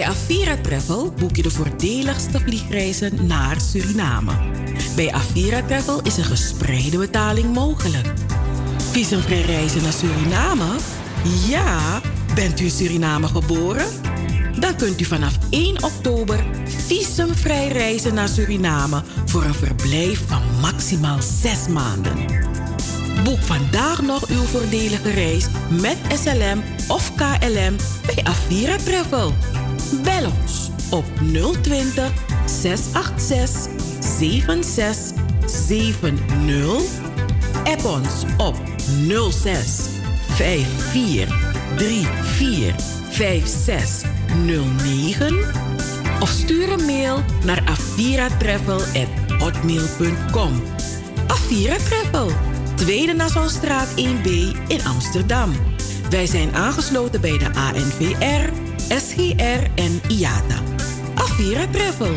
Bij 0.00 0.08
Avira 0.08 0.56
Travel 0.56 1.12
boek 1.12 1.36
je 1.36 1.42
de 1.42 1.50
voordeligste 1.50 2.40
vliegreizen 2.40 3.26
naar 3.26 3.60
Suriname. 3.60 4.32
Bij 4.96 5.12
Avira 5.12 5.62
Travel 5.62 6.02
is 6.02 6.16
een 6.16 6.24
gespreide 6.24 6.98
betaling 6.98 7.54
mogelijk. 7.54 8.12
Visumvrij 8.90 9.40
reizen 9.40 9.82
naar 9.82 9.92
Suriname? 9.92 10.76
Ja, 11.48 12.00
bent 12.34 12.60
u 12.60 12.64
in 12.64 12.70
Suriname 12.70 13.26
geboren? 13.26 13.86
Dan 14.58 14.76
kunt 14.76 15.00
u 15.00 15.04
vanaf 15.04 15.38
1 15.50 15.84
oktober 15.84 16.44
visumvrij 16.86 17.68
reizen 17.68 18.14
naar 18.14 18.28
Suriname 18.28 19.02
voor 19.26 19.44
een 19.44 19.54
verblijf 19.54 20.22
van 20.26 20.42
maximaal 20.60 21.22
6 21.22 21.68
maanden. 21.68 22.16
Boek 23.24 23.40
vandaag 23.40 24.02
nog 24.02 24.28
uw 24.28 24.42
voordelige 24.42 25.10
reis 25.10 25.46
met 25.80 25.96
SLM 26.22 26.62
of 26.88 27.14
KLM 27.14 27.76
bij 28.06 28.24
Avira 28.24 28.76
Travel. 28.76 29.34
Bel 30.02 30.30
ons 30.40 30.70
op 30.90 31.04
020 31.62 32.12
686 32.46 33.68
7670. 34.18 36.82
App 37.64 37.84
ons 37.84 38.24
op 38.36 38.56
06 39.30 39.88
54 40.28 41.28
34 42.36 42.98
5609 43.10 45.38
of 46.20 46.28
stuur 46.28 46.72
een 46.72 46.84
mail 46.84 47.22
naar 47.44 47.62
aviratravel@hotmail.com. 47.64 50.62
Avira 51.26 51.76
Travel, 51.76 52.30
Tweede 52.74 53.12
Nassaustraat 53.12 53.88
1B 53.96 54.26
in 54.68 54.86
Amsterdam. 54.86 55.52
Wij 56.10 56.26
zijn 56.26 56.54
aangesloten 56.54 57.20
bij 57.20 57.38
de 57.38 57.54
ANVR, 57.54 58.50
SGR 58.98 59.62
en 59.74 60.00
IATA. 60.08 60.62
Avira 61.14 61.66
Travel, 61.70 62.12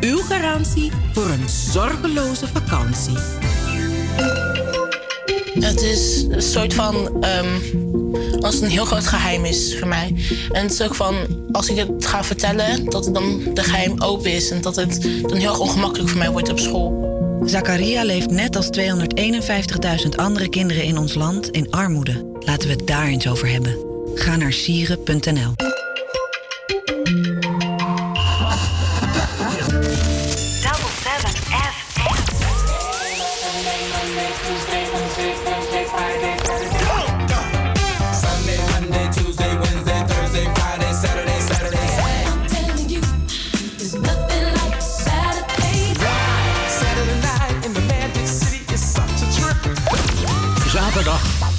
uw 0.00 0.18
garantie 0.18 0.92
voor 1.12 1.28
een 1.28 1.48
zorgeloze 1.48 2.46
vakantie. 2.46 3.16
Het 5.60 5.80
is 5.80 6.26
een 6.30 6.42
soort 6.42 6.74
van. 6.74 7.24
Um, 7.24 7.86
als 8.40 8.54
het 8.54 8.62
een 8.62 8.70
heel 8.70 8.84
groot 8.84 9.06
geheim 9.06 9.44
is 9.44 9.78
voor 9.78 9.88
mij. 9.88 10.14
En 10.50 10.62
het 10.62 10.72
is 10.72 10.82
ook 10.82 10.94
van. 10.94 11.14
Als 11.52 11.68
ik 11.68 11.76
het 11.76 12.06
ga 12.06 12.24
vertellen, 12.24 12.84
dat 12.84 13.04
het 13.04 13.14
dan 13.14 13.40
de 13.54 13.62
geheim 13.62 14.00
open 14.00 14.32
is. 14.32 14.50
En 14.50 14.60
dat 14.60 14.76
het 14.76 15.02
dan 15.02 15.36
heel 15.36 15.48
erg 15.48 15.60
ongemakkelijk 15.60 16.08
voor 16.08 16.18
mij 16.18 16.30
wordt 16.30 16.50
op 16.50 16.58
school. 16.58 17.06
Zakaria 17.44 18.04
leeft 18.04 18.30
net 18.30 18.56
als 18.56 18.68
251.000 18.78 20.08
andere 20.16 20.48
kinderen 20.48 20.82
in 20.84 20.98
ons 20.98 21.14
land 21.14 21.50
in 21.50 21.70
armoede. 21.70 22.26
Laten 22.40 22.68
we 22.68 22.74
het 22.74 22.86
daar 22.86 23.06
eens 23.06 23.28
over 23.28 23.48
hebben. 23.50 23.76
Ga 24.14 24.36
naar 24.36 24.52
sieren.nl. 24.52 25.77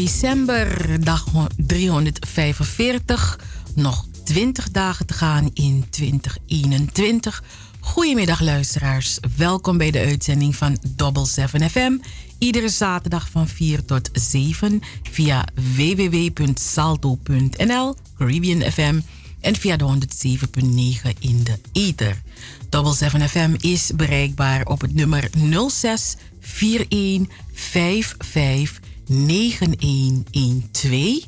December, 0.00 0.96
dag 1.04 1.24
345. 1.56 3.38
Nog 3.74 4.06
20 4.24 4.70
dagen 4.70 5.06
te 5.06 5.14
gaan 5.14 5.50
in 5.54 5.84
2021. 5.90 7.42
Goedemiddag 7.80 8.40
luisteraars, 8.40 9.18
welkom 9.36 9.78
bij 9.78 9.90
de 9.90 9.98
uitzending 9.98 10.56
van 10.56 10.78
Double 10.88 11.26
7 11.26 11.70
FM. 11.70 11.96
Iedere 12.38 12.68
zaterdag 12.68 13.28
van 13.30 13.48
4 13.48 13.84
tot 13.84 14.10
7 14.12 14.80
via 15.02 15.44
www.salto.nl, 15.76 17.94
Caribbean 18.18 18.72
FM 18.72 19.00
en 19.40 19.56
via 19.56 19.76
de 19.76 19.84
107.9 19.84 19.94
in 21.18 21.42
de 21.42 21.58
ether. 21.72 22.22
Double 22.68 22.94
7 22.94 23.28
FM 23.28 23.54
is 23.58 23.90
bereikbaar 23.94 24.66
op 24.66 24.80
het 24.80 24.94
nummer 24.94 25.30
06 25.68 26.16
41 26.60 27.36
55 27.52 28.85
9112 29.06 31.26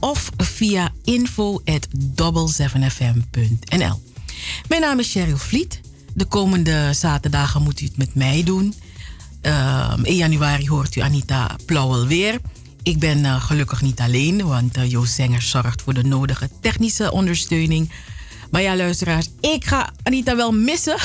of 0.00 0.30
via 0.36 0.92
info@double7fm.nl. 1.04 4.02
Mijn 4.68 4.80
naam 4.80 4.98
is 4.98 5.12
Cheryl 5.12 5.36
Vliet. 5.36 5.80
De 6.14 6.24
komende 6.24 6.92
zaterdagen 6.92 7.62
moet 7.62 7.80
u 7.80 7.84
het 7.84 7.96
met 7.96 8.14
mij 8.14 8.42
doen. 8.44 8.74
Uh, 9.42 9.94
in 10.02 10.16
januari 10.16 10.68
hoort 10.68 10.96
u 10.96 11.00
Anita 11.00 11.56
Plauwel 11.66 12.06
weer. 12.06 12.40
Ik 12.82 12.98
ben 12.98 13.18
uh, 13.18 13.44
gelukkig 13.44 13.82
niet 13.82 14.00
alleen, 14.00 14.46
want 14.46 14.76
uh, 14.76 14.90
Joost 14.90 15.14
Zenger 15.14 15.42
zorgt 15.42 15.82
voor 15.82 15.94
de 15.94 16.04
nodige 16.04 16.48
technische 16.60 17.12
ondersteuning. 17.12 17.90
Maar 18.50 18.62
ja, 18.62 18.76
luisteraars, 18.76 19.28
ik 19.40 19.64
ga 19.64 19.92
Anita 20.02 20.36
wel 20.36 20.52
missen. 20.52 20.96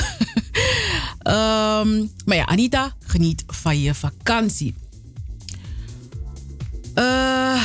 um, 1.24 1.24
maar 2.26 2.36
ja, 2.36 2.46
Anita, 2.46 2.96
geniet 3.06 3.44
van 3.48 3.82
je 3.82 3.94
vakantie. 3.94 4.76
Uh, 7.00 7.62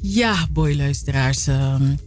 ja, 0.00 0.46
boy, 0.50 0.76
luisteraars. 0.76 1.46
Um, 1.46 1.98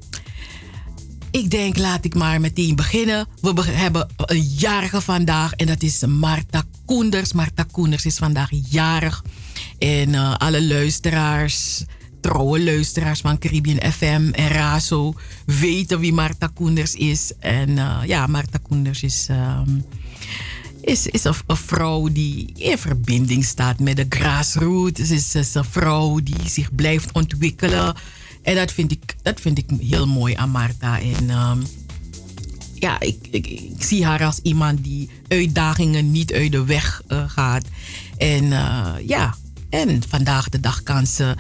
ik 1.31 1.49
denk, 1.49 1.77
laat 1.77 2.05
ik 2.05 2.15
maar 2.15 2.41
meteen 2.41 2.75
beginnen. 2.75 3.27
We 3.41 3.63
hebben 3.65 4.07
een 4.15 4.41
jarige 4.43 5.01
vandaag 5.01 5.53
en 5.53 5.67
dat 5.67 5.81
is 5.81 6.05
Marta 6.05 6.63
Koenders. 6.85 7.33
Marta 7.33 7.65
Koenders 7.71 8.05
is 8.05 8.17
vandaag 8.17 8.49
jarig. 8.69 9.23
En 9.77 10.09
uh, 10.09 10.35
alle 10.37 10.63
luisteraars, 10.63 11.83
trouwe 12.21 12.63
luisteraars 12.63 13.21
van 13.21 13.37
Caribbean 13.37 13.91
FM 13.91 14.29
en 14.31 14.47
Razo 14.47 15.13
weten 15.45 16.00
wie 16.00 16.13
Marta 16.13 16.47
Koenders 16.47 16.93
is. 16.93 17.31
En 17.39 17.69
uh, 17.69 17.97
ja, 18.05 18.27
Marta 18.27 18.59
Koenders 18.67 19.03
is, 19.03 19.27
um, 19.29 19.85
is, 20.81 21.07
is 21.07 21.23
een, 21.23 21.33
een, 21.47 21.57
vrouw 21.57 22.07
die 22.07 22.53
in 22.55 22.77
verbinding 22.77 23.45
staat 23.45 23.79
met 23.79 23.95
de 23.95 24.05
grassroots. 24.09 25.01
Ze 25.01 25.13
is, 25.13 25.35
is 25.35 25.53
een 25.53 25.65
vrouw 25.65 26.19
die 26.23 26.50
zich 26.50 26.75
blijft 26.75 27.11
ontwikkelen. 27.11 27.95
En 28.41 28.55
dat 28.55 28.71
vind 28.71 28.91
ik, 28.91 29.15
dat 29.21 29.41
vind 29.41 29.57
ik 29.57 29.69
heel 29.79 30.07
mooi 30.07 30.33
aan 30.35 30.50
Marta. 30.50 31.00
En 31.00 31.29
um, 31.29 31.63
ja, 32.73 33.00
ik, 33.00 33.27
ik, 33.31 33.71
zie 33.77 34.05
haar 34.05 34.23
als 34.23 34.39
iemand 34.43 34.83
die 34.83 35.09
uitdagingen 35.27 36.11
niet 36.11 36.33
uit 36.33 36.51
de 36.51 36.65
weg 36.65 37.01
uh, 37.07 37.29
gaat. 37.29 37.65
En 38.17 38.43
uh, 38.43 38.93
ja, 39.05 39.35
en 39.69 40.01
vandaag 40.09 40.50
de 40.50 40.59
dag 40.59 40.83
kan 40.83 41.07
ze 41.07 41.35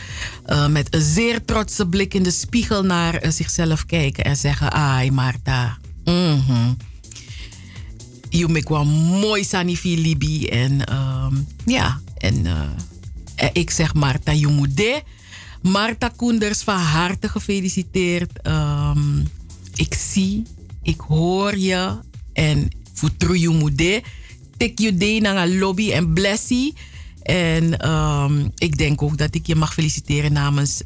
uh, 0.47 0.67
met 0.67 0.95
een 0.95 1.01
zeer 1.01 1.45
trotse 1.45 1.87
blik 1.87 2.13
in 2.13 2.23
de 2.23 2.31
spiegel 2.31 2.83
naar 2.83 3.21
zichzelf 3.27 3.85
kijken 3.85 4.23
en 4.23 4.35
zeggen: 4.37 4.71
Ai, 4.71 5.11
Marta. 5.11 5.77
Mm. 6.03 6.77
Je 8.31 8.47
maakt 8.47 8.69
wel 8.69 8.85
mooi 8.85 9.43
sanifi 9.43 10.01
Libi. 10.01 10.47
En 10.47 10.93
um, 10.93 11.47
ja, 11.65 11.99
en 12.17 12.45
ik 13.53 13.69
zeg 13.69 13.93
Marta, 13.93 14.31
je 14.31 14.47
moet 14.47 14.77
de. 14.77 15.01
Marta 15.61 16.11
Koenders, 16.15 16.61
van 16.61 16.77
harte 16.77 17.29
gefeliciteerd. 17.29 18.47
Um, 18.47 19.27
ik 19.75 19.93
zie, 19.93 20.43
ik 20.81 20.99
hoor 20.99 21.57
je. 21.57 21.99
En 22.33 22.69
voor 22.93 23.37
je 23.37 23.49
moeder. 23.49 24.01
Tik 24.57 24.79
je 24.79 24.97
de 24.97 25.19
naar 25.21 25.47
een 25.47 25.57
lobby 25.57 25.91
en 25.91 26.13
blessie. 26.13 26.73
En 27.21 27.89
um, 27.89 28.51
ik 28.55 28.77
denk 28.77 29.01
ook 29.01 29.17
dat 29.17 29.35
ik 29.35 29.47
je 29.47 29.55
mag 29.55 29.73
feliciteren 29.73 30.33
namens 30.33 30.81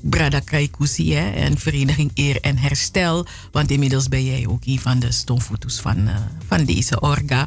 Brada 0.00 0.40
Kraikusi 0.40 1.14
hè, 1.14 1.30
en 1.30 1.58
Vereniging 1.58 2.10
Eer 2.14 2.40
en 2.40 2.58
Herstel. 2.58 3.26
Want 3.52 3.70
inmiddels 3.70 4.08
ben 4.08 4.24
jij 4.24 4.46
ook 4.46 4.62
een 4.64 4.78
van 4.78 4.98
de 4.98 5.12
stoomfoto's 5.12 5.80
van, 5.80 6.08
uh, 6.08 6.16
van 6.46 6.64
deze 6.64 7.00
orga. 7.00 7.46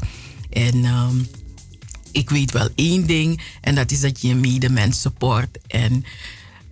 En 0.50 0.86
um, 0.86 1.27
ik 2.12 2.29
weet 2.29 2.51
wel 2.51 2.70
één 2.75 3.08
ding. 3.08 3.41
En 3.62 3.75
dat 3.75 3.91
is 3.91 4.00
dat 4.00 4.22
je 4.22 4.27
je 4.27 4.36
medemens 4.36 5.01
support. 5.01 5.58
En 5.67 6.05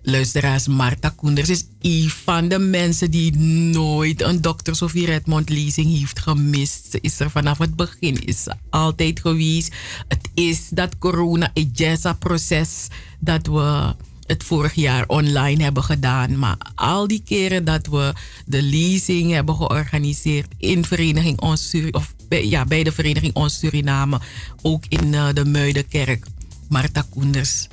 luisteraars, 0.02 0.66
Marta 0.66 1.08
Koenders 1.08 1.48
is 1.48 1.64
een 1.80 2.10
van 2.10 2.48
de 2.48 2.58
mensen 2.58 3.10
die 3.10 3.36
nooit 3.72 4.22
een 4.22 4.40
Dr. 4.40 4.72
Sofie 4.72 5.06
Redmond 5.06 5.48
lezing 5.48 5.98
heeft 5.98 6.18
gemist. 6.18 6.86
Ze 6.90 6.98
is 7.00 7.20
er 7.20 7.30
vanaf 7.30 7.58
het 7.58 7.76
begin, 7.76 8.26
is 8.26 8.46
altijd 8.70 9.20
geweest. 9.20 9.74
Het 10.08 10.28
is 10.34 10.68
dat 10.68 10.98
corona-EJESA-proces 10.98 12.86
dat 13.18 13.46
we 13.46 13.94
het 14.30 14.44
vorig 14.44 14.74
jaar 14.74 15.04
online 15.06 15.62
hebben 15.62 15.84
gedaan. 15.84 16.38
Maar 16.38 16.56
al 16.74 17.06
die 17.06 17.22
keren 17.24 17.64
dat 17.64 17.86
we 17.86 18.12
de 18.46 18.62
lezing 18.62 19.32
hebben 19.32 19.54
georganiseerd 19.54 20.48
in 20.58 20.84
Vereniging 20.84 21.40
Ons 21.40 21.74
of 21.90 22.14
bij, 22.28 22.46
ja, 22.46 22.64
bij 22.64 22.82
de 22.82 22.92
Vereniging 22.92 23.34
Ons 23.34 23.58
Suriname, 23.58 24.20
ook 24.62 24.84
in 24.88 25.12
uh, 25.12 25.28
de 25.34 25.44
Muidenkerk, 25.44 26.26
Marta 26.68 27.06
Koenders 27.10 27.68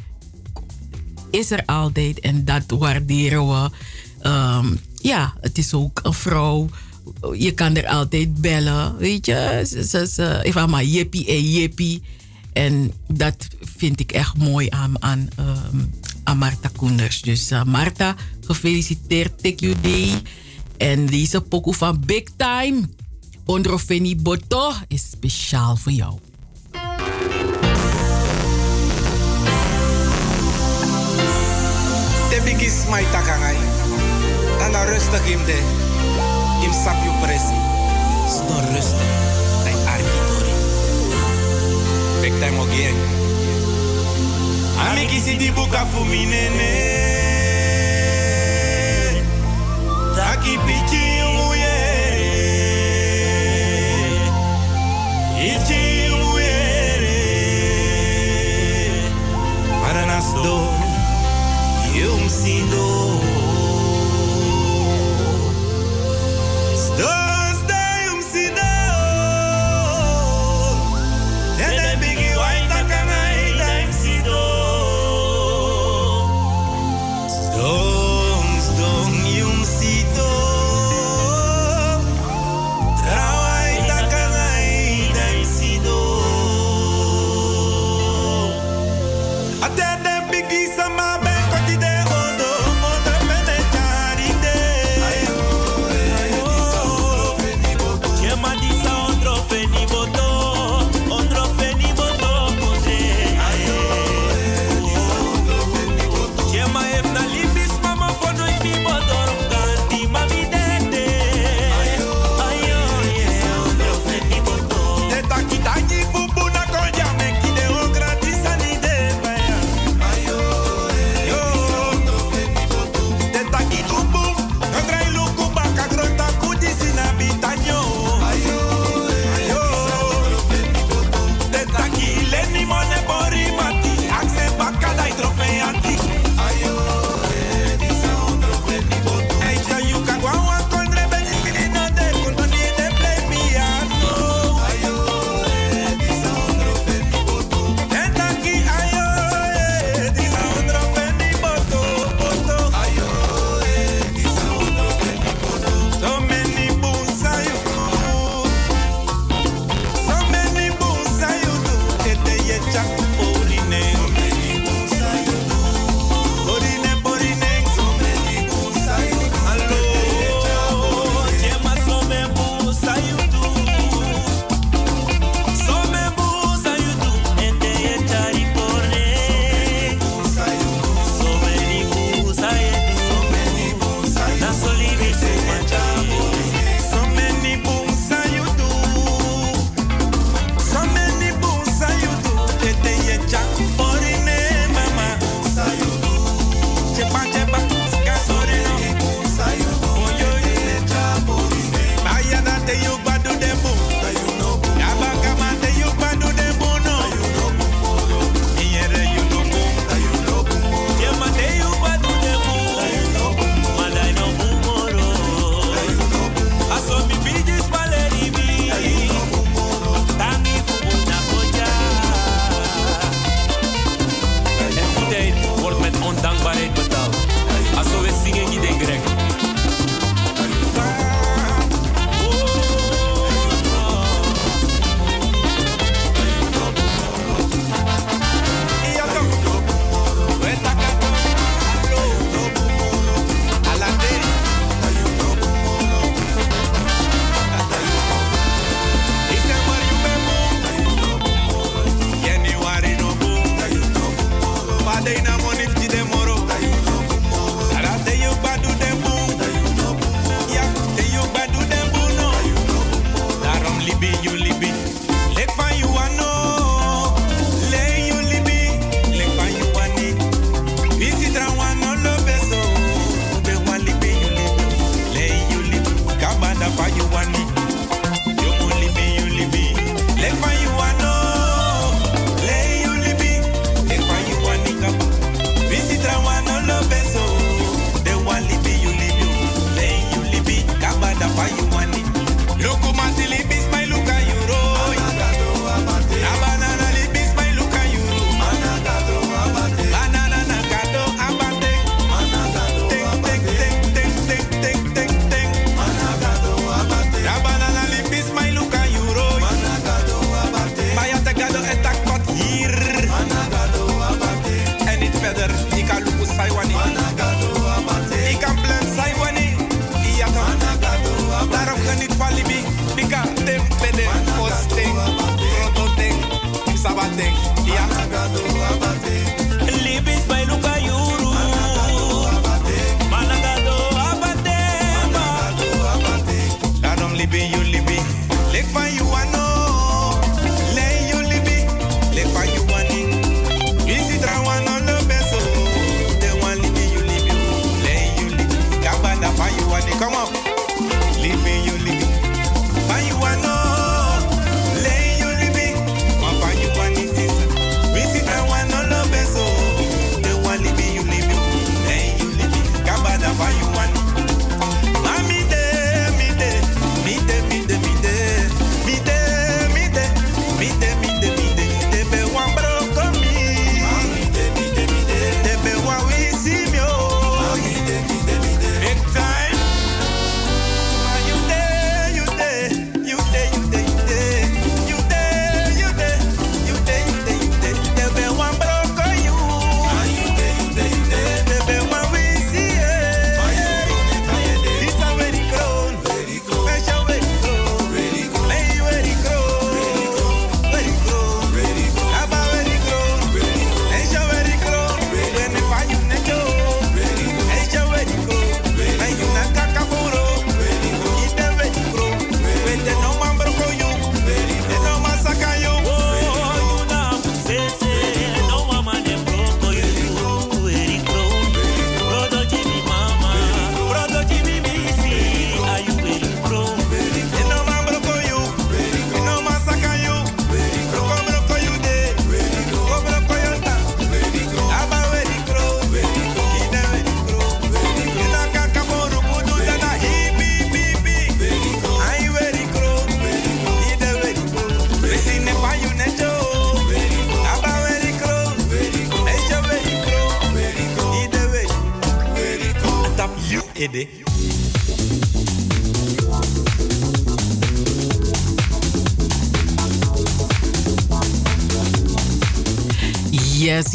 is 1.32 1.52
er 1.52 1.64
altijd 1.66 2.20
en 2.20 2.46
dat 2.46 2.64
waarderen 2.68 3.48
we. 3.48 3.70
Um, 4.30 4.80
ja, 5.02 5.34
het 5.42 5.58
is 5.58 5.74
ook 5.74 6.00
een 6.04 6.14
vrouw. 6.14 6.70
Je 7.34 7.52
kan 7.52 7.76
er 7.76 7.88
altijd 7.88 8.42
bellen, 8.42 8.98
weet 8.98 9.26
je. 9.26 9.62
Ze, 9.88 10.40
even 10.44 10.70
maar 10.70 10.84
jippie 10.84 11.28
en 11.28 11.52
jippie. 11.52 12.02
En 12.54 12.92
dat 13.08 13.48
vind 13.78 14.00
ik 14.00 14.12
echt 14.12 14.38
mooi 14.38 14.68
aan, 14.70 15.04
aan, 15.04 15.28
um, 15.40 15.92
aan 16.28 16.38
Marta 16.38 16.70
Koenders. 16.76 17.22
Dus 17.22 17.52
uh, 17.52 17.64
Marta, 17.64 18.16
gefeliciteerd, 18.46 19.44
take 19.44 19.66
you 19.66 19.76
day. 19.82 20.22
En 20.78 21.06
deze 21.06 21.42
pokoe 21.42 21.74
van 21.74 22.04
Big 22.06 22.24
Time, 22.36 22.90
Ondrofeni 23.46 24.16
Boto, 24.16 24.72
is 24.88 25.10
speciaal 25.10 25.76
voor 25.78 25.92
jou. 25.92 26.20
De 32.30 32.42
bigis 32.44 32.86
mai 32.90 33.06
takangai. 33.12 33.58
Anga 34.60 34.84
rustig 34.84 35.28
im 35.30 35.46
de. 35.46 35.60
Im 36.64 36.74
sap 36.84 37.04
you 37.04 37.20
presi. 37.22 37.58
Sto 38.30 38.60
rustig. 38.74 39.10
Dai 39.64 39.74
arkitori. 39.74 40.56
Big 42.22 42.34
time 42.40 42.60
again. 42.60 43.17
Ami 44.78 45.10
kisi 45.10 45.34
di 45.38 45.50
buka 45.52 45.86
fuminene. 45.90 46.74
Taki 50.14 50.54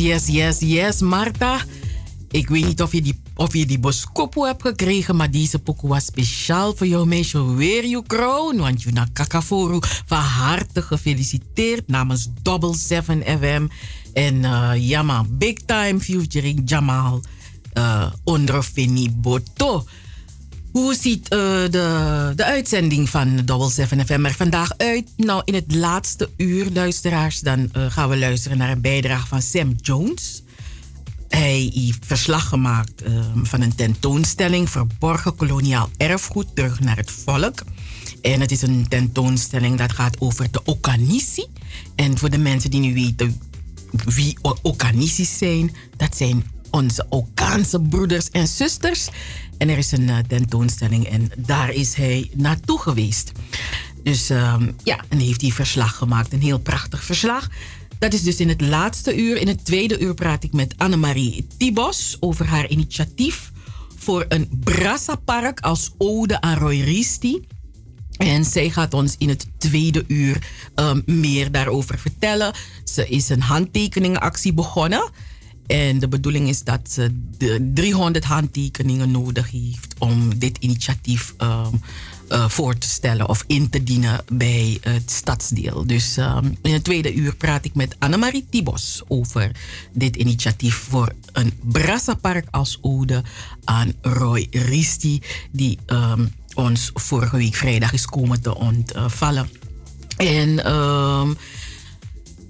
Yes, 0.02 0.26
yes, 0.26 0.58
yes, 0.58 1.00
Marta. 1.00 1.60
Ik 2.30 2.48
weet 2.48 2.64
niet 2.64 2.82
of 2.82 2.92
je 2.92 3.02
die, 3.02 3.20
of 3.34 3.54
je 3.54 3.66
die 3.66 3.78
boskopo 3.78 4.44
hebt 4.44 4.62
gekregen, 4.62 5.16
maar 5.16 5.30
deze 5.30 5.58
pokoe 5.58 5.88
was 5.88 6.04
speciaal 6.04 6.76
voor 6.76 6.86
jou, 6.86 7.06
meisje. 7.06 7.54
Weer 7.54 7.86
je 7.86 8.02
kroon, 8.06 8.56
want 8.56 8.82
je 8.82 8.92
naar 8.92 9.08
Kakaforo. 9.12 9.78
Van 10.06 10.18
harte 10.18 10.82
gefeliciteerd 10.82 11.88
namens 11.88 12.28
Double 12.42 12.76
7 12.76 13.22
FM. 13.22 13.66
En 14.12 14.34
uh, 14.34 14.70
ja 14.76 15.02
man, 15.02 15.26
big 15.30 15.54
time 15.54 16.00
featuring 16.00 16.62
Jamal 16.64 17.20
uh, 17.74 18.12
onder 18.24 18.62
Fini 18.62 19.10
Boto. 19.10 19.51
Ziet 21.02 21.32
uh, 21.32 21.38
de, 21.70 22.32
de 22.36 22.44
uitzending 22.44 23.08
van 23.08 23.36
Double 23.44 23.70
7 23.70 24.06
FM 24.06 24.30
vandaag 24.30 24.72
uit? 24.76 25.10
Nou, 25.16 25.42
in 25.44 25.54
het 25.54 25.74
laatste 25.74 26.30
uur, 26.36 26.66
luisteraars, 26.72 27.40
dan 27.40 27.70
uh, 27.76 27.90
gaan 27.90 28.08
we 28.08 28.18
luisteren 28.18 28.58
naar 28.58 28.70
een 28.70 28.80
bijdrage 28.80 29.26
van 29.26 29.42
Sam 29.42 29.74
Jones. 29.80 30.42
Hij 31.28 31.70
heeft 31.74 32.06
verslag 32.06 32.48
gemaakt 32.48 33.08
uh, 33.08 33.24
van 33.42 33.60
een 33.60 33.74
tentoonstelling 33.74 34.70
Verborgen 34.70 35.36
koloniaal 35.36 35.90
erfgoed 35.96 36.46
terug 36.56 36.80
naar 36.80 36.96
het 36.96 37.10
volk. 37.10 37.62
En 38.20 38.40
het 38.40 38.50
is 38.50 38.62
een 38.62 38.88
tentoonstelling 38.88 39.78
dat 39.78 39.92
gaat 39.92 40.20
over 40.20 40.50
de 40.50 40.60
Okanisi. 40.64 41.46
En 41.94 42.18
voor 42.18 42.30
de 42.30 42.38
mensen 42.38 42.70
die 42.70 42.80
nu 42.80 42.94
weten 42.94 43.40
wie 44.04 44.38
Okanisi's 44.62 45.38
zijn, 45.38 45.76
dat 45.96 46.16
zijn 46.16 46.44
onze 46.72 47.06
Okaanse 47.08 47.80
broeders 47.80 48.30
en 48.30 48.48
zusters. 48.48 49.08
En 49.58 49.68
er 49.68 49.78
is 49.78 49.92
een 49.92 50.08
uh, 50.08 50.18
tentoonstelling 50.18 51.06
en 51.06 51.30
daar 51.36 51.70
is 51.70 51.94
hij 51.94 52.30
naartoe 52.34 52.80
geweest. 52.80 53.32
Dus 54.02 54.30
um, 54.30 54.76
ja, 54.82 55.04
en 55.08 55.18
heeft 55.18 55.40
hij 55.40 55.50
verslag 55.50 55.96
gemaakt. 55.96 56.32
Een 56.32 56.42
heel 56.42 56.58
prachtig 56.58 57.04
verslag. 57.04 57.48
Dat 57.98 58.12
is 58.12 58.22
dus 58.22 58.40
in 58.40 58.48
het 58.48 58.60
laatste 58.60 59.16
uur. 59.16 59.36
In 59.36 59.48
het 59.48 59.64
tweede 59.64 59.98
uur 59.98 60.14
praat 60.14 60.44
ik 60.44 60.52
met 60.52 60.74
Annemarie 60.76 61.46
Tibos 61.56 62.16
over 62.20 62.46
haar 62.46 62.68
initiatief 62.68 63.52
voor 63.96 64.24
een 64.28 64.48
Brassapark 64.60 65.60
als 65.60 65.90
ode 65.98 66.40
aan 66.40 66.58
Roy 66.58 66.80
Risti. 66.80 67.46
En 68.16 68.44
zij 68.44 68.70
gaat 68.70 68.94
ons 68.94 69.14
in 69.18 69.28
het 69.28 69.46
tweede 69.58 70.04
uur 70.06 70.46
um, 70.74 71.02
meer 71.06 71.52
daarover 71.52 71.98
vertellen. 71.98 72.54
Ze 72.84 73.08
is 73.08 73.28
een 73.28 73.40
handtekeningenactie 73.40 74.52
begonnen. 74.52 75.10
En 75.66 75.98
de 75.98 76.08
bedoeling 76.08 76.48
is 76.48 76.62
dat 76.62 76.80
ze 76.90 77.10
de 77.38 77.70
300 77.74 78.24
handtekeningen 78.24 79.10
nodig 79.10 79.50
heeft 79.50 79.94
om 79.98 80.38
dit 80.38 80.58
initiatief 80.58 81.34
um, 81.38 81.80
uh, 82.28 82.48
voor 82.48 82.78
te 82.78 82.88
stellen 82.88 83.28
of 83.28 83.44
in 83.46 83.70
te 83.70 83.82
dienen 83.82 84.24
bij 84.32 84.78
het 84.80 85.10
stadsdeel. 85.10 85.86
Dus 85.86 86.16
um, 86.16 86.56
in 86.62 86.72
het 86.72 86.84
tweede 86.84 87.14
uur 87.14 87.34
praat 87.34 87.64
ik 87.64 87.74
met 87.74 87.96
Annemarie 87.98 88.46
Tibos 88.50 89.02
over 89.08 89.50
dit 89.92 90.16
initiatief 90.16 90.74
voor 90.74 91.12
een 91.32 91.52
Brassapark 91.62 92.46
als 92.50 92.78
ode 92.80 93.22
aan 93.64 93.92
Roy 94.00 94.46
Risti, 94.50 95.22
die 95.50 95.78
um, 95.86 96.34
ons 96.54 96.90
vorige 96.94 97.36
week 97.36 97.54
vrijdag 97.54 97.92
is 97.92 98.06
komen 98.06 98.42
te 98.42 98.54
ontvallen. 98.56 99.48
En 100.16 100.66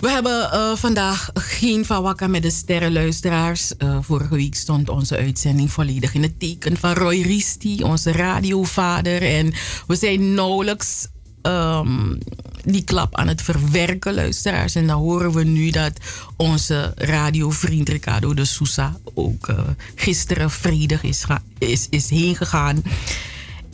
we 0.03 0.11
hebben 0.11 0.51
uh, 0.53 0.77
vandaag 0.77 1.31
geen 1.35 1.85
Van 1.85 2.17
met 2.31 2.43
de 2.43 2.51
sterrenluisteraars. 2.51 3.73
Uh, 3.79 3.99
vorige 4.01 4.35
week 4.35 4.55
stond 4.55 4.88
onze 4.88 5.17
uitzending 5.17 5.73
volledig 5.73 6.15
in 6.15 6.23
het 6.23 6.41
teken 6.41 6.77
van 6.77 6.93
Roy 6.93 7.21
Risti, 7.21 7.83
onze 7.83 8.12
radiovader. 8.12 9.23
En 9.23 9.53
we 9.87 9.97
zijn 9.97 10.35
nauwelijks 10.35 11.09
um, 11.43 12.19
die 12.65 12.85
klap 12.85 13.17
aan 13.17 13.29
het 13.29 13.43
verwerken, 13.43 14.15
luisteraars. 14.15 14.75
En 14.75 14.87
dan 14.87 15.01
horen 15.01 15.33
we 15.33 15.45
nu 15.45 15.71
dat 15.71 15.93
onze 16.37 16.93
radiovriend 16.97 17.88
Ricardo 17.88 18.35
de 18.35 18.45
Sousa 18.45 18.97
ook 19.15 19.49
uh, 19.49 19.59
gisteren 19.95 20.51
vredig 20.51 21.03
is, 21.03 21.25
is, 21.59 21.87
is 21.91 22.11
heen 22.11 22.37
gegaan. 22.37 22.83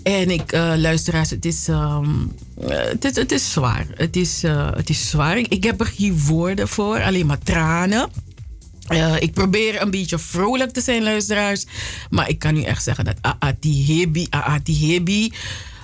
En 0.09 0.31
ik, 0.31 0.53
uh, 0.53 0.73
luisteraars, 0.77 1.31
het 1.31 1.45
is, 1.45 1.69
um, 1.69 2.33
het, 2.61 3.05
is, 3.05 3.17
het 3.17 3.33
is 3.33 3.53
zwaar. 3.53 3.87
Het 3.95 4.17
is, 4.17 4.45
uh, 4.45 4.71
het 4.75 4.91
is 4.91 5.09
zwaar. 5.09 5.39
Ik, 5.39 5.65
heb 5.65 5.81
er 5.81 5.87
geen 5.87 6.21
woorden 6.27 6.69
voor, 6.69 7.03
alleen 7.03 7.27
maar 7.27 7.39
tranen. 7.39 8.09
Ik 9.19 9.33
probeer 9.33 9.83
een 9.83 9.91
beetje 9.91 10.19
vrolijk 10.19 10.73
te 10.73 10.81
zijn, 10.81 11.03
luisteraars. 11.03 11.67
Maar 12.11 12.29
ik 12.29 12.39
kan 12.39 12.57
u 12.57 12.63
echt 12.63 12.83
zeggen 12.83 13.05
dat 13.05 13.17
Aati 13.39 13.87
Hebi, 13.87 14.27
Aati 14.31 14.93
Hebi. 14.93 15.33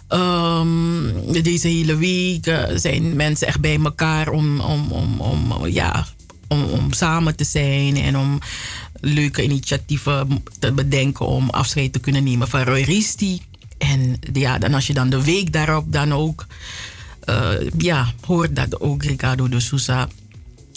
Um, 0.08 1.32
deze 1.42 1.68
hele 1.68 1.96
week 1.96 2.56
zijn 2.74 3.16
mensen 3.16 3.46
echt 3.46 3.60
bij 3.60 3.78
elkaar 3.84 4.28
om, 4.28 4.60
om, 4.60 4.92
om, 4.92 5.20
om, 5.20 5.66
ja, 5.66 6.06
om, 6.48 6.92
samen 6.92 7.36
te 7.36 7.44
zijn 7.44 7.96
en 7.96 8.18
om 8.18 8.38
leuke 9.00 9.42
initiatieven 9.42 10.42
te 10.58 10.72
bedenken 10.72 11.26
om 11.26 11.50
afscheid 11.50 11.92
te 11.92 12.00
kunnen 12.00 12.24
nemen 12.24 12.48
van 12.48 12.62
Roy 12.62 12.82
Risti. 12.82 13.40
En 13.90 14.18
ja, 14.32 14.58
dan 14.58 14.74
als 14.74 14.86
je 14.86 14.94
dan 14.94 15.10
de 15.10 15.24
week 15.24 15.52
daarop 15.52 15.92
dan 15.92 16.12
ook 16.12 16.46
uh, 17.24 17.70
ja, 17.78 18.12
hoort 18.20 18.56
dat 18.56 18.80
ook 18.80 19.02
Ricardo 19.02 19.48
de 19.48 19.60
Sousa 19.60 20.08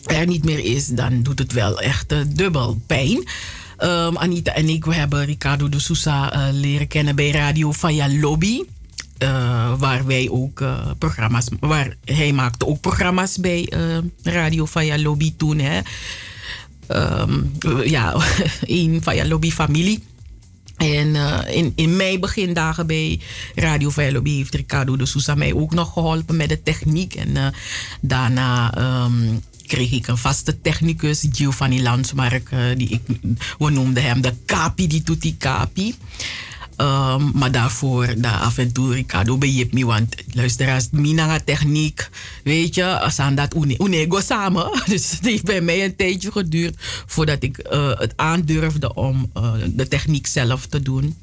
er 0.06 0.28
niet 0.28 0.44
meer 0.44 0.60
is, 0.60 0.88
dan 0.88 1.24
doet 1.24 1.40
het 1.40 1.54
wel 1.54 1.82
echt 1.82 2.12
uh, 2.12 2.20
dubbel 2.28 2.82
pijn. 2.86 3.28
Um, 3.80 4.18
Anita 4.18 4.54
en 4.54 4.70
ik 4.70 4.86
we 4.86 4.94
hebben 4.94 5.26
Ricardo 5.26 5.70
de 5.70 5.80
Sousa 5.80 6.34
uh, 6.34 6.54
leren 6.54 6.88
kennen 6.88 7.16
bij 7.16 7.32
Radio 7.32 7.74
Faya 7.74 8.10
Lobby. 8.10 8.64
waar 9.78 10.06
wij 10.06 10.30
ook 10.30 10.64
programma's, 10.98 11.48
waar 11.60 11.96
hij 12.06 12.32
maakte 12.32 12.66
ook 12.66 12.82
programma's 12.82 13.38
bij 13.38 13.74
Radio 14.24 14.66
Faya 14.66 14.98
Lobby 14.98 15.34
toen. 15.38 15.60
Hè. 15.60 15.80
Um, 17.22 17.52
ja, 17.84 18.16
een 18.62 19.00
Faya 19.04 19.28
Lobby 19.28 19.52
familie. 19.52 20.04
En 20.78 21.08
uh, 21.08 21.40
in, 21.48 21.74
in 21.76 21.96
mijn 21.96 22.20
begindagen 22.20 22.88
bij 22.88 23.20
Radio 23.56 23.90
Veilobi 23.90 24.38
heeft 24.38 24.56
Ricardo 24.56 24.96
de 24.96 25.06
Sousa 25.06 25.36
mij 25.36 25.54
ook 25.54 25.74
nog 25.74 25.94
geholpen 25.94 26.36
met 26.36 26.50
de 26.50 26.64
techniek. 26.64 27.16
En 27.16 27.30
uh, 27.30 27.48
daarna 28.02 28.78
um, 29.06 29.44
kreeg 29.68 29.92
ik 29.92 30.08
een 30.08 30.18
vaste 30.18 30.62
technicus, 30.62 31.28
Giovanni 31.32 31.82
Landsmark. 31.82 32.50
Uh, 32.52 32.60
die 32.76 32.90
ik, 32.90 33.02
we 33.58 33.70
noemden 33.70 34.04
hem 34.04 34.22
de 34.22 34.34
Kapi, 34.46 34.88
die 34.88 35.04
doet 35.04 35.22
die 35.22 35.36
Kapi. 35.38 35.96
Um, 36.82 37.32
maar 37.34 37.52
daarvoor, 37.52 38.14
daar 38.18 38.40
af 38.40 38.58
en 38.58 38.74
toe, 38.74 38.94
Ricardo 38.94 39.38
je 39.40 39.68
me, 39.72 39.86
want 39.86 40.16
luisteraars, 40.34 40.88
mina 40.92 41.40
techniek, 41.40 42.10
weet 42.44 42.76
je, 42.76 43.00
als 43.00 43.20
aan 43.20 43.36
dat 43.36 43.56
unego 43.78 44.20
samen. 44.20 44.72
Dus 44.86 45.12
het 45.12 45.26
heeft 45.26 45.44
bij 45.44 45.62
mij 45.62 45.84
een 45.84 45.96
tijdje 45.96 46.32
geduurd 46.32 46.76
voordat 47.06 47.44
ik 47.44 47.68
uh, 47.72 48.00
het 48.00 48.14
aandurfde 48.16 48.94
om 48.94 49.32
uh, 49.38 49.52
de 49.68 49.88
techniek 49.88 50.28
zelf 50.28 50.66
te 50.66 50.82
doen. 50.82 51.16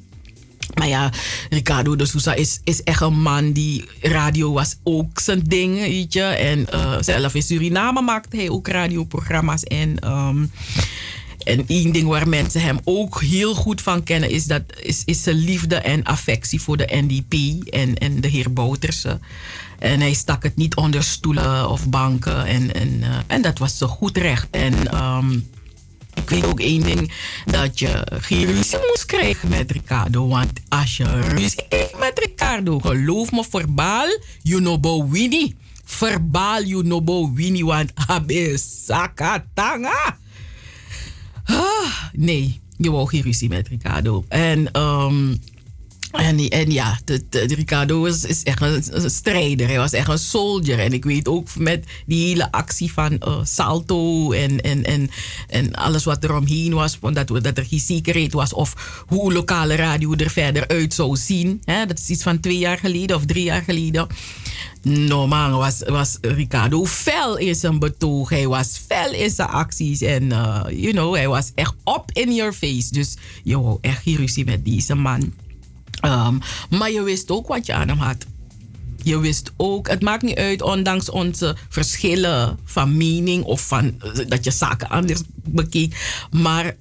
Maar 0.73 0.87
ja, 0.87 1.11
Ricardo 1.49 1.95
de 1.95 2.05
Sousa 2.05 2.33
is, 2.33 2.59
is 2.63 2.83
echt 2.83 3.01
een 3.01 3.21
man 3.21 3.51
die 3.51 3.85
radio 4.01 4.51
was 4.51 4.75
ook 4.83 5.19
zijn 5.19 5.43
ding, 5.47 5.79
weet 5.79 6.13
je. 6.13 6.23
En 6.23 6.67
uh, 6.73 6.97
zelf 6.99 7.35
in 7.35 7.43
Suriname 7.43 8.01
maakte 8.01 8.37
hij 8.37 8.49
ook 8.49 8.67
radioprogramma's 8.67 9.63
en... 9.63 10.11
Um, 10.11 10.51
en 11.45 11.63
één 11.67 11.91
ding 11.91 12.07
waar 12.07 12.27
mensen 12.27 12.61
hem 12.61 12.79
ook 12.83 13.21
heel 13.21 13.55
goed 13.55 13.81
van 13.81 14.03
kennen 14.03 14.29
is, 14.29 14.45
dat, 14.45 14.63
is, 14.81 15.01
is 15.05 15.23
zijn 15.23 15.35
liefde 15.35 15.75
en 15.75 16.03
affectie 16.03 16.61
voor 16.61 16.77
de 16.77 16.87
NDP 16.91 17.33
en, 17.73 17.97
en 17.97 18.21
de 18.21 18.27
heer 18.27 18.53
Bouterse. 18.53 19.19
En 19.79 19.99
hij 19.99 20.13
stak 20.13 20.43
het 20.43 20.55
niet 20.55 20.75
onder 20.75 21.03
stoelen 21.03 21.69
of 21.69 21.89
banken. 21.89 22.45
En, 22.45 22.73
en, 22.73 22.89
uh, 22.89 23.17
en 23.27 23.41
dat 23.41 23.57
was 23.57 23.77
zo 23.77 23.87
goed 23.87 24.17
recht. 24.17 24.47
En 24.51 25.03
um, 25.03 25.47
ik 26.13 26.29
weet 26.29 26.45
ook 26.45 26.59
één 26.59 26.81
ding, 26.81 27.11
dat 27.45 27.79
je 27.79 28.07
geen 28.21 28.45
ruzie 28.45 28.77
moest 28.87 29.05
krijgen 29.05 29.49
met 29.49 29.71
Ricardo. 29.71 30.27
Want 30.27 30.51
als 30.69 30.97
je 30.97 31.21
ruzie 31.21 31.65
krijgt 31.69 31.99
met 31.99 32.19
Ricardo, 32.19 32.79
geloof 32.79 33.31
me, 33.31 33.43
verbaal, 33.49 34.07
you 34.41 34.61
know 34.61 34.79
bo 34.79 35.09
winnie. 35.09 35.55
Verbaal, 35.85 36.63
you 36.63 36.83
know 36.83 37.03
bo 37.03 37.33
winnie, 37.33 37.65
want 37.65 37.91
abe 38.07 38.57
sakatanga. 38.57 40.17
Ah, 41.45 42.03
nee, 42.13 42.59
je 42.77 42.91
wou 42.91 43.07
geen 43.07 43.21
ruzie 43.21 43.49
met 43.49 43.67
Ricardo. 43.67 44.25
En, 44.27 44.81
um, 44.81 45.39
en, 46.11 46.49
en 46.49 46.71
ja, 46.71 46.99
de, 47.05 47.23
Ricardo 47.47 48.05
is, 48.05 48.43
echt 48.43 48.61
een, 48.61 49.09
strijder. 49.09 49.67
Hij 49.67 49.77
was 49.77 49.91
echt 49.91 50.07
een 50.07 50.19
soldier. 50.19 50.79
En 50.79 50.93
ik 50.93 51.05
weet 51.05 51.27
ook 51.27 51.55
met 51.55 51.85
die 52.05 52.27
hele 52.27 52.51
actie 52.51 52.93
van 52.93 53.11
uh, 53.27 53.39
Salto 53.43 54.31
en, 54.31 54.61
en, 54.61 54.83
en, 54.83 55.09
en 55.47 55.73
alles 55.73 56.03
wat 56.03 56.23
er 56.23 56.35
omheen 56.35 56.73
was, 56.73 56.99
dat, 56.99 57.27
dat 57.27 57.57
er 57.57 57.65
geen 57.65 57.79
zekerheid 57.79 58.33
was 58.33 58.53
of 58.53 59.03
hoe 59.07 59.33
lokale 59.33 59.75
radio 59.75 60.13
er 60.15 60.29
verder 60.29 60.67
uit 60.67 60.93
zou 60.93 61.15
zien. 61.15 61.61
Hè? 61.63 61.85
Dat 61.85 61.99
is 61.99 62.09
iets 62.09 62.23
van 62.23 62.39
twee 62.39 62.57
jaar 62.57 62.77
geleden 62.77 63.15
of 63.15 63.25
drie 63.25 63.43
jaar 63.43 63.61
geleden. 63.61 64.07
No 64.81 65.27
man, 65.27 65.51
was, 65.51 65.81
was 65.85 66.17
Ricardo 66.21 66.85
fel 66.85 67.37
in 67.37 67.55
zijn 67.55 67.79
betoog. 67.79 68.29
Hij 68.29 68.47
was 68.47 68.81
fel 68.87 69.13
in 69.13 69.29
zijn 69.29 69.49
acties. 69.49 70.01
En, 70.01 70.23
uh, 70.23 70.63
you 70.69 70.91
know, 70.91 71.15
hij 71.15 71.27
was 71.27 71.51
echt 71.55 71.73
up 71.85 72.03
in 72.13 72.33
your 72.33 72.53
face. 72.53 72.87
Dus 72.91 73.15
je 73.43 73.61
wou 73.61 73.77
echt 73.81 74.05
ruzie 74.05 74.45
met 74.45 74.65
deze 74.65 74.95
man. 74.95 75.33
Um, 76.05 76.39
maar 76.69 76.91
je 76.91 77.03
wist 77.03 77.31
ook 77.31 77.47
wat 77.47 77.65
je 77.65 77.73
aan 77.73 77.87
hem 77.87 77.97
had. 77.97 78.25
Je 79.03 79.19
wist 79.19 79.51
ook, 79.57 79.87
het 79.87 80.01
maakt 80.01 80.23
niet 80.23 80.37
uit, 80.37 80.61
ondanks 80.61 81.09
onze 81.09 81.55
verschillen 81.69 82.59
van 82.63 82.97
mening 82.97 83.43
of 83.43 83.67
van 83.67 84.01
dat 84.27 84.43
je 84.43 84.51
zaken 84.51 84.89
anders 84.89 85.21
bekeek. 85.43 86.23
Maar 86.31 86.75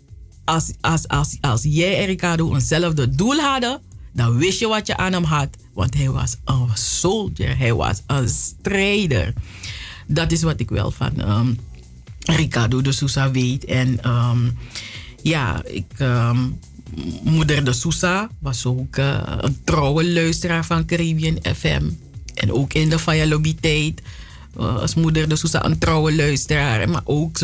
als, 0.44 0.72
als, 0.80 1.08
als, 1.08 1.37
als 1.40 1.62
jij 1.62 1.98
en 1.98 2.06
Ricardo 2.06 2.54
eenzelfde 2.54 3.10
doel 3.10 3.37
hadden, 3.37 3.80
dan 4.12 4.37
wist 4.37 4.58
je 4.58 4.68
wat 4.68 4.87
je 4.87 4.96
aan 4.96 5.12
hem 5.12 5.24
had. 5.24 5.48
Want 5.74 5.94
hij 5.94 6.10
was 6.10 6.37
een 6.44 6.68
soldier, 6.74 7.58
hij 7.58 7.74
was 7.74 8.02
een 8.06 8.28
strijder. 8.28 9.32
Dat 10.06 10.32
is 10.32 10.42
wat 10.42 10.60
ik 10.60 10.70
wel 10.70 10.90
van 10.90 11.30
um, 11.30 11.58
Ricardo 12.18 12.82
de 12.82 12.92
Sousa 12.92 13.30
weet. 13.30 13.64
En 13.64 14.10
um, 14.10 14.58
ja, 15.22 15.62
ik, 15.64 15.98
um, 15.98 16.58
moeder 17.22 17.64
de 17.64 17.72
Sousa 17.72 18.30
was 18.38 18.66
ook 18.66 18.96
uh, 18.96 19.22
een 19.40 19.58
trouwe 19.64 20.12
luisteraar 20.12 20.64
van 20.64 20.87
Caribbean 20.87 21.38
FM. 21.56 21.90
En 22.34 22.52
ook 22.52 22.72
in 22.72 22.88
de 22.88 22.98
Faya 22.98 23.26
Lobby 23.26 23.54
tijd 23.60 24.02
uh, 24.58 24.76
als 24.76 24.94
moeder 24.94 25.28
de 25.28 25.37
Sousa 25.37 25.64
een 25.64 25.78
trouwe 25.78 26.14
luisteraar. 26.14 26.88
Maar 26.88 27.02
ook, 27.04 27.38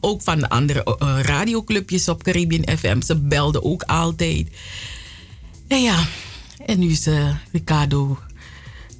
ook 0.00 0.22
van 0.22 0.38
de 0.38 0.48
andere 0.48 0.96
uh, 1.02 1.18
radioclubjes 1.22 2.08
op 2.08 2.22
Caribbean 2.22 2.78
FM. 2.78 3.00
Ze 3.00 3.16
belden 3.16 3.64
ook 3.64 3.82
altijd. 3.82 4.48
En 5.68 5.82
ja, 5.82 6.06
en 6.70 6.78
nu 6.78 6.90
is 6.90 7.06
uh, 7.06 7.34
Ricardo. 7.52 8.18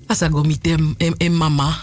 Asago 0.06 0.42
mitem 0.42 0.94
en, 0.98 1.16
en 1.16 1.36
mama. 1.36 1.76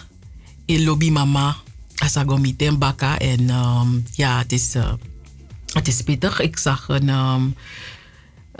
In 0.65 0.83
lobby 0.83 1.09
mama. 1.09 1.55
Asago 1.95 2.37
mitem 2.37 2.77
baka. 2.77 3.19
En 3.19 3.49
um, 3.49 4.03
ja, 4.15 4.37
het 4.37 4.51
is, 4.51 4.75
uh, 4.75 4.93
het 5.73 5.87
is 5.87 6.01
pittig. 6.01 6.39
Ik 6.39 6.57
zag 6.57 6.89
een. 6.89 7.09
Um, 7.09 7.55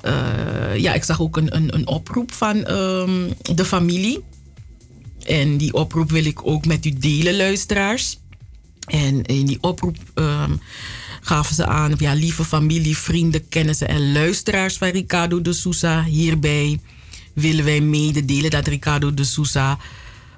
uh, 0.06 0.78
ja, 0.78 0.94
ik 0.94 1.04
zag 1.04 1.22
ook 1.22 1.38
een, 1.38 1.56
een, 1.56 1.74
een 1.76 1.88
oproep 1.88 2.32
van 2.32 2.72
um, 2.72 3.34
de 3.56 3.66
familie. 3.66 4.24
En 5.26 5.58
die 5.58 5.74
oproep 5.74 6.12
wil 6.12 6.26
ik 6.26 6.48
ook 6.48 6.66
met 6.66 6.86
u 6.86 6.92
delen, 6.92 7.36
luisteraars. 7.36 8.20
En 8.86 9.24
in 9.24 9.46
die 9.46 9.58
oproep 9.62 9.98
ehm, 10.14 10.52
gaven 11.22 11.56
ze 11.56 11.66
aan, 11.66 11.94
ja, 11.98 12.14
lieve 12.14 12.46
familie, 12.46 12.98
vrienden, 12.98 13.50
kennissen 13.50 13.88
en 13.88 14.12
luisteraars 14.12 14.78
van 14.78 14.90
Ricardo 14.90 15.42
de 15.42 15.54
Sousa. 15.54 16.04
Hierbij 16.04 16.80
willen 17.42 17.66
wij 17.66 17.82
mededelen 17.82 18.50
dat 18.50 18.68
Ricardo 18.68 19.14
de 19.14 19.24
Sousa 19.24 19.78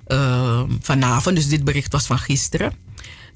ehm, 0.08 0.70
vanavond, 0.82 1.36
dus 1.36 1.48
dit 1.48 1.64
bericht 1.64 1.92
was 1.92 2.06
van 2.06 2.20
gisteren, 2.20 2.74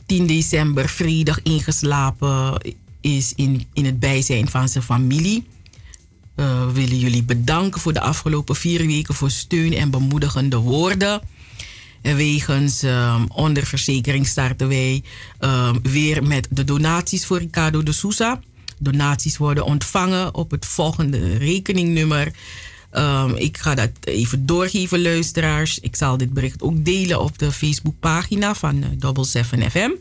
10 0.06 0.28
december 0.28 0.89
vredig 0.89 1.41
ingeslapen 1.43 2.62
is 3.02 3.34
in, 3.36 3.67
in 3.73 3.86
het 3.86 3.99
bijzijn 3.99 4.49
van 4.49 4.69
zijn 4.69 4.84
familie. 4.84 5.45
Uh, 6.36 6.69
willen 6.71 6.99
jullie 6.99 7.23
bedanken 7.23 7.82
voor 7.82 7.93
de 7.93 8.02
afgelopen 8.02 8.56
vier 8.56 8.86
weken 8.86 9.13
voor 9.13 9.32
steun 9.32 9.73
en 9.73 9.89
bemoedigende 9.89 10.58
woorden. 10.58 11.21
En 12.02 12.15
wegens 12.15 12.84
um, 12.84 13.26
onderverzekering 13.28 14.28
starten 14.28 14.67
wij 14.67 15.04
um, 15.39 15.80
weer 15.82 16.23
met 16.23 16.47
de 16.49 16.63
donaties 16.63 17.26
voor 17.26 17.38
Ricardo 17.38 17.84
de 17.84 17.91
Sousa. 17.91 18.39
Donaties 18.80 19.38
worden 19.38 19.65
ontvangen 19.65 20.36
op 20.36 20.52
het 20.52 20.65
volgende 20.65 21.38
rekeningnummer. 21.38 22.32
Um, 22.97 23.36
ik 23.36 23.58
ga 23.58 23.75
dat 23.75 23.89
even 24.03 24.45
doorgeven, 24.45 25.01
luisteraars. 25.01 25.79
Ik 25.79 25.95
zal 25.95 26.17
dit 26.17 26.34
bericht 26.34 26.62
ook 26.62 26.86
delen 26.86 27.21
op 27.21 27.38
de 27.38 27.51
Facebookpagina 27.51 28.56
van 28.56 28.75
uh, 28.75 28.86
Double 28.97 29.25
7 29.25 29.71
FM. 29.71 29.91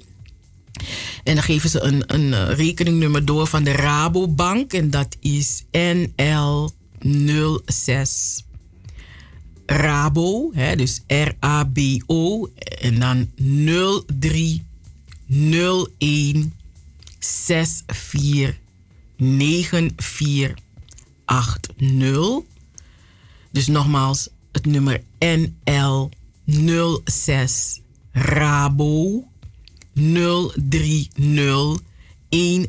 En 1.25 1.35
dan 1.35 1.43
geven 1.43 1.71
ze 1.71 1.81
een, 1.81 2.03
een 2.07 2.27
uh, 2.27 2.55
rekeningnummer 2.55 3.25
door 3.25 3.47
van 3.47 3.65
de 3.65 3.73
Rabobank. 3.73 4.73
En 4.73 4.91
dat 4.91 5.17
is 5.21 5.65
NL06 5.71 6.73
Rabo, 9.67 10.51
hè, 10.53 10.77
dus 10.77 11.01
R-A-B-O. 11.07 12.49
En 12.81 12.99
dan 12.99 13.31
03 14.19 14.63
01 15.99 16.55
64 17.19 17.97
94 19.17 20.55
80. 21.25 22.52
Dus 23.53 23.67
nogmaals, 23.67 24.29
het 24.53 24.67
nummer 24.67 25.03
NL 25.19 26.11
06 27.05 27.81
Rabo 28.13 29.25
030 29.93 31.81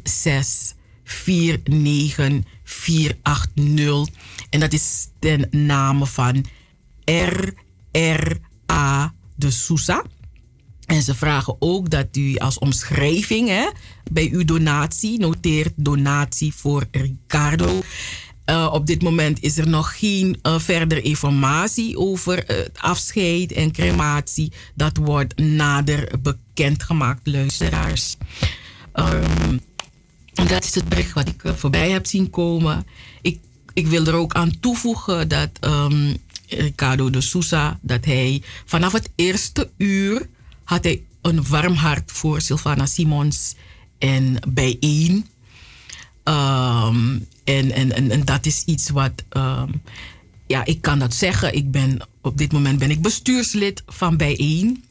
16 0.03 1.63
49 1.63 2.43
480. 2.63 4.15
En 4.49 4.59
dat 4.59 4.73
is 4.73 5.07
ten 5.19 5.47
name 5.51 6.05
van 6.05 6.45
RRA 7.05 9.13
de 9.35 9.51
Sousa. 9.51 10.03
En 10.85 11.01
ze 11.01 11.15
vragen 11.15 11.55
ook 11.59 11.89
dat 11.89 12.17
u 12.17 12.37
als 12.37 12.59
omschrijving 12.59 13.47
hè, 13.47 13.69
bij 14.11 14.29
uw 14.31 14.45
donatie 14.45 15.19
noteert 15.19 15.73
donatie 15.75 16.53
voor 16.53 16.85
Ricardo. 16.91 17.81
Uh, 18.45 18.69
op 18.71 18.87
dit 18.87 19.01
moment 19.01 19.41
is 19.41 19.57
er 19.57 19.67
nog 19.67 19.99
geen 19.99 20.39
uh, 20.43 20.59
verdere 20.59 21.01
informatie 21.01 21.97
over 21.97 22.51
uh, 22.51 22.57
het 22.57 22.77
afscheid 22.79 23.51
en 23.51 23.71
crematie. 23.71 24.51
Dat 24.75 24.97
wordt 24.97 25.37
nader 25.37 26.11
bekendgemaakt, 26.21 27.27
luisteraars. 27.27 28.15
Um, 28.93 29.61
dat 30.33 30.63
is 30.63 30.75
het 30.75 30.89
bericht 30.89 31.13
wat 31.13 31.27
ik 31.27 31.41
voorbij 31.55 31.89
heb 31.89 32.05
zien 32.05 32.29
komen. 32.29 32.85
Ik, 33.21 33.39
ik 33.73 33.87
wil 33.87 34.05
er 34.05 34.13
ook 34.13 34.33
aan 34.33 34.59
toevoegen 34.59 35.27
dat 35.27 35.49
um, 35.61 36.17
Ricardo 36.47 37.09
de 37.09 37.21
Sousa, 37.21 37.79
dat 37.81 38.05
hij 38.05 38.41
vanaf 38.65 38.91
het 38.91 39.09
eerste 39.15 39.69
uur 39.77 40.29
had 40.63 40.83
hij 40.83 41.03
een 41.21 41.47
warm 41.47 41.73
hart 41.73 42.11
voor 42.11 42.41
Sylvana 42.41 42.85
Simons 42.85 43.55
en 43.97 44.37
bijeen. 44.47 45.27
Um, 46.23 47.27
en, 47.43 47.71
en, 47.71 48.11
en, 48.11 48.25
dat 48.25 48.45
is 48.45 48.63
iets 48.65 48.89
wat, 48.89 49.23
um, 49.29 49.81
ja, 50.47 50.65
ik 50.65 50.81
kan 50.81 50.99
dat 50.99 51.13
zeggen. 51.13 51.55
Ik 51.55 51.71
ben, 51.71 51.99
op 52.21 52.37
dit 52.37 52.51
moment 52.51 52.79
ben 52.79 52.91
ik 52.91 53.01
bestuurslid 53.01 53.83
van 53.85 54.17
Bijeen. 54.17 54.83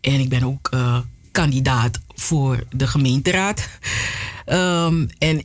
En 0.00 0.20
ik 0.20 0.28
ben 0.28 0.42
ook 0.42 0.70
uh, 0.74 0.98
kandidaat 1.32 2.00
voor 2.14 2.64
de 2.70 2.86
gemeenteraad. 2.86 3.68
Um, 4.46 5.08
en 5.18 5.42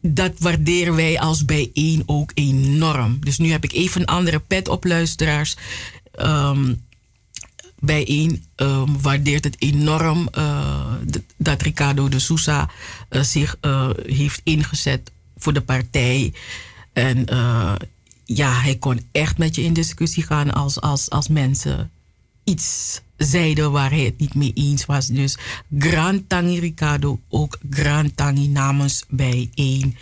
dat 0.00 0.32
waarderen 0.38 0.94
wij 0.94 1.20
als 1.20 1.44
bijeen 1.44 2.02
ook 2.06 2.30
enorm. 2.34 3.18
Dus 3.20 3.38
nu 3.38 3.50
heb 3.50 3.64
ik 3.64 3.72
even 3.72 4.00
een 4.00 4.06
andere 4.06 4.40
pet 4.40 4.68
op, 4.68 4.84
luisteraars. 4.84 5.56
Um, 6.20 6.82
bijeen 7.78 8.44
um, 8.56 9.00
waardeert 9.02 9.44
het 9.44 9.56
enorm 9.58 10.28
uh, 10.38 10.92
dat 11.36 11.62
Ricardo 11.62 12.08
de 12.08 12.18
Sousa 12.18 12.70
uh, 13.10 13.22
zich 13.22 13.56
heeft 14.06 14.40
ingezet 14.44 15.12
voor 15.36 15.52
de 15.52 15.62
partij. 15.62 16.32
En 16.92 17.26
ja, 18.24 18.52
hij 18.52 18.76
kon 18.76 19.00
echt 19.12 19.38
met 19.38 19.54
je 19.54 19.62
in 19.62 19.72
discussie 19.72 20.22
gaan 20.22 20.52
als, 20.52 20.80
als, 20.80 21.10
als 21.10 21.28
mensen 21.28 21.90
iets 22.44 23.00
zeiden 23.16 23.72
waar 23.72 23.90
hij 23.90 24.04
het 24.04 24.18
niet 24.18 24.34
mee 24.34 24.52
eens 24.54 24.86
was. 24.86 25.06
Dus 25.06 25.38
Grand 25.78 26.28
Tangi 26.28 26.60
Ricardo, 26.60 27.20
ook 27.28 27.58
Grand 27.70 28.16
Tangi 28.16 28.48
namens 28.48 29.04
bijeen. 29.08 29.96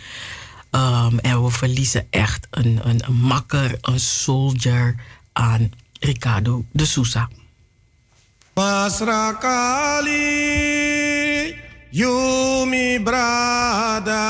Um, 0.71 1.19
en 1.19 1.43
we 1.43 1.49
verliezen 1.49 2.07
echt 2.09 2.47
een, 2.49 2.79
een, 2.83 3.01
een 3.05 3.15
makker, 3.15 3.77
een 3.81 3.99
soldier 3.99 4.95
aan 5.33 5.71
Ricardo 5.99 6.65
de 6.71 6.85
Sousa. 6.85 7.29
Masrakali, 11.93 11.99
Yumi 11.99 12.99
Brada. 12.99 14.25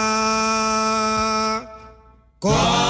Kom, 2.40 2.83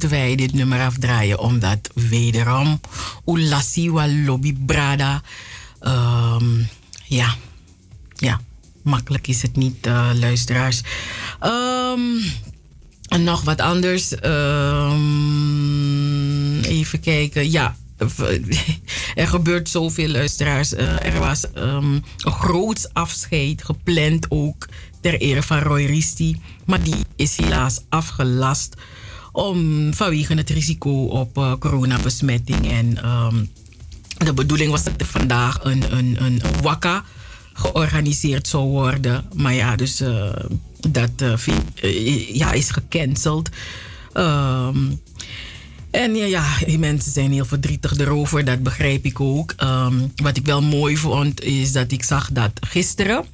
moeten 0.00 0.18
wij 0.18 0.36
dit 0.36 0.52
nummer 0.52 0.80
afdraaien. 0.80 1.38
Omdat 1.38 1.90
wederom 1.94 2.80
Ulasiwa 3.26 4.08
Lobby 4.08 4.54
Brada. 4.66 5.22
Um, 5.82 6.68
ja, 7.04 7.36
ja, 8.16 8.40
makkelijk 8.82 9.26
is 9.26 9.42
het 9.42 9.56
niet, 9.56 9.86
uh, 9.86 10.10
luisteraars. 10.14 10.80
Um, 11.42 12.22
en 13.08 13.24
nog 13.24 13.42
wat 13.42 13.60
anders. 13.60 14.12
Um, 14.24 15.00
even 16.60 17.00
kijken. 17.00 17.50
Ja, 17.50 17.76
er 19.14 19.28
gebeurt 19.28 19.68
zoveel, 19.68 20.08
luisteraars. 20.08 20.72
Uh, 20.72 21.04
er 21.04 21.18
was 21.18 21.44
een 21.52 22.04
groot 22.20 22.90
afscheid 22.92 23.64
gepland 23.64 24.26
ook 24.30 24.68
ter 25.00 25.20
ere 25.20 25.42
van 25.42 25.58
Roy 25.58 25.84
Risti. 25.84 26.40
Maar 26.66 26.82
die 26.82 27.04
is 27.16 27.36
helaas 27.36 27.80
afgelast 27.88 28.74
om, 29.32 29.94
vanwege 29.94 30.34
het 30.34 30.50
risico 30.50 31.04
op 31.04 31.38
uh, 31.38 31.52
coronabesmetting. 31.58 32.70
En 32.70 33.08
um, 33.08 33.50
de 34.16 34.32
bedoeling 34.34 34.70
was 34.70 34.84
dat 34.84 35.00
er 35.00 35.06
vandaag 35.06 35.58
een, 35.64 35.96
een, 35.96 36.24
een 36.24 36.40
georganiseerd 37.52 38.48
zou 38.48 38.64
worden. 38.64 39.24
Maar 39.34 39.54
ja, 39.54 39.76
dus 39.76 40.00
uh, 40.00 40.32
dat 40.88 41.10
uh, 41.22 42.34
ja, 42.34 42.52
is 42.52 42.70
gecanceld. 42.70 43.48
Um, 44.14 45.00
en 45.90 46.14
ja, 46.14 46.26
ja, 46.26 46.78
mensen 46.78 47.12
zijn 47.12 47.32
heel 47.32 47.44
verdrietig 47.44 47.98
erover, 47.98 48.44
dat 48.44 48.62
begrijp 48.62 49.04
ik 49.04 49.20
ook. 49.20 49.54
Um, 49.62 50.12
wat 50.16 50.36
ik 50.36 50.46
wel 50.46 50.62
mooi 50.62 50.96
vond, 50.96 51.42
is 51.42 51.72
dat 51.72 51.92
ik 51.92 52.02
zag 52.02 52.30
dat 52.32 52.52
gisteren 52.60 53.24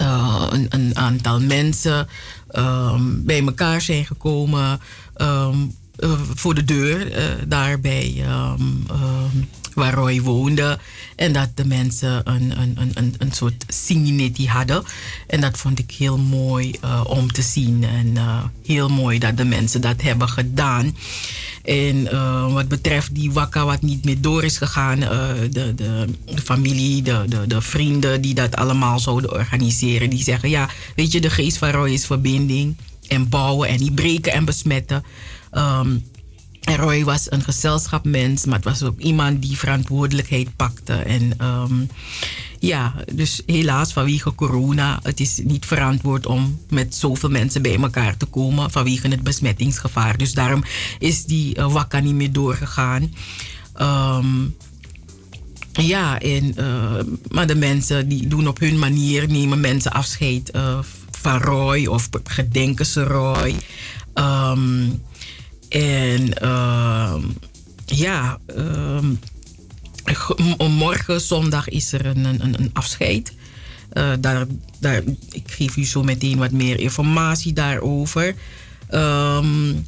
uh, 0.00 0.46
een, 0.68 0.96
aantal 0.96 1.40
mensen 1.40 2.08
um, 2.52 3.24
bij 3.24 3.44
elkaar 3.44 3.80
zijn 3.80 4.04
gekomen 4.04 4.80
um, 5.16 5.74
uh, 5.98 6.12
voor 6.34 6.54
de 6.54 6.64
deur, 6.64 7.10
uh, 7.10 7.24
daar 7.46 7.80
bij 7.80 8.24
waar 9.78 9.94
Roy 9.94 10.20
woonde. 10.20 10.78
En 11.16 11.32
dat 11.32 11.48
de 11.54 11.64
mensen 11.64 12.20
een, 12.24 12.60
een, 12.60 12.90
een, 12.94 13.14
een 13.18 13.32
soort 13.32 13.64
singinetti 13.68 14.46
hadden. 14.46 14.84
En 15.26 15.40
dat 15.40 15.58
vond 15.58 15.78
ik 15.78 15.90
heel 15.90 16.18
mooi 16.18 16.74
uh, 16.84 17.04
om 17.06 17.32
te 17.32 17.42
zien. 17.42 17.84
En 17.84 18.06
uh, 18.06 18.44
heel 18.66 18.88
mooi 18.88 19.18
dat 19.18 19.36
de 19.36 19.44
mensen 19.44 19.80
dat 19.80 20.02
hebben 20.02 20.28
gedaan. 20.28 20.96
En 21.64 21.96
uh, 21.96 22.52
wat 22.52 22.68
betreft 22.68 23.14
die 23.14 23.32
wakka 23.32 23.64
wat 23.64 23.82
niet 23.82 24.04
meer 24.04 24.20
door 24.20 24.44
is 24.44 24.56
gegaan, 24.56 25.00
de, 25.00 25.48
de, 25.50 25.74
de, 25.74 26.42
familie, 26.44 27.02
de, 27.02 27.24
de, 27.28 27.46
de 27.46 27.60
vrienden 27.60 28.20
die 28.20 28.34
dat 28.34 28.56
allemaal 28.56 28.98
zouden 28.98 29.32
organiseren, 29.32 30.10
die 30.10 30.22
zeggen: 30.22 30.48
Ja, 30.48 30.68
weet 30.96 31.12
je, 31.12 31.20
de 31.20 31.30
geest 31.30 31.56
van 31.56 31.70
Roy 31.70 31.90
is 31.90 32.06
verbinding 32.06 32.76
en 33.08 33.28
bouwen 33.28 33.68
en 33.68 33.80
niet 33.80 33.94
breken 33.94 34.32
en 34.32 34.44
besmetten. 34.44 35.04
Um, 35.52 36.04
en 36.60 36.76
Roy 36.76 37.04
was 37.04 37.30
een 37.30 37.42
gezelschapmens, 37.42 38.44
maar 38.44 38.56
het 38.56 38.64
was 38.64 38.82
ook 38.82 38.98
iemand 38.98 39.42
die 39.42 39.58
verantwoordelijkheid 39.58 40.56
pakte. 40.56 40.92
En 40.92 41.46
um, 41.46 41.88
ja, 42.58 42.94
dus 43.12 43.42
helaas 43.46 43.92
vanwege 43.92 44.34
corona, 44.34 45.00
het 45.02 45.20
is 45.20 45.40
niet 45.44 45.66
verantwoord 45.66 46.26
om 46.26 46.60
met 46.68 46.94
zoveel 46.94 47.28
mensen 47.28 47.62
bij 47.62 47.76
elkaar 47.76 48.16
te 48.16 48.26
komen 48.26 48.70
vanwege 48.70 49.08
het 49.08 49.22
besmettingsgevaar. 49.22 50.16
Dus 50.16 50.32
daarom 50.32 50.64
is 50.98 51.24
die 51.24 51.58
uh, 51.58 51.84
niet 52.02 52.14
meer 52.14 52.32
doorgegaan. 52.32 53.14
Um, 53.80 54.56
ja, 55.72 56.20
en, 56.20 56.54
uh, 56.58 56.92
maar 57.28 57.46
de 57.46 57.54
mensen 57.54 58.08
die 58.08 58.26
doen 58.26 58.48
op 58.48 58.58
hun 58.58 58.78
manier, 58.78 59.28
nemen 59.28 59.60
mensen 59.60 59.92
afscheid 59.92 60.50
uh, 60.54 60.78
van 61.10 61.40
Roy 61.40 61.86
of 61.86 62.08
gedenken 62.24 62.86
ze 62.86 63.02
Roy. 63.02 63.54
Um, 64.14 65.02
en 65.68 66.30
uh, 66.42 67.14
ja, 67.86 68.38
uh, 68.56 68.98
morgen 70.68 71.20
zondag 71.20 71.68
is 71.68 71.92
er 71.92 72.06
een, 72.06 72.24
een, 72.24 72.40
een 72.40 72.70
afscheid. 72.72 73.32
Uh, 73.92 74.12
daar, 74.20 74.46
daar, 74.80 75.02
ik 75.30 75.50
geef 75.50 75.76
u 75.76 75.84
zo 75.84 76.02
meteen 76.02 76.38
wat 76.38 76.50
meer 76.50 76.78
informatie 76.78 77.52
daarover. 77.52 78.34
Um, 78.90 79.86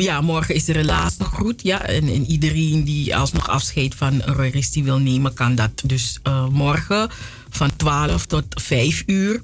ja, 0.00 0.20
morgen 0.20 0.54
is 0.54 0.68
er 0.68 0.76
een 0.76 0.84
laatste 0.84 1.24
groet. 1.24 1.62
Ja, 1.62 1.86
en, 1.86 2.08
en 2.08 2.26
iedereen 2.26 2.84
die 2.84 3.16
alsnog 3.16 3.48
afscheid 3.48 3.94
van 3.94 4.12
een 4.12 4.34
royalistie 4.34 4.84
wil 4.84 4.98
nemen, 4.98 5.34
kan 5.34 5.54
dat 5.54 5.70
dus 5.84 6.18
uh, 6.26 6.48
morgen 6.48 7.10
van 7.50 7.76
12 7.76 8.26
tot 8.26 8.44
5 8.48 9.02
uur. 9.06 9.42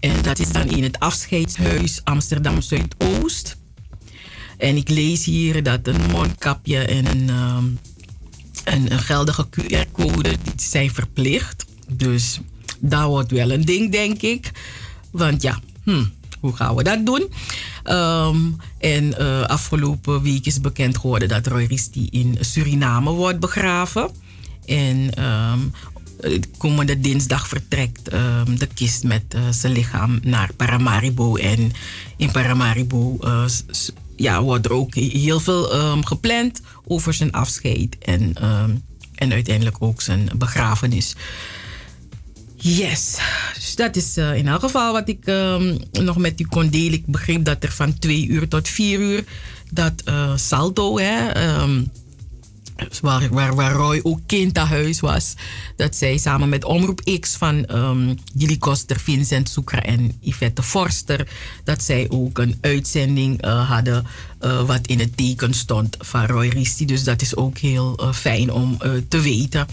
En 0.00 0.22
dat 0.22 0.38
is 0.38 0.52
dan 0.52 0.68
in 0.68 0.82
het 0.82 0.98
afscheidshuis 0.98 2.00
Amsterdam 2.04 2.60
Zuidoost. 2.60 3.59
En 4.60 4.76
ik 4.76 4.88
lees 4.88 5.24
hier 5.24 5.62
dat 5.62 5.86
een 5.86 6.10
mondkapje 6.10 6.78
en 6.78 7.06
een, 7.06 7.28
um, 7.28 7.78
een, 8.64 8.98
geldige 8.98 9.46
QR-code 9.50 10.34
zijn 10.56 10.90
verplicht. 10.90 11.64
Dus 11.92 12.40
dat 12.78 13.04
wordt 13.04 13.30
wel 13.30 13.50
een 13.50 13.64
ding, 13.64 13.92
denk 13.92 14.22
ik. 14.22 14.50
Want 15.10 15.42
ja, 15.42 15.60
hm, 15.84 16.04
hoe 16.40 16.56
gaan 16.56 16.74
we 16.74 16.82
dat 16.82 17.06
doen? 17.06 17.28
Um, 17.84 18.56
en 18.78 19.14
uh, 19.20 19.42
afgelopen 19.42 20.22
week 20.22 20.46
is 20.46 20.60
bekend 20.60 20.98
geworden 20.98 21.28
dat 21.28 21.46
Roy 21.46 21.64
Risti 21.64 22.08
in 22.10 22.36
Suriname 22.40 23.10
wordt 23.10 23.40
begraven. 23.40 24.10
En 24.66 25.24
um, 25.24 25.72
komende 26.58 27.00
dinsdag 27.00 27.48
vertrekt 27.48 28.04
de 28.58 28.68
kist 28.74 29.04
met 29.04 29.34
uh, 29.34 29.40
zijn 29.50 29.72
lichaam 29.72 30.18
naar 30.22 30.52
Paramaribo. 30.56 31.36
En 31.36 31.72
in 32.16 32.30
Paramaribo 32.30 33.16
uh, 33.20 33.44
ja, 34.20 34.42
wordt 34.42 34.64
er 34.64 34.72
ook 34.72 34.94
heel 34.94 35.40
veel 35.40 35.74
um, 35.74 36.04
gepland 36.06 36.60
over 36.86 37.14
zijn 37.14 37.32
afscheid 37.32 37.98
en, 37.98 38.44
um, 38.44 38.82
en 39.14 39.32
uiteindelijk 39.32 39.76
ook 39.80 40.00
zijn 40.00 40.30
begrafenis. 40.36 41.14
Yes, 42.56 43.18
dus 43.54 43.76
dat 43.76 43.96
is 43.96 44.16
uh, 44.16 44.36
in 44.36 44.48
elk 44.48 44.60
geval 44.60 44.92
wat 44.92 45.08
ik 45.08 45.26
um, 45.26 45.78
nog 45.92 46.16
met 46.16 46.40
u 46.40 46.44
kon 46.44 46.68
delen. 46.68 46.92
Ik 46.92 47.06
begreep 47.06 47.44
dat 47.44 47.62
er 47.64 47.72
van 47.72 47.98
twee 47.98 48.26
uur 48.26 48.48
tot 48.48 48.68
vier 48.68 49.00
uur 49.00 49.24
dat 49.70 50.02
uh, 50.04 50.36
Salto, 50.36 50.98
hè, 50.98 51.30
waar, 53.00 53.28
waar, 53.28 53.54
waar 53.54 53.72
Roy 53.72 54.00
ook 54.02 54.20
kind 54.26 54.56
huis 54.56 55.00
was. 55.00 55.34
Dat 55.76 55.96
zij 55.96 56.18
samen 56.18 56.48
met 56.48 56.64
Omroep 56.64 57.18
X 57.20 57.36
van 57.36 57.74
um, 57.74 58.18
Gilly 58.36 58.56
Koster, 58.56 59.00
Vincent 59.00 59.48
Soekra 59.48 59.82
en 59.82 60.18
Yvette 60.20 60.62
Forster... 60.62 61.28
dat 61.64 61.82
zij 61.82 62.06
ook 62.08 62.38
een 62.38 62.58
uitzending 62.60 63.44
uh, 63.44 63.70
hadden 63.70 64.06
uh, 64.40 64.62
wat 64.62 64.86
in 64.86 64.98
het 64.98 65.16
teken 65.16 65.54
stond 65.54 65.96
van 65.98 66.26
Roy 66.26 66.48
Risti. 66.48 66.86
Dus 66.86 67.04
dat 67.04 67.22
is 67.22 67.36
ook 67.36 67.58
heel 67.58 67.98
uh, 68.00 68.12
fijn 68.12 68.52
om 68.52 68.78
te 69.08 69.20
weten. 69.20 69.66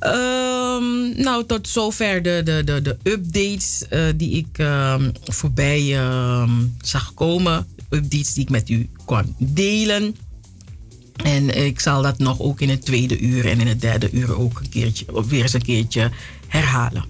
Um, 0.00 1.22
nou, 1.22 1.46
tot 1.46 1.68
zover 1.68 2.22
de, 2.22 2.40
de, 2.44 2.62
de, 2.64 2.82
de 2.82 2.96
updates 3.02 3.84
die 4.16 4.30
ik 4.30 4.58
um, 4.58 5.12
voorbij 5.24 5.98
zag 6.80 7.14
komen. 7.14 7.66
Updates 7.88 8.32
die 8.32 8.42
ik 8.42 8.50
met 8.50 8.68
u 8.68 8.88
kon 9.04 9.34
delen. 9.38 10.16
En 11.22 11.64
ik 11.64 11.80
zal 11.80 12.02
dat 12.02 12.18
nog 12.18 12.40
ook 12.40 12.60
in 12.60 12.68
het 12.68 12.84
tweede 12.84 13.18
uur 13.18 13.46
en 13.48 13.60
in 13.60 13.66
het 13.66 13.80
derde 13.80 14.10
uur 14.10 14.38
ook 14.38 14.60
een 14.60 14.68
keertje, 14.68 15.06
weer 15.26 15.42
eens 15.42 15.52
een 15.52 15.62
keertje 15.62 16.10
herhalen. 16.48 17.04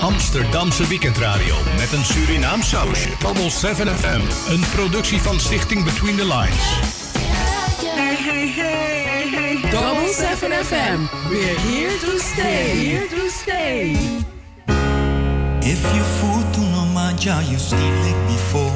Amsterdamse 0.00 0.86
weekendradio 0.86 1.56
met 1.78 1.92
een 1.92 2.04
Surinaam 2.04 2.62
sausje. 2.62 3.08
Babbel 3.22 3.50
7 3.50 3.86
FM, 3.98 4.20
een 4.52 4.64
productie 4.74 5.20
van 5.20 5.40
Stichting 5.40 5.84
Between 5.84 6.16
the 6.16 6.24
Lines. 6.24 6.62
Hey, 7.94 8.16
hey, 8.18 8.48
hey, 8.48 9.28
hey. 9.30 9.70
Double 9.70 10.12
7 10.12 10.64
FM, 10.64 11.28
we're 11.28 11.60
here 11.60 11.98
to 11.98 12.18
stay, 12.18 12.88
here 12.88 13.06
to 13.08 13.28
stay. 13.28 13.90
If 15.60 15.94
you 15.94 16.02
fool 16.02 16.50
to 16.50 16.60
no 16.60 16.84
manja, 16.84 17.40
you 17.48 17.58
still 17.58 17.78
like 17.78 18.26
before. 18.26 18.72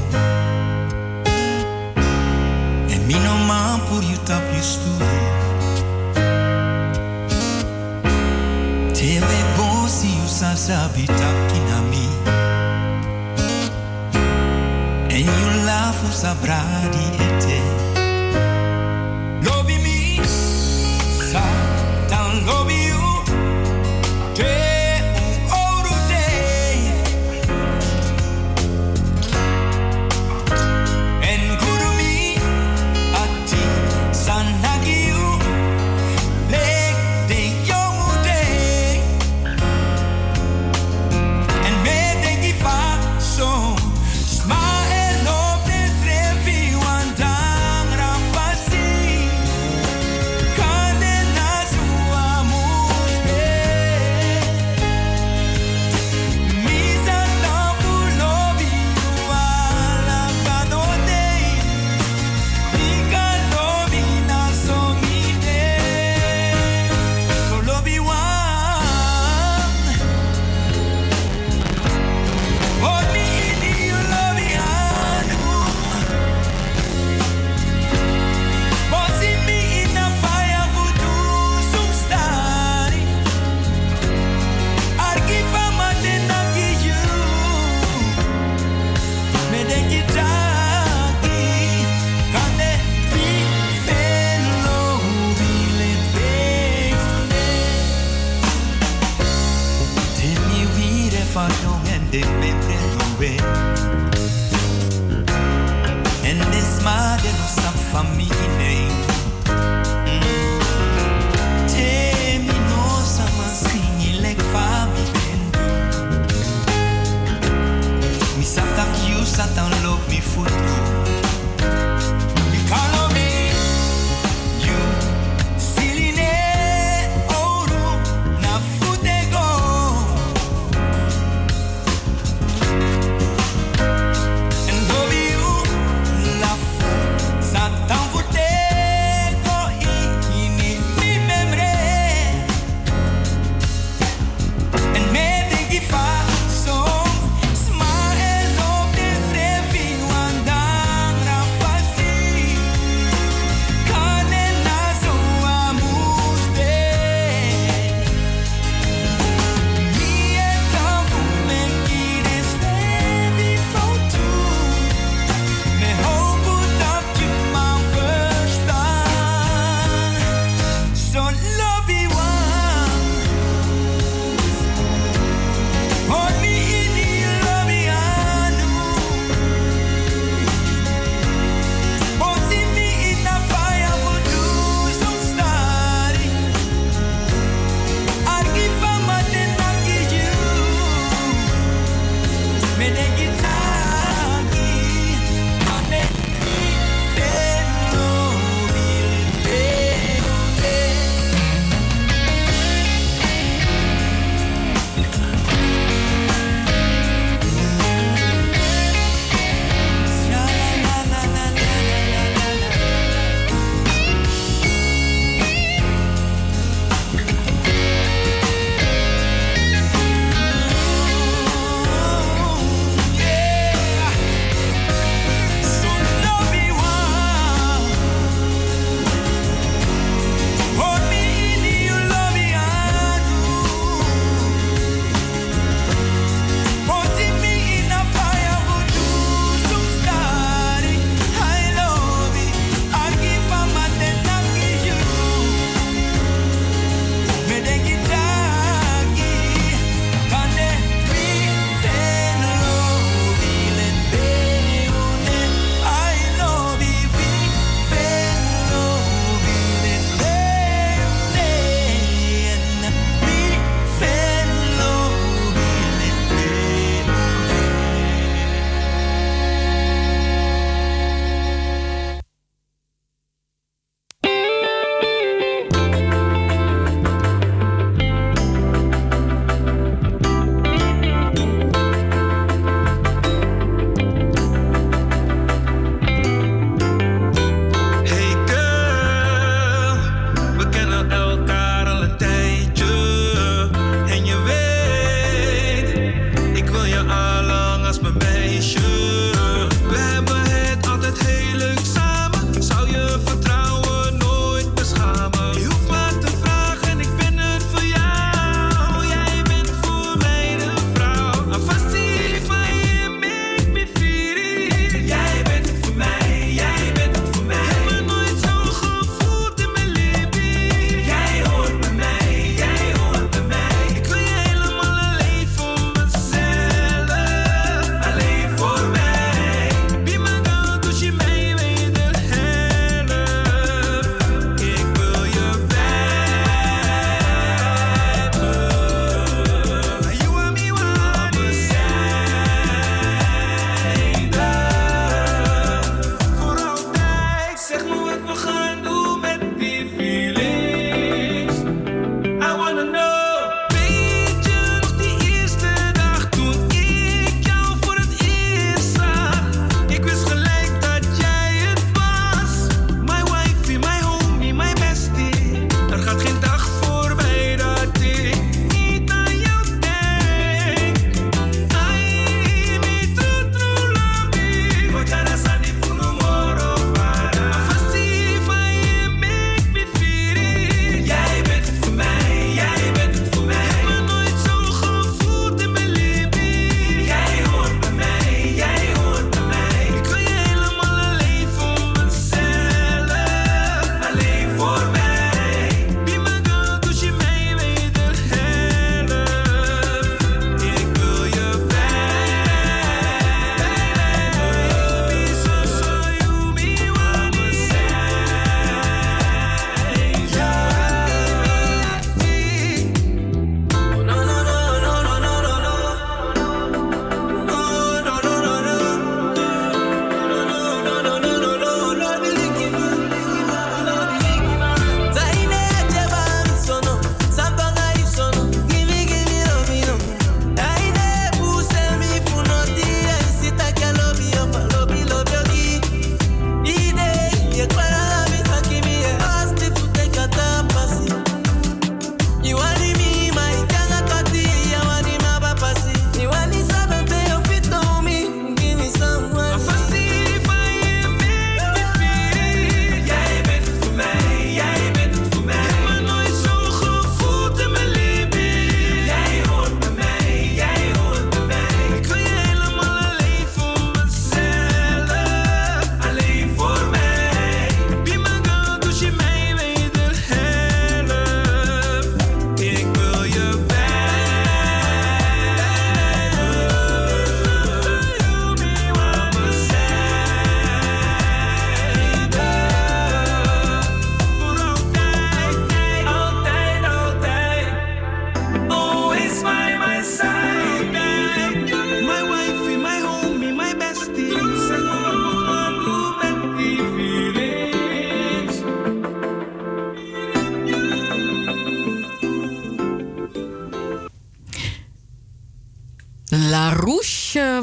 And 2.89 3.07
me 3.07 3.15
no 3.15 3.37
man 3.47 3.81
put 3.89 4.05
you 4.05 4.17
top 4.25 4.43
you 4.55 4.63
stool. 4.63 5.30
I'll 10.73 10.89
be. 10.95 11.30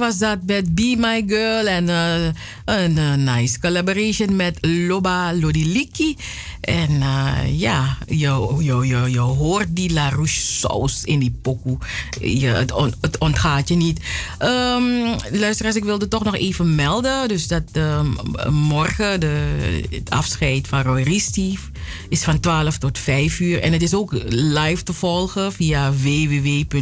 Was 0.07 0.17
dat 0.17 0.39
met 0.45 0.75
Be 0.75 0.95
My 0.97 1.23
Girl. 1.27 1.67
En 1.67 1.87
uh, 1.87 2.25
een 2.65 2.97
uh, 2.97 3.13
nice 3.13 3.59
collaboration 3.59 4.35
met 4.35 4.57
Loba 4.61 5.33
Lodiliki. 5.33 6.17
En 6.61 6.91
uh, 6.91 7.59
ja, 7.59 7.97
je, 8.07 8.55
je, 8.59 8.87
je, 8.87 9.11
je 9.11 9.19
hoort 9.19 9.67
die 9.69 9.93
La 9.93 10.09
Rouche 10.09 10.41
saus 10.41 11.03
in 11.03 11.19
die 11.19 11.35
pokoe. 11.41 11.77
Je, 12.21 12.47
het, 12.47 12.71
on, 12.71 12.93
het 13.01 13.17
ontgaat 13.17 13.67
je 13.67 13.75
niet. 13.75 13.99
Um, 14.39 15.15
luisteraars, 15.31 15.75
ik 15.75 15.83
wilde 15.83 16.07
toch 16.07 16.23
nog 16.23 16.35
even 16.35 16.75
melden. 16.75 17.27
Dus 17.27 17.47
dat 17.47 17.63
um, 17.73 18.15
morgen 18.49 19.19
de, 19.19 19.41
het 19.89 20.09
afscheid 20.09 20.67
van 20.67 20.81
Roy 20.81 21.01
Risti 21.01 21.59
is 22.09 22.23
van 22.23 22.39
12 22.39 22.77
tot 22.77 22.97
5 22.97 23.39
uur. 23.39 23.61
En 23.61 23.73
het 23.73 23.81
is 23.81 23.93
ook 23.93 24.11
live 24.29 24.83
te 24.83 24.93
volgen 24.93 25.53
via 25.53 25.91
www.salto.nl 25.91 26.75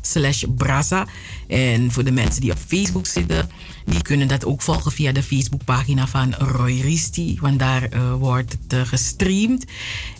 slash 0.00 0.44
brasa. 0.56 1.06
En 1.48 1.92
voor 1.92 2.04
de 2.04 2.10
mensen 2.10 2.40
die 2.40 2.50
op 2.50 2.58
Facebook 2.66 3.06
zitten, 3.06 3.50
die 3.84 4.02
kunnen 4.02 4.28
dat 4.28 4.44
ook 4.44 4.62
volgen 4.62 4.92
via 4.92 5.12
de 5.12 5.22
Facebookpagina 5.22 6.06
van 6.06 6.34
Roy 6.34 6.80
Risti. 6.80 7.38
Want 7.40 7.58
daar 7.58 7.94
uh, 7.94 8.14
wordt 8.14 8.52
het 8.52 8.72
uh, 8.72 8.80
gestreamd. 8.80 9.64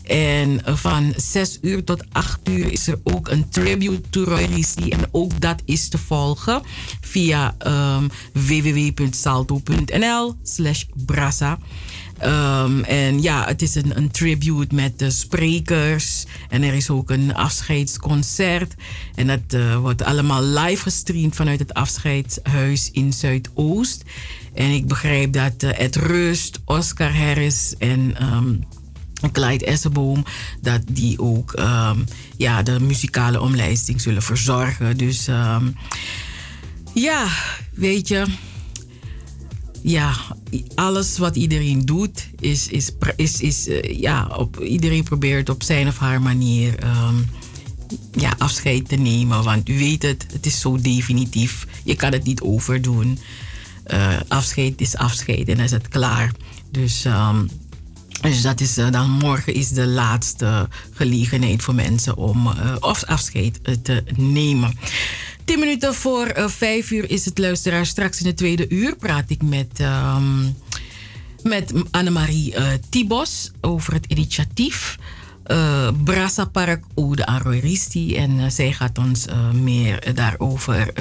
En 0.03 0.51
uh, 0.51 0.77
van 0.77 1.13
6 1.17 1.59
uur 1.63 1.85
tot 1.85 2.05
8 2.13 2.49
uur 2.49 2.73
is 2.73 2.87
er 2.87 3.01
ook 3.03 3.29
een 3.29 3.49
tribute 3.49 4.01
to 4.11 4.25
Roy 4.25 4.45
Risti. 4.45 4.91
En 4.91 5.01
ook 5.11 5.41
dat 5.41 5.63
is 5.65 5.89
te 5.89 5.99
volgen 5.99 6.63
via 7.01 7.57
um, 7.67 8.11
www.salto.nl 8.33 10.35
slash 10.43 10.85
brasa. 11.07 11.59
Um, 12.25 12.85
en 12.85 13.23
ja, 13.23 13.47
het 13.47 13.63
is 13.63 13.75
een, 13.75 13.97
een 13.97 14.11
tribute 14.11 14.75
met 14.75 14.99
de 14.99 15.11
sprekers. 15.11 16.25
En 16.49 16.63
er 16.63 16.75
is 16.75 16.91
ook 16.91 17.11
een 17.11 17.35
afscheidsconcert. 17.35 18.75
En 19.15 19.27
dat 19.27 19.41
uh, 19.55 19.77
wordt 19.77 20.03
allemaal 20.03 20.43
live 20.43 20.83
gestreamd 20.83 21.37
vanuit 21.37 21.59
het 21.59 21.75
afscheidshuis 21.75 22.91
in 22.93 23.13
Zuidoost. 23.13 24.03
En 24.55 24.71
ik 24.71 24.87
begrijp 24.87 25.33
dat 25.33 25.63
uh, 25.63 25.79
Ed 25.79 25.97
Rust, 25.97 26.61
Oscar 26.65 27.17
Harris 27.17 27.75
en 27.79 28.33
um, 28.35 28.65
Clyde 29.33 29.65
Esseboom... 29.65 30.25
dat 30.61 30.81
die 30.91 31.19
ook 31.19 31.59
um, 31.59 32.05
ja, 32.37 32.63
de 32.63 32.81
muzikale 32.81 33.41
omlijsting 33.41 34.01
zullen 34.01 34.23
verzorgen. 34.23 34.97
Dus 34.97 35.29
ja, 36.95 37.27
weet 37.75 38.09
je 38.09 38.25
ja, 39.87 40.15
alles 40.75 41.19
wat 41.19 41.37
iedereen 41.37 41.85
doet, 41.85 42.29
is, 42.41 42.69
is, 42.69 42.91
is, 43.17 43.41
is 43.41 43.69
uh, 43.69 44.01
ja, 44.01 44.27
op, 44.37 44.61
iedereen 44.61 45.05
probeert 45.05 45.49
op 45.49 45.63
zijn 45.63 45.87
of 45.89 45.99
haar 45.99 46.23
manier 46.23 46.85
um, 46.85 47.27
ja, 48.13 48.35
afscheid 48.39 48.89
te 48.89 48.97
nemen. 48.97 49.45
Want 49.45 49.69
u 49.69 49.79
weet 49.79 50.03
het, 50.03 50.27
het 50.33 50.47
is 50.47 50.61
zo 50.61 50.81
definitief. 50.81 51.67
Je 51.85 51.95
kan 51.95 52.13
het 52.13 52.25
niet 52.25 52.41
overdoen. 52.41 53.19
Uh, 53.87 54.17
afscheid 54.29 54.81
is 54.81 54.97
afscheid 54.97 55.49
en 55.49 55.57
dan 55.57 55.65
is 55.65 55.71
het 55.71 55.89
klaar. 55.89 56.33
Dus, 56.71 57.05
um, 57.05 57.49
dus 58.21 58.43
dat 58.43 58.61
is 58.61 58.79
uh, 58.79 58.91
dan 58.91 59.11
morgen 59.11 59.55
is 59.55 59.69
de 59.69 59.87
laatste 59.87 60.69
gelegenheid 60.93 61.63
voor 61.63 61.75
mensen 61.75 62.17
om 62.17 62.49
of 62.81 63.05
afscheid 63.05 63.61
te 63.83 64.05
nemen. 64.17 64.79
10 65.47 65.59
minuten 65.59 65.95
voor 65.95 66.37
uh, 66.37 66.49
5 66.49 66.91
uur 66.91 67.11
is 67.11 67.25
het 67.25 67.39
luisteraar. 67.39 67.87
Straks 67.87 68.21
in 68.21 68.27
het 68.27 68.37
tweede 68.37 68.69
uur 68.69 68.97
praat 68.97 69.31
ik 69.31 69.43
met, 69.43 69.81
um, 69.81 70.57
met 71.43 71.73
Annemarie 71.91 72.55
uh, 72.55 72.69
Tibos 72.89 73.51
over 73.61 73.93
het 73.93 74.07
initiatief. 74.07 74.99
Uh, 75.47 75.89
Brasa 76.05 76.45
Park 76.45 76.85
Ode 76.95 77.27
aan 77.27 77.41
Roy 77.41 77.59
Risti. 77.59 78.17
En 78.17 78.53
zij 78.53 78.73
gaat 78.73 78.99
ons 78.99 79.27
meer 79.53 80.15
daarover 80.15 80.93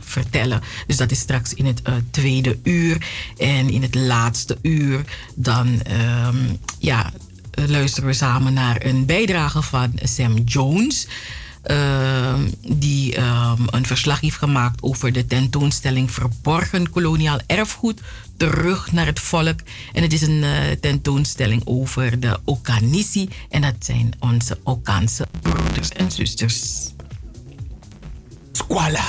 vertellen. 0.00 0.60
Dus 0.86 0.96
dat 0.96 1.10
is 1.10 1.18
straks 1.18 1.54
in 1.54 1.66
het 1.66 1.82
tweede 2.10 2.58
uur. 2.62 3.06
En 3.36 3.70
in 3.70 3.82
het 3.82 3.94
laatste 3.94 4.58
uur 4.62 5.04
dan 5.34 5.80
um, 6.26 6.58
ja, 6.78 7.12
luisteren 7.66 8.08
we 8.08 8.14
samen 8.14 8.52
naar 8.52 8.84
een 8.84 9.06
bijdrage 9.06 9.62
van 9.62 9.92
Sam 10.02 10.36
Jones. 10.36 11.06
Uh, 11.70 12.34
die 12.66 13.01
uh, 13.60 13.66
een 13.70 13.86
verslag 13.86 14.20
heeft 14.20 14.36
gemaakt 14.36 14.82
over 14.82 15.12
de 15.12 15.26
tentoonstelling 15.26 16.10
Verborgen 16.10 16.90
koloniaal 16.90 17.40
erfgoed 17.46 18.00
terug 18.36 18.92
naar 18.92 19.06
het 19.06 19.20
volk. 19.20 19.60
En 19.92 20.02
het 20.02 20.12
is 20.12 20.22
een 20.22 20.42
uh, 20.42 20.70
tentoonstelling 20.80 21.62
over 21.64 22.20
de 22.20 22.40
Okanisi. 22.44 23.28
En 23.48 23.60
dat 23.60 23.74
zijn 23.78 24.12
onze 24.18 24.58
Okaanse 24.62 25.26
broeders 25.40 25.88
en 25.88 26.10
zusters. 26.10 26.90
Squala. 28.52 29.04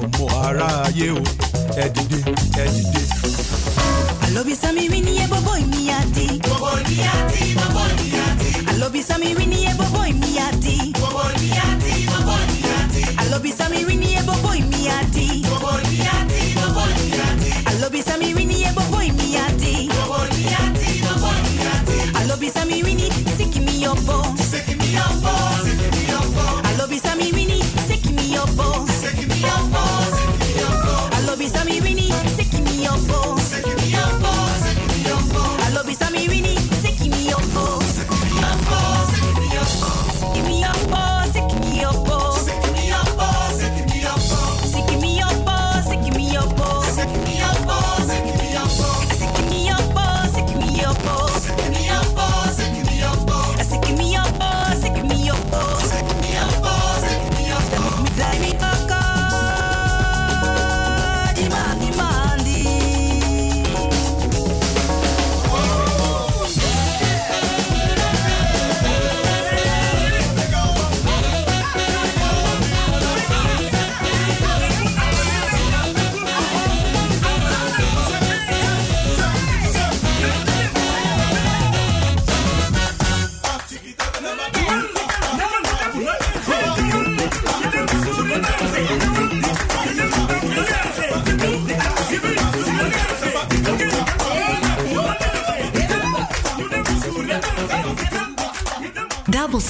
ọmọ 0.00 0.24
ará 0.46 0.68
ayé 0.86 1.06
o 1.10 1.22
ẹ 1.82 1.84
dìde 1.94 2.18
ẹ 2.62 2.64
dìde. 2.74 3.02
àlọ́bí 4.26 4.54
sami 4.62 4.82
rí 4.92 5.00
ni 5.06 5.12
bọ́bọ́ 5.32 5.54
ìmí 5.62 5.80
àti. 5.98 6.26
bọ́bọ́ 6.48 6.72
ìmí 6.82 6.96
àti 7.16 7.42
bọ́bọ́ 7.60 7.84
ìmí 7.92 8.08
àti. 8.28 8.48
àlọ́bí 8.70 9.00
sami 9.08 9.28
rí 9.38 9.46
ni 9.52 9.58
ẹ 9.70 9.72
bọ́bọ́ 9.80 10.02
ìmí 10.12 10.30
àti. 10.48 10.74
bọ́bọ́ 11.02 11.26
ìmí 11.36 11.50
àti 11.68 11.92
bọ́bọ́ 12.10 12.38
ìmí 12.44 12.60
àti. 12.80 13.02
àlọ́bí 13.22 13.50
sami 13.58 13.78
rí 13.88 13.96
ni 14.02 14.10
bọ́bọ́ 14.28 14.52
ìmí 14.60 14.80
àti. 14.98 15.26
bọ́bọ́ 15.48 15.74
ìmí 15.84 15.98
àti 16.18 16.40
bọ́bọ́ 16.58 16.84
ìmí 17.00 17.18
àti. 17.28 17.50
àlọ́bí 17.70 18.00
sami 18.08 18.28
rí 18.36 18.44
ni 18.50 18.56
ẹ 18.68 18.70
bọ́bọ́ 18.78 18.95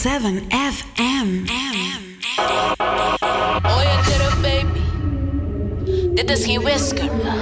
7 0.07 0.43
FM. 0.49 1.45
Je 3.83 4.01
terug, 4.05 4.41
baby. 4.41 4.81
Dit 6.15 6.31
is 6.31 6.45
geen 6.45 6.65
wiskunde. 6.65 7.33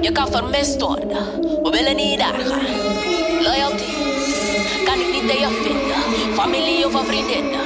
Je 0.00 0.12
kan 0.12 0.30
vermist 0.30 0.80
worden. 0.80 1.40
We 1.62 1.70
willen 1.70 1.96
niet 1.96 2.20
gaan. 2.20 2.62
Loyalty 3.42 3.84
kan 4.84 4.94
ik 4.94 5.12
niet 5.12 5.30
in 5.30 5.40
je 5.40 5.60
vinden. 5.64 6.34
Familie 6.34 6.86
of 6.86 7.06
vriendinnen. 7.06 7.60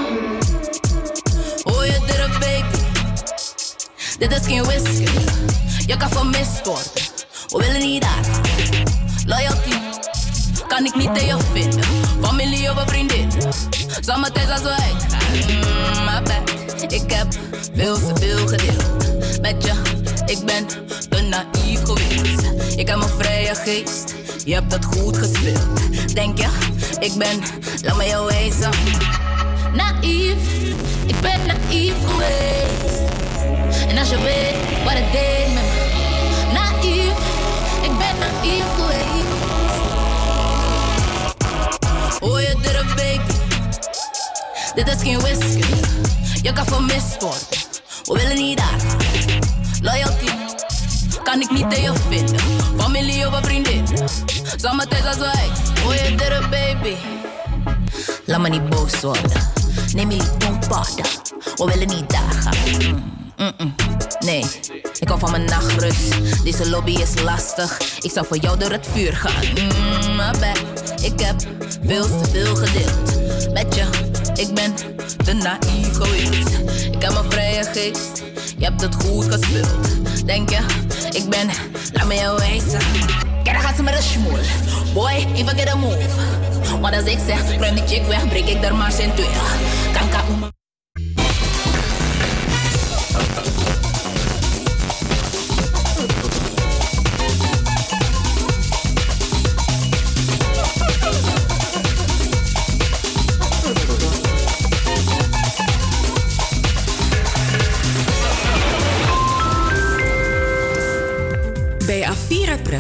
Je 1.65 2.01
terug, 2.07 2.39
baby. 2.39 2.79
Dit 4.19 4.33
is 4.33 4.47
geen 4.47 4.65
wiskunde. 4.65 5.33
Je 5.87 5.97
kan 5.97 6.11
vermist 6.11 6.67
worden. 6.67 7.03
We 7.49 7.59
willen 7.59 7.81
niet 7.81 8.05
gaan. 8.05 8.43
Loyalty 9.27 9.77
kan 10.69 10.85
ik 10.85 10.95
niet 10.95 11.19
in 11.21 11.27
je 11.27 11.39
vinden. 11.53 11.85
Familie 12.21 12.71
of 12.71 12.85
vriendin. 14.03 14.15
Zometeen 14.15 14.51
als. 14.51 14.61
Mm, 14.61 16.05
maar 16.05 16.23
ik 16.89 17.13
heb 17.13 17.27
veel 17.75 17.95
te 17.95 18.13
veel 18.21 18.47
gedeeld. 18.47 19.41
Met 19.41 19.65
je, 19.65 19.73
ik 20.27 20.45
ben 20.45 20.67
te 21.09 21.21
naïef 21.23 21.83
geweest. 21.83 22.77
Ik 22.77 22.89
heb 22.89 22.97
een 22.97 23.09
vrije 23.19 23.55
geest, 23.55 24.15
je 24.45 24.55
hebt 24.55 24.71
dat 24.71 24.85
goed 24.85 25.17
gespeeld. 25.17 26.15
Denk 26.15 26.39
je, 26.39 26.49
ik 27.01 27.15
ben, 27.15 27.41
laat 27.83 27.97
me 27.97 28.07
jou 28.07 28.27
wijzen. 28.27 28.71
Naïef, 29.75 30.37
ik 31.07 31.21
ben 31.21 31.41
naïef 31.47 31.95
geweest. 32.07 33.01
En 33.89 33.99
als 33.99 34.09
je 34.09 34.21
weet 34.23 34.85
wat 34.85 34.93
het 34.93 35.13
deed 35.13 35.55
met 35.55 35.63
me. 35.63 35.87
Naïef, 36.53 37.19
ik 37.83 37.99
ben 37.99 38.19
naïef 38.19 38.65
geweest. 38.77 39.07
Oh, 42.21 42.41
je 42.41 42.57
durft, 42.63 42.95
baby. 42.97 43.48
Dit 44.75 44.89
is 44.89 45.03
geen 45.03 45.21
whisky. 45.21 45.75
Je 46.43 46.53
kan 46.53 46.67
vermist 46.67 47.23
worden. 47.23 47.47
We 48.05 48.15
willen 48.15 48.37
niet 48.37 48.59
daar. 48.59 48.81
Loyalty 49.83 50.27
kan 51.23 51.41
ik 51.41 51.51
niet 51.51 51.77
je 51.77 51.93
vinden. 52.09 52.41
Familie 52.77 53.27
of 53.27 53.39
vriendin. 53.43 53.87
Zometeen 54.57 55.07
als 55.07 55.17
wij. 55.17 55.49
Oh, 55.87 55.95
je 55.95 56.15
durft, 56.17 56.51
baby. 56.51 56.95
Laat 58.25 58.41
me 58.41 58.49
niet 58.49 58.69
boos 58.69 59.01
worden. 59.01 59.31
Neem 59.93 60.11
je 60.11 60.23
paden. 60.69 61.05
We 61.57 61.65
willen 61.65 61.89
niet 61.89 62.11
daar 62.11 62.33
gaan. 62.33 62.57
Mm 63.37 63.53
-mm. 63.57 63.75
Nee, 64.19 64.45
ik 64.99 65.09
hou 65.09 65.21
van 65.21 65.31
mijn 65.31 65.45
nachtrust. 65.45 66.43
Deze 66.45 66.71
lobby 66.71 66.91
is 66.91 67.23
lastig. 67.23 67.79
Ik 68.01 68.11
zou 68.11 68.27
voor 68.27 68.37
jou 68.37 68.59
door 68.59 68.71
het 68.71 68.87
vuur 68.93 69.17
gaan. 69.17 69.45
Mm, 69.55 70.17
maar 70.17 70.35
ik 71.03 71.21
heb 71.21 71.37
veel 71.85 72.05
te 72.05 72.31
veel 72.31 72.57
gedeeld. 72.57 73.53
Met 73.53 73.75
je, 73.75 74.08
ik 74.39 74.55
ben 74.55 74.75
te 75.25 75.33
naïef 75.33 75.93
geweest. 75.93 76.59
Ik 76.93 77.03
heb 77.03 77.17
een 77.17 77.31
vrije 77.31 77.65
geest. 77.65 78.23
Je 78.59 78.65
hebt 78.65 78.81
het 78.81 78.95
goed 78.95 79.25
gespeeld. 79.25 80.27
Denk 80.27 80.51
je, 80.51 80.59
ik 81.11 81.29
ben, 81.29 81.47
laat 81.93 82.07
me 82.07 82.15
jou 82.15 82.39
wijzen. 82.39 82.81
Kijk, 83.43 83.57
gaat 83.57 83.77
ze 83.77 83.83
met 83.83 83.97
een 83.97 84.03
schmoel. 84.03 84.39
Boy, 84.95 85.27
even 85.35 85.59
get 85.59 85.69
a 85.69 85.77
move. 85.77 86.09
Wat 86.81 86.95
als 86.95 87.05
ik 87.05 87.19
zeg, 87.27 87.59
ruim 87.59 87.75
die 87.75 87.87
chick 87.87 88.07
weg, 88.07 88.29
breek 88.29 88.49
ik 88.49 88.65
er 88.65 88.75
maar 88.75 88.93
zijn 88.93 89.15
twee. 89.15 89.29
Kanka 89.93 90.25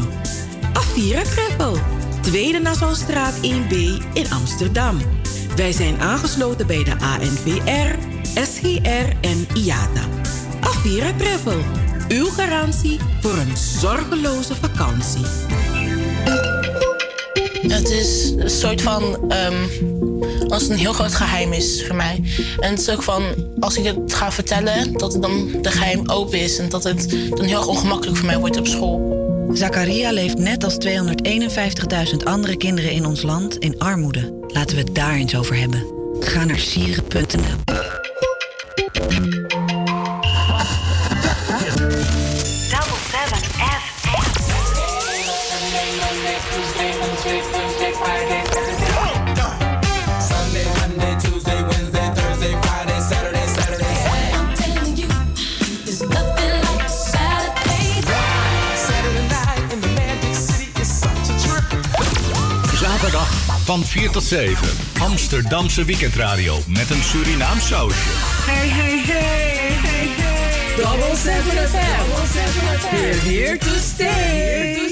Avira 0.73 1.21
Travel, 1.21 1.77
Tweede 2.21 2.59
Nassaustraat 2.59 3.33
1B 3.41 3.73
in 4.13 4.31
Amsterdam. 4.31 4.97
Wij 5.55 5.71
zijn 5.71 6.01
aangesloten 6.01 6.67
bij 6.67 6.83
de 6.83 6.95
ANVR, 6.99 7.95
SGR 8.33 9.15
en 9.21 9.47
IATA. 9.53 10.22
Avira 10.73 11.13
Travel, 11.17 11.61
uw 12.07 12.25
garantie 12.25 12.99
voor 13.21 13.37
een 13.37 13.57
zorgeloze 13.57 14.55
vakantie. 14.55 15.25
Het 17.67 17.89
is 17.89 18.33
een 18.37 18.49
soort 18.49 18.81
van. 18.81 19.31
ehm, 19.31 19.53
als 20.47 20.61
het 20.61 20.71
een 20.71 20.77
heel 20.77 20.93
groot 20.93 21.15
geheim 21.15 21.53
is 21.53 21.85
voor 21.87 21.95
mij. 21.95 22.23
En 22.59 22.69
het 22.69 22.79
is 22.79 22.89
ook 22.89 23.03
van. 23.03 23.23
Als 23.59 23.77
ik 23.77 23.85
het 23.85 24.13
ga 24.13 24.31
vertellen, 24.31 24.93
dat 24.93 25.13
het 25.13 25.21
dan 25.21 25.51
de 25.61 25.71
geheim 25.71 26.09
open 26.09 26.39
is. 26.39 26.57
En 26.57 26.69
dat 26.69 26.83
het 26.83 27.09
dan 27.29 27.45
heel 27.45 27.57
erg 27.57 27.67
ongemakkelijk 27.67 28.17
voor 28.17 28.25
mij 28.25 28.37
wordt 28.37 28.57
op 28.57 28.67
school. 28.67 29.21
Zakaria 29.53 30.11
leeft 30.11 30.37
net 30.37 30.63
als 30.63 30.77
251.000 30.77 32.17
andere 32.23 32.57
kinderen 32.57 32.91
in 32.91 33.05
ons 33.05 33.21
land 33.21 33.57
in 33.57 33.79
armoede. 33.79 34.33
Laten 34.47 34.75
we 34.75 34.81
het 34.81 34.95
daar 34.95 35.13
eens 35.13 35.35
over 35.35 35.55
hebben. 35.55 35.85
Ga 36.19 36.43
naar 36.45 36.59
sieren.nl. 36.59 37.61
van 63.73 63.83
4 63.83 64.09
tot 64.09 64.23
7. 64.23 64.67
Amsterdamse 64.99 65.85
weekendradio 65.85 66.59
met 66.67 66.89
een 66.89 67.03
Surinaam 67.03 67.59
sausje. 67.59 68.09
Hey, 68.45 68.67
hey, 68.67 68.97
hey, 68.97 69.77
hey, 69.81 70.07
hey. 70.07 70.75
Double 70.75 71.15
7 71.15 71.41
FM. 71.67 72.03
We're 72.91 73.19
here 73.19 73.57
to 73.57 73.79
stay. 73.79 74.09
Here 74.09 74.77
to 74.77 74.77
stay. 74.77 74.82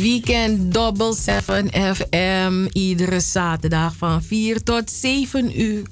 Weekend 0.00 0.74
Double 0.74 1.14
7 1.14 1.70
FM. 1.70 2.66
Iedere 2.72 3.20
zaterdag 3.20 3.96
van 3.96 4.22
4 4.22 4.62
tot 4.62 4.90
7 4.90 5.60
uur. 5.60 5.82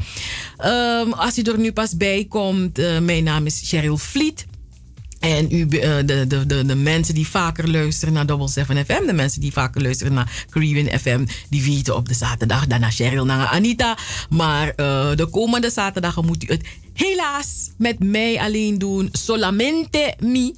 Um, 0.64 1.12
als 1.12 1.38
u 1.38 1.42
er 1.42 1.58
nu 1.58 1.72
pas 1.72 1.96
bij 1.96 2.26
komt, 2.28 3.00
mijn 3.00 3.24
naam 3.24 3.46
is 3.46 3.60
Cheryl 3.64 3.98
Vliet. 3.98 4.46
En 5.20 5.54
u, 5.54 5.58
uh, 5.58 5.66
de, 5.68 6.04
de, 6.28 6.46
de, 6.46 6.64
de, 6.66 6.74
mensen 6.74 7.14
die 7.14 7.28
vaker 7.28 7.70
luisteren 7.70 8.14
naar 8.14 8.26
Double 8.26 8.48
7 8.48 8.84
FM, 8.84 9.06
de 9.06 9.12
mensen 9.12 9.40
die 9.40 9.52
vaker 9.52 9.82
luisteren 9.82 10.12
naar 10.12 10.46
Caribbean 10.50 10.98
FM, 10.98 11.26
die 11.48 11.62
weten 11.62 11.96
op 11.96 12.08
de 12.08 12.14
zaterdag 12.14 12.66
naar 12.66 12.92
Cheryl, 12.92 13.24
naar 13.24 13.46
Anita. 13.46 13.96
Maar 14.30 14.66
uh, 14.66 15.10
de 15.14 15.26
komende 15.30 15.70
zaterdagen 15.70 16.26
moet 16.26 16.44
u 16.44 16.46
het 16.46 16.66
helaas 17.00 17.70
met 17.76 17.98
mij 17.98 18.40
alleen 18.40 18.78
doen. 18.78 19.08
Solamente 19.12 20.14
mi. 20.18 20.54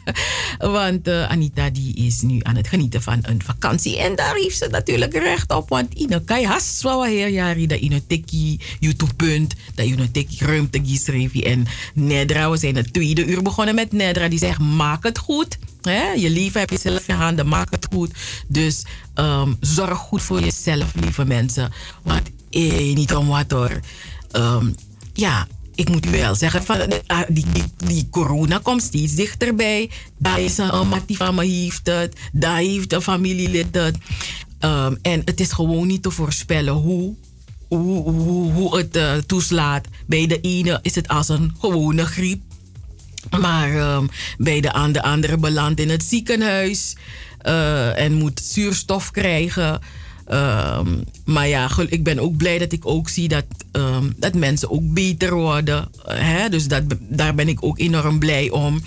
want 0.76 1.08
uh, 1.08 1.30
Anita 1.30 1.70
die 1.70 1.94
is 1.94 2.20
nu 2.20 2.38
aan 2.42 2.56
het 2.56 2.68
genieten 2.68 3.02
van 3.02 3.18
een 3.22 3.42
vakantie. 3.42 3.98
En 3.98 4.16
daar 4.16 4.34
heeft 4.34 4.58
ze 4.58 4.68
natuurlijk 4.70 5.12
recht 5.12 5.52
op. 5.52 5.68
Want 5.68 5.94
ine 5.94 6.24
kai 6.24 6.46
has 6.46 6.78
zwawa 6.78 7.04
heer 7.04 7.28
jari 7.28 7.66
dat 7.66 7.78
ine 7.78 8.06
teki 8.06 8.60
YouTube 8.80 9.14
punt. 9.14 9.54
Dat 9.74 9.86
ine 9.86 10.10
teki 10.10 10.44
ruimte 10.44 10.80
gisrevi. 10.84 11.42
En 11.42 11.66
Nedra, 11.94 12.50
we 12.50 12.56
zijn 12.56 12.76
het 12.76 12.92
tweede 12.92 13.24
uur 13.24 13.42
begonnen 13.42 13.74
met 13.74 13.92
Nedra. 13.92 14.28
Die 14.28 14.38
zegt 14.38 14.58
maak 14.58 15.02
het 15.02 15.18
goed. 15.18 15.58
He, 15.82 16.12
je 16.12 16.30
leven 16.30 16.60
heb 16.60 16.70
je 16.70 16.78
zelf 16.78 17.08
in 17.08 17.14
handen, 17.14 17.48
maak 17.48 17.70
het 17.70 17.86
goed. 17.92 18.10
Dus 18.48 18.84
um, 19.14 19.56
zorg 19.60 19.98
goed 19.98 20.22
voor 20.22 20.40
jezelf, 20.40 20.94
lieve 20.94 21.24
mensen. 21.24 21.72
Want 22.02 22.30
eh, 22.50 22.94
niet 22.94 23.14
om 23.14 23.26
wat 23.26 23.50
hoor. 23.50 23.80
Um, 24.32 24.74
ja, 25.12 25.46
ik 25.74 25.88
moet 25.88 26.10
wel 26.10 26.34
zeggen, 26.34 26.64
van, 26.64 26.78
uh, 26.80 27.20
die, 27.28 27.44
die, 27.52 27.64
die, 27.76 28.08
corona 28.10 28.60
komt 28.62 28.82
steeds 28.82 29.14
dichterbij. 29.14 29.90
Daar 30.18 30.40
is 30.40 30.58
een 30.58 30.88
me 31.34 31.44
heeft 31.44 31.86
het. 31.86 32.16
Daar 32.32 32.56
heeft 32.56 32.92
een 32.92 33.02
familielid 33.02 33.74
het. 33.74 33.96
Um, 34.60 34.98
en 35.02 35.22
het 35.24 35.40
is 35.40 35.52
gewoon 35.52 35.86
niet 35.86 36.02
te 36.02 36.10
voorspellen 36.10 36.74
hoe, 36.74 37.14
hoe, 37.68 38.76
het 38.76 38.96
uh, 38.96 39.14
toeslaat. 39.14 39.86
Bij 40.06 40.26
de 40.26 40.40
ene 40.40 40.78
is 40.82 40.94
het 40.94 41.08
als 41.08 41.28
een 41.28 41.54
gewone 41.60 42.06
griep. 42.06 42.42
Maar 43.40 43.94
um, 43.94 44.08
bij 44.38 44.60
de, 44.60 44.72
aan 44.72 44.92
de 44.92 45.02
andere 45.02 45.36
belandt 45.36 45.80
in 45.80 45.90
het 45.90 46.04
ziekenhuis. 46.04 46.96
Uh, 47.46 47.98
en 47.98 48.12
moet 48.12 48.40
zuurstof 48.40 49.10
krijgen. 49.10 49.80
Um, 50.32 51.04
maar 51.24 51.48
ja, 51.48 51.70
ik 51.88 52.04
ben 52.04 52.18
ook 52.18 52.36
blij 52.36 52.58
dat 52.58 52.72
ik 52.72 52.86
ook 52.86 53.08
zie 53.08 53.28
dat, 53.28 53.44
um, 53.72 54.14
dat 54.16 54.34
mensen 54.34 54.70
ook 54.70 54.92
beter 54.92 55.34
worden. 55.34 55.88
Hè? 56.04 56.48
Dus 56.48 56.68
dat, 56.68 56.82
daar 57.00 57.34
ben 57.34 57.48
ik 57.48 57.64
ook 57.64 57.78
enorm 57.78 58.18
blij 58.18 58.50
om. 58.50 58.80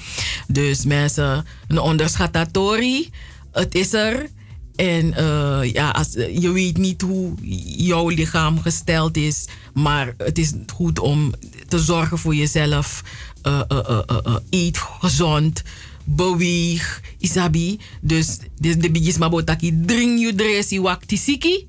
Dus 0.48 0.86
mensen, 0.86 1.46
een 1.68 1.80
onderschatatori, 1.80 3.10
het 3.52 3.76
is 3.76 3.94
er. 3.94 4.30
En 4.76 5.14
uh, 5.20 5.60
ja, 5.74 5.90
als, 5.90 6.14
je 6.14 6.52
weet 6.52 6.78
niet 6.78 7.02
hoe 7.02 7.34
jouw 7.78 8.10
lichaam 8.10 8.62
gesteld 8.62 9.18
is. 9.18 9.48
Maar 9.74 10.14
het 10.18 10.38
is 10.38 10.54
goed 10.74 11.00
om 11.00 11.34
te 11.68 11.80
zorgen 11.80 12.18
voor 12.18 12.36
jezelf. 12.36 13.04
Uh, 13.44 13.62
uh, 13.72 14.36
eet 14.50 14.78
gezond 14.78 15.64
beweeg, 16.06 17.02
isabi. 17.18 17.80
Dus 18.02 18.38
de, 18.58 18.78
de 18.78 18.92
bigis 18.92 19.18
mabotaki 19.18 19.82
drink 19.86 20.20
je 20.20 20.36
dresi 20.36 20.82
waktisiki. 20.82 21.68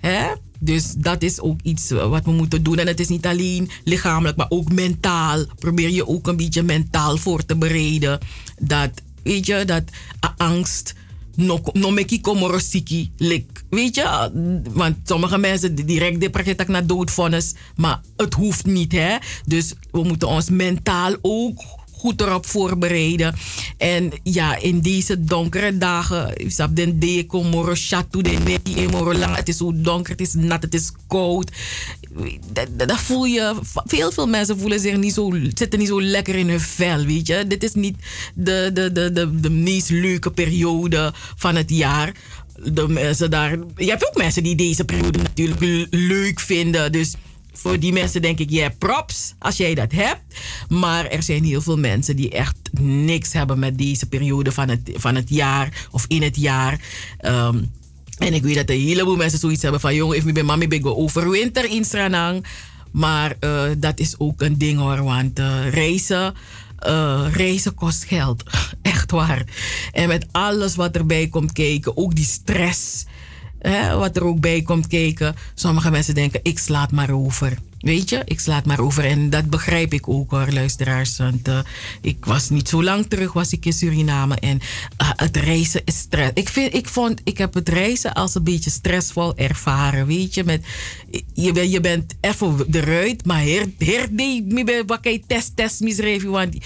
Hè? 0.00 0.26
Dus 0.60 0.92
dat 0.96 1.22
is 1.22 1.40
ook 1.40 1.60
iets 1.62 1.90
wat 1.90 2.24
we 2.24 2.30
moeten 2.30 2.62
doen. 2.62 2.78
En 2.78 2.86
het 2.86 3.00
is 3.00 3.08
niet 3.08 3.26
alleen 3.26 3.70
lichamelijk, 3.84 4.36
maar 4.36 4.50
ook 4.50 4.72
mentaal. 4.72 5.44
Probeer 5.58 5.90
je 5.90 6.08
ook 6.08 6.26
een 6.26 6.36
beetje 6.36 6.62
mentaal 6.62 7.16
voor 7.16 7.44
te 7.44 7.56
bereiden. 7.56 8.18
Dat, 8.58 8.90
weet 9.22 9.46
je, 9.46 9.64
dat 9.64 9.82
angst 10.36 10.94
no, 11.72 11.90
meki 11.90 12.20
komorosiki. 12.20 13.12
Weet 13.70 13.94
je, 13.94 14.30
want 14.70 14.96
sommige 15.04 15.38
mensen 15.38 15.74
direct 15.74 16.20
depressietak 16.20 16.68
naar 16.68 16.86
doodvonnis, 16.86 17.54
maar 17.76 18.00
het 18.16 18.34
hoeft 18.34 18.66
niet, 18.66 18.92
hè. 18.92 19.16
Dus 19.46 19.72
we 19.90 20.02
moeten 20.02 20.28
ons 20.28 20.50
mentaal 20.50 21.16
ook 21.20 21.62
goed 21.98 22.20
erop 22.20 22.46
voorbereiden. 22.46 23.34
En 23.76 24.12
ja, 24.22 24.56
in 24.56 24.80
deze 24.80 25.24
donkere 25.24 25.78
dagen, 25.78 26.34
den 26.70 26.98
deko, 26.98 27.42
moro 27.42 27.72
chatu, 27.74 28.22
de 28.22 28.30
neti, 28.30 28.88
moro 28.88 29.14
lang. 29.14 29.36
Het 29.36 29.48
is 29.48 29.56
zo 29.56 29.72
donker, 29.74 30.12
het 30.12 30.20
is 30.20 30.34
nat, 30.34 30.62
het 30.62 30.74
is 30.74 30.92
koud. 31.06 31.50
Dat, 32.52 32.88
dat, 32.88 32.98
voel 32.98 33.24
je, 33.24 33.54
veel, 33.84 34.12
veel 34.12 34.26
mensen 34.26 34.58
voelen 34.58 34.80
zich 34.80 34.96
niet 34.96 35.14
zo, 35.14 35.32
zitten 35.54 35.78
niet 35.78 35.88
zo 35.88 36.02
lekker 36.02 36.34
in 36.34 36.48
hun 36.48 36.60
vel, 36.60 37.04
weet 37.04 37.26
je. 37.26 37.44
Dit 37.46 37.62
is 37.62 37.74
niet 37.74 37.96
de, 38.34 38.70
de, 38.74 38.92
de, 38.92 39.12
de, 39.12 39.40
de 39.40 39.50
meest 39.50 39.90
leuke 39.90 40.30
periode 40.30 41.12
van 41.36 41.56
het 41.56 41.70
jaar. 41.70 42.12
De 42.64 42.88
mensen 42.88 43.30
daar, 43.30 43.58
je 43.76 43.90
hebt 43.90 44.06
ook 44.06 44.16
mensen 44.16 44.42
die 44.42 44.54
deze 44.54 44.84
periode 44.84 45.18
natuurlijk 45.18 45.86
leuk 45.90 46.40
vinden, 46.40 46.92
dus 46.92 47.14
voor 47.58 47.78
die 47.78 47.92
mensen 47.92 48.22
denk 48.22 48.38
ik, 48.38 48.50
ja, 48.50 48.68
props 48.78 49.34
als 49.38 49.56
jij 49.56 49.74
dat 49.74 49.92
hebt. 49.92 50.20
Maar 50.68 51.06
er 51.06 51.22
zijn 51.22 51.44
heel 51.44 51.60
veel 51.60 51.78
mensen 51.78 52.16
die 52.16 52.30
echt 52.30 52.56
niks 52.80 53.32
hebben 53.32 53.58
met 53.58 53.78
deze 53.78 54.06
periode 54.06 54.52
van 54.52 54.68
het, 54.68 54.90
van 54.94 55.14
het 55.14 55.30
jaar 55.30 55.86
of 55.90 56.04
in 56.08 56.22
het 56.22 56.36
jaar. 56.36 56.80
Um, 57.20 57.70
en 58.18 58.34
ik 58.34 58.42
weet 58.42 58.54
dat 58.54 58.70
een 58.70 58.80
heleboel 58.80 59.16
mensen 59.16 59.38
zoiets 59.38 59.62
hebben 59.62 59.80
van, 59.80 59.94
jongen, 59.94 60.16
ik 60.16 60.34
ben 60.34 60.44
mami 60.44 60.68
ben 60.68 60.96
overwinter 60.96 61.70
in 61.70 61.84
Stranang. 61.84 62.46
Maar 62.90 63.36
uh, 63.40 63.62
dat 63.78 63.98
is 63.98 64.14
ook 64.18 64.40
een 64.40 64.58
ding 64.58 64.78
hoor, 64.78 65.02
want 65.02 65.38
uh, 65.38 65.68
reizen. 65.70 66.34
Uh, 66.86 67.26
reizen 67.32 67.74
kost 67.74 68.04
geld. 68.04 68.42
Echt 68.82 69.10
waar. 69.10 69.44
En 69.92 70.08
met 70.08 70.26
alles 70.30 70.74
wat 70.74 70.96
erbij 70.96 71.28
komt 71.28 71.52
kijken, 71.52 71.96
ook 71.96 72.14
die 72.14 72.24
stress 72.24 73.04
wat 73.98 74.16
er 74.16 74.24
ook 74.24 74.40
bij 74.40 74.62
komt 74.62 74.86
kijken. 74.86 75.34
Sommige 75.54 75.90
mensen 75.90 76.14
denken, 76.14 76.40
ik 76.42 76.58
slaat 76.58 76.90
maar 76.90 77.10
over. 77.10 77.58
Weet 77.78 78.10
je, 78.10 78.22
ik 78.24 78.40
slaat 78.40 78.64
maar 78.64 78.80
over. 78.80 79.04
En 79.04 79.30
dat 79.30 79.50
begrijp 79.50 79.92
ik 79.92 80.08
ook 80.08 80.30
hoor, 80.30 80.46
luisteraars. 80.50 81.18
Want 81.18 81.48
uh, 81.48 81.58
ik 82.00 82.24
was 82.24 82.50
niet 82.50 82.68
zo 82.68 82.82
lang 82.82 83.06
terug, 83.06 83.32
was 83.32 83.52
ik 83.52 83.64
in 83.64 83.72
Suriname. 83.72 84.34
En 84.34 84.60
uh, 85.02 85.10
het 85.16 85.36
reizen 85.36 85.80
is 85.84 85.98
stress. 85.98 86.30
Ik, 86.34 86.48
vind, 86.48 86.74
ik, 86.74 86.88
vond, 86.88 87.20
ik 87.24 87.38
heb 87.38 87.54
het 87.54 87.68
reizen 87.68 88.12
als 88.12 88.34
een 88.34 88.44
beetje 88.44 88.70
stressvol 88.70 89.36
ervaren. 89.36 90.06
Weet 90.06 90.34
je, 90.34 90.44
met, 90.44 90.64
je, 91.34 91.70
je 91.70 91.80
bent 91.80 92.14
even 92.20 92.66
eruit, 92.70 93.26
maar 93.26 93.42
her, 93.42 93.66
her, 93.78 94.84
wat 94.86 95.00
kan 95.00 95.12
je 95.12 95.22
test, 95.26 95.56
test, 95.56 95.80
misreven. 95.80 96.30
Want 96.30 96.56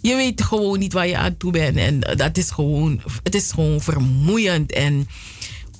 je 0.00 0.14
weet 0.14 0.42
gewoon 0.42 0.78
niet 0.78 0.92
waar 0.92 1.08
je 1.08 1.16
aan 1.16 1.36
toe 1.36 1.52
bent. 1.52 1.76
En 1.76 2.00
dat 2.00 2.36
is 2.36 2.50
gewoon, 2.50 3.02
het 3.22 3.34
is 3.34 3.52
gewoon 3.52 3.80
vermoeiend. 3.80 4.72
En 4.72 5.08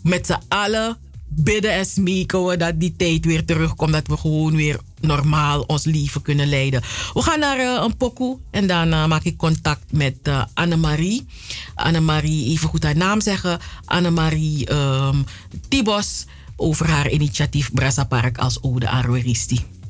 met 0.02 0.26
z'n 0.26 0.40
allen 0.48 0.96
bidden 1.34 1.72
en 1.72 1.86
smeken 1.86 2.46
we 2.46 2.56
dat 2.56 2.80
die 2.80 2.94
tijd 2.96 3.24
weer 3.24 3.44
terugkomt. 3.44 3.92
Dat 3.92 4.06
we 4.06 4.16
gewoon 4.16 4.56
weer 4.56 4.80
normaal 5.00 5.60
ons 5.60 5.84
leven 5.84 6.22
kunnen 6.22 6.48
leiden. 6.48 6.82
We 7.12 7.22
gaan 7.22 7.38
naar 7.38 7.58
uh, 7.58 7.80
een 7.82 7.96
pokoe 7.96 8.38
en 8.50 8.66
daarna 8.66 9.06
maak 9.06 9.22
ik 9.22 9.36
contact 9.36 9.92
met 9.92 10.16
uh, 10.22 10.44
Annemarie. 10.54 11.26
Annemarie, 11.74 12.46
even 12.46 12.68
goed 12.68 12.82
haar 12.82 12.96
naam 12.96 13.20
zeggen. 13.20 13.58
Annemarie 13.84 14.72
um, 14.72 15.24
Tibos 15.68 16.26
over 16.56 16.88
haar 16.88 17.10
initiatief 17.10 17.72
Brasa 17.72 18.04
Park 18.04 18.38
als 18.38 18.62
ode 18.62 18.88
aan. 18.88 19.81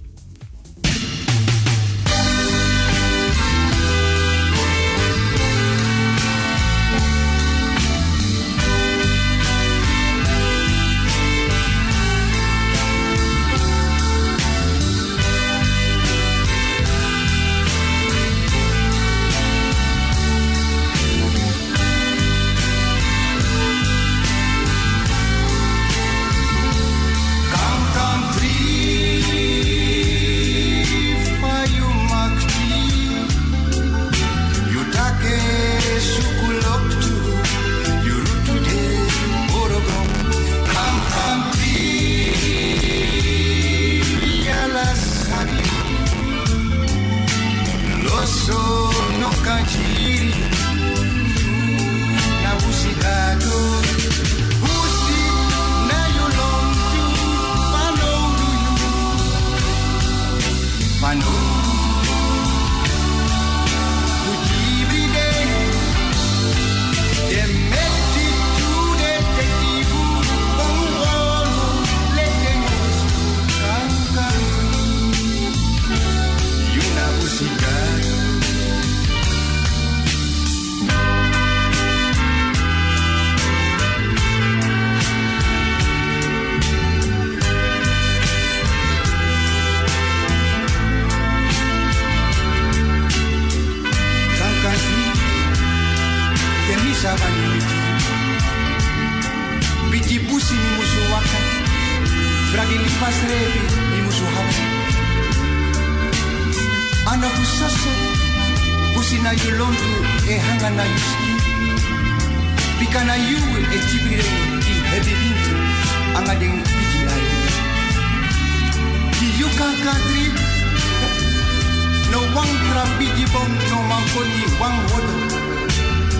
no 122.12 122.20
one 122.40 122.54
trabiji 122.68 123.24
bom 123.32 123.50
no 123.70 123.78
man 123.90 124.04
koni 124.12 124.44
wang 124.60 124.78
hodo. 124.88 125.14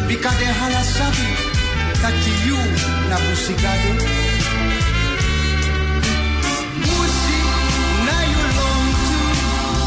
Because 0.09 0.37
they 0.39 0.53
hala 0.61 0.83
sabi 0.83 1.29
that 2.03 2.17
you 2.47 2.59
na 3.09 3.17
busigado. 3.23 3.93
Musi 6.87 7.39
na 8.07 8.17
you 8.33 8.43
long 8.59 8.87
to, 9.07 9.19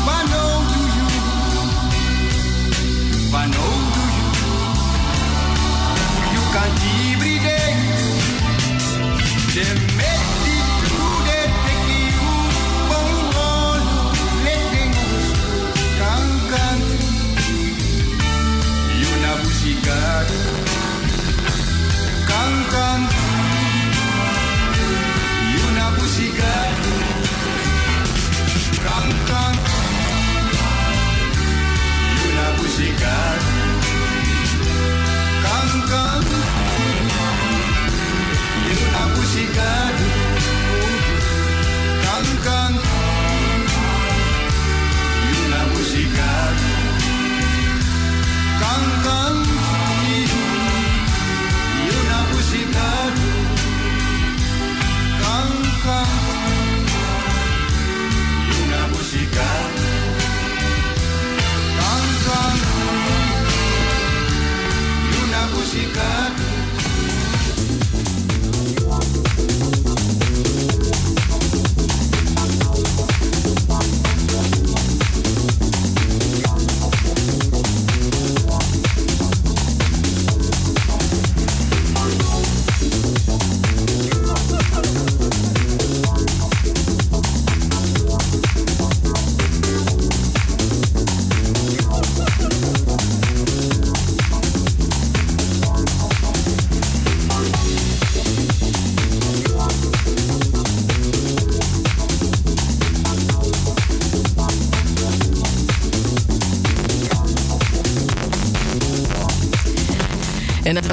bano 0.08 0.44
to 0.72 0.82
you, 0.98 1.08
bano 3.34 3.66
to 3.96 4.04
you. 4.18 4.28
You 6.34 6.42
can't 6.54 6.82
every 7.12 7.38
day. 7.48 7.72
cantan. 22.46 23.02
Y 25.52 25.56
una 25.72 25.90
música 25.98 26.52
cantan. 28.86 29.54
Y 32.12 32.26
una 32.32 32.48
música 32.58 33.14
cantan. 35.44 36.24
Y 38.62 38.74
una 38.86 39.04
música 39.16 39.70
cantan. 42.04 42.74
Y 45.26 45.34
una 45.46 45.62
música 45.74 46.30
cantan. 48.60 49.85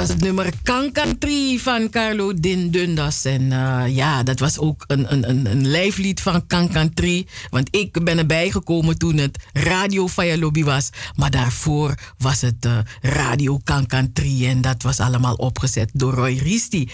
Was 0.03 0.11
het 0.11 0.21
nummer 0.21 0.53
Kankantri 0.63 1.59
van 1.59 1.89
Carlo 1.89 2.33
Din 2.33 2.69
Dundas. 2.69 3.25
En 3.25 3.51
eh, 3.51 3.95
ja, 3.95 4.23
dat 4.23 4.39
was 4.39 4.59
ook 4.59 4.83
een, 4.87 5.13
een, 5.13 5.29
een, 5.29 5.51
een 5.51 5.67
lijflied 5.67 6.21
van 6.21 6.47
Kankantri. 6.47 7.27
Want 7.49 7.67
ik 7.71 8.03
ben 8.03 8.17
erbij 8.17 8.51
gekomen 8.51 8.97
toen 8.97 9.17
het 9.17 9.37
Radio 9.53 10.07
Fire 10.07 10.37
Lobby 10.37 10.63
was. 10.63 10.89
Maar 11.15 11.31
daarvoor 11.31 11.93
was 12.17 12.41
het 12.41 12.65
eh, 12.65 12.77
Radio 13.01 13.59
Kankantri. 13.63 14.47
En 14.47 14.61
dat 14.61 14.83
was 14.83 14.99
allemaal 14.99 15.35
opgezet 15.35 15.89
door 15.93 16.13
Roy 16.13 16.37
Risti. 16.37 16.89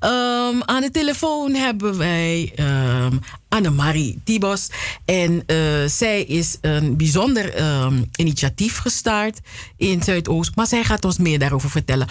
Ehm, 0.00 0.60
aan 0.64 0.80
de 0.80 0.90
telefoon 0.92 1.54
hebben 1.54 1.98
wij 1.98 2.52
um, 2.60 3.20
Annemarie 3.54 4.20
Tibos. 4.24 4.70
En 5.04 5.42
eh, 5.46 5.56
zij 5.86 6.22
is 6.22 6.58
een 6.60 6.96
bijzonder 6.96 7.54
ehm, 7.54 8.02
initiatief 8.16 8.78
gestart 8.78 9.40
in 9.76 10.02
Zuidoost. 10.02 10.56
Maar 10.56 10.66
zij 10.66 10.84
gaat 10.84 11.04
ons 11.04 11.18
meer 11.18 11.38
daarover 11.38 11.70
vertellen. 11.70 12.08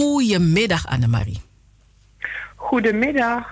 Goedemiddag, 0.00 0.86
Annemarie. 0.86 1.40
Goedemiddag. 2.56 3.46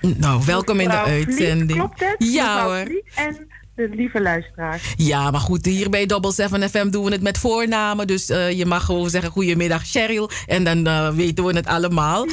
Nou, 0.00 0.42
welkom 0.46 0.80
in 0.80 0.88
de 0.88 0.96
uitzending. 0.96 1.78
klopt 1.78 2.00
het? 2.00 2.14
Ja 2.18 2.64
hoor. 2.64 3.02
En 3.14 3.48
de 3.74 3.88
lieve 3.92 4.20
luisteraars. 4.20 4.94
Ja, 4.96 5.30
maar 5.30 5.40
goed, 5.40 5.64
hier 5.64 5.90
bij 5.90 6.06
Double 6.06 6.32
7 6.32 6.70
FM 6.70 6.90
doen 6.90 7.04
we 7.04 7.12
het 7.12 7.22
met 7.22 7.38
voornamen. 7.38 8.06
Dus 8.06 8.28
eh, 8.30 8.50
je 8.58 8.66
mag 8.66 8.84
gewoon 8.84 9.10
zeggen 9.10 9.30
goedemiddag 9.30 9.86
Cheryl. 9.86 10.30
En 10.46 10.64
dan 10.64 10.86
eh, 10.86 11.10
weten 11.10 11.44
we 11.44 11.56
het 11.56 11.66
allemaal. 11.66 12.26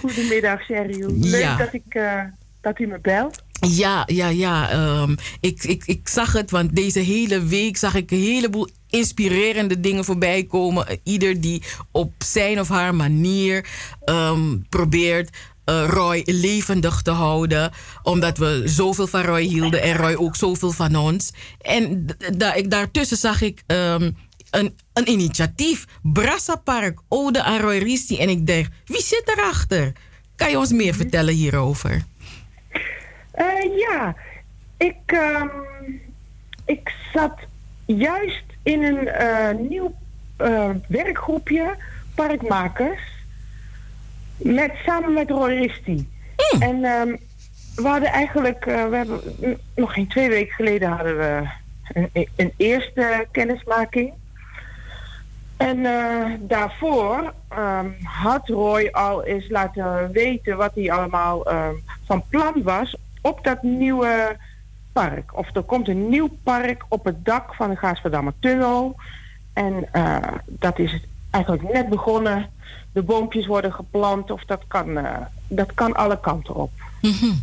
Goedemiddag, 0.00 0.64
Cheryl. 0.64 1.10
Leuk 1.20 1.40
Ja. 1.40 1.56
dat, 1.56 1.72
ik, 1.72 1.94
eh, 1.94 2.20
dat 2.60 2.78
u 2.78 2.86
me 2.86 2.98
belt. 3.02 3.42
Ja, 3.60 4.02
ja, 4.06 4.28
ja. 4.28 4.70
ehm, 4.70 5.14
ik, 5.40 5.64
ik, 5.64 5.82
ik 5.86 6.08
zag 6.08 6.32
het, 6.32 6.50
want 6.50 6.76
deze 6.76 6.98
hele 6.98 7.42
week 7.44 7.76
zag 7.76 7.94
ik 7.94 8.10
een 8.10 8.18
heleboel 8.22 8.68
inspirerende 8.88 9.80
dingen 9.80 10.04
voorbij 10.04 10.44
komen. 10.44 10.86
Ieder 11.04 11.40
die 11.40 11.62
op 11.92 12.12
zijn 12.24 12.60
of 12.60 12.68
haar 12.68 12.94
manier 12.94 13.66
ehm, 14.04 14.56
probeert 14.68 15.36
eh, 15.64 15.84
Roy 15.88 16.22
levendig 16.24 17.02
te 17.02 17.10
houden. 17.10 17.70
Omdat 18.02 18.38
we 18.38 18.62
zoveel 18.64 19.06
van 19.06 19.22
Roy 19.22 19.42
hielden 19.42 19.82
en 19.82 19.96
Roy 19.96 20.14
ook 20.14 20.36
zoveel 20.36 20.72
van 20.72 20.96
ons. 20.96 21.30
En 21.60 22.06
da- 22.36 22.54
ik, 22.54 22.70
daartussen 22.70 23.16
zag 23.16 23.40
ik 23.42 23.62
ehm, 23.66 24.10
een, 24.50 24.74
een 24.92 25.08
initiatief. 25.10 25.84
Brassa 26.02 26.56
Park, 26.56 27.00
Ode 27.08 27.42
aan 27.42 27.60
Roy 27.60 27.78
Risti. 27.78 28.16
En 28.18 28.28
ik 28.28 28.46
denk, 28.46 28.66
wie 28.84 29.02
zit 29.02 29.22
erachter? 29.36 29.92
Kan 30.36 30.50
je 30.50 30.58
ons 30.58 30.72
meer 30.72 30.94
vertellen 30.94 31.34
hierover? 31.34 32.04
Eh, 33.38 33.76
ja, 33.76 34.14
ik, 34.76 34.96
ehm, 35.06 35.48
ik 36.64 36.92
zat 37.12 37.38
juist 37.84 38.44
in 38.62 38.82
een 38.82 39.08
eh, 39.08 39.56
nieuw 39.68 39.94
eh, 40.36 40.70
werkgroepje 40.88 41.76
Parkmakers. 42.14 43.00
Met, 44.36 44.72
samen 44.84 45.12
met 45.12 45.30
Roy 45.30 45.50
Risti. 45.50 46.08
En 46.58 46.84
ehm, 46.84 47.16
we 47.74 47.88
hadden 47.88 48.08
eigenlijk, 48.08 48.64
we 48.64 48.70
hebben 48.96 49.20
mm, 49.40 49.56
nog 49.74 49.92
geen 49.92 50.08
twee 50.08 50.28
weken 50.28 50.54
geleden 50.54 50.88
hadden 50.88 51.18
we 51.18 51.48
een, 51.92 52.28
een 52.36 52.52
eerste 52.56 53.26
kennismaking. 53.30 54.12
En 55.56 55.82
daarvoor 56.40 57.32
ehm, 57.48 57.90
had 58.02 58.48
Roy 58.48 58.88
al 58.92 59.24
eens 59.24 59.48
laten 59.48 60.12
weten 60.12 60.56
wat 60.56 60.74
hij 60.74 60.92
allemaal 60.92 61.46
van 62.04 62.24
plan 62.28 62.62
was 62.62 62.96
op 63.28 63.44
dat 63.44 63.62
nieuwe 63.62 64.36
park. 64.92 65.36
Of 65.38 65.54
er 65.54 65.62
komt 65.62 65.88
een 65.88 66.08
nieuw 66.08 66.28
park 66.42 66.84
op 66.88 67.04
het 67.04 67.24
dak 67.24 67.54
van 67.54 67.70
de 67.70 67.76
Gaasperdammer 67.76 68.32
Tunnel. 68.40 68.96
En 69.52 69.88
eh, 69.92 70.16
dat 70.46 70.78
is 70.78 71.00
eigenlijk 71.30 71.72
net 71.72 71.88
begonnen. 71.88 72.50
De 72.92 73.02
boompjes 73.02 73.46
worden 73.46 73.72
geplant 73.72 74.30
of 74.30 74.44
dat 74.44 74.62
kan, 74.68 74.98
eh, 74.98 75.16
dat 75.46 75.74
kan 75.74 75.94
alle 75.94 76.20
kanten 76.20 76.54
op. 76.54 76.70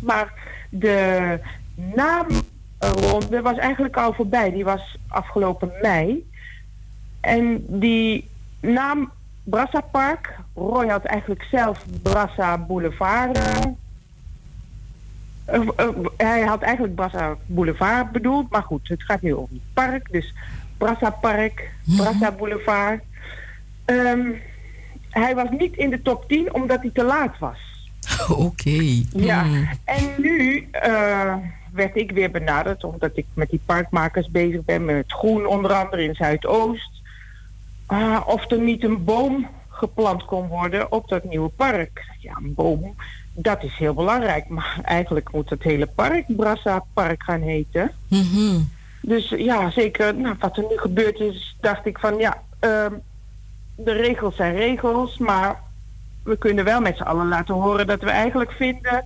Maar 0.02 0.32
de 0.68 1.40
naamronde 1.74 3.42
was 3.42 3.56
eigenlijk 3.56 3.96
al 3.96 4.12
voorbij. 4.12 4.50
Die 4.50 4.64
was 4.64 4.96
afgelopen 5.08 5.72
mei. 5.82 6.30
En 7.20 7.64
die 7.68 8.28
naam 8.60 9.10
Brassa 9.42 9.80
Park, 9.80 10.38
Roy 10.54 10.88
had 10.88 11.04
eigenlijk 11.04 11.42
zelf 11.50 11.84
Brassa 12.02 12.58
Boulevard. 12.58 13.38
Eh, 15.46 15.60
eh, 15.76 15.88
hij 16.16 16.40
had 16.40 16.62
eigenlijk 16.62 16.94
Brassa 16.94 17.36
Boulevard 17.46 18.10
bedoeld, 18.12 18.50
maar 18.50 18.62
goed, 18.62 18.88
het 18.88 19.02
gaat 19.02 19.22
nu 19.22 19.34
over 19.34 19.54
het 19.54 19.72
park. 19.72 20.10
Dus 20.12 20.34
Brassa 20.78 21.10
Park, 21.10 21.70
Brassa 21.96 22.30
Boulevard. 22.32 23.02
Ehm, 23.84 24.26
hij 25.10 25.34
was 25.34 25.48
niet 25.58 25.76
in 25.76 25.90
de 25.90 26.02
top 26.02 26.28
10 26.28 26.54
omdat 26.54 26.80
hij 26.80 26.90
te 26.92 27.04
laat 27.04 27.38
was. 27.38 27.58
Oké. 28.46 29.02
Ja, 29.12 29.42
Mm. 29.42 29.68
en 29.84 30.10
nu 30.16 30.68
eh, 30.70 31.34
werd 31.72 31.96
ik 31.96 32.10
weer 32.10 32.30
benaderd 32.30 32.84
omdat 32.84 33.10
ik 33.16 33.26
met 33.34 33.50
die 33.50 33.60
parkmakers 33.66 34.30
bezig 34.30 34.64
ben, 34.64 34.84
met 34.84 34.96
het 34.96 35.12
groen 35.12 35.46
onder 35.46 35.72
andere 35.72 36.02
in 36.02 36.14
Zuidoost. 36.14 36.90
Of 38.26 38.50
er 38.50 38.60
niet 38.60 38.84
een 38.84 39.04
boom 39.04 39.46
geplant 39.68 40.24
kon 40.24 40.46
worden 40.46 40.92
op 40.92 41.08
dat 41.08 41.24
nieuwe 41.24 41.48
park. 41.48 42.04
Ja, 42.18 42.36
een 42.42 42.54
boom, 42.54 42.94
dat 43.36 43.62
is 43.62 43.76
heel 43.76 43.94
belangrijk. 43.94 44.48
Maar 44.48 44.78
eigenlijk 44.82 45.32
moet 45.32 45.50
het 45.50 45.62
hele 45.62 45.86
park 45.86 46.24
Brassa 46.36 46.84
Park 46.92 47.22
gaan 47.22 47.42
heten. 47.42 47.92
Mhm. 48.08 48.60
Dus 49.00 49.28
ja, 49.28 49.70
zeker 49.70 50.14
nou, 50.14 50.36
wat 50.38 50.56
er 50.56 50.64
nu 50.68 50.76
gebeurd 50.76 51.20
is, 51.20 51.56
dacht 51.60 51.86
ik 51.86 51.98
van 51.98 52.18
ja, 52.18 52.42
ehm, 52.58 52.92
de 53.76 53.92
regels 53.92 54.36
zijn 54.36 54.54
regels, 54.54 55.18
maar 55.18 55.60
we 56.22 56.38
kunnen 56.38 56.64
wel 56.64 56.80
met 56.80 56.96
z'n 56.96 57.02
allen 57.02 57.28
laten 57.28 57.54
horen 57.54 57.86
dat 57.86 58.00
we 58.00 58.10
eigenlijk 58.10 58.52
vinden 58.52 59.04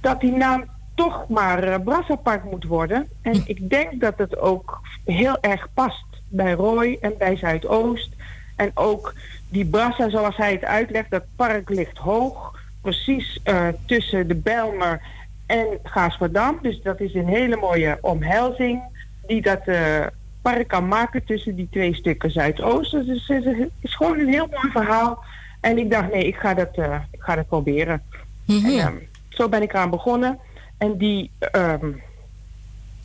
dat 0.00 0.20
die 0.20 0.32
naam 0.32 0.64
toch 0.94 1.28
maar 1.28 1.62
eh, 1.62 1.82
Brassa 1.84 2.14
Park 2.14 2.44
moet 2.44 2.64
worden. 2.64 3.08
En 3.22 3.42
ik 3.44 3.70
denk 3.70 4.00
dat 4.00 4.18
het 4.18 4.38
ook 4.38 4.80
heel 5.04 5.40
erg 5.40 5.68
past 5.74 6.06
bij 6.28 6.52
Roy 6.52 6.98
en 7.00 7.14
bij 7.18 7.36
Zuidoost. 7.36 8.10
En 8.56 8.70
ook 8.74 9.14
die 9.48 9.66
Brassa, 9.66 10.10
zoals 10.10 10.36
hij 10.36 10.52
het 10.52 10.64
uitlegt, 10.64 11.10
dat 11.10 11.24
park 11.36 11.68
ligt 11.68 11.98
hoog, 11.98 12.57
precies 12.80 13.40
eh, 13.42 13.68
tussen 13.86 14.28
de 14.28 14.34
Belmer 14.34 15.00
en 15.46 15.66
Gaasperdam. 15.82 16.58
Dus 16.62 16.82
dat 16.82 17.00
is 17.00 17.14
een 17.14 17.28
hele 17.28 17.56
mooie 17.56 17.98
omhelzing 18.00 18.82
die 19.26 19.42
dat 19.42 19.66
eh, 19.66 20.06
park 20.42 20.68
kan 20.68 20.88
maken 20.88 21.24
tussen 21.24 21.56
die 21.56 21.68
twee 21.70 21.94
stukken 21.94 22.30
Zuidoost. 22.30 22.90
Dus 22.90 23.26
het 23.26 23.44
is, 23.44 23.56
het 23.56 23.70
is 23.80 23.94
gewoon 23.94 24.18
een 24.18 24.28
heel 24.28 24.48
mooi 24.50 24.70
verhaal. 24.70 25.24
En 25.60 25.78
ik 25.78 25.90
dacht, 25.90 26.12
nee, 26.12 26.26
ik 26.26 26.36
ga 26.36 26.54
dat, 26.54 26.74
eh, 26.74 27.00
ik 27.10 27.20
ga 27.22 27.34
dat 27.34 27.48
proberen. 27.48 28.02
En, 28.46 28.64
ehm, 28.64 28.94
zo 29.28 29.48
ben 29.48 29.62
ik 29.62 29.72
eraan 29.72 29.90
begonnen. 29.90 30.38
En 30.78 30.96
die, 30.96 31.30
ehm, 31.38 31.90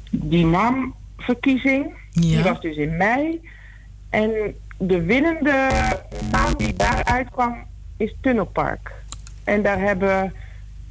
die 0.10 0.46
naamverkiezing, 0.46 1.94
die 2.12 2.44
was 2.44 2.62
dus 2.62 2.76
in 2.76 2.98
mei. 2.98 3.42
En 4.10 4.56
de 4.78 5.02
winnende 5.04 5.70
naam 6.32 6.58
die 6.58 6.74
daaruit 6.74 7.30
kwam 7.30 7.56
is 7.98 8.16
Tunnelpark. 8.22 8.92
En 9.44 9.62
daar 9.62 9.80
hebben 9.80 10.34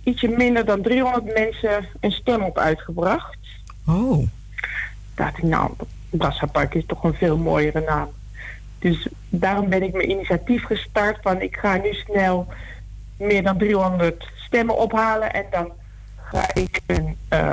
ietsje 0.02 0.28
minder 0.28 0.64
dan 0.64 0.82
300 0.82 1.34
mensen 1.34 1.86
een 2.00 2.12
stem 2.12 2.42
op 2.42 2.58
uitgebracht. 2.58 3.38
Oh. 3.86 4.28
Dacht 5.14 5.38
ik, 5.38 5.42
nou, 5.42 5.70
Brassa 6.10 6.46
Park 6.46 6.74
is 6.74 6.86
toch 6.86 7.04
een 7.04 7.14
veel 7.14 7.36
mooiere 7.36 7.80
naam. 7.80 8.08
Dus 8.78 9.08
daarom 9.28 9.68
ben 9.68 9.82
ik 9.82 9.92
mijn 9.92 10.10
initiatief 10.10 10.64
gestart 10.64 11.18
van 11.22 11.40
ik 11.40 11.56
ga 11.56 11.76
nu 11.76 11.92
snel 11.92 12.46
meer 13.16 13.42
dan 13.42 13.58
300 13.58 14.24
stemmen 14.34 14.78
ophalen 14.78 15.32
en 15.32 15.44
dan 15.50 15.72
ga 16.16 16.54
ik 16.54 16.80
een, 16.86 17.16
eh, 17.28 17.48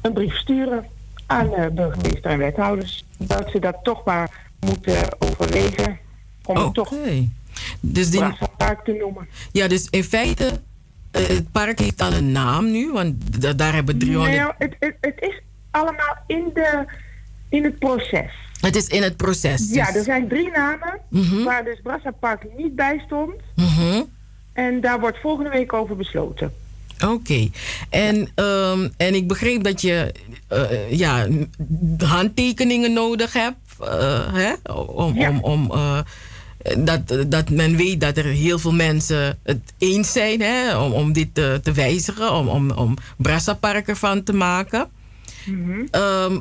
een 0.00 0.12
brief 0.12 0.36
sturen 0.36 0.86
aan 1.26 1.46
uh, 1.46 1.66
burgemeester 1.66 2.30
en 2.30 2.38
wethouders. 2.38 3.04
Dat 3.16 3.50
ze 3.50 3.58
dat 3.58 3.76
toch 3.82 4.04
maar 4.04 4.48
moeten 4.60 4.96
overwegen 5.18 5.98
om 6.44 6.56
het 6.56 6.74
toch 6.74 6.94
Dus 7.80 8.10
die... 8.10 8.22
Park 8.56 8.84
te 8.84 8.92
noemen. 8.92 9.28
Ja, 9.52 9.68
dus 9.68 9.86
in 9.90 10.04
feite, 10.04 10.60
eh, 11.10 11.26
het 11.26 11.52
park 11.52 11.78
heeft 11.78 12.00
al 12.02 12.12
een 12.12 12.32
naam 12.32 12.70
nu, 12.70 12.92
want 12.92 13.42
da- 13.42 13.52
daar 13.52 13.74
hebben 13.74 13.98
300... 13.98 14.36
Nee, 14.36 14.46
het, 14.58 14.76
het, 14.78 14.94
het 15.00 15.14
is 15.20 15.40
allemaal 15.70 16.16
in, 16.26 16.50
de, 16.54 16.84
in 17.48 17.64
het 17.64 17.78
proces. 17.78 18.32
Het 18.60 18.76
is 18.76 18.86
in 18.86 19.02
het 19.02 19.16
proces. 19.16 19.66
Dus... 19.66 19.74
Ja, 19.76 19.94
er 19.94 20.02
zijn 20.04 20.28
drie 20.28 20.50
namen 20.50 20.98
Mhm. 21.08 21.42
waar 21.42 21.64
dus 21.64 21.80
Brassa 21.82 22.10
Park 22.10 22.42
niet 22.56 22.74
bij 22.76 23.02
stond. 23.06 23.32
Mhm. 23.56 24.02
En 24.52 24.80
daar 24.80 25.00
wordt 25.00 25.18
volgende 25.20 25.50
week 25.50 25.72
over 25.72 25.96
besloten. 25.96 26.52
Oké. 27.06 27.48
En, 27.90 28.28
ehm, 28.34 28.88
en 28.96 29.14
ik 29.14 29.28
begreep 29.28 29.62
dat 29.62 29.80
je 29.80 30.14
eh, 30.48 30.92
ja, 30.92 31.26
handtekeningen 32.04 32.92
nodig 32.92 33.32
hebt. 33.32 33.56
eh, 33.80 34.34
hè? 34.34 34.72
Om, 34.72 35.18
om, 35.26 35.38
om, 35.40 35.70
dat, 36.78 37.16
dat 37.30 37.50
men 37.50 37.76
weet 37.76 38.00
dat 38.00 38.16
er 38.16 38.24
heel 38.24 38.58
veel 38.58 38.72
mensen 38.72 39.38
het 39.42 39.72
eens 39.78 40.12
zijn 40.12 40.40
hè? 40.40 40.78
Om, 40.78 40.92
om 40.92 41.12
dit 41.12 41.34
te, 41.34 41.60
te 41.62 41.72
wijzigen. 41.72 42.32
Om, 42.32 42.48
om, 42.48 42.70
om 42.70 42.94
Brassa 43.16 43.54
Park 43.54 43.88
ervan 43.88 44.22
te 44.22 44.32
maken. 44.32 44.88
Ehm, 45.90 46.38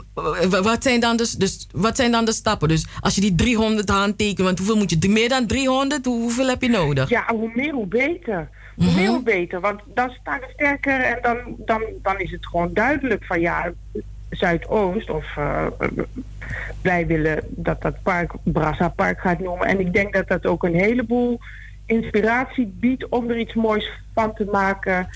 w- 0.50 0.60
wat, 0.64 0.84
zijn 0.84 1.00
dan 1.00 1.18
dus, 1.18 1.32
dus, 1.32 1.68
wat 1.72 1.96
zijn 1.96 2.12
dan 2.12 2.26
de 2.26 2.32
stappen? 2.34 2.68
Dus 2.68 2.86
als 3.00 3.16
je 3.16 3.22
die 3.22 3.36
300 3.36 3.90
handtekent, 3.90 4.40
want 4.40 4.58
hoeveel 4.58 4.78
moet 4.78 4.90
je? 4.90 5.10
Meer 5.10 5.30
dan 5.30 5.48
300? 5.48 6.06
Hoe- 6.06 6.22
hoeveel 6.22 6.48
heb 6.48 6.62
je 6.62 6.70
nodig? 6.70 7.10
Ja, 7.10 7.26
hoe 7.36 7.52
meer 7.56 7.74
hoe 7.74 7.88
beter. 7.88 8.50
Hoe 8.76 8.92
meer 8.96 9.08
hoe 9.10 9.24
beter. 9.24 9.60
Want 9.60 9.82
dan 9.94 10.10
staan 10.22 10.40
we 10.40 10.48
sterker 10.54 11.00
en 11.02 11.20
dan, 11.22 11.38
dan, 11.66 11.82
dan 12.02 12.20
is 12.20 12.32
het 12.32 12.46
gewoon 12.48 12.74
duidelijk 12.74 13.26
van 13.26 13.40
ja, 13.40 13.72
Zuidoost 14.30 15.10
of 15.10 15.38
eh, 15.38 15.66
wij 16.82 17.08
willen 17.08 17.40
dat 17.50 17.82
dat 17.82 18.02
park 18.02 18.32
Brassa 18.44 18.90
Park 18.90 19.20
gaat 19.20 19.40
noemen. 19.40 19.68
En 19.68 19.80
ik 19.80 19.94
denk 19.94 20.14
dat 20.14 20.28
dat 20.28 20.46
ook 20.46 20.64
een 20.64 20.76
heleboel 20.76 21.40
inspiratie 21.86 22.74
biedt 22.80 23.10
om 23.10 23.30
er 23.30 23.40
iets 23.40 23.54
moois 23.54 23.90
van 24.14 24.34
te 24.34 24.46
maken 24.52 25.10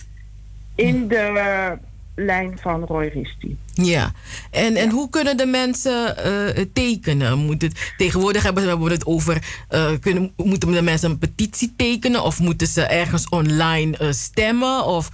in 0.76 1.07
de 1.07 1.77
lijn 2.15 2.57
van 2.61 2.84
Roy 2.84 3.10
Risti. 3.14 3.57
Ja, 3.73 4.11
en, 4.52 4.76
en 4.76 4.90
hoe 4.90 5.10
kunnen 5.10 5.38
de 5.38 5.45
mensen 5.45 6.18
eh, 6.18 6.65
tekenen? 6.73 7.38
Moet 7.38 7.61
het, 7.61 7.94
tegenwoordig 7.98 8.44
hebben 8.44 8.84
we 8.84 8.91
het 8.91 9.06
over, 9.06 9.44
eh, 9.68 9.91
kunnen, 9.99 10.34
moeten 10.35 10.72
de 10.72 10.81
mensen 10.81 11.10
een 11.10 11.19
petitie 11.19 11.73
tekenen 11.77 12.23
of 12.23 12.40
moeten 12.40 12.68
ze 12.68 12.81
ergens 12.81 13.30
online 13.30 14.14
stemmen? 14.14 14.85
Of 14.85 15.10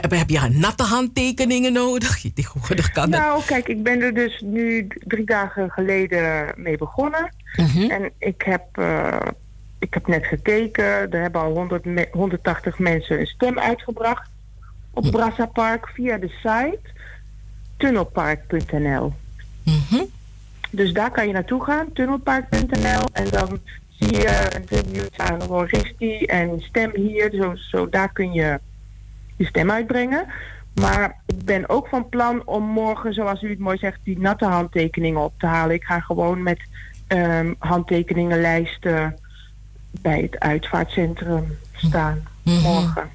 heb, 0.00 0.10
heb 0.10 0.30
je 0.30 0.48
natte 0.52 0.82
handtekeningen 0.82 1.72
nodig? 1.72 2.20
Tegenwoordig 2.34 2.90
kan. 2.90 3.10
Nou, 3.10 3.42
kijk, 3.46 3.68
ik 3.68 3.82
ben 3.82 4.00
er 4.00 4.14
dus 4.14 4.40
nu 4.44 4.86
drie 5.04 5.26
dagen 5.26 5.70
geleden 5.70 6.52
mee 6.56 6.76
begonnen. 6.76 7.34
Mhm. 7.56 7.90
En 7.90 8.10
ik 8.18 8.42
heb, 8.42 8.62
eh, 8.72 9.16
ik 9.78 9.94
heb 9.94 10.06
net 10.06 10.26
gekeken. 10.26 10.84
Er 10.84 11.20
hebben 11.20 11.40
al 11.40 11.52
100 11.52 11.84
me- 11.84 12.08
180 12.12 12.78
mensen 12.78 13.20
een 13.20 13.26
stem 13.26 13.58
uitgebracht 13.58 14.30
op 14.90 15.10
Brassa 15.10 15.46
Park 15.46 15.88
via 15.88 16.18
de 16.18 16.28
site 16.28 16.80
tunnelpark.nl. 17.76 19.12
Dus 20.70 20.92
daar 20.92 21.10
kan 21.10 21.26
je 21.26 21.32
naartoe 21.32 21.64
gaan, 21.64 21.92
tunnelpark.nl. 21.92 23.04
En 23.12 23.28
dan 23.30 23.60
zie 23.88 24.12
je 24.12 24.48
een 24.54 24.64
tribute 24.64 25.22
aan 25.22 25.40
Roristi 25.42 26.24
en 26.24 26.60
stem 26.60 26.90
hier. 26.94 27.30
Zo, 27.32 27.52
zo 27.54 27.88
daar 27.88 28.12
kun 28.12 28.32
je 28.32 28.58
je 29.36 29.46
stem 29.46 29.70
uitbrengen. 29.70 30.26
Maar 30.74 31.16
ik 31.26 31.44
ben 31.44 31.68
ook 31.68 31.88
van 31.88 32.08
plan 32.08 32.42
om 32.44 32.64
morgen, 32.64 33.14
zoals 33.14 33.42
u 33.42 33.50
het 33.50 33.58
mooi 33.58 33.78
zegt, 33.78 33.98
die 34.02 34.18
natte 34.18 34.44
handtekeningen 34.44 35.20
op 35.20 35.32
te 35.38 35.46
halen. 35.46 35.74
Ik 35.74 35.84
ga 35.84 36.00
gewoon 36.00 36.42
met 36.42 36.60
ehm, 37.06 37.52
handtekeningenlijsten 37.58 39.18
bij 39.90 40.20
het 40.20 40.38
uitvaartcentrum 40.38 41.58
staan 41.72 42.22
morgen. 42.42 43.10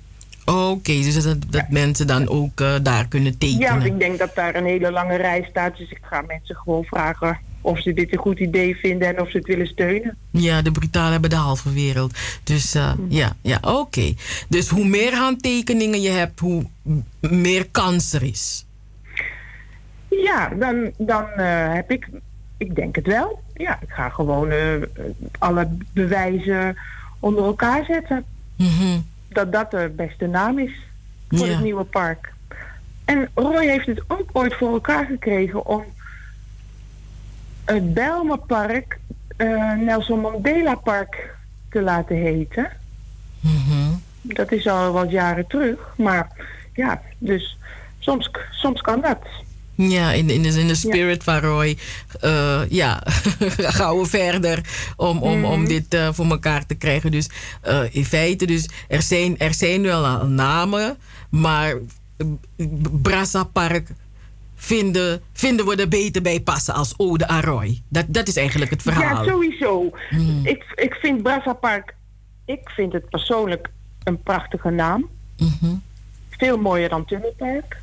Oké, 0.50 0.92
dus 0.94 1.24
dat, 1.24 1.38
dat 1.50 1.70
mensen 1.70 2.08
dan 2.08 2.28
ook 2.30 2.60
eh, 2.62 2.76
daar 2.82 3.08
kunnen 3.08 3.32
Ja, 3.32 3.38
tekenen. 3.38 3.70
want 3.70 3.84
ik 3.86 4.00
denk 4.00 4.20
dat 4.20 4.36
daar 4.36 4.56
een 4.56 4.66
hele 4.66 4.92
lange 4.92 5.16
rij 5.16 5.46
staat. 5.50 5.78
Dus 5.78 5.90
ik 5.90 6.00
ga 6.02 6.22
mensen 6.28 6.56
gewoon 6.56 6.84
vragen 6.84 7.38
of 7.62 7.82
ze 7.82 7.94
dit 7.94 8.12
een 8.12 8.18
goed 8.20 8.40
idee 8.40 8.76
vinden 8.76 9.08
en 9.08 9.22
of 9.22 9.30
ze 9.30 9.38
het 9.38 9.48
willen 9.48 9.68
steunen. 9.68 10.18
Ja, 10.32 10.62
de 10.62 10.72
brutalen 10.72 11.12
hebben 11.12 11.30
de 11.30 11.36
halve 11.36 11.74
wereld. 11.74 12.18
Dus 12.44 12.76
eh, 12.76 12.92
ja, 13.08 13.36
ja 13.42 13.58
oké. 13.62 14.14
Dus 14.48 14.68
hoe 14.70 14.86
meer 14.86 15.16
handtekeningen 15.16 16.02
je 16.02 16.10
hebt, 16.10 16.40
hoe 16.40 16.64
meer 17.20 17.68
kans 17.72 18.14
er 18.14 18.24
is. 18.24 18.66
Ja, 20.10 20.50
dan, 20.60 20.92
dan 20.98 21.28
eh, 21.30 21.74
heb 21.74 21.92
ik, 21.92 22.10
ik 22.58 22.76
denk 22.76 22.96
het 22.96 23.06
wel. 23.08 23.42
Ja, 23.54 23.80
ik 23.82 23.90
ga 23.90 24.10
gewoon 24.10 24.52
alle 25.40 25.68
bewijzen 25.94 26.78
onder 27.20 27.44
elkaar 27.44 27.86
zetten. 27.86 28.26
Dat 29.30 29.52
dat 29.52 29.72
de 29.72 29.92
beste 29.96 30.28
naam 30.28 30.60
is 30.60 30.72
voor 31.30 31.48
Ja. 31.48 31.54
het 31.54 31.64
nieuwe 31.64 31.84
park. 31.84 32.34
En 33.06 33.30
Roy 33.34 33.66
heeft 33.68 33.86
het 33.86 34.02
ook 34.08 34.30
ooit 34.34 34.54
voor 34.54 34.72
elkaar 34.74 35.06
gekregen 35.06 35.66
om 35.66 35.84
het 37.66 37.94
Bijlmerpark 37.94 39.00
eh, 39.38 39.74
Nelson 39.74 40.20
Mandela 40.20 40.76
Park 40.76 41.36
te 41.70 41.82
laten 41.82 42.16
heten. 42.16 42.70
Dat 44.22 44.52
is 44.52 44.68
al 44.68 44.92
wat 44.92 45.12
jaren 45.12 45.48
terug. 45.48 45.94
Maar 45.98 46.28
ja, 46.74 47.02
dus 47.18 47.58
soms, 48.00 48.30
soms 48.52 48.82
kan 48.82 49.02
dat. 49.02 49.20
Ja, 49.88 50.12
in, 50.12 50.30
in, 50.30 50.42
de, 50.42 50.50
in 50.50 50.68
de 50.68 50.76
spirit 50.76 51.24
van 51.24 51.40
Roy. 51.40 51.78
eh, 52.22 52.62
ja, 52.70 53.04
gaan 53.78 53.98
we 54.00 54.06
verder 54.06 54.62
om, 54.96 55.22
om, 55.22 55.46
om 55.46 55.66
dit 55.68 55.94
eh, 55.94 56.10
voor 56.12 56.26
elkaar 56.26 56.66
te 56.66 56.76
krijgen. 56.76 57.12
Dus 57.12 57.30
eh, 57.62 57.82
in 57.92 58.06
feite, 58.06 58.46
dus 58.46 58.70
er, 58.88 59.02
zijn, 59.02 59.38
er 59.38 59.54
zijn 59.54 59.82
wel 59.82 60.26
namen, 60.26 60.98
maar 61.30 61.76
Brassa 63.02 63.44
Park 63.44 63.90
vinden, 64.56 65.22
vinden 65.34 65.66
we 65.66 65.76
er 65.76 65.88
beter 65.88 66.22
bij 66.22 66.40
passen 66.40 66.74
als 66.74 66.94
Ode 66.98 67.28
aan 67.28 67.42
Roy. 67.42 67.82
Dat, 67.88 68.06
dat 68.08 68.28
is 68.28 68.36
eigenlijk 68.36 68.72
het 68.72 68.82
verhaal. 68.82 69.26
Ja, 69.26 69.32
sowieso. 69.32 69.92
Ik, 70.44 70.64
ik 70.76 70.94
vind 70.94 71.24
Brassa 71.24 71.54
Park 71.54 71.94
ik 72.50 72.70
vind 72.70 72.94
het 72.94 73.10
persoonlijk 73.10 73.70
een 74.04 74.24
prachtige 74.24 74.70
naam. 74.70 75.10
Mhm. 75.38 75.76
Veel 76.30 76.58
mooier 76.58 76.90
dan 76.90 77.06
Tunnelpark. 77.06 77.82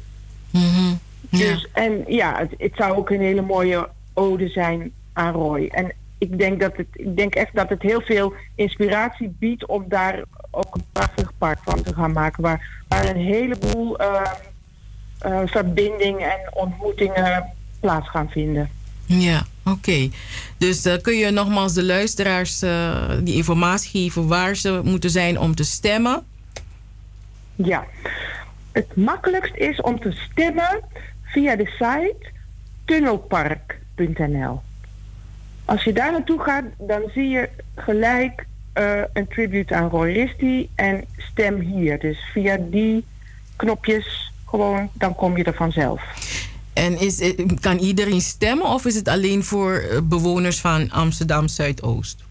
Mhm. 1.28 1.42
Dus, 1.42 1.66
en 1.72 2.04
ja, 2.06 2.38
het, 2.38 2.54
het 2.58 2.72
zou 2.74 2.96
ook 2.96 3.10
een 3.10 3.20
hele 3.20 3.42
mooie 3.42 3.88
ode 4.14 4.48
zijn 4.48 4.92
aan 5.12 5.32
Roy. 5.32 5.66
En 5.66 5.92
ik 6.18 6.38
denk, 6.38 6.60
dat 6.60 6.76
het, 6.76 6.86
ik 6.92 7.16
denk 7.16 7.34
echt 7.34 7.54
dat 7.54 7.68
het 7.68 7.82
heel 7.82 8.00
veel 8.00 8.34
inspiratie 8.54 9.36
biedt 9.38 9.66
om 9.66 9.84
daar 9.88 10.22
ook 10.50 10.74
een 10.74 10.84
prachtig 10.92 11.32
park 11.38 11.58
van 11.62 11.82
te 11.82 11.94
gaan 11.94 12.12
maken. 12.12 12.42
Waar, 12.42 12.82
waar 12.88 13.08
een 13.08 13.24
heleboel 13.24 14.00
uh, 14.00 14.32
uh, 15.26 15.40
verbindingen 15.44 16.30
en 16.30 16.54
ontmoetingen 16.54 17.44
plaats 17.80 18.08
gaan 18.08 18.30
vinden. 18.30 18.70
Ja, 19.06 19.46
oké. 19.64 20.08
Dus 20.58 20.86
uh, 20.86 20.94
kun 21.02 21.16
je 21.16 21.30
nogmaals 21.30 21.74
de 21.74 21.84
luisteraars 21.84 22.62
uh, 22.62 23.10
die 23.22 23.34
informatie 23.34 23.90
geven 23.90 24.28
waar 24.28 24.56
ze 24.56 24.80
moeten 24.84 25.10
zijn 25.10 25.38
om 25.38 25.54
te 25.54 25.64
stemmen? 25.64 26.24
Ja, 27.54 27.86
het 28.72 28.96
makkelijkst 28.96 29.54
is 29.54 29.80
om 29.80 30.00
te 30.00 30.12
stemmen 30.12 30.80
via 31.26 31.56
de 31.56 31.66
site 31.66 32.32
tunnelpark.nl. 32.84 34.60
Als 35.64 35.84
je 35.84 35.92
daar 35.92 36.12
naartoe 36.12 36.40
gaat, 36.40 36.64
dan 36.78 37.02
zie 37.14 37.28
je 37.28 37.48
gelijk 37.74 38.46
uh, 38.74 39.00
een 39.12 39.28
tribute 39.28 39.74
aan 39.74 39.88
Roy 39.88 40.12
Risti 40.12 40.68
en 40.74 41.04
stem 41.16 41.60
hier. 41.60 41.98
Dus 41.98 42.18
via 42.32 42.56
die 42.70 43.04
knopjes 43.56 44.32
gewoon, 44.46 44.90
dan 44.92 45.14
kom 45.14 45.36
je 45.36 45.44
er 45.44 45.54
vanzelf. 45.54 46.02
En 46.72 47.00
is, 47.00 47.34
kan 47.60 47.78
iedereen 47.78 48.20
stemmen 48.20 48.66
of 48.66 48.84
is 48.84 48.94
het 48.94 49.08
alleen 49.08 49.44
voor 49.44 49.72
eh, 49.74 49.98
bewoners 50.02 50.60
van 50.60 50.90
Amsterdam 50.90 51.48
Zuidoost? 51.48 52.25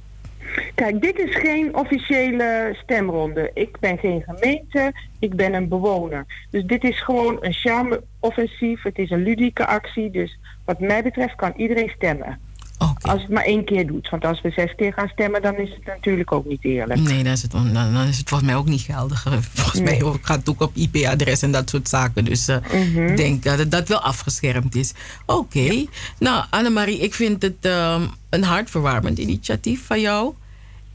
Kijk, 0.76 1.02
dit 1.02 1.20
is 1.20 1.36
geen 1.36 1.76
officiële 1.76 2.78
stemronde. 2.84 3.52
Ik 3.54 3.80
ben 3.80 3.98
geen 3.98 4.24
gemeente, 4.28 4.94
ik 5.20 5.36
ben 5.36 5.54
een 5.54 5.68
bewoner. 5.68 6.26
Dus 6.50 6.64
dit 6.64 6.84
is 6.84 7.04
gewoon 7.04 7.38
een 7.40 7.54
charme-offensief. 7.54 8.84
Het 8.84 8.98
is 8.98 9.10
een 9.10 9.24
ludieke 9.24 9.66
actie. 9.66 10.12
Dus 10.12 10.38
wat 10.66 10.80
mij 10.80 11.04
betreft 11.04 11.36
kan 11.36 11.54
iedereen 11.56 11.92
stemmen. 11.96 12.40
Okay. 12.78 13.12
Als 13.14 13.22
het 13.22 13.32
maar 13.32 13.44
één 13.44 13.66
keer 13.66 13.88
doet. 13.88 14.10
Want 14.10 14.26
als 14.26 14.42
we 14.42 14.52
zes 14.52 14.76
keer 14.76 14.94
gaan 14.94 15.08
stemmen, 15.08 15.42
dan 15.42 15.58
is 15.58 15.70
het 15.70 15.86
natuurlijk 15.86 16.32
ook 16.32 16.46
niet 16.46 16.64
eerlijk. 16.64 17.00
Nee, 17.00 17.24
dan 17.24 17.32
is 17.32 17.42
het, 17.42 17.52
dan, 17.52 17.74
dan 17.74 18.08
is 18.08 18.18
het 18.18 18.30
volgens 18.30 18.50
mij 18.50 18.60
ook 18.60 18.68
niet 18.68 18.82
geldig. 18.82 19.22
Volgens 19.54 19.80
nee. 19.80 20.04
mij 20.04 20.14
gaat 20.22 20.40
het 20.40 20.50
ook 20.50 20.62
op 20.62 20.76
IP-adres 20.76 21.42
en 21.42 21.52
dat 21.52 21.70
soort 21.70 21.90
zaken. 21.90 22.26
Dus 22.26 22.50
ik 22.50 22.74
uh, 22.74 22.82
mm 22.82 22.94
-hmm. 22.96 23.16
denk 23.16 23.44
dat 23.44 23.58
het 23.58 23.72
dat 23.72 23.88
wel 23.88 24.00
afgeschermd 24.00 24.76
is. 24.76 24.94
Oké. 25.26 25.40
Okay. 25.40 25.76
Ja. 25.76 25.86
Nou, 26.20 26.46
Annemarie, 26.50 27.00
ik 27.00 27.14
vind 27.14 27.42
het 27.42 27.66
um, 27.66 28.10
een 28.30 28.44
hartverwarmend 28.44 29.18
initiatief 29.18 29.86
van 29.86 30.02
jou. 30.02 30.34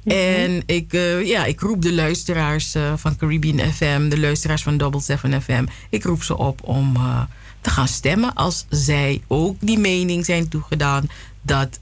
Mm 0.04 0.12
-hmm. 0.12 0.20
En 0.20 0.62
ik, 0.66 0.92
uh, 0.92 1.26
ja, 1.26 1.44
ik 1.44 1.60
roep 1.60 1.82
de 1.82 1.92
luisteraars 1.92 2.74
uh, 2.74 2.92
van 2.96 3.16
Caribbean 3.16 3.72
FM, 3.72 4.08
de 4.08 4.20
luisteraars 4.20 4.62
van 4.62 4.76
Double 4.76 5.00
7 5.00 5.42
FM, 5.42 5.64
ik 5.88 6.04
roep 6.04 6.22
ze 6.22 6.36
op 6.36 6.60
om 6.62 6.96
uh, 6.96 7.22
te 7.60 7.70
gaan 7.70 7.88
stemmen 7.88 8.34
als 8.34 8.66
zij 8.68 9.22
ook 9.26 9.56
die 9.60 9.78
mening 9.78 10.24
zijn 10.24 10.48
toegedaan 10.48 11.08
dat, 11.42 11.80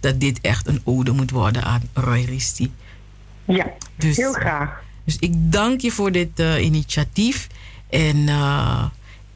dat 0.00 0.20
dit 0.20 0.40
echt 0.40 0.66
een 0.66 0.80
ode 0.84 1.12
moet 1.12 1.30
worden 1.30 1.64
aan 1.64 1.82
Roy 1.94 2.24
Risti. 2.24 2.72
Ja, 3.44 3.66
dus, 3.96 4.16
heel 4.16 4.32
graag. 4.32 4.82
Dus 5.04 5.16
ik 5.18 5.32
dank 5.34 5.80
je 5.80 5.90
voor 5.90 6.12
dit 6.12 6.38
initiatief. 6.58 7.46
En 7.88 8.28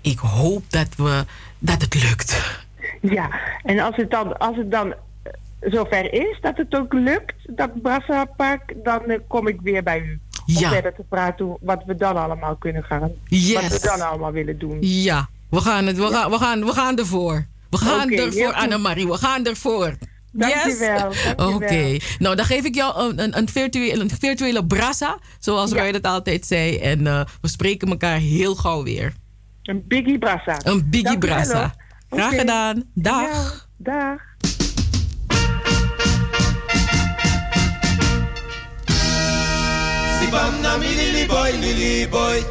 ik 0.01 0.19
hoop 0.19 0.65
dat, 0.69 0.89
we, 0.97 1.25
dat 1.59 1.81
het 1.83 1.95
lukt. 1.95 2.61
Ja, 3.01 3.31
en 3.63 3.79
als 3.79 3.97
het 3.97 4.11
dan, 4.11 4.39
als 4.39 4.57
het 4.57 4.71
dan 4.71 4.95
zover 5.65 6.13
is 6.13 6.39
dat 6.41 6.57
het 6.57 6.77
ook 6.77 6.93
lukt, 6.93 7.57
dat 7.57 7.83
Brassa 7.83 8.25
Park, 8.25 8.75
dan 8.83 9.03
kom 9.29 9.49
ik 9.49 9.61
weer 9.61 9.83
bij 9.83 10.01
u. 10.01 10.21
Om 10.47 10.55
ja. 10.55 10.71
verder 10.71 10.95
te 10.95 11.03
praten 11.09 11.57
wat 11.61 11.83
we 11.87 11.95
dan 11.95 12.17
allemaal 12.17 12.57
kunnen 12.57 12.83
gaan. 12.83 13.13
Yes. 13.25 13.53
Wat 13.53 13.81
we 13.81 13.87
dan 13.87 14.09
allemaal 14.09 14.33
willen 14.33 14.59
doen. 14.59 14.77
Ja, 14.81 15.29
we 15.51 15.61
gaan, 15.61 15.87
het, 15.87 15.97
we 15.97 16.07
gaan, 16.07 16.31
we 16.31 16.39
gaan, 16.39 16.65
we 16.65 16.73
gaan 16.73 16.99
ervoor. 16.99 17.47
We 17.71 17.77
gaan 17.77 18.13
okay, 18.13 18.27
ervoor, 18.27 18.53
Annemarie. 18.53 19.07
We 19.07 19.17
gaan 19.17 19.47
ervoor. 19.47 19.97
Dankjewel. 20.33 21.11
Yes? 21.13 21.33
Oké. 21.33 21.43
Okay. 21.43 22.01
Nou, 22.19 22.37
dan 22.37 22.45
geef 22.45 22.65
ik 22.65 22.75
jou 22.75 23.01
een, 23.01 23.23
een, 23.23 23.39
een, 23.39 23.49
virtuele, 23.49 24.03
een 24.03 24.11
virtuele 24.11 24.67
brassa. 24.67 25.19
Zoals 25.39 25.71
ja. 25.71 25.83
Roy 25.83 25.93
dat 25.93 26.03
altijd 26.03 26.47
zei. 26.47 26.79
En 26.79 27.01
uh, 27.01 27.25
we 27.41 27.49
spreken 27.49 27.89
elkaar 27.89 28.19
heel 28.19 28.55
gauw 28.55 28.83
weer. 28.83 29.13
Een 29.63 29.85
biggie 29.89 30.19
brassa. 30.19 30.57
Een 30.63 30.91
biggie 30.91 31.19
brassa. 31.19 31.75
Graag 32.11 32.27
okay. 32.27 32.39
gedaan. 32.39 32.83
Dag. 32.95 33.69
Ja, 33.77 33.93
dag. 33.93 34.34
Sibam 40.35 40.63
na 40.63 40.77
mi 40.79 40.89
lily 40.99 41.27
boy, 41.31 41.53
lily 41.63 42.07
boy. 42.11 42.43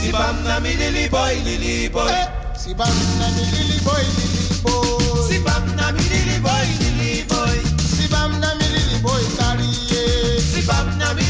Sibam 0.00 0.36
na 0.44 0.60
mi 0.60 0.72
lily 0.80 1.08
boy, 1.08 1.34
lily 1.44 1.88
boy. 1.92 2.16
Sibam 2.56 2.96
na 3.20 3.26
mi 3.36 3.44
lily 3.52 3.78
boy, 3.84 4.04
lily 4.16 4.48
boy. 4.64 4.86
Sibam 5.28 5.64
na 5.76 5.92
mi 5.92 6.00
lily 6.12 6.38
boy, 6.40 6.66
lily 6.80 7.24
boy. 7.28 7.56
Sibam 7.96 8.32
na 8.40 8.50
mi 8.58 8.66
lily 8.74 8.98
boy, 9.04 9.22
carry 9.36 9.68
Sibam 10.52 10.86
na 10.98 11.12
mi 11.12 11.25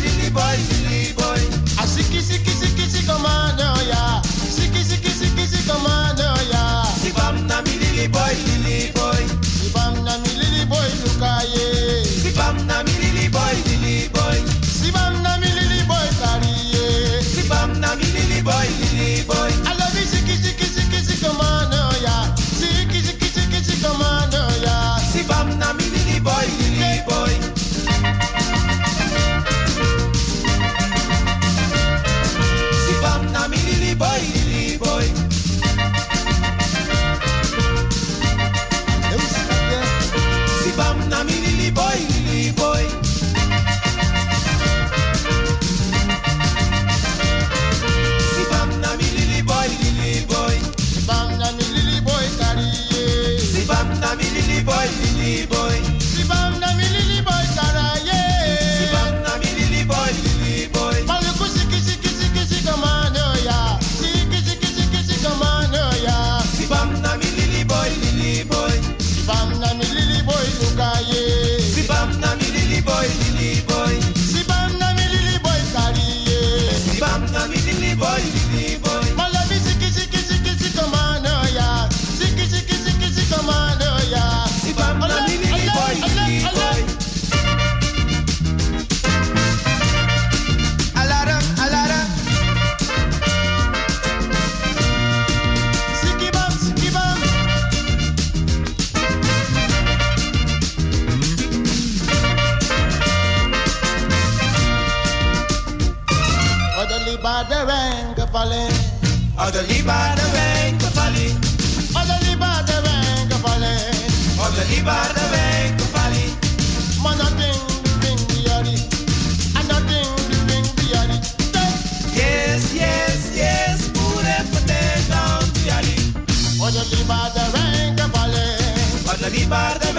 libar 129.47 129.78
de 129.78 129.93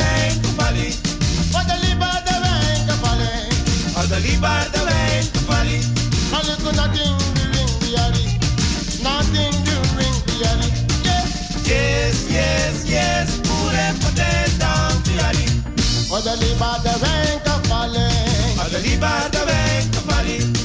wijn 17.00 17.40
gevallen. 17.44 18.12
Wat 18.58 18.74
een 18.74 18.82
libar 18.82 19.32
de 19.32 19.44
wijn 19.46 19.92
gevallen. 19.92 20.58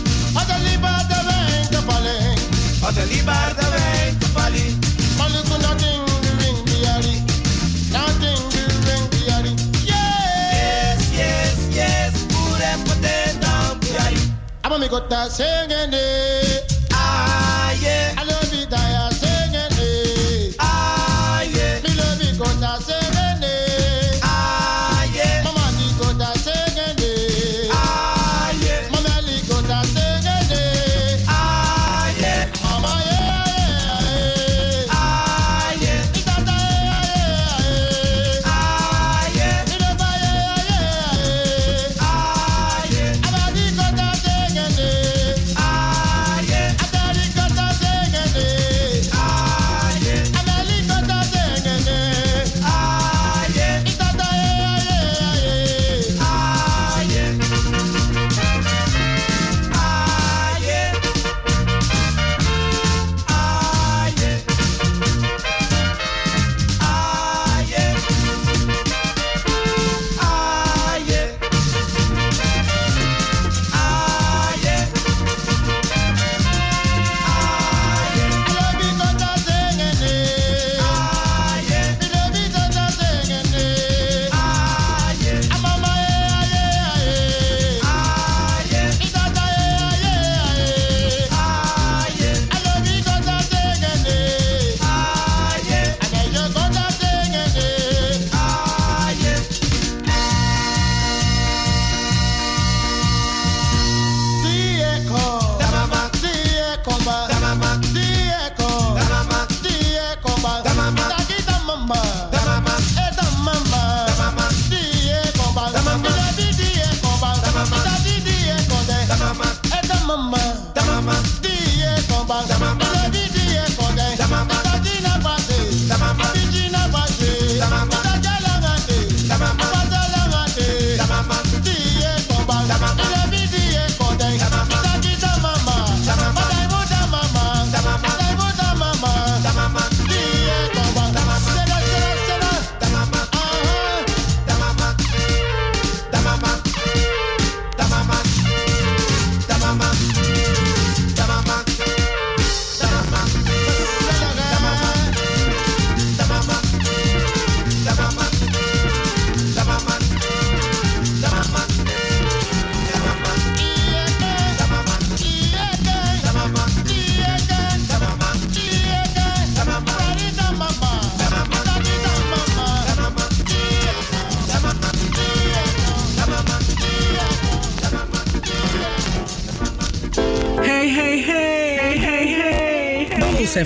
Mama, 14.72 14.84
me 14.84 14.88
got 14.88 15.10
that 15.10 15.30
singing. 15.30 16.61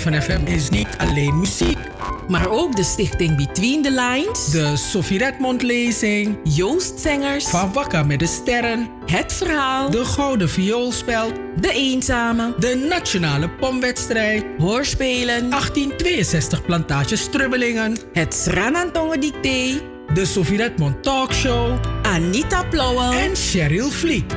van 0.01 0.21
FM 0.21 0.45
is 0.45 0.69
niet 0.69 0.87
alleen 0.97 1.39
muziek. 1.39 1.77
Maar 2.27 2.49
ook 2.49 2.75
de 2.75 2.83
stichting 2.83 3.35
Between 3.35 3.81
the 3.81 3.91
Lines. 3.91 4.45
De 4.45 4.75
Sophie 4.75 5.17
Redmond 5.17 5.61
lezing. 5.61 6.37
Joost 6.43 6.99
Zengers. 6.99 7.45
Van 7.45 7.73
Wakker 7.73 8.05
met 8.05 8.19
de 8.19 8.27
Sterren. 8.27 8.89
Het 9.05 9.33
Verhaal. 9.33 9.89
De 9.89 10.05
Gouden 10.05 10.49
vioolspel, 10.49 11.31
De 11.59 11.71
Eenzame. 11.71 12.53
De 12.59 12.85
Nationale 12.89 13.49
Pomwedstrijd. 13.49 14.45
Hoorspelen. 14.57 15.49
1862 15.49 16.65
Plantage 16.65 17.15
Strubbelingen. 17.15 17.97
Het 18.13 18.33
Sranantongen 18.33 19.19
Dicté. 19.19 19.81
De 20.13 20.25
Sophie 20.25 20.57
Redmond 20.57 21.03
Talkshow. 21.03 21.79
Anita 22.01 22.63
Plouwen. 22.63 23.11
En 23.11 23.35
Cheryl 23.35 23.89
Vliet. 23.89 24.36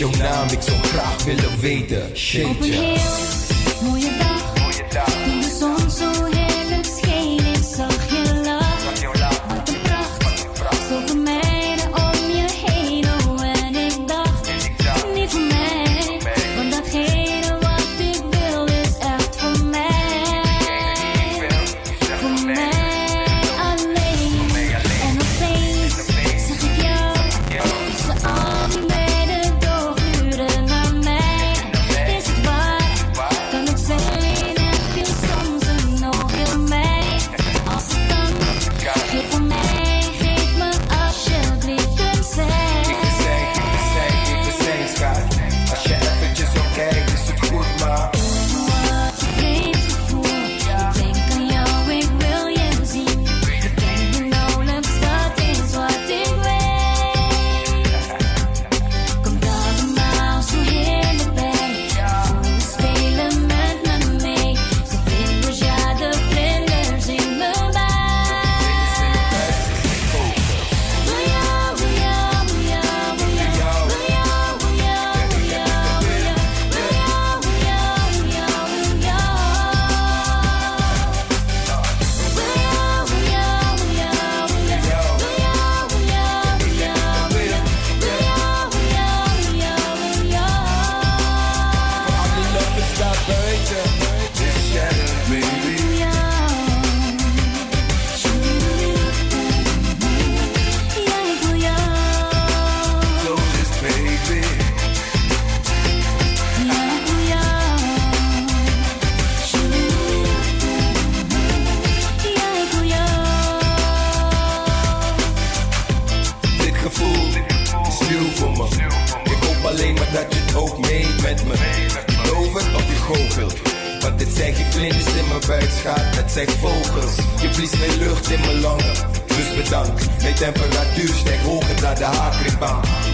jouw 0.00 0.10
naam, 0.18 0.48
ik 0.48 0.60
zou 0.62 0.78
graag 0.78 1.24
willen 1.24 1.60
weten. 1.60 2.16
Shade, 2.16 3.39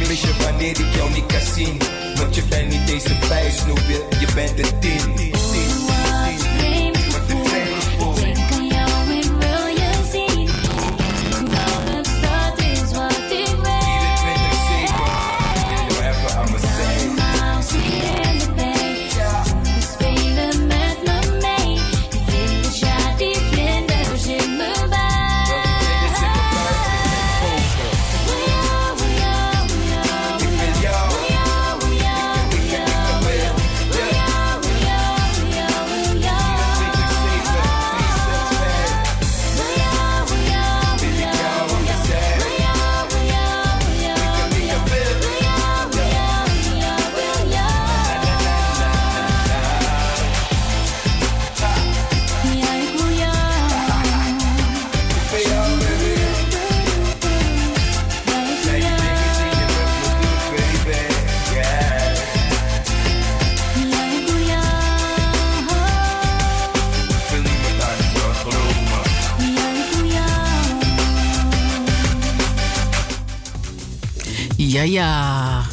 Mis 0.09 0.21
je 0.21 0.35
wanneer 0.43 0.81
ik 0.81 0.95
jou 0.95 1.11
niet 1.13 1.27
kan 1.27 1.41
zien? 1.55 1.79
Want 2.17 2.35
je 2.35 2.43
bent 2.49 2.69
niet 2.69 3.05
een 3.05 3.23
vijf, 3.23 3.55
snoepje, 3.57 4.05
je 4.21 4.27
bent 4.35 4.59
een 4.59 4.79
tien. 4.81 5.15
Ja, 5.17 5.86
ja. 74.91 75.65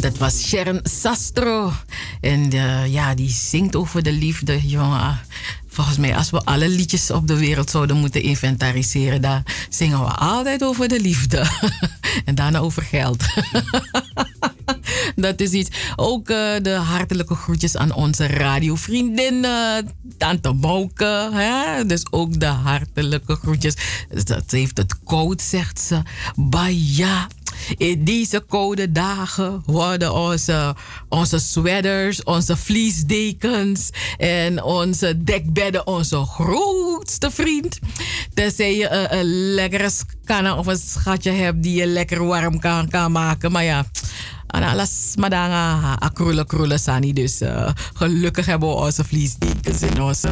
Dat 0.00 0.18
was 0.18 0.48
Sharon 0.48 0.80
Sastro. 0.82 1.72
En 2.20 2.52
eh, 2.52 2.92
ja, 2.92 3.14
die 3.14 3.30
zingt 3.30 3.76
over 3.76 4.02
de 4.02 4.12
liefde, 4.12 4.68
jongen. 4.68 5.20
Volgens 5.68 5.96
mij, 5.96 6.16
als 6.16 6.30
we 6.30 6.44
alle 6.44 6.68
liedjes 6.68 7.10
op 7.10 7.26
de 7.26 7.38
wereld 7.38 7.70
zouden 7.70 7.96
moeten 7.96 8.22
inventariseren, 8.22 9.20
dan 9.20 9.42
zingen 9.68 10.00
we 10.00 10.06
altijd 10.06 10.62
over 10.62 10.88
de 10.88 11.00
liefde. 11.00 11.46
en 12.24 12.34
daarna 12.34 12.58
over 12.58 12.82
geld. 12.82 13.24
Dat 15.16 15.40
is 15.40 15.50
iets. 15.50 15.70
Ook 15.96 16.28
eh, 16.28 16.36
de 16.62 16.74
hartelijke 16.74 17.34
groetjes 17.34 17.76
aan 17.76 17.94
onze 17.94 18.26
radiovriendin 18.26 19.34
uh, 19.34 19.76
Tante 20.18 20.52
Bouke. 20.52 21.30
Hè? 21.32 21.86
Dus 21.86 22.04
ook 22.10 22.40
de 22.40 22.46
hartelijke 22.46 23.34
groetjes. 23.34 23.74
Dat 24.24 24.50
heeft 24.50 24.76
het 24.76 25.02
code, 25.04 25.42
zegt 25.42 25.80
ze. 25.80 26.02
Baya. 26.36 27.26
In 27.76 28.04
deze 28.04 28.44
koude 28.48 28.92
dagen 28.92 29.62
worden 29.66 30.14
onze, 30.14 30.74
onze 31.08 31.38
sweaters, 31.38 32.22
onze 32.22 32.56
vliesdekens 32.56 33.90
en 34.16 34.62
onze 34.62 35.22
dekbedden 35.24 35.86
onze 35.86 36.24
grootste 36.24 37.30
vriend. 37.30 37.78
Tenzij 38.34 38.76
je 38.76 38.88
een, 38.88 39.18
een 39.18 39.54
lekkere 39.54 39.90
scanner 39.90 40.56
of 40.56 40.66
een 40.66 40.78
schatje 40.78 41.30
hebt 41.30 41.62
die 41.62 41.74
je 41.74 41.86
lekker 41.86 42.24
warm 42.24 42.60
kan, 42.60 42.88
kan 42.88 43.12
maken. 43.12 43.52
Maar 43.52 43.64
ja, 43.64 43.84
alles 44.62 45.14
madanga 45.16 45.96
akroele 45.98 46.46
kroele 46.46 46.78
sani. 46.78 47.12
Dus 47.12 47.42
uh, 47.42 47.70
gelukkig 47.94 48.46
hebben 48.46 48.68
we 48.68 48.74
onze 48.74 49.04
vliesdekens 49.04 49.80
en 49.80 50.02
onze, 50.10 50.28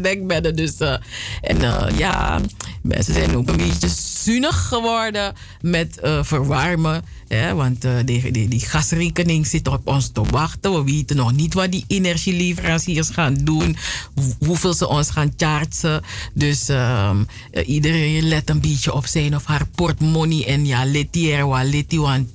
dekbedden. 0.00 0.56
Dus, 0.56 0.80
uh, 0.80 0.96
en 1.40 1.56
uh, 1.60 1.86
ja, 1.96 2.40
mensen 2.82 3.14
zijn 3.14 3.36
ook 3.36 3.48
een 3.48 3.56
beetje 3.56 3.88
zuinig 3.88 4.68
geworden 4.68 5.34
met 5.60 5.98
verwarmen. 6.20 7.02
Ja, 7.28 7.54
want 7.54 7.82
die, 8.04 8.32
die, 8.32 8.48
die, 8.48 8.60
gasrekening 8.60 9.46
zit 9.46 9.68
op 9.68 9.86
ons 9.86 10.08
te 10.08 10.22
wachten. 10.30 10.74
We 10.74 10.84
weten 10.84 11.16
nog 11.16 11.32
niet 11.32 11.54
wat 11.54 11.72
die 11.72 11.84
energieleveranciers 11.86 13.08
gaan 13.08 13.34
doen. 13.34 13.76
Hoeveel 14.38 14.74
ze 14.74 14.88
ons 14.88 15.10
gaan 15.10 15.32
chargen. 15.36 16.02
Dus 16.34 16.68
iedereen 17.66 18.28
let 18.28 18.50
een 18.50 18.60
beetje 18.60 18.94
op 18.94 19.06
zijn 19.06 19.36
of 19.36 19.44
haar 19.44 19.66
portmoney. 19.74 20.46
En 20.46 20.66
ja, 20.66 20.84
let 20.84 21.08
hier, 21.10 21.46
wat 21.46 21.64
let 21.64 21.94
want 21.94 22.28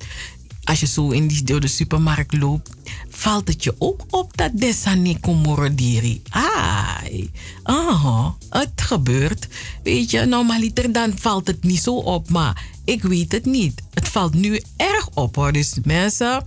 als 0.64 0.80
je 0.80 0.85
zo 0.85 1.10
in 1.10 1.27
die, 1.27 1.44
door 1.44 1.60
de 1.60 1.68
supermarkt 1.68 2.38
loopt, 2.38 2.69
valt 3.10 3.48
het 3.48 3.64
je 3.64 3.76
ook 3.77 4.06
op 4.10 4.38
dat 4.38 4.52
desani 4.53 5.19
komorodiri. 5.19 6.22
Ai, 6.30 7.31
aha, 7.64 8.35
het 8.49 8.81
gebeurt. 8.81 9.48
Weet 9.84 10.11
je, 10.11 10.26
normaliter 10.26 10.91
dan 10.91 11.18
valt 11.18 11.48
het 11.48 11.64
niet 11.64 11.81
zo 11.81 11.95
op, 11.95 12.30
maar 12.30 12.65
ik 12.85 13.03
weet 13.03 13.31
het 13.31 13.45
niet. 13.45 13.81
Het 13.94 14.07
valt 14.07 14.34
nu 14.34 14.61
erg 14.77 15.10
op 15.14 15.35
hoor. 15.35 15.52
Dus 15.52 15.77
mensen, 15.84 16.44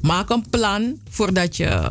maak 0.00 0.30
een 0.30 0.48
plan 0.50 0.98
voordat 1.10 1.56
je 1.56 1.90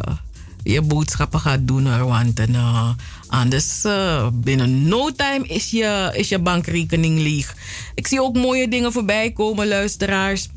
je 0.64 0.82
boodschappen 0.82 1.40
gaat 1.40 1.68
doen. 1.68 2.06
Want 2.06 2.40
uh, 2.40 2.90
anders 3.28 3.86
uh, 3.86 4.28
binnen 4.34 4.88
no 4.88 5.12
time 5.12 5.48
is 5.48 5.70
je, 5.70 6.12
is 6.14 6.30
je 6.30 6.40
bankrekening 6.40 7.20
leeg. 7.20 7.56
Ik 7.96 8.08
zie 8.08 8.22
ook 8.22 8.36
mooie 8.36 8.68
dingen 8.68 8.92
voorbij 8.92 9.32
komen, 9.32 9.68
luisteraars 9.68 10.48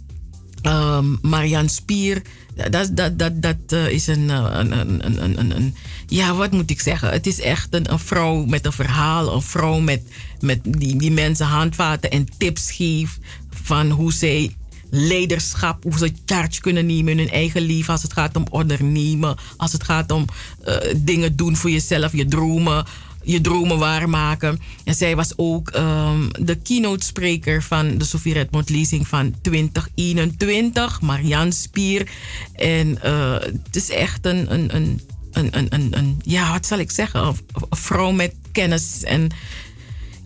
um, 0.63 1.19
Marianne 1.23 1.69
Spier. 1.69 2.23
Dat, 2.71 2.91
dat, 2.93 3.19
dat, 3.19 3.43
dat 3.43 3.57
uh, 3.73 3.89
is 3.89 4.07
een, 4.07 4.29
een, 4.29 4.73
een, 5.05 5.57
een, 5.57 5.75
Ja, 6.07 6.35
wat 6.35 6.53
moet 6.53 6.71
ik 6.71 6.81
zeggen? 6.81 7.11
Het 7.11 7.27
is 7.27 7.41
echt 7.41 7.69
een, 7.75 7.99
vrouw 7.99 8.45
met 8.45 8.67
een 8.67 8.73
verhaal. 8.73 9.35
Een 9.35 9.43
vrouw 9.43 9.79
met, 9.79 10.03
met 10.41 10.59
die, 10.63 10.97
die 10.97 11.11
mensen 11.11 11.47
handvaten 11.47 12.11
en 12.11 12.29
tips 12.39 12.71
geeft. 12.71 13.19
Van 13.51 13.91
hoe 13.91 14.13
zij 14.13 14.57
leiderschap, 14.91 15.83
hoe 15.83 15.99
ze 15.99 16.13
charge 16.27 16.61
kunnen 16.61 16.87
nemen 16.87 17.13
in 17.13 17.19
hun 17.19 17.31
eigen 17.31 17.63
leven. 17.63 17.93
Als 17.93 18.03
het 18.03 18.13
gaat 18.13 18.37
om 18.37 18.47
ondernemen. 18.51 19.37
Als 19.57 19.73
het 19.73 19.85
gaat 19.85 20.13
om 20.13 20.25
uh, 20.69 20.77
dingen 20.97 21.37
doen 21.37 21.57
voor 21.57 21.71
jezelf, 21.71 22.13
je 22.13 22.25
dromen 22.25 22.85
je 23.23 23.41
dromen 23.41 23.79
waarmaken. 23.79 24.61
En 24.85 24.95
zij 24.95 25.17
was 25.17 25.33
ook 25.37 25.75
um, 25.77 26.29
de 26.41 26.55
keynote 26.55 27.05
spreker 27.05 27.63
van 27.63 27.99
de 27.99 28.05
Sofie 28.05 28.33
Redmond 28.33 28.71
lezing 28.71 29.09
van 29.09 29.35
2021, 29.43 31.01
Marianne 31.01 31.53
Spier. 31.53 32.11
En 32.55 32.99
uh, 33.05 33.33
het 33.41 33.77
is 33.77 33.91
echt 33.91 34.27
een, 34.27 34.55
een, 34.55 34.77
een, 34.77 35.01
een, 35.33 35.67
een, 35.69 35.99
een, 35.99 36.21
ja, 36.23 36.53
wat 36.53 36.67
zal 36.67 36.79
ik 36.79 36.91
zeggen, 36.91 37.27
een 37.27 37.37
vrouw 37.71 38.11
met 38.11 38.35
kennis 38.53 39.03
en 39.03 39.31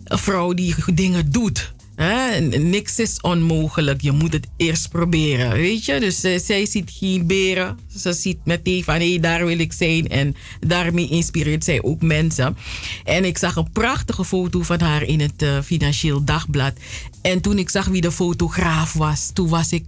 een 0.03 0.17
vrouw 0.17 0.53
die 0.53 0.75
dingen 0.93 1.31
doet. 1.31 1.73
Hè? 1.95 2.39
Niks 2.39 2.99
is 2.99 3.21
onmogelijk. 3.21 4.01
Je 4.01 4.11
moet 4.11 4.33
het 4.33 4.47
eerst 4.57 4.89
proberen. 4.89 5.51
Weet 5.51 5.85
je? 5.85 5.99
Dus 5.99 6.25
uh, 6.25 6.39
zij 6.39 6.65
ziet 6.65 6.91
geen 6.93 7.27
beren. 7.27 7.79
Ze 7.97 8.13
ziet 8.13 8.37
meteen 8.43 8.83
van 8.83 8.95
hé, 8.95 9.09
hey, 9.09 9.19
daar 9.19 9.45
wil 9.45 9.59
ik 9.59 9.73
zijn. 9.73 10.07
En 10.07 10.35
daarmee 10.59 11.07
inspireert 11.07 11.63
zij 11.63 11.81
ook 11.83 12.01
mensen. 12.01 12.57
En 13.03 13.25
ik 13.25 13.37
zag 13.37 13.55
een 13.55 13.71
prachtige 13.71 14.25
foto 14.25 14.61
van 14.61 14.79
haar 14.79 15.03
in 15.03 15.19
het 15.19 15.41
uh, 15.41 15.61
Financieel 15.61 16.23
Dagblad. 16.23 16.73
En 17.21 17.41
toen 17.41 17.57
ik 17.57 17.69
zag 17.69 17.85
wie 17.85 18.01
de 18.01 18.11
fotograaf 18.11 18.93
was, 18.93 19.31
toen 19.33 19.49
was 19.49 19.71
ik. 19.71 19.85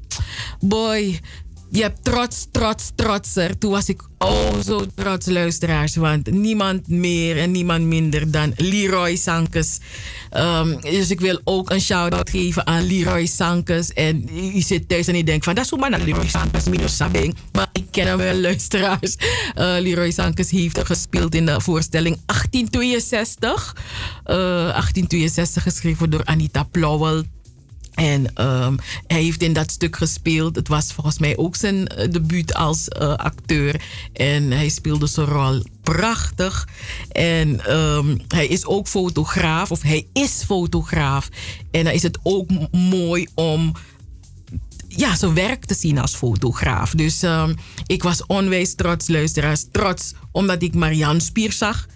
Boy, 0.60 1.20
je 1.69 1.81
hebt 1.81 2.03
trots, 2.03 2.48
trots, 2.52 2.91
trotser. 2.95 3.57
Toen 3.57 3.72
was 3.72 3.89
ik 3.89 4.02
oh 4.18 4.60
zo 4.65 4.85
trots, 4.95 5.26
luisteraars. 5.26 5.95
Want 5.95 6.31
niemand 6.31 6.88
meer 6.88 7.38
en 7.38 7.52
niemand 7.52 7.84
minder 7.84 8.31
dan 8.31 8.53
Leroy 8.56 9.15
Sankes. 9.15 9.80
Um, 10.38 10.81
dus 10.81 11.10
ik 11.10 11.19
wil 11.19 11.41
ook 11.44 11.69
een 11.69 11.81
shout-out 11.81 12.30
geven 12.30 12.68
aan 12.68 12.88
Leroy 12.88 13.26
Sankes. 13.26 13.94
En 13.94 14.30
je 14.53 14.61
zit 14.61 14.88
thuis 14.89 15.07
en 15.07 15.18
je 15.18 15.23
denkt 15.23 15.45
van, 15.45 15.56
dat 15.56 15.64
is 15.64 15.69
hoe 15.69 15.80
man 15.80 16.03
Leroy 16.03 16.27
Sankes 16.27 16.64
minus 16.64 16.95
sabing. 16.95 17.35
Maar 17.52 17.69
ik 17.72 17.85
ken 17.91 18.07
hem 18.07 18.18
wel, 18.18 18.35
luisteraars. 18.35 19.15
Uh, 19.19 19.76
Leroy 19.80 20.11
Sankes 20.11 20.49
heeft 20.49 20.85
gespeeld 20.85 21.35
in 21.35 21.45
de 21.45 21.61
voorstelling 21.61 22.18
1862. 22.26 23.76
Uh, 24.26 24.35
1862 24.35 25.64
geschreven 25.64 26.10
door 26.10 26.22
Anita 26.26 26.64
Plauwel. 26.64 27.23
En 27.98 28.45
um, 28.45 28.80
hij 29.07 29.22
heeft 29.22 29.41
in 29.41 29.53
dat 29.53 29.72
stuk 29.72 29.95
gespeeld. 29.95 30.56
Het 30.56 30.68
was 30.68 30.94
volgens 30.94 31.18
mij 31.18 31.38
ook 31.38 31.56
zijn 31.56 31.76
uh, 31.76 32.11
debuut 32.11 32.53
als 32.53 32.88
uh, 33.02 33.14
acteur. 33.15 33.82
En 34.14 34.52
hij 34.52 34.69
speelde 34.69 35.07
zijn 35.07 35.28
rol 35.28 35.64
prachtig. 35.82 36.68
En 37.11 37.76
um, 37.76 38.22
hij 38.28 38.48
is 38.48 38.65
ook 38.65 38.88
fotograaf, 38.88 39.72
of 39.72 39.82
hij 39.82 40.07
is 40.14 40.44
fotograaf. 40.45 41.30
En 41.72 41.84
dan 41.84 41.94
is 41.94 42.03
het 42.03 42.19
ook 42.24 42.49
mooi 42.72 43.28
om 43.36 43.72
ja, 44.88 45.15
zijn 45.15 45.34
werk 45.34 45.65
te 45.65 45.74
zien 45.74 45.98
als 45.98 46.15
fotograaf. 46.15 46.91
Dus 46.91 47.24
ehm, 47.24 47.53
ik 47.86 48.03
was 48.03 48.26
onwijs 48.26 48.76
trots, 48.76 49.07
luisteraars. 49.07 49.65
Trots 49.72 50.14
omdat 50.32 50.61
ik 50.61 50.74
Marianne 50.74 51.19
Spier 51.19 51.52
zag. 51.52 51.88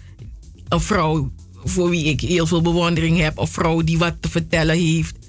Een 0.68 0.80
vrouw 0.80 1.32
voor 1.64 1.90
wie 1.90 2.04
ik 2.04 2.20
heel 2.20 2.46
veel 2.46 2.62
bewondering 2.62 3.18
heb. 3.18 3.38
Een 3.38 3.48
vrouw 3.48 3.82
die 3.82 3.98
wat 3.98 4.14
te 4.20 4.28
vertellen 4.28 4.76
heeft. 4.76 5.21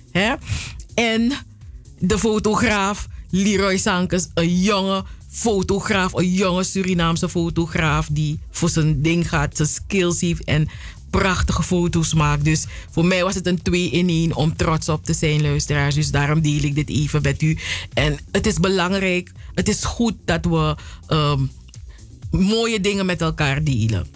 En 0.93 1.33
de 1.99 2.19
fotograaf 2.19 3.07
Leroy 3.29 3.77
Sankes, 3.77 4.27
een 4.33 4.61
jonge 4.61 5.03
fotograaf, 5.29 6.13
een 6.13 6.31
jonge 6.31 6.63
Surinaamse 6.63 7.29
fotograaf 7.29 8.07
die 8.11 8.39
voor 8.51 8.69
zijn 8.69 9.01
ding 9.01 9.29
gaat, 9.29 9.55
zijn 9.55 9.67
skills 9.67 10.21
heeft 10.21 10.43
en 10.43 10.69
prachtige 11.09 11.63
foto's 11.63 12.13
maakt. 12.13 12.43
Dus 12.43 12.65
voor 12.91 13.05
mij 13.05 13.23
was 13.23 13.35
het 13.35 13.47
een 13.47 13.61
twee 13.61 13.89
in 13.89 14.09
één 14.09 14.35
om 14.35 14.55
trots 14.55 14.89
op 14.89 15.05
te 15.05 15.13
zijn, 15.13 15.41
luisteraars. 15.41 15.95
Dus 15.95 16.11
daarom 16.11 16.41
deel 16.41 16.61
ik 16.63 16.75
dit 16.75 16.89
even 16.89 17.21
met 17.21 17.41
u. 17.41 17.57
En 17.93 18.17
het 18.31 18.45
is 18.47 18.59
belangrijk, 18.59 19.31
het 19.53 19.67
is 19.67 19.83
goed 19.83 20.15
dat 20.25 20.45
we 20.45 20.75
ehm, 21.07 21.41
mooie 22.31 22.79
dingen 22.79 23.05
met 23.05 23.21
elkaar 23.21 23.63
delen. 23.63 24.07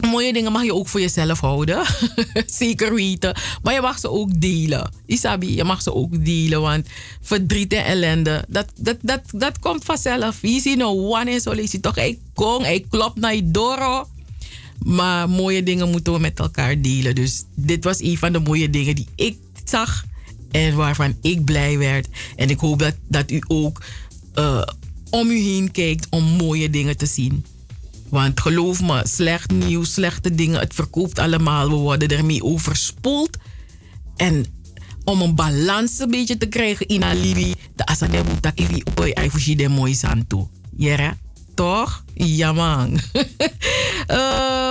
Mooie 0.00 0.32
dingen 0.32 0.52
mag 0.52 0.64
je 0.64 0.74
ook 0.74 0.88
voor 0.88 1.00
jezelf 1.00 1.40
houden. 1.40 1.84
Zeker 2.46 2.94
weten. 2.94 3.36
Maar 3.62 3.74
je 3.74 3.80
mag 3.80 3.98
ze 3.98 4.10
ook 4.10 4.40
delen. 4.40 4.92
Isabi, 5.06 5.56
je 5.56 5.64
mag 5.64 5.82
ze 5.82 5.94
ook 5.94 6.24
delen. 6.24 6.60
Want 6.60 6.86
verdriet 7.20 7.72
en 7.72 7.84
ellende, 7.84 8.44
dat, 8.48 8.72
dat, 8.76 8.96
dat, 9.00 9.20
dat 9.34 9.58
komt 9.58 9.84
vanzelf. 9.84 10.38
Je 10.42 10.60
ziet 10.60 10.76
nou 10.76 10.98
one 10.98 11.30
en 11.30 11.40
zo 11.40 11.54
toch. 11.80 11.94
Hij 11.94 12.18
kong, 12.34 12.62
hij 12.62 12.84
klopt 12.88 13.18
naar 13.18 13.34
je 13.34 13.50
doro. 13.50 14.08
Maar 14.84 15.28
mooie 15.28 15.62
dingen 15.62 15.90
moeten 15.90 16.12
we 16.12 16.18
met 16.18 16.38
elkaar 16.38 16.80
delen. 16.80 17.14
Dus 17.14 17.44
dit 17.54 17.84
was 17.84 18.00
een 18.00 18.18
van 18.18 18.32
de 18.32 18.40
mooie 18.40 18.70
dingen 18.70 18.94
die 18.94 19.06
ik 19.16 19.36
zag. 19.64 20.04
En 20.50 20.76
waarvan 20.76 21.16
ik 21.20 21.44
blij 21.44 21.78
werd. 21.78 22.08
En 22.36 22.50
ik 22.50 22.58
hoop 22.58 22.78
dat, 22.78 22.94
dat 23.08 23.30
u 23.30 23.42
ook 23.46 23.82
uh, 24.34 24.62
om 25.10 25.30
u 25.30 25.38
heen 25.38 25.70
kijkt 25.70 26.06
om 26.10 26.24
mooie 26.24 26.70
dingen 26.70 26.96
te 26.96 27.06
zien. 27.06 27.44
Want 28.10 28.40
geloof 28.40 28.82
me, 28.82 29.00
slecht 29.04 29.50
nieuws, 29.50 29.92
slechte 29.92 30.34
dingen, 30.34 30.60
het 30.60 30.74
verkoopt 30.74 31.18
allemaal. 31.18 31.68
We 31.68 31.74
worden 31.74 32.08
ermee 32.08 32.42
overspoeld. 32.42 33.36
En 34.16 34.46
om 35.04 35.22
een 35.22 35.34
balans 35.34 35.98
een 35.98 36.10
beetje 36.10 36.36
te 36.36 36.46
krijgen 36.46 36.86
in 36.86 37.04
Alibi, 37.04 37.54
de 37.74 37.86
asade 37.86 38.22
tak 38.40 38.58
ivi 38.58 38.82
op 38.82 39.04
je 39.04 39.30
fushi 39.30 39.56
de 39.56 39.68
mooi 39.68 39.94
santo. 39.94 40.50
Ja, 40.76 41.16
toch? 41.54 42.04
Ja 42.14 42.52
man. 42.52 42.98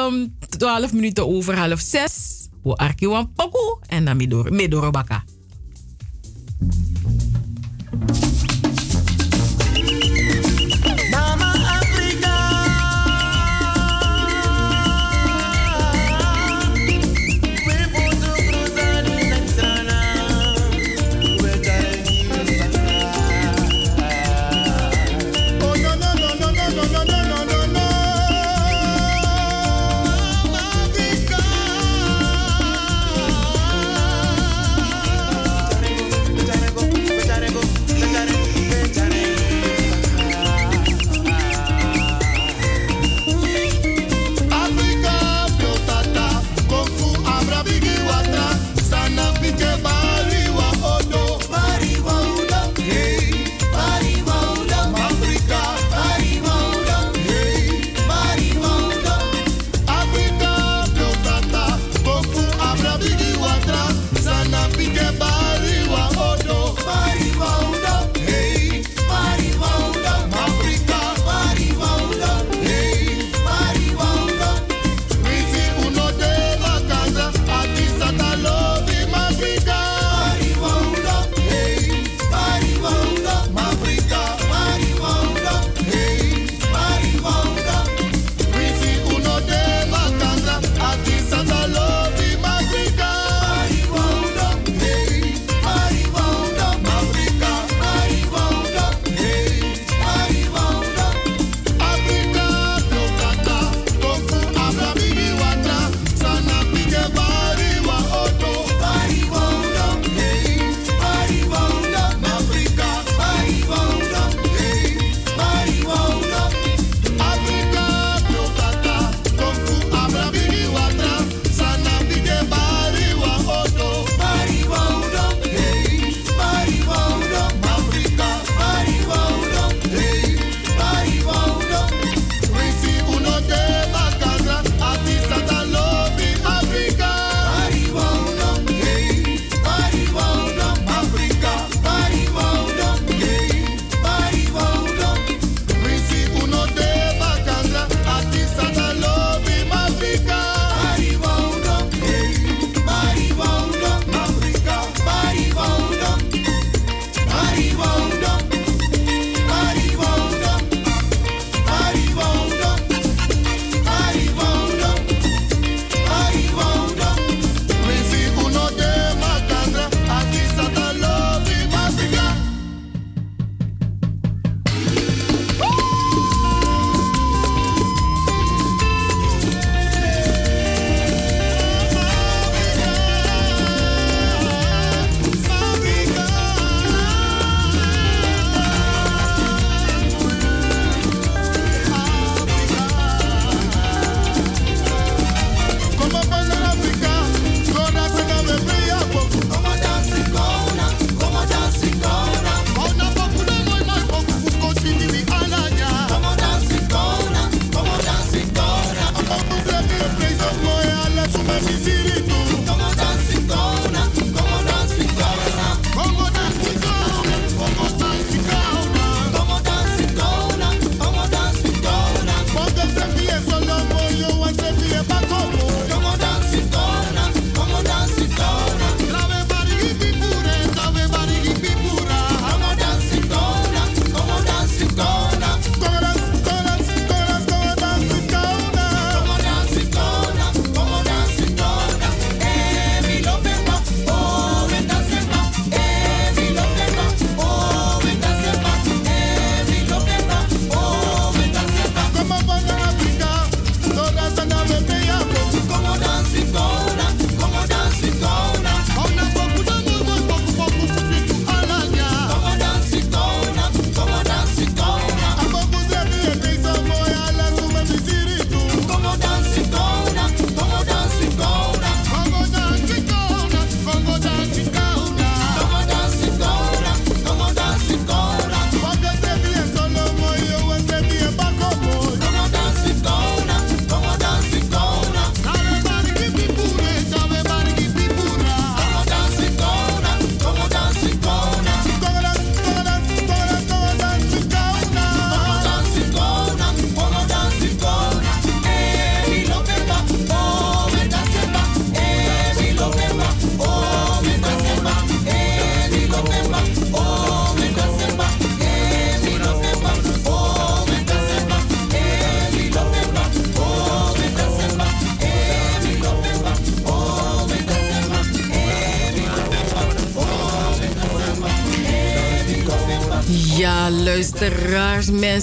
um, 0.07 0.35
12 0.49 0.93
minuten 0.93 1.27
over 1.27 1.57
half 1.57 1.79
6. 1.79 2.47
We 2.63 2.75
arkiwan 2.75 3.33
poku 3.33 3.77
en 3.87 4.05
dan 4.05 4.17
midoro 4.49 4.89
baka. 4.89 5.23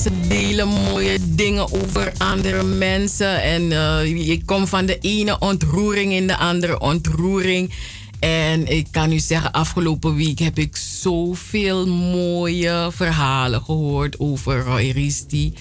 Mensen 0.03 0.29
delen 0.29 0.69
mooie 0.69 1.19
dingen 1.23 1.73
over 1.73 2.13
andere 2.19 2.63
mensen. 2.63 3.43
En 3.43 3.63
uh, 3.63 4.27
je 4.27 4.45
komt 4.45 4.69
van 4.69 4.87
de 4.87 4.99
ene 4.99 5.39
ontroering 5.39 6.13
in 6.13 6.27
de 6.27 6.37
andere 6.37 6.81
ontroering. 6.81 7.73
En 8.21 8.67
ik 8.67 8.87
kan 8.91 9.13
u 9.13 9.19
zeggen, 9.19 9.53
afgelopen 9.53 10.15
week 10.15 10.39
heb 10.39 10.59
ik 10.59 10.77
zoveel 10.77 11.87
mooie 11.89 12.89
verhalen 12.93 13.63
gehoord 13.63 14.19
over 14.19 14.61
Roy 14.61 14.91
Risti. 14.91 15.55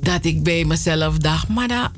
Dat 0.00 0.24
ik 0.24 0.42
bij 0.42 0.64
mezelf 0.64 1.18
dacht, 1.18 1.48
maar 1.48 1.68
da, 1.68 1.92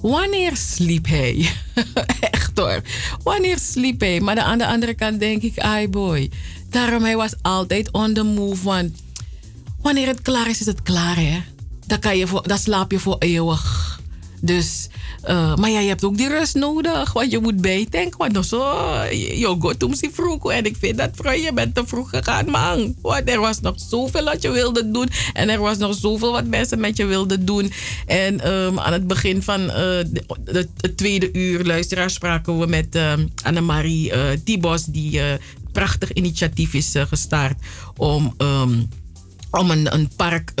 wanneer 0.00 0.56
sliep 0.56 1.06
hij? 1.06 1.50
Echt 2.30 2.58
hoor. 2.58 2.82
Wanneer 3.22 3.58
sliep 3.58 4.00
hij? 4.00 4.20
Maar 4.20 4.38
aan 4.38 4.58
de 4.58 4.66
andere 4.66 4.94
kant 4.94 5.20
denk 5.20 5.42
ik, 5.42 5.58
ai 5.58 5.88
boy. 5.88 6.30
Daarom 6.70 7.02
hij 7.02 7.16
was 7.16 7.34
altijd 7.42 7.90
on 7.92 8.12
the 8.12 8.22
move. 8.22 8.64
Want 8.64 8.90
wanneer 9.82 10.06
het 10.06 10.22
klaar 10.22 10.48
is, 10.48 10.60
is 10.60 10.66
het 10.66 10.82
klaar 10.82 11.16
hè. 11.16 11.42
Dan, 11.86 11.98
kan 11.98 12.16
je 12.16 12.26
voor, 12.26 12.44
slaap 12.54 12.90
je 12.90 12.98
voor 12.98 13.16
eeuwig. 13.18 13.96
Dus, 14.40 14.88
uh, 15.28 15.56
maar 15.56 15.70
ja, 15.70 15.80
je 15.80 15.88
hebt 15.88 16.04
ook 16.04 16.16
die 16.16 16.28
rust 16.28 16.54
nodig. 16.54 17.12
Want 17.12 17.30
je 17.30 17.38
moet 17.38 17.60
bijdenken. 17.60 18.18
Want 18.18 18.46
zo, 18.46 18.58
je 19.10 19.56
gaat 19.60 19.82
om 19.82 19.94
si 19.94 20.10
vroeg. 20.12 20.52
En 20.52 20.64
ik 20.64 20.76
vind 20.76 20.98
dat 20.98 21.10
vrouw, 21.14 21.32
je 21.32 21.52
bent 21.52 21.74
te 21.74 21.86
vroeg 21.86 22.10
gegaan, 22.10 22.50
man. 22.50 22.94
Want 23.02 23.30
er 23.30 23.40
was 23.40 23.60
nog 23.60 23.74
zoveel 23.76 24.24
wat 24.24 24.42
je 24.42 24.50
wilde 24.50 24.90
doen. 24.90 25.08
En 25.32 25.48
er 25.48 25.60
was 25.60 25.78
nog 25.78 25.94
zoveel 25.94 26.32
wat 26.32 26.46
mensen 26.46 26.80
met 26.80 26.96
je 26.96 27.04
wilden 27.04 27.44
doen. 27.44 27.72
En 28.06 28.52
um, 28.52 28.78
aan 28.80 28.92
het 28.92 29.06
begin 29.06 29.42
van 29.42 29.60
uh, 29.60 29.98
het 30.44 30.96
tweede 30.96 31.32
uur, 31.32 31.64
luisteraar, 31.64 32.10
spraken 32.10 32.58
we 32.58 32.66
met 32.66 32.96
uh, 32.96 33.12
Annemarie 33.42 34.12
uh, 34.12 34.22
Tibos. 34.44 34.84
Die 34.84 35.20
prachtig 35.72 36.12
initiatief 36.12 36.74
is 36.74 36.94
gestart 37.08 37.56
om, 37.96 38.34
um, 38.38 38.88
om 39.50 39.70
een, 39.70 39.94
een 39.94 40.10
park 40.16 40.52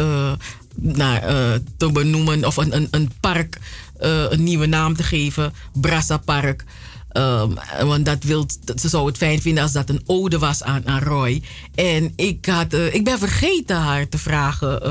naar, 0.80 1.30
uh, 1.30 1.54
te 1.76 1.92
benoemen 1.92 2.44
of 2.44 2.56
een, 2.56 2.76
een, 2.76 2.88
een 2.90 3.10
park 3.20 3.58
uh, 4.00 4.24
een 4.30 4.42
nieuwe 4.42 4.66
naam 4.66 4.96
te 4.96 5.02
geven, 5.02 5.52
Brassa 5.72 6.16
Park. 6.16 6.64
Um, 7.12 7.54
want 7.80 8.04
dat 8.04 8.22
wil, 8.22 8.46
ze 8.76 8.88
zou 8.88 9.06
het 9.06 9.16
fijn 9.16 9.40
vinden 9.40 9.62
als 9.62 9.72
dat 9.72 9.88
een 9.88 10.02
ode 10.06 10.38
was 10.38 10.62
aan, 10.62 10.88
aan 10.88 11.02
Roy. 11.02 11.42
En 11.74 12.12
ik, 12.16 12.46
had, 12.46 12.72
ik 12.72 13.04
ben 13.04 13.18
vergeten 13.18 13.76
haar 13.76 14.08
te 14.08 14.18
vragen 14.18 14.88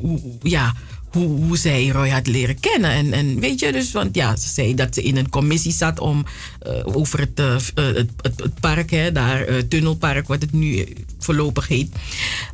hoe, 0.00 0.20
ja, 0.42 0.74
hoe, 1.14 1.56
zij 1.56 1.88
Roy 1.88 2.08
had 2.08 2.26
leren 2.26 2.60
kennen. 2.60 2.90
En, 2.90 3.12
en 3.12 3.40
weet 3.40 3.60
je, 3.60 3.72
dus, 3.72 3.92
want 3.92 4.14
ja, 4.14 4.36
ze 4.36 4.48
zei 4.48 4.74
dat 4.74 4.94
ze 4.94 5.02
in 5.02 5.16
een 5.16 5.28
commissie 5.28 5.72
zat 5.72 6.00
om 6.00 6.24
uh, 6.66 6.96
over 6.96 7.18
het, 7.18 7.40
uh, 7.40 7.54
het, 7.74 8.10
het, 8.22 8.60
park, 8.60 8.90
hè, 8.90 9.12
daar, 9.12 9.66
Tunnelpark, 9.68 10.28
wat 10.28 10.40
het 10.42 10.52
nu 10.52 10.86
voorlopig 11.18 11.68
heet. 11.68 11.94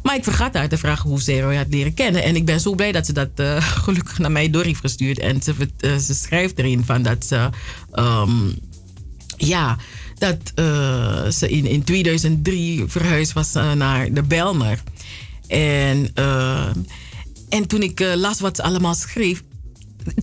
Maar 0.02 0.16
ik 0.16 0.24
vergat 0.24 0.54
haar 0.54 0.68
te 0.68 0.78
vragen 0.78 1.10
hoe 1.10 1.20
zij 1.20 1.38
Roy 1.38 1.56
had 1.56 1.66
leren 1.70 1.94
kennen. 1.94 2.22
En 2.22 2.36
ik 2.36 2.44
ben 2.44 2.60
zo 2.60 2.74
blij 2.74 2.92
dat 2.92 3.06
ze 3.06 3.12
dat 3.12 3.30
gelukkig 3.84 4.18
naar 4.18 4.32
mij 4.32 4.50
door 4.50 4.64
heeft 4.64 4.80
gestuurd. 4.80 5.18
En 5.18 5.42
ze, 5.42 5.54
ze 6.00 6.14
schrijft 6.14 6.58
erin 6.58 6.84
van 6.84 7.02
dat 7.02 7.26
ze, 7.26 7.48
um, 7.94 8.58
ja, 9.36 9.76
dat 10.18 10.52
ze 11.34 11.48
in, 11.48 11.66
in 11.66 11.84
2003 11.84 12.84
verhuisd 12.86 13.32
was 13.32 13.52
naar 13.52 14.12
de 14.12 14.22
Belmer. 14.22 14.82
En 15.46 16.12
en 17.50 17.66
toen 17.66 17.82
ik 17.82 18.00
uh, 18.00 18.14
las 18.14 18.40
wat 18.40 18.56
ze 18.56 18.62
allemaal 18.62 18.94
schreef. 18.94 19.42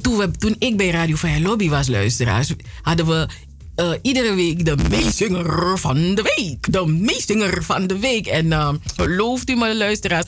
Toen, 0.02 0.56
ik 0.60 0.78
bij 0.78 0.90
Radio 0.90 1.16
Vrije 1.16 1.42
Lobby 1.42 1.70
was, 1.70 1.88
luisteraars, 1.88 2.54
hadden 2.82 3.06
we 3.06 3.28
uh, 3.76 3.92
iedere 4.02 4.34
week 4.34 4.66
de 4.66 4.76
meezinger 4.90 5.78
van 5.78 6.16
de 6.16 6.34
week. 6.36 6.72
De 6.72 6.86
meezinger 6.86 7.64
van 7.64 7.88
de 7.88 8.00
week. 8.00 8.28
En 8.28 8.46
uh, 8.46 8.74
gelooft 8.96 9.50
u 9.50 9.56
me, 9.56 9.76
luisteraars. 9.76 10.26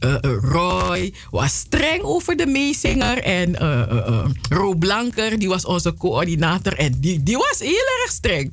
Uh, 0.00 0.14
Roy 0.40 1.14
was 1.30 1.52
streng 1.52 2.02
over 2.02 2.36
de 2.36 2.46
meezinger. 2.46 3.22
En 3.22 3.50
uh, 3.62 4.24
Ro 4.48 4.74
Blanker, 4.74 5.38
die 5.38 5.48
was 5.48 5.64
onze 5.64 5.94
coördinator. 5.94 6.72
En 6.72 7.00
die, 7.00 7.22
die 7.22 7.36
was 7.36 7.58
heel 7.58 7.86
erg 8.02 8.10
streng. 8.12 8.52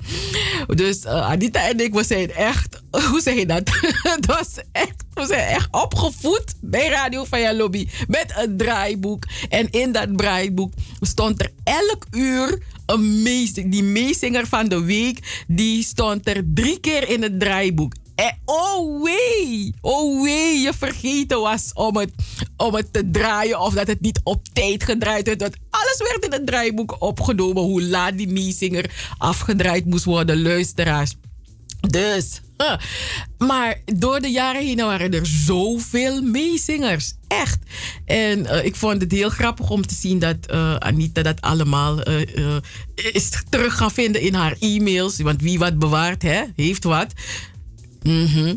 Dus 0.67 1.05
Anita 1.05 1.67
en 1.67 1.79
ik, 1.79 1.93
we 1.93 2.03
zijn 2.03 2.31
echt, 2.31 2.81
hoe 3.09 3.21
zeg 3.21 3.35
je 3.35 3.45
dat? 3.55 3.69
was 4.25 4.57
echt, 4.71 5.03
we 5.13 5.25
zijn 5.25 5.47
echt 5.47 5.67
opgevoed 5.71 6.55
bij 6.61 6.89
Radio 6.89 7.23
Vaya 7.23 7.53
Lobby. 7.53 7.87
Met 8.07 8.33
een 8.37 8.57
draaiboek. 8.57 9.23
En 9.49 9.69
in 9.71 9.91
dat 9.91 10.17
draaiboek 10.17 10.73
stond 11.01 11.41
er 11.41 11.51
elk 11.63 12.05
uur 12.11 12.61
een 12.85 13.21
meezinger. 13.21 13.69
Die 13.71 13.83
meezinger 13.83 14.47
van 14.47 14.67
de 14.67 14.83
week, 14.83 15.43
die 15.47 15.83
stond 15.83 16.27
er 16.27 16.43
drie 16.53 16.79
keer 16.79 17.09
in 17.09 17.21
het 17.21 17.39
draaiboek. 17.39 17.93
En 18.15 18.37
oh 18.45 19.03
wee, 19.03 19.73
oh 19.81 20.23
wee, 20.23 20.59
je 20.59 20.73
vergeten 20.77 21.39
was 21.39 21.71
om 21.73 21.97
het, 21.97 22.11
om 22.57 22.75
het 22.75 22.93
te 22.93 23.09
draaien 23.11 23.59
of 23.59 23.73
dat 23.73 23.87
het 23.87 24.01
niet 24.01 24.19
op 24.23 24.47
tijd 24.53 24.83
gedraaid 24.83 25.27
werd. 25.27 25.57
Alles 25.69 25.97
werd 25.97 26.25
in 26.25 26.31
het 26.31 26.45
draaiboek 26.45 26.95
opgenomen, 27.01 27.63
hoe 27.63 27.83
laat 27.83 28.17
die 28.17 28.27
meezinger 28.27 29.13
afgedraaid 29.17 29.85
moest 29.85 30.05
worden, 30.05 30.41
luisteraars. 30.41 31.15
Dus, 31.89 32.41
maar 33.37 33.81
door 33.85 34.19
de 34.19 34.27
jaren 34.27 34.61
heen 34.61 34.77
waren 34.77 35.13
er 35.13 35.25
zoveel 35.25 36.21
meezingers. 36.21 37.13
Echt. 37.27 37.59
En 38.05 38.39
uh, 38.39 38.65
ik 38.65 38.75
vond 38.75 39.01
het 39.01 39.11
heel 39.11 39.29
grappig 39.29 39.69
om 39.69 39.87
te 39.87 39.93
zien 39.95 40.19
dat 40.19 40.37
uh, 40.51 40.75
Anita 40.75 41.21
dat 41.21 41.41
allemaal 41.41 42.01
is 42.95 43.29
terug 43.49 43.77
gaan 43.77 43.91
vinden 43.91 44.21
in 44.21 44.33
haar 44.33 44.55
e-mails. 44.59 45.19
Want 45.19 45.41
wie 45.41 45.59
wat 45.59 45.79
bewaart, 45.79 46.21
hè, 46.21 46.43
heeft 46.55 46.83
wat. 46.83 47.13
-hmm. 48.03 48.53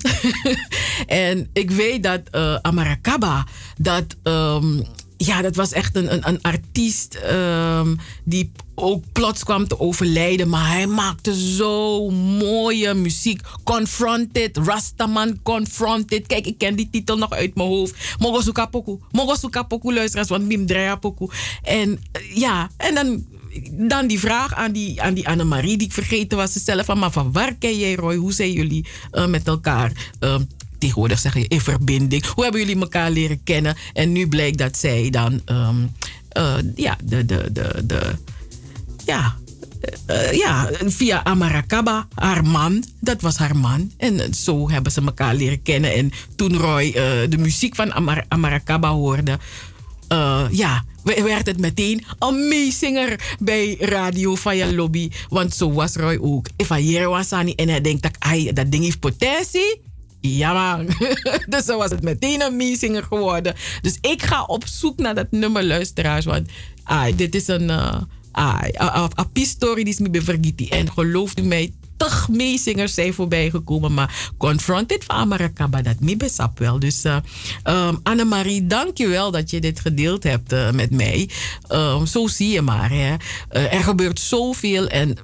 en 1.07 1.49
ik 1.53 1.71
weet 1.71 2.03
dat 2.03 2.21
uh, 2.33 2.55
Amarakaba, 2.63 3.47
dat, 3.77 4.17
um, 4.23 4.85
ja, 5.17 5.43
dat 5.43 5.57
was 5.57 5.73
echt 5.73 5.97
een, 5.97 6.13
een, 6.13 6.29
een 6.29 6.43
artiest 6.43 7.19
um, 7.31 7.99
die 8.25 8.53
ook 8.75 9.05
plots 9.13 9.45
kwam 9.45 9.69
te 9.69 9.81
overlijden. 9.81 10.49
Maar 10.49 10.69
hij 10.69 10.87
maakte 10.87 11.55
zo 11.57 12.11
mooie 12.11 12.95
muziek. 12.95 13.41
Confronted, 13.65 14.57
Rastaman 14.57 15.43
Confronted. 15.43 16.27
Kijk, 16.27 16.47
ik 16.47 16.59
ken 16.59 16.77
die 16.77 16.89
titel 16.91 17.17
nog 17.17 17.31
uit 17.31 17.55
mijn 17.55 17.69
hoofd. 17.69 18.17
Mogosuka 18.19 18.67
Poku. 18.67 18.99
Mogosuka 19.11 19.63
Poku, 19.63 19.95
luisteraars, 19.95 20.29
want 20.29 20.47
Mim. 20.47 20.67
En 21.63 22.01
ja, 22.35 22.71
en 22.77 22.95
dan 22.95 23.25
dan 23.71 24.07
die 24.07 24.21
vraag 24.21 24.55
aan 24.55 24.73
die, 24.73 25.03
aan 25.03 25.15
die 25.15 25.29
Annemarie, 25.29 25.77
die 25.77 25.87
ik 25.87 25.93
vergeten 25.93 26.37
was. 26.37 26.53
Ze 26.53 26.61
zelf 26.61 26.87
van, 26.87 26.99
maar 26.99 27.11
van 27.11 27.33
waar 27.33 27.55
ken 27.55 27.79
jij 27.79 27.95
Roy? 27.95 28.17
Hoe 28.17 28.33
zijn 28.33 28.53
jullie 28.53 28.87
uh, 29.13 29.27
met 29.27 29.47
elkaar? 29.47 29.93
Uh, 30.21 30.35
tegenwoordig 30.79 31.19
zeg 31.19 31.35
je 31.35 31.49
in 31.49 31.61
verbinding. 31.61 32.27
Hoe 32.27 32.43
hebben 32.43 32.61
jullie 32.61 32.81
elkaar 32.81 33.11
leren 33.11 33.41
kennen? 33.45 33.77
En 33.93 34.13
nu 34.13 34.29
blijkt 34.29 34.59
dat 34.59 34.77
zij 34.77 35.11
dan, 35.11 35.41
um, 35.47 35.93
uh, 36.39 36.55
ja, 36.75 36.97
de, 37.05 37.25
de, 37.25 37.49
de, 37.53 37.83
de, 37.85 38.15
ja, 39.05 39.37
uh, 40.11 40.33
ja, 40.33 40.71
via 40.85 41.25
Amarakaba, 41.25 42.09
haar 42.15 42.45
man, 42.45 42.85
dat 43.01 43.21
was 43.21 43.37
haar 43.37 43.57
man. 43.57 43.91
En 43.97 44.35
zo 44.35 44.71
hebben 44.71 44.93
ze 44.93 45.01
elkaar 45.01 45.35
leren 45.35 45.63
kennen. 45.63 45.95
En 45.95 46.13
toen 46.37 46.57
Roy 46.57 46.93
de 47.29 47.39
muziek 47.39 47.75
van 47.75 47.93
Amar 47.93 48.25
Amarakaba 48.29 48.91
hoorde, 48.91 49.39
uh, 50.09 50.47
ja, 50.51 50.85
werd 51.03 51.47
het 51.47 51.59
meteen 51.59 52.05
een 52.19 52.49
meezinger 52.49 53.37
bij 53.39 53.77
Radio 53.81 54.35
Via 54.35 54.73
Lobby. 54.73 55.11
Want 55.29 55.55
zo 55.55 55.73
was 55.73 55.95
Roy 55.95 56.19
ook. 56.21 56.49
If 56.57 56.69
was 57.07 57.33
aan 57.33 57.55
en 57.55 57.69
hij 57.69 57.81
denkt 57.81 58.03
dat, 58.03 58.17
ai, 58.19 58.53
dat 58.53 58.71
ding 58.71 58.85
heeft 58.85 59.01
potentie. 59.01 59.81
Ja 60.21 60.53
man. 60.53 60.87
dus 61.49 61.65
zo 61.65 61.79
was 61.79 61.91
het 61.91 62.03
meteen 62.03 62.43
een 62.43 62.57
meezinger 62.57 63.03
geworden. 63.03 63.55
Dus 63.81 63.99
ik 64.01 64.23
ga 64.23 64.45
op 64.45 64.67
zoek 64.67 64.99
naar 64.99 65.15
dat 65.15 65.31
nummer 65.31 65.65
luisteraars. 65.65 66.25
Want 66.25 66.49
ai, 66.85 67.17
dit 67.17 67.35
is 67.35 67.49
een... 67.49 67.69
Uh, 67.69 68.01
een 69.33 69.47
story 69.47 69.85
die 69.85 69.93
is 69.93 69.99
me 69.99 70.23
vergeten. 70.23 70.69
En 70.69 70.93
gelooft 70.93 71.39
u 71.39 71.43
mij, 71.43 71.73
tig 71.97 72.29
meezingers 72.29 72.95
zijn 72.95 73.15
voorbij 73.15 73.51
gekomen. 73.51 73.95
Maar 73.95 74.33
Confronted 74.39 75.05
van 75.05 75.17
Amarakaba, 75.17 75.83
dat 75.83 76.01
me 76.01 76.17
besap 76.17 76.59
wel. 76.59 76.79
Dus 76.79 77.05
uh, 77.05 77.17
um, 77.65 78.01
Annemarie, 78.03 78.67
dank 78.67 78.97
je 78.97 79.09
wel 79.09 79.31
dat 79.31 79.51
je 79.51 79.61
dit 79.61 79.81
gedeeld 79.81 80.23
hebt 80.23 80.53
uh, 80.53 80.71
met 80.71 80.91
mij. 80.91 81.31
Um, 81.73 82.07
zo 82.07 82.27
zie 82.27 82.51
je 82.51 82.63
maar. 82.63 82.91
Hè. 82.91 83.15
Uh, 83.53 83.75
er 83.75 83.83
gebeurt 83.83 84.21
zoveel. 84.21 84.87
En 84.87 85.17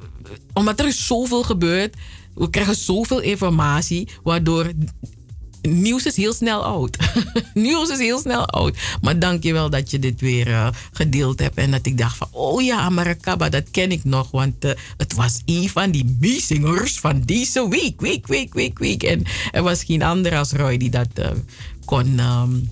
omdat 0.53 0.81
er 0.81 0.93
zoveel 0.93 1.43
gebeurt, 1.43 1.97
we 2.35 2.51
krijgen 2.51 2.77
zoveel 2.77 3.21
informatie. 3.21 4.09
Waardoor 4.23 4.71
nieuws 5.63 6.07
is 6.07 6.17
heel 6.17 6.33
snel 6.33 6.65
oud. 6.65 6.97
nieuws 7.55 7.89
is 7.89 7.99
heel 7.99 8.19
snel 8.19 8.47
oud. 8.47 8.77
Maar 9.01 9.19
dank 9.19 9.43
je 9.43 9.53
wel 9.53 9.71
dat 9.71 9.91
je 9.91 9.99
dit 9.99 10.21
weer 10.21 10.49
uh, 10.49 10.69
gedeeld 10.93 11.39
hebt. 11.39 11.57
En 11.57 11.71
dat 11.71 11.87
ik 11.87 11.99
dacht 11.99 12.17
van, 12.17 12.29
oh 12.31 12.63
ja, 12.63 12.81
Amarakaba, 12.81 13.49
dat 13.49 13.71
ken 13.71 13.93
ik 13.93 14.05
nog. 14.05 14.31
Want 14.31 14.65
uh, 14.65 14.71
het 14.97 15.15
was 15.15 15.41
een 15.45 15.69
van 15.69 15.91
die 15.91 16.17
meezingers 16.21 17.01
van 17.01 17.21
deze 17.21 17.69
week. 17.69 18.01
Week, 18.01 18.27
week, 18.27 18.55
week, 18.55 18.79
week. 18.79 19.03
En 19.03 19.23
er 19.51 19.63
was 19.63 19.85
geen 19.85 20.03
ander 20.03 20.37
als 20.37 20.53
Roy 20.53 20.77
die 20.77 20.91
dat 20.91 21.09
uh, 21.19 21.27
kon... 21.85 22.19
Um, 22.19 22.71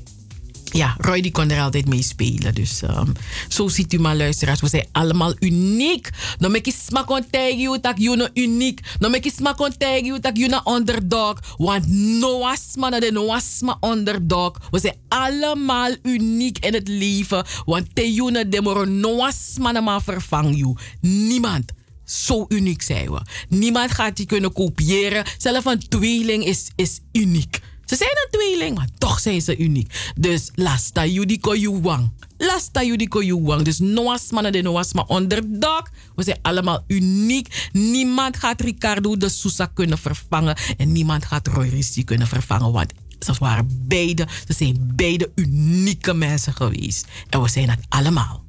ja, 0.72 0.94
Roy 0.98 1.20
die 1.20 1.30
kon 1.30 1.50
er 1.50 1.60
altijd 1.60 1.88
mee 1.88 2.02
spelen. 2.02 2.54
Dus 2.54 2.82
ehm, 2.82 3.12
zo 3.48 3.68
ziet 3.68 3.92
u 3.92 3.98
maar 3.98 4.16
luisteraars. 4.16 4.60
We 4.60 4.68
zijn 4.68 4.88
allemaal 4.92 5.34
uniek. 5.38 6.10
Dan 6.38 6.50
maak 6.50 6.64
je 6.64 6.72
smak 6.86 7.10
on 7.10 7.24
you 7.30 7.80
dat 7.80 7.94
je 7.96 8.30
uniek. 8.34 8.80
Dan 8.98 9.10
maak 9.10 9.24
je 9.24 9.32
smak 9.36 9.60
on 9.60 9.72
you 9.78 10.20
dat 10.20 10.36
je 10.36 10.60
underdog. 10.76 11.40
Want 11.56 11.88
noasma 11.88 12.88
na 12.88 13.00
de 13.00 13.12
noasma 13.12 13.78
underdog. 13.80 14.52
We 14.70 14.78
zijn 14.78 14.96
allemaal 15.08 15.94
uniek 16.02 16.58
in 16.58 16.74
het 16.74 16.88
leven. 16.88 17.44
Want 17.64 17.94
te 17.94 18.44
de 18.48 18.60
moro 18.62 18.84
noasma 18.84 19.70
na 19.70 19.80
maar 19.80 20.02
vervang 20.02 20.56
you. 20.56 20.76
Niemand. 21.00 21.72
Zo 22.04 22.44
uniek 22.48 22.82
zijn 22.82 23.10
we. 23.10 23.20
Niemand 23.48 23.90
gaat 23.90 24.16
die 24.16 24.26
kunnen 24.26 24.52
kopiëren. 24.52 25.24
Zelfs 25.38 25.66
een 25.66 25.88
tweeling 25.88 26.44
is, 26.44 26.70
is 26.76 27.00
uniek. 27.12 27.60
Ze 27.90 27.96
zijn 27.96 28.10
een 28.10 28.30
tweeling, 28.30 28.76
maar 28.76 28.88
toch 28.98 29.20
zijn 29.20 29.40
ze 29.40 29.56
uniek. 29.56 30.12
Dus 30.16 30.50
lasta 30.54 31.06
yudiko 31.06 31.54
yuwang. 31.54 32.10
Lasta 32.38 32.82
yudiko 32.82 33.22
yuwang. 33.22 33.62
Dus 33.62 33.78
noasma 33.78 34.40
na 34.40 34.50
de 34.50 34.62
noasma 34.62 35.06
underdog. 35.08 35.82
We 36.14 36.22
zijn 36.22 36.38
allemaal 36.42 36.84
uniek. 36.86 37.68
Niemand 37.72 38.36
gaat 38.36 38.60
Ricardo 38.60 39.16
de 39.16 39.28
Sousa 39.28 39.66
kunnen 39.66 39.98
vervangen. 39.98 40.56
En 40.76 40.92
niemand 40.92 41.24
gaat 41.24 41.46
Roy 41.46 41.68
Rizzi 41.68 42.04
kunnen 42.04 42.26
vervangen. 42.26 42.72
Want 42.72 42.92
ze 43.18 43.32
waren 43.38 43.84
beide, 43.88 44.26
ze 44.46 44.52
zijn 44.52 44.92
beide 44.94 45.30
unieke 45.34 46.14
mensen 46.14 46.52
geweest. 46.52 47.06
En 47.28 47.42
we 47.42 47.48
zijn 47.48 47.70
het 47.70 47.80
allemaal. 47.88 48.44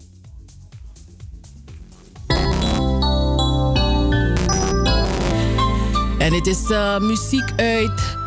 En 6.18 6.34
het 6.34 6.48
is 6.48 6.70
uh, 6.70 7.00
muziek 7.00 7.52
uit 7.56 8.20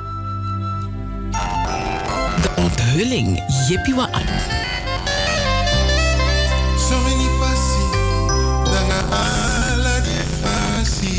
de 2.43 2.49
onthulling. 2.57 3.41
Jippie 3.67 3.95
wa 3.95 4.09
an. 4.13 4.27
So 6.79 6.97
many 7.05 7.29
passi, 7.41 7.85
danga 8.73 9.01
ala 9.23 10.01
di 10.01 10.19
fasi. 10.41 11.19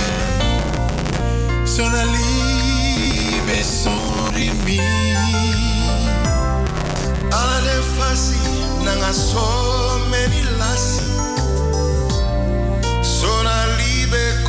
Sona 1.65 2.03
libe 2.13 3.63
sori 3.63 4.51
mi. 4.65 4.79
Ala 7.31 7.57
de 7.65 7.77
fasi, 7.97 8.39
nanga 8.85 9.11
so 9.13 9.45
many 10.11 10.41
lasi. 10.59 11.03
Sona 13.01 13.65
libe 13.77 14.44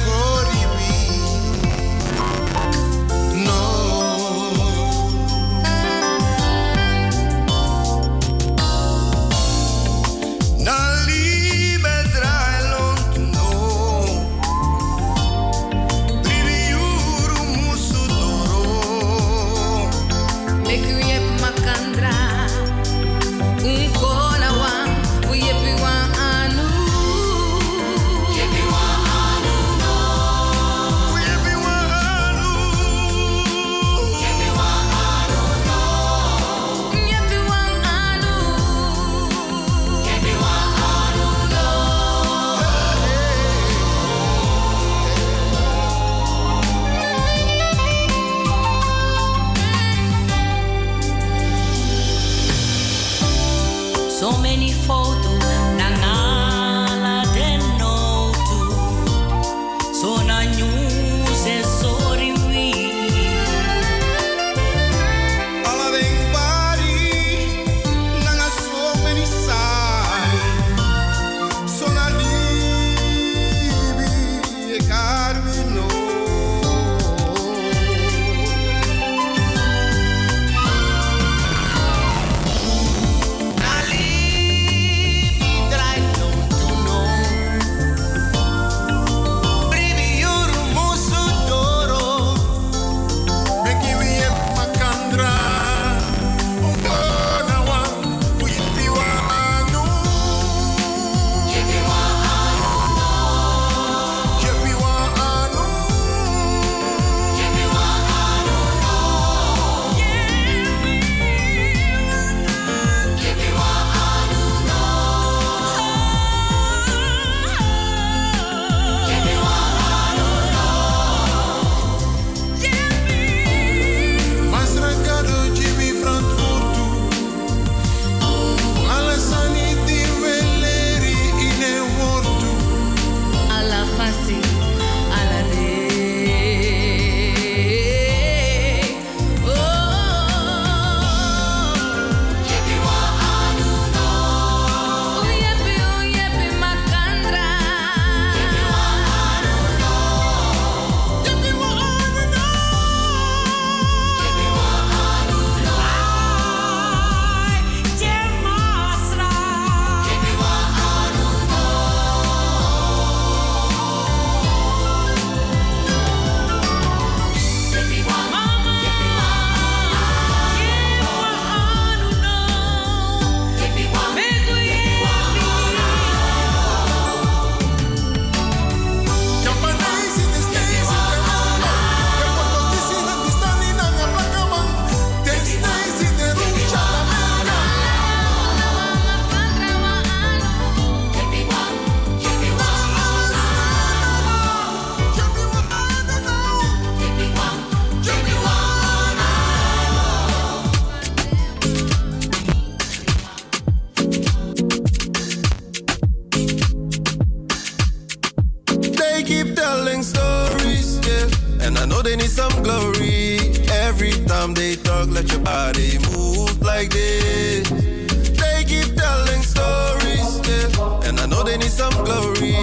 glory. 222.05 222.55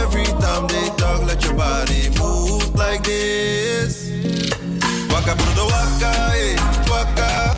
Every 0.00 0.24
time 0.40 0.66
they 0.68 0.88
talk, 0.96 1.22
let 1.26 1.42
your 1.44 1.54
body 1.54 2.10
move 2.18 2.74
like 2.74 3.02
this. 3.04 4.08
Waka 5.12 5.34
brudo 5.34 5.66
waka, 5.66 6.12
eh, 6.36 6.56
waka. 6.90 7.56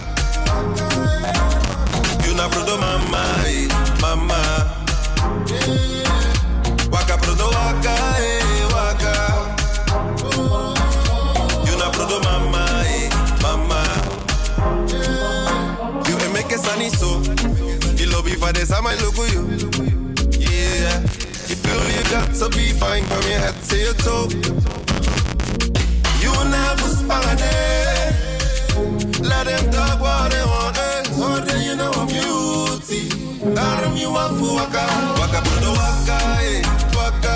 You 2.27 2.35
na 2.35 2.49
brudo 2.49 2.77
mama, 2.79 3.23
eh, 3.47 3.69
mama. 4.01 4.41
Waka 6.93 7.17
brudo 7.19 7.47
waka, 7.51 7.95
eh, 8.19 8.65
waka. 8.75 9.15
You 11.67 11.77
na 11.79 11.91
brudo 11.91 12.21
mama, 12.23 12.65
eh, 12.87 13.09
mama. 13.43 13.81
You 16.09 16.17
make 16.33 16.51
it 16.53 16.61
sunny 16.61 16.91
so. 16.91 17.21
The 17.21 18.07
lobby 18.07 18.35
for 18.35 18.53
this, 18.53 18.71
I 18.73 18.81
look 18.97 19.17
you. 19.29 19.70
Got 22.11 22.35
to 22.35 22.49
be 22.51 22.73
fine 22.73 23.05
from 23.05 23.23
your 23.31 23.39
head 23.39 23.55
to 23.69 23.77
your 23.79 23.95
toe. 23.95 24.29
You 26.21 26.33
never 26.51 26.89
spang 26.99 27.39
it. 27.39 28.15
Let 29.23 29.47
them 29.47 29.71
talk 29.71 30.01
what 30.01 30.31
they 30.33 30.45
want. 30.45 30.77
Eh. 30.77 31.03
So 31.05 31.41
then 31.47 31.63
you 31.65 31.77
know 31.77 31.91
I'm 31.95 32.07
beauty. 32.09 33.09
Darling, 33.55 33.97
you 33.97 34.11
want 34.11 34.37
for 34.39 34.55
waka. 34.59 34.85
Waka 35.21 35.41
brudo 35.47 35.71
waka, 35.79 36.19
eh. 36.43 36.63
Waka. 36.99 37.35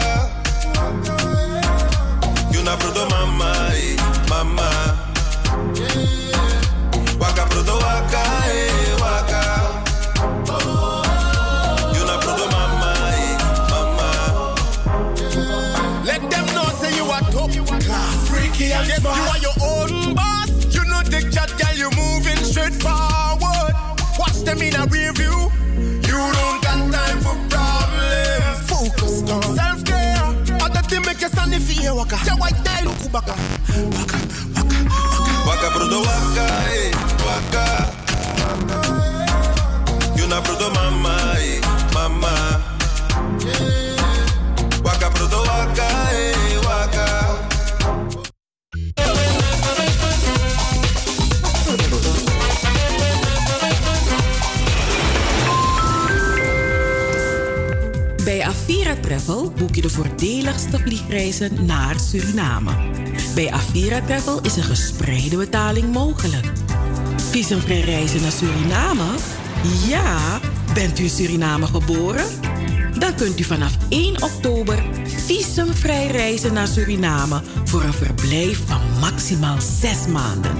You 2.52 2.62
na 2.64 2.76
brudo 2.76 3.08
mama, 3.10 3.70
eh. 3.74 3.96
Mama. 4.28 4.68
Waka 7.20 7.44
brudo 7.50 7.76
waka, 7.78 8.22
eh. 8.50 9.00
Waka. 9.00 9.43
And 18.56 18.86
yes, 18.88 19.00
smart. 19.00 19.16
you 19.16 19.22
are 19.24 19.38
your 19.38 19.56
own 19.62 20.14
boss. 20.14 20.48
You 20.74 20.84
know 20.84 21.02
the 21.02 21.20
chat 21.30 21.50
girl, 21.58 21.74
you 21.74 21.90
moving 21.98 22.36
straight 22.44 22.74
forward. 22.74 23.74
Watch 24.18 24.42
them 24.46 24.62
in 24.62 24.74
a 24.76 24.86
review. 24.86 25.50
You 26.06 26.18
don't 26.38 26.62
got 26.62 26.78
time 26.92 27.18
for 27.20 27.34
problems. 27.50 28.62
Focus 28.70 29.28
on 29.30 29.42
self 29.58 29.84
care. 29.84 30.22
Other 30.62 30.82
thing 30.88 31.02
make 31.02 31.20
you 31.20 31.28
stand 31.28 31.52
in 31.52 31.60
fear. 31.60 31.94
Waka, 31.94 32.16
say 32.18 32.32
white 32.34 32.62
day 32.62 32.84
look 32.84 33.10
baka. 33.12 33.34
Waka 35.46 35.68
brudo 35.74 36.00
waka, 36.06 36.46
eh, 36.70 36.90
waka. 37.26 37.64
You 40.16 40.26
na 40.28 40.40
brudo 40.40 40.70
mama, 40.72 41.34
eh, 41.38 41.60
mama. 41.92 42.32
Waka 44.84 45.10
brudo 45.10 45.42
waka, 45.42 45.88
eh, 46.14 46.43
Avira 58.64 58.96
Travel 59.00 59.52
boek 59.58 59.74
je 59.74 59.82
de 59.82 59.90
voordeligste 59.90 60.78
vliegreizen 60.78 61.64
naar 61.64 62.00
Suriname. 62.00 62.70
Bij 63.34 63.50
Avira 63.50 64.00
Travel 64.00 64.40
is 64.40 64.56
een 64.56 64.62
gespreide 64.62 65.36
betaling 65.36 65.92
mogelijk. 65.92 66.46
Visumvrij 67.30 67.80
reizen 67.80 68.22
naar 68.22 68.32
Suriname? 68.32 69.04
Ja, 69.86 70.40
bent 70.74 70.98
u 70.98 71.02
in 71.02 71.10
Suriname 71.10 71.66
geboren? 71.66 72.24
Dan 72.98 73.14
kunt 73.14 73.40
u 73.40 73.44
vanaf 73.44 73.72
1 73.88 74.22
oktober 74.22 74.84
visumvrij 75.06 76.06
reizen 76.06 76.52
naar 76.52 76.68
Suriname 76.68 77.42
voor 77.64 77.82
een 77.82 77.92
verblijf 77.92 78.60
van 78.66 78.80
maximaal 79.00 79.60
6 79.80 80.06
maanden. 80.06 80.52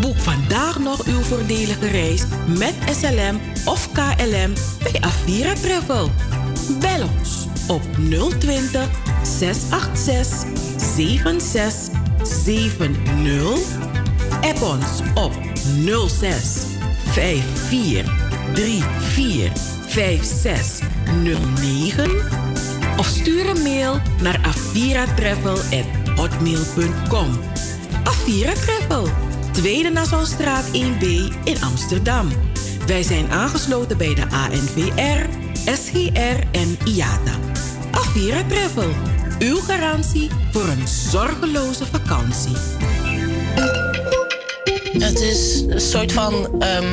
Boek 0.00 0.18
vandaag 0.18 0.78
nog 0.78 1.06
uw 1.06 1.20
voordelige 1.20 1.86
reis 1.86 2.22
met 2.46 2.74
SLM 3.00 3.40
of 3.64 3.88
KLM 3.92 4.52
bij 4.82 5.00
Avira 5.00 5.52
Travel. 5.54 6.10
Bel 6.80 7.08
ons 7.18 7.46
op 7.66 7.82
020 8.38 8.88
686 9.22 10.44
7670. 10.94 13.58
App 14.40 14.62
ons 14.62 15.00
op 15.14 15.32
06 16.08 16.56
54 17.12 18.12
34 19.02 19.52
5609 19.86 22.10
of 22.96 23.06
stuur 23.06 23.48
een 23.48 23.62
mail 23.62 24.00
naar 24.20 24.40
aviratravel@hotmail.com. 24.42 27.40
Avira 28.04 28.52
Travel, 28.52 29.08
Tweede 29.50 29.90
Nassaustraat 29.90 30.64
1B 30.72 31.02
in 31.44 31.62
Amsterdam. 31.62 32.28
Wij 32.86 33.02
zijn 33.02 33.30
aangesloten 33.30 33.96
bij 33.96 34.14
de 34.14 34.26
ANVR, 34.30 35.26
SGR 35.64 36.38
en 36.52 36.78
IATA. 36.84 37.38
Avira 37.90 38.42
Travel, 38.48 38.90
uw 39.38 39.56
garantie 39.56 40.30
voor 40.50 40.68
een 40.68 40.88
zorgeloze 40.88 41.86
vakantie. 41.86 42.56
Het 44.98 45.20
is 45.20 45.64
een 45.68 45.80
soort 45.80 46.12
van. 46.12 46.60
ehm, 46.62 46.86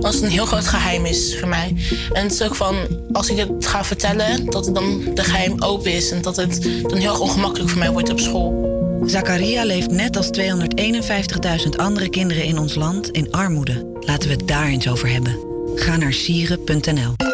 als 0.00 0.14
het 0.14 0.24
een 0.24 0.30
heel 0.30 0.46
groot 0.46 0.66
geheim 0.66 1.04
is 1.04 1.38
voor 1.38 1.48
mij. 1.48 1.74
En 2.12 2.22
het 2.22 2.32
is 2.32 2.42
ook 2.42 2.54
van. 2.54 2.76
Als 3.12 3.30
ik 3.30 3.36
het 3.36 3.66
ga 3.66 3.84
vertellen, 3.84 4.46
dat 4.50 4.64
het 4.66 4.74
dan 4.74 5.04
de 5.14 5.24
geheim 5.24 5.62
open 5.62 5.92
is. 5.92 6.10
En 6.10 6.22
dat 6.22 6.36
het 6.36 6.62
dan 6.82 6.98
heel 6.98 7.10
erg 7.10 7.20
ongemakkelijk 7.20 7.70
voor 7.70 7.78
mij 7.78 7.90
wordt 7.90 8.10
op 8.10 8.20
school. 8.20 8.72
Zakaria 9.06 9.64
leeft 9.64 9.90
net 9.90 10.16
als 10.16 10.30
251.000 10.38 11.68
andere 11.76 12.08
kinderen 12.08 12.44
in 12.44 12.58
ons 12.58 12.74
land 12.74 13.10
in 13.10 13.32
armoede. 13.32 13.92
Laten 14.00 14.28
we 14.28 14.34
het 14.34 14.48
daar 14.48 14.66
eens 14.66 14.88
over 14.88 15.08
hebben. 15.08 15.38
Ga 15.74 15.96
naar 15.96 16.12
sieren.nl. 16.12 17.33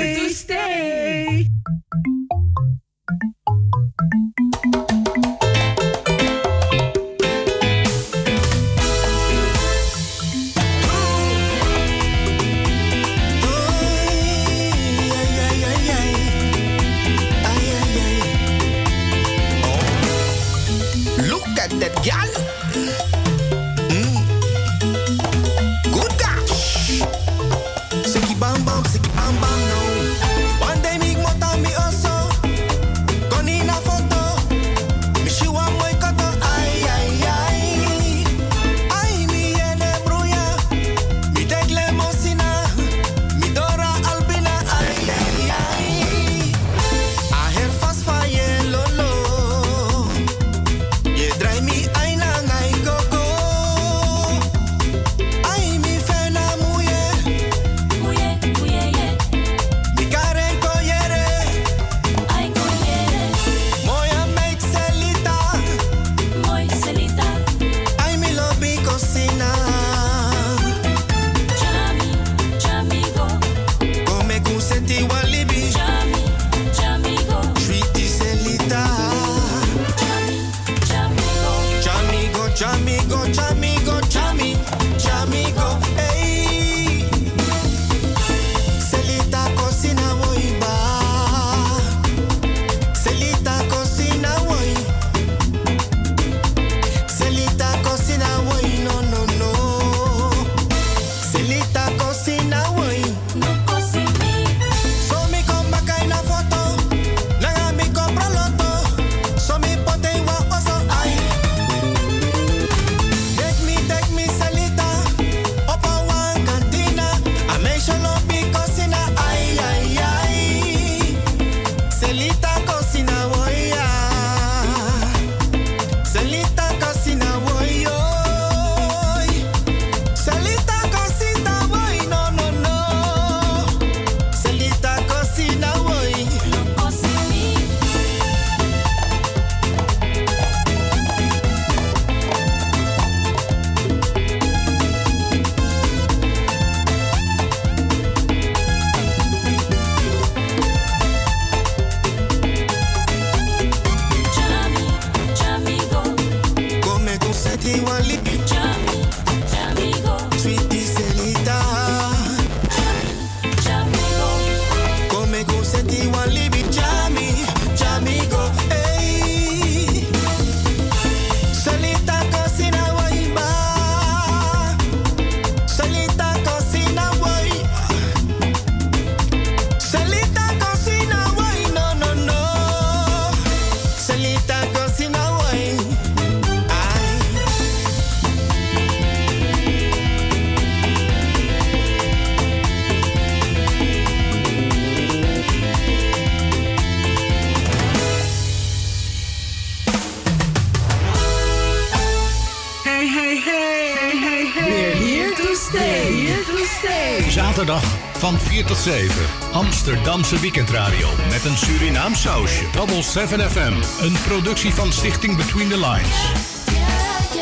tot 208.71 208.79
7. 208.79 209.25
Amsterdamse 209.51 210.39
weekendradio 210.39 211.09
met 211.29 211.45
een 211.45 211.57
Surinaam 211.57 212.15
sausje. 212.15 212.65
Double 212.71 213.01
7 213.01 213.51
FM, 213.51 213.73
een 214.03 214.15
productie 214.27 214.73
van 214.73 214.91
Stichting 214.91 215.37
Between 215.37 215.69
the 215.69 215.77
Lines. 215.77 216.15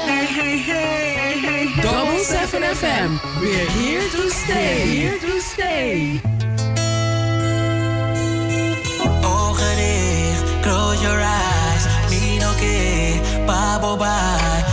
Hey, 0.05 0.25
hey, 0.25 0.57
hey, 0.57 1.39
hey. 1.41 1.81
Double 1.81 2.23
7 2.23 2.75
FM, 2.75 3.39
we're 3.39 3.71
here 3.71 4.09
to 4.09 4.29
stay. 4.29 4.87
Here 4.87 5.17
to 5.17 5.39
stay. 5.39 6.21
Ogen 9.23 9.75
dicht, 9.75 10.59
close 10.61 11.01
your 11.01 11.19
eyes. 11.19 11.85
Mino 12.09 12.53
que 12.53 13.19
pa' 13.45 13.79
bobar. 13.79 14.68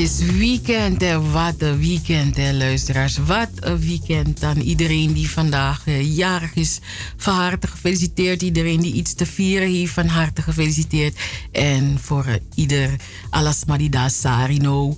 Is 0.00 0.22
weekend 0.22 1.02
en 1.02 1.32
wat 1.32 1.54
een 1.58 1.78
weekend 1.78 2.36
hè 2.36 2.52
luisteraars. 2.52 3.16
Wat 3.16 3.48
een 3.54 3.78
weekend 3.78 4.42
aan 4.42 4.56
iedereen 4.56 5.12
die 5.12 5.30
vandaag 5.30 5.86
eh, 5.86 6.16
jarig 6.16 6.54
is. 6.54 6.78
Van 7.16 7.34
harte 7.34 7.66
gefeliciteerd. 7.66 8.42
Iedereen 8.42 8.80
die 8.80 8.92
iets 8.92 9.14
te 9.14 9.26
vieren 9.26 9.68
heeft, 9.68 9.92
van 9.92 10.06
harte 10.06 10.42
gefeliciteerd. 10.42 11.18
En 11.52 11.98
voor 11.98 12.24
eh, 12.24 12.34
ieder 12.54 12.90
Alas 13.30 13.64
Marida 13.64 14.08
Sarino 14.08 14.96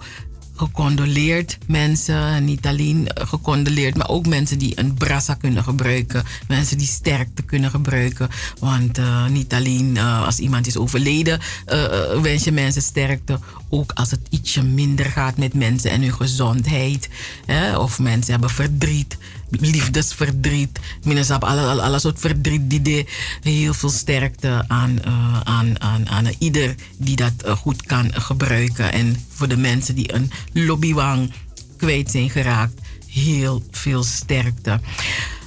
gecondoleerd 0.62 1.58
mensen. 1.66 2.44
Niet 2.44 2.66
alleen 2.66 3.08
gecondoleerd, 3.14 3.96
maar 3.96 4.08
ook 4.08 4.26
mensen 4.26 4.58
die 4.58 4.78
een 4.78 4.94
brassa 4.94 5.34
kunnen 5.34 5.64
gebruiken. 5.64 6.24
Mensen 6.48 6.78
die 6.78 6.86
sterkte 6.86 7.42
kunnen 7.42 7.70
gebruiken. 7.70 8.28
Want 8.58 8.98
eh, 8.98 9.26
niet 9.26 9.52
alleen 9.52 9.96
eh, 9.96 10.24
als 10.24 10.38
iemand 10.38 10.66
is 10.66 10.76
overleden, 10.76 11.40
eh, 11.66 12.20
wens 12.20 12.44
je 12.44 12.52
mensen 12.52 12.82
sterkte. 12.82 13.38
Ook 13.68 13.92
als 13.92 14.10
het 14.10 14.20
ietsje 14.30 14.62
minder 14.62 15.06
gaat 15.06 15.36
met 15.36 15.54
mensen 15.54 15.90
en 15.90 16.02
hun 16.02 16.14
gezondheid. 16.14 17.08
Hè? 17.46 17.76
Of 17.78 17.98
mensen 17.98 18.32
hebben 18.32 18.50
verdriet 18.50 19.16
liefdesverdriet. 19.60 20.78
Minstens 21.02 21.40
alle, 21.40 21.82
alle, 21.82 21.98
soort 21.98 22.20
verdriet 22.20 22.70
die 22.70 22.82
de 22.82 23.04
heel 23.42 23.74
veel 23.74 23.90
sterkte 23.90 24.64
aan, 24.68 25.02
eh, 25.02 25.40
aan, 25.40 25.80
aan, 25.80 26.08
aan 26.08 26.26
ieder 26.38 26.74
die 26.96 27.16
dat 27.16 27.32
eh, 27.44 27.56
goed 27.56 27.82
kan 27.82 28.12
gebruiken. 28.14 28.92
En 28.92 29.16
voor 29.28 29.48
de 29.48 29.56
mensen 29.56 29.94
die 29.94 30.14
een 30.14 30.30
lobbywang 30.52 31.32
kwijt 31.76 32.10
zijn 32.10 32.30
geraakt, 32.30 32.80
heel 33.06 33.62
veel 33.70 34.02
sterkte. 34.02 34.80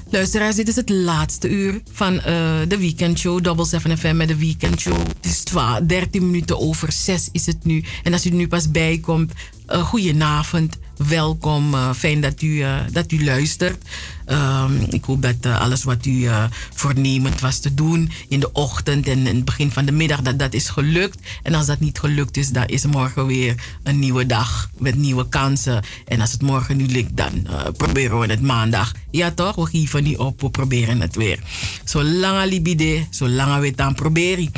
Luisteraars, 0.09 0.55
dit 0.55 0.67
is 0.67 0.75
het 0.75 0.89
laatste 0.89 1.49
uur 1.49 1.81
van 1.91 2.19
eh, 2.19 2.55
de 2.67 2.77
weekendshow. 2.77 3.43
Double 3.43 3.65
7 3.65 3.97
FM 3.97 4.15
met 4.15 4.27
de 4.27 4.37
weekendshow. 4.37 4.97
Het 4.97 5.25
is 5.25 5.39
12, 5.39 5.79
13 5.79 6.25
minuten 6.25 6.59
over 6.59 6.91
6 6.91 7.29
is 7.31 7.45
het 7.45 7.65
nu. 7.65 7.83
En 8.03 8.13
als 8.13 8.25
u 8.25 8.29
nu 8.29 8.47
pas 8.47 8.71
bij 8.71 8.97
komt, 8.97 9.31
uh, 9.69 9.83
goedenavond. 9.83 10.77
Welkom. 10.97 11.73
Uh, 11.73 11.93
fijn 11.93 12.21
dat 12.21 12.41
u, 12.41 12.47
uh, 12.47 12.75
dat 12.91 13.11
u 13.11 13.23
luistert. 13.23 13.83
Um, 14.27 14.79
ik 14.89 15.03
hoop 15.03 15.21
dat 15.21 15.35
uh, 15.45 15.61
alles 15.61 15.83
wat 15.83 16.05
u 16.05 16.27
voornemend 16.73 17.39
was 17.39 17.59
te 17.59 17.73
doen 17.73 18.11
in 18.27 18.39
de 18.39 18.51
ochtend 18.51 19.07
en 19.07 19.27
in 19.27 19.35
het 19.35 19.45
begin 19.45 19.71
van 19.71 19.85
de 19.85 19.91
middag, 19.91 20.21
dat 20.21 20.39
dat 20.39 20.53
is 20.53 20.69
gelukt. 20.69 21.19
En 21.43 21.53
als 21.53 21.65
dat 21.65 21.79
niet 21.79 21.99
gelukt 21.99 22.37
is, 22.37 22.49
dan 22.49 22.65
is 22.65 22.85
morgen 22.85 23.25
weer 23.25 23.55
een 23.83 23.99
nieuwe 23.99 24.25
dag 24.25 24.69
met 24.77 24.95
nieuwe 24.95 25.29
kansen. 25.29 25.83
En 26.07 26.21
als 26.21 26.31
het 26.31 26.41
morgen 26.41 26.77
niet 26.77 26.91
lukt, 26.91 27.17
dan 27.17 27.47
proberen 27.77 28.19
we 28.19 28.25
het 28.27 28.41
maandag. 28.41 28.93
Ja 29.11 29.31
toch? 29.31 29.55
We 29.55 29.65
geven 29.65 30.03
niet 30.03 30.17
op, 30.17 30.41
we 30.41 30.49
proberen 30.49 31.01
het 31.01 31.15
weer. 31.15 31.39
Zolang 31.83 32.49
libide, 32.49 33.05
zolang 33.09 33.59
we 33.59 33.67
het 33.67 33.81
aan 33.81 33.95
proberen. 33.95 34.51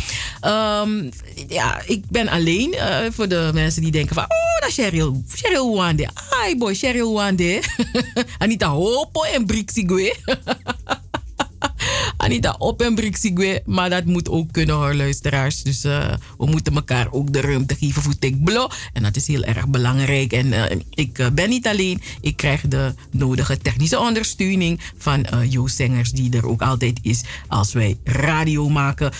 Um, 0.45 1.09
ja, 1.47 1.81
ik 1.85 2.03
ben 2.09 2.27
alleen 2.27 2.75
voor 3.11 3.27
de 3.27 3.51
mensen 3.53 3.81
die 3.81 3.91
denken 3.91 4.15
van, 4.15 4.23
oh, 4.23 4.59
dat 4.59 4.69
is 4.69 4.75
Cheryl, 4.75 5.23
Cheryl. 5.35 5.95
Ai 6.29 6.57
boy, 6.57 6.75
Cheryl 6.75 7.13
Wande. 7.13 7.61
Anita 8.43 8.67
Hopo 8.67 9.23
en 9.23 9.45
Brixigwe. 9.45 10.15
Anita 12.17 12.55
op 12.57 12.81
en 12.81 12.95
Brixigwe. 12.95 13.61
Maar 13.65 13.89
dat 13.89 14.05
moet 14.05 14.29
ook 14.29 14.51
kunnen 14.51 14.75
hoor, 14.75 14.93
luisteraars. 14.93 15.63
Dus 15.63 15.85
uh, 15.85 16.13
we 16.37 16.45
moeten 16.45 16.75
elkaar 16.75 17.07
ook 17.11 17.33
de 17.33 17.41
ruimte 17.41 17.75
geven 17.75 18.01
voor 18.01 18.19
Tikblo. 18.19 18.67
En 18.93 19.03
dat 19.03 19.15
is 19.15 19.27
heel 19.27 19.43
erg 19.43 19.67
belangrijk. 19.67 20.33
En 20.33 20.47
uh, 20.47 20.63
ik 20.89 21.19
uh, 21.19 21.27
ben 21.29 21.49
niet 21.49 21.67
alleen. 21.67 22.01
Ik 22.21 22.37
krijg 22.37 22.61
de 22.61 22.93
nodige 23.11 23.57
technische 23.57 23.99
ondersteuning 23.99 24.79
van 24.97 25.25
Joost 25.49 25.75
Zengers. 25.75 26.11
Die 26.11 26.37
er 26.37 26.47
ook 26.47 26.61
altijd 26.61 26.99
is 27.01 27.21
als 27.47 27.73
wij 27.73 27.97
radio 28.03 28.69
maken. 28.69 29.11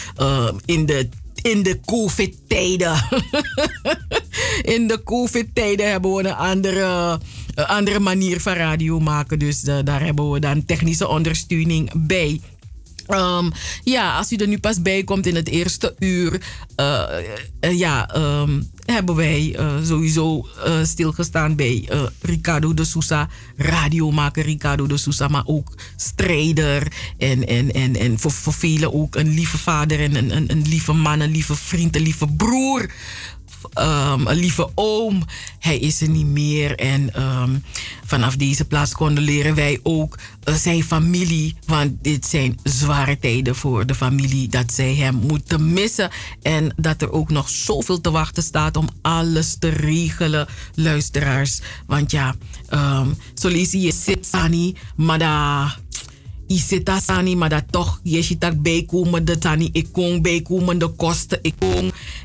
in 0.65 0.85
de 0.85 1.09
in 1.41 1.63
de 1.63 1.79
COVID-tijden. 1.85 2.95
in 4.75 4.87
de 4.87 5.01
COVID-tijden 5.03 5.91
hebben 5.91 6.13
we 6.13 6.19
een 6.19 6.35
andere, 6.35 7.19
andere 7.55 7.99
manier 7.99 8.41
van 8.41 8.53
radio 8.53 8.99
maken. 8.99 9.39
Dus 9.39 9.63
uh, 9.63 9.77
daar 9.83 10.03
hebben 10.03 10.31
we 10.31 10.39
dan 10.39 10.65
technische 10.65 11.07
ondersteuning 11.07 11.91
bij. 11.95 12.41
Um, 13.07 13.51
ja, 13.83 14.17
als 14.17 14.31
u 14.31 14.35
er 14.35 14.47
nu 14.47 14.59
pas 14.59 14.81
bij 14.81 15.03
komt 15.03 15.25
in 15.25 15.35
het 15.35 15.47
eerste 15.47 15.95
uur, 15.99 16.41
uh, 16.79 17.03
uh, 17.61 17.77
ja, 17.79 18.15
um, 18.15 18.71
hebben 18.85 19.15
wij 19.15 19.55
uh, 19.59 19.73
sowieso 19.83 20.47
stilgestaan 20.83 21.55
bij 21.55 21.89
Ricardo 22.21 22.73
de 22.73 22.83
Sousa, 22.83 23.29
radiomaker 23.57 24.43
Ricardo 24.43 24.87
de 24.87 24.97
Sousa, 24.97 25.27
maar 25.27 25.45
ook 25.45 25.77
strijder 25.95 26.87
en, 27.17 27.47
en, 27.47 27.71
en, 27.71 27.95
en 27.95 28.19
voor, 28.19 28.31
voor 28.31 28.53
velen 28.53 28.93
ook 28.93 29.15
een 29.15 29.29
lieve 29.29 29.57
vader 29.57 29.99
en 29.99 30.15
een, 30.15 30.35
een, 30.35 30.51
een 30.51 30.67
lieve 30.67 30.93
man, 30.93 31.19
een 31.19 31.31
lieve 31.31 31.55
vriend, 31.55 31.95
een 31.95 32.01
lieve 32.01 32.27
broer. 32.27 32.91
Um, 33.79 34.27
een 34.27 34.37
lieve 34.37 34.69
oom. 34.75 35.23
Hij 35.59 35.77
is 35.77 36.01
er 36.01 36.09
niet 36.09 36.25
meer. 36.25 36.75
En 36.75 37.23
um, 37.23 37.63
vanaf 38.05 38.35
deze 38.35 38.65
plaats 38.65 38.93
condoleren 38.93 39.55
wij 39.55 39.79
ook 39.83 40.17
uh, 40.45 40.55
zijn 40.55 40.83
familie. 40.83 41.55
Want 41.65 41.91
dit 42.01 42.25
zijn 42.25 42.59
zware 42.63 43.19
tijden 43.19 43.55
voor 43.55 43.85
de 43.85 43.95
familie. 43.95 44.47
Dat 44.47 44.73
zij 44.73 44.95
hem 44.95 45.15
moeten 45.15 45.73
missen. 45.73 46.09
En 46.41 46.73
dat 46.75 47.01
er 47.01 47.11
ook 47.11 47.29
nog 47.29 47.49
zoveel 47.49 48.01
te 48.01 48.11
wachten 48.11 48.43
staat 48.43 48.77
om 48.77 48.89
alles 49.01 49.55
te 49.59 49.69
regelen, 49.69 50.47
luisteraars. 50.75 51.61
Want 51.85 52.11
ja, 52.11 52.35
um, 52.73 53.17
lees 53.41 53.71
je 53.71 53.91
zit 53.91 54.25
Sani, 54.25 54.75
maar 54.95 55.19
daar 55.19 55.79
iseta 56.47 56.99
sani, 56.99 57.35
maar 57.35 57.49
dat 57.49 57.63
toch 57.69 57.99
je 58.03 58.21
ziet 58.21 58.41
dat 58.41 58.61
bijkomen 58.61 59.25
de 59.25 59.37
tani 59.37 59.69
ik 59.71 59.87
kon 59.91 60.21
bijkomen 60.21 60.77
de 60.77 60.87
kosten 60.87 61.39
ik 61.41 61.53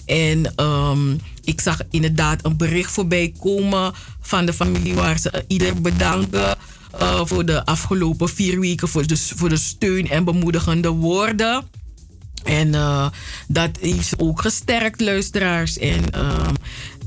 en 0.04 0.52
um, 0.64 1.20
ik 1.44 1.60
zag 1.60 1.80
inderdaad 1.90 2.44
een 2.44 2.56
bericht 2.56 2.92
voorbij 2.92 3.34
komen 3.40 3.92
van 4.20 4.46
de 4.46 4.52
familie 4.52 4.94
waar 4.94 5.18
ze 5.18 5.44
ieder 5.46 5.80
bedanken 5.80 6.56
uh, 7.00 7.20
voor 7.24 7.44
de 7.44 7.64
afgelopen 7.64 8.28
vier 8.28 8.60
weken 8.60 8.88
voor 8.88 9.06
de, 9.06 9.16
voor 9.16 9.48
de 9.48 9.56
steun 9.56 10.10
en 10.10 10.24
bemoedigende 10.24 10.88
woorden. 10.88 11.64
En 12.44 12.68
uh, 12.68 13.06
dat 13.48 13.70
is 13.78 14.12
ook 14.16 14.40
gesterkt, 14.40 15.00
luisteraars. 15.00 15.78
En, 15.78 16.04
uh, 16.16 16.48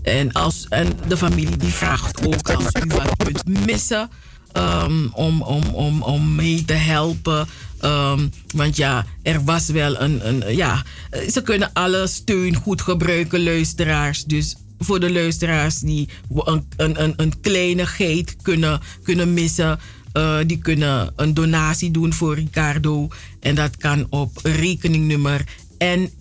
en, 0.04 0.32
als, 0.32 0.66
en 0.70 1.00
de 1.08 1.18
familie 1.18 1.58
die 1.58 1.74
vraagt 1.74 2.28
ook 2.28 2.50
als 2.50 2.66
u 2.84 2.88
wat 2.88 3.16
kunt 3.18 3.66
missen 3.66 4.10
um, 4.58 5.10
om, 5.14 5.42
om, 5.42 5.64
om, 5.64 6.02
om 6.02 6.36
mee 6.36 6.66
te 6.66 6.74
helpen. 6.74 7.48
Um, 7.82 8.32
want 8.56 8.76
ja, 8.78 9.06
er 9.22 9.44
was 9.44 9.68
wel 9.68 10.02
een, 10.02 10.28
een. 10.28 10.56
Ja, 10.56 10.84
ze 11.32 11.42
kunnen 11.42 11.74
alle 11.74 12.08
steun 12.08 12.56
goed 12.56 12.82
gebruiken, 12.82 13.44
luisteraars. 13.44 14.24
Dus 14.24 14.56
voor 14.80 15.00
de 15.00 15.12
luisteraars 15.12 15.80
die 15.80 16.10
een, 16.30 16.68
een, 16.78 17.14
een, 17.18 17.40
kleinigheid 17.42 18.36
kunnen, 18.42 18.80
kunnen 19.04 19.34
missen. 19.34 19.80
Uh, 20.14 20.38
die 20.46 20.58
kunnen 20.58 21.14
een 21.16 21.34
donatie 21.34 21.92
doen 21.92 22.14
voor 22.14 22.36
Ricardo. 22.36 23.08
En 23.40 23.56
dat 23.56 23.78
kan 23.78 24.08
op 24.10 24.40
rekeningnummer 24.44 25.44
NL06 25.80 26.20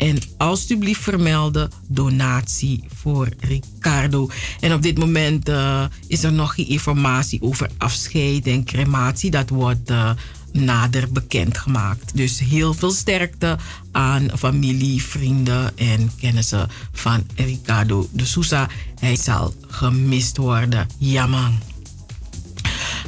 En 0.00 0.18
alstublieft 0.36 1.02
vermelden 1.02 1.70
donatie 1.86 2.84
voor 2.94 3.28
Ricardo. 3.38 4.30
En 4.60 4.72
op 4.72 4.82
dit 4.82 4.98
moment 4.98 5.48
uh, 5.48 5.84
is 6.06 6.22
er 6.22 6.32
nog 6.32 6.54
geen 6.54 6.68
informatie 6.68 7.42
over 7.42 7.70
afscheid 7.78 8.46
en 8.46 8.64
crematie. 8.64 9.30
Dat 9.30 9.48
wordt 9.48 9.90
uh, 9.90 10.10
nader 10.52 11.12
bekendgemaakt. 11.12 12.16
Dus 12.16 12.38
heel 12.38 12.74
veel 12.74 12.90
sterkte 12.90 13.58
aan 13.92 14.30
familie, 14.38 15.02
vrienden 15.02 15.78
en 15.78 16.10
kennissen 16.20 16.68
van 16.92 17.26
Ricardo 17.36 18.08
de 18.12 18.24
Sousa. 18.24 18.68
Hij 19.00 19.16
zal 19.16 19.54
gemist 19.68 20.36
worden. 20.36 20.86
Jammer. 20.98 21.50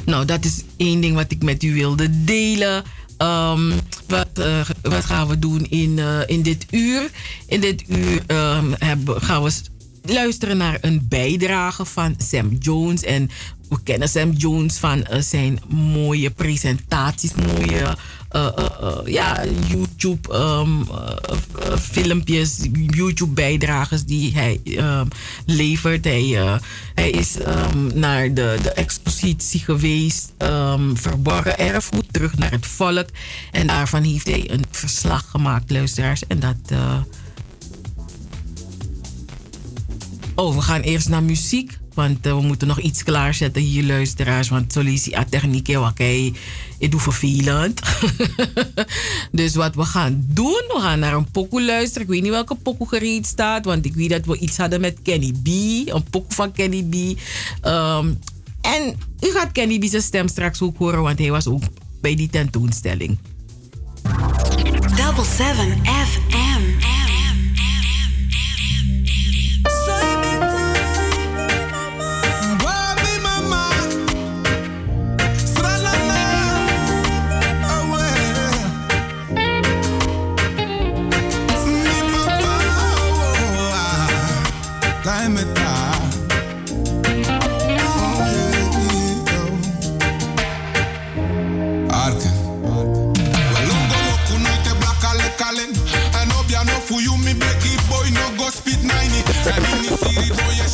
Nou, 0.05 0.25
dat 0.25 0.45
is 0.45 0.63
één 0.77 1.01
ding 1.01 1.15
wat 1.15 1.31
ik 1.31 1.43
met 1.43 1.63
u 1.63 1.73
wilde 1.73 2.23
delen. 2.23 2.83
Um, 3.23 3.71
wat, 4.07 4.29
uh, 4.39 4.59
wat 4.81 5.05
gaan 5.05 5.27
we 5.27 5.39
doen 5.39 5.65
in, 5.69 5.97
uh, 5.97 6.19
in 6.25 6.41
dit 6.41 6.65
uur? 6.71 7.09
In 7.47 7.61
dit 7.61 7.83
uur 7.87 8.21
um, 8.27 8.75
hebben, 8.77 9.21
gaan 9.21 9.43
we 9.43 9.51
luisteren 10.05 10.57
naar 10.57 10.77
een 10.81 11.05
bijdrage 11.09 11.85
van 11.85 12.15
Sam 12.17 12.49
Jones. 12.59 13.03
En 13.03 13.29
we 13.69 13.83
kennen 13.83 14.09
Sam 14.09 14.31
Jones 14.31 14.77
van 14.77 15.03
eh, 15.03 15.21
zijn 15.21 15.59
mooie 15.69 16.29
presentaties, 16.29 17.33
mooie 17.33 17.97
eh, 18.33 18.45
eh, 18.45 18.65
eh, 18.81 18.97
ja, 19.05 19.43
YouTube 19.67 20.33
ehm, 20.33 20.81
eh, 20.81 21.71
eh, 21.71 21.77
filmpjes, 21.77 22.57
YouTube 22.71 23.33
bijdrages 23.33 24.05
die 24.05 24.33
hij 24.33 24.61
ehm, 24.65 25.05
levert. 25.45 26.03
Hij, 26.03 26.59
hij 26.95 27.09
is 27.09 27.37
ehm, 27.39 27.99
naar 27.99 28.33
de, 28.33 28.57
de 28.63 28.71
expositie 28.71 29.59
geweest, 29.59 30.33
verborgen 30.93 31.57
erfgoed, 31.57 32.13
terug 32.13 32.37
naar 32.37 32.51
het 32.51 32.65
volk. 32.65 33.07
En 33.51 33.67
daarvan 33.67 34.03
heeft 34.03 34.27
hij 34.27 34.51
een 34.51 34.65
verslag 34.71 35.29
gemaakt, 35.29 35.71
luisteraars. 35.71 36.27
En 36.27 36.39
dat... 36.39 36.79
Oh, 40.35 40.55
we 40.55 40.61
gaan 40.61 40.81
eerst 40.81 41.09
naar 41.09 41.23
muziek. 41.23 41.77
Want 41.93 42.25
eh, 42.25 42.35
we 42.35 42.41
moeten 42.41 42.67
nog 42.67 42.79
iets 42.79 43.03
klaarzetten 43.03 43.61
hier, 43.61 43.83
luisteraars. 43.83 44.49
Want 44.49 44.73
solutie 44.73 45.17
a 45.17 45.25
techniek, 45.29 45.67
oké, 45.67 46.31
ik 46.77 46.91
doe 46.91 46.99
vervelend. 46.99 47.81
dus 49.31 49.55
wat 49.55 49.75
we 49.75 49.85
gaan 49.85 50.25
doen, 50.27 50.63
we 50.67 50.77
gaan 50.79 50.99
naar 50.99 51.13
een 51.13 51.31
pokoe 51.31 51.65
luisteren. 51.65 52.01
Ik 52.01 52.13
weet 52.13 52.21
niet 52.21 52.31
welke 52.31 52.55
pokoe 52.55 52.87
gereed 52.87 53.25
staat. 53.25 53.65
Want 53.65 53.85
ik 53.85 53.93
weet 53.93 54.09
dat 54.09 54.25
we 54.25 54.37
iets 54.37 54.57
hadden 54.57 54.81
met 54.81 54.97
Kenny 55.03 55.31
B. 55.43 55.47
Een 55.47 56.03
pokoe 56.09 56.33
van 56.33 56.51
Kenny 56.51 56.83
B. 56.83 57.19
Ehm, 57.61 58.07
en 58.61 58.95
u 59.19 59.31
gaat 59.31 59.51
Kenny 59.51 59.79
B 59.79 59.85
zijn 59.85 60.01
stem 60.01 60.27
straks 60.27 60.61
ook 60.61 60.77
horen. 60.77 61.01
Want 61.01 61.19
hij 61.19 61.31
was 61.31 61.47
ook 61.47 61.63
bij 62.01 62.15
die 62.15 62.29
tentoonstelling. 62.29 63.17
Double 64.95 65.25
7 65.37 65.81
FM. 65.85 66.92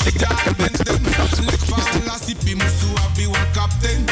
Boy 0.09 0.21
ya 0.21 0.29
shit 0.43 0.45
ya 0.45 0.53
benten. 0.53 1.03
Lek 1.45 1.59
fa 1.59 1.77
la 2.05 2.17
sipi 2.19 2.55
musu 2.55 2.87
abi 3.05 3.27
wa 3.27 3.39
captain. 3.53 4.05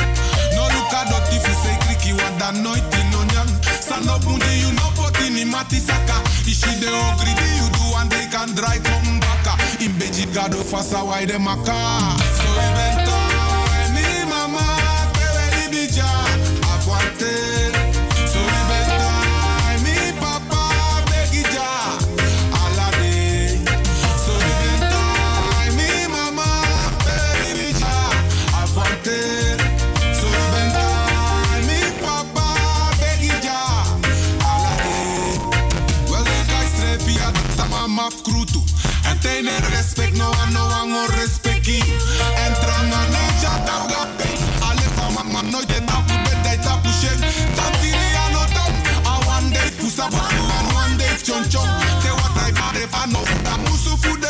No 0.56 0.64
look 0.64 0.94
at 0.94 1.10
if 1.34 1.48
you 1.48 1.53
say 1.64 1.78
kriki 1.86 2.14
wa 2.14 2.30
da 2.40 2.52
nooit 2.52 2.94
in 2.99 3.11
no 3.11 3.24
nyang. 3.34 3.64
Stand 3.82 4.10
up 4.10 4.24
mundi 4.24 4.60
you 4.61 4.72
no 4.74 4.91
poti 4.95 5.30
ni 5.30 5.45
mati 5.45 5.80
saka. 5.80 6.22
Di 6.45 6.52
you 6.52 7.69
do 7.72 7.84
can 8.32 8.53
back. 9.19 9.82
In 9.82 9.91
beji 9.94 10.26
gado 10.34 10.64
fasa 10.64 11.03
why. 11.06 11.26
So 11.26 11.36
mama. 14.30 14.61
Afuante. 16.78 17.77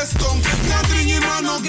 Stong. 0.06 0.42
Na 0.70 0.82
dringi 0.90 1.20
man 1.20 1.44
no 1.44 1.60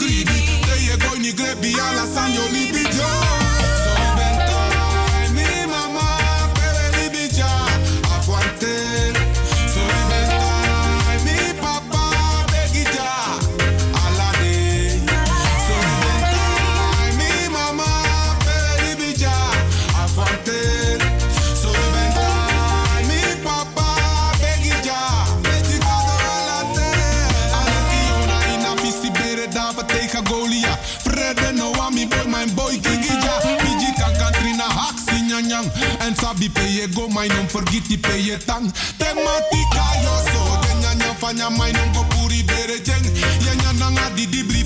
my 37.19 37.27
non 37.27 37.49
forget 37.49 37.83
die 37.89 37.99
peye 37.99 38.39
tang. 38.47 38.71
Tematika 38.99 39.85
yo 40.05 40.15
so, 40.31 40.41
de 40.63 40.73
nyanya 40.81 41.15
fanya 41.19 41.51
my 41.51 41.73
non 41.73 41.91
go 41.93 42.05
puri 42.11 42.43
bere 42.47 42.79
jeng. 42.87 43.07
Ya 43.45 43.55
nyananga 43.55 44.15
di 44.15 44.27
di 44.27 44.43
bri 44.45 44.58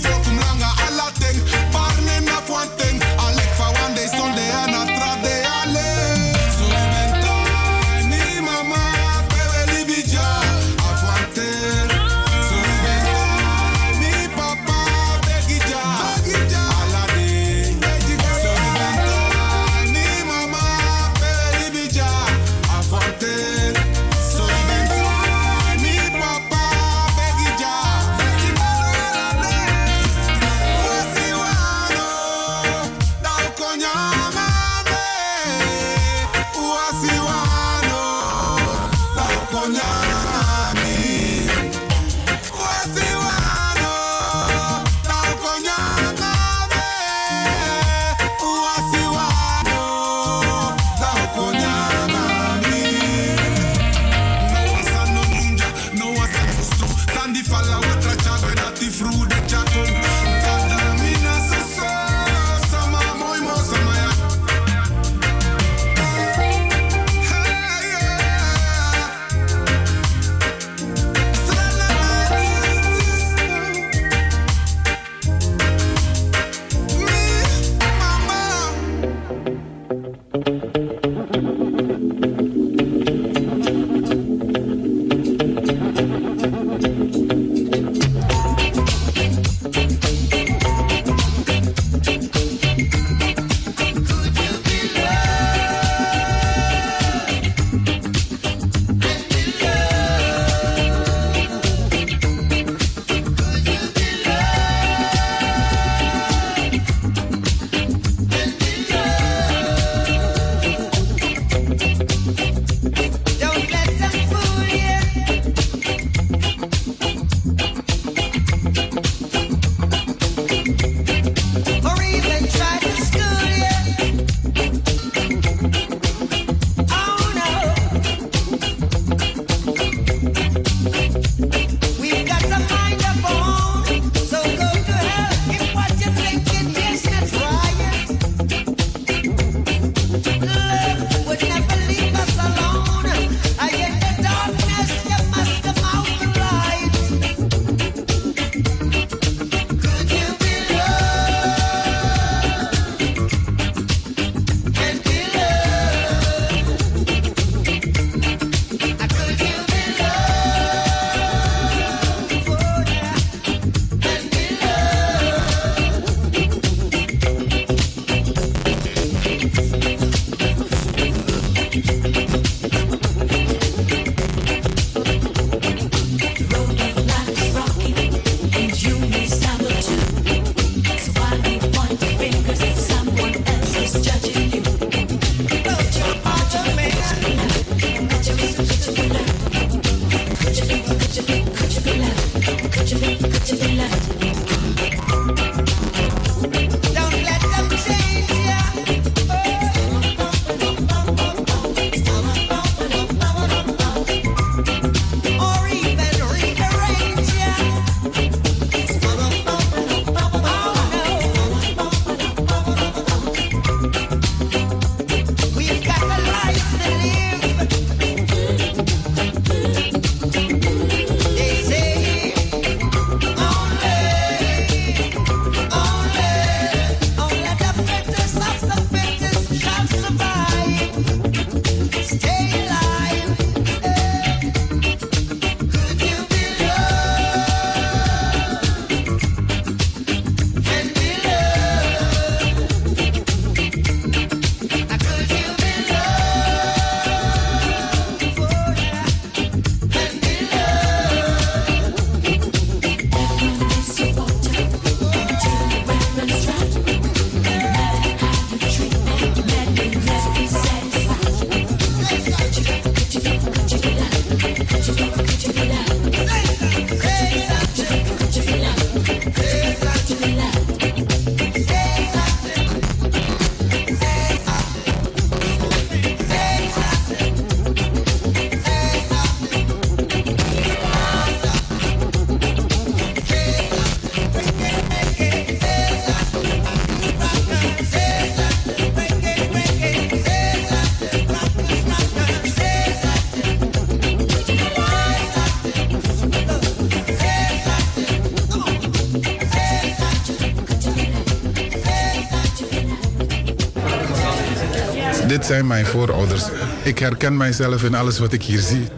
Dit 305.42 305.50
zijn 305.50 305.66
mijn 305.66 305.86
voorouders. 305.86 306.42
Ik 306.82 306.98
herken 306.98 307.36
mijzelf 307.36 307.82
in 307.82 307.94
alles 307.94 308.18
wat 308.18 308.32
ik 308.32 308.42
hier 308.42 308.60
zie. 308.60 308.88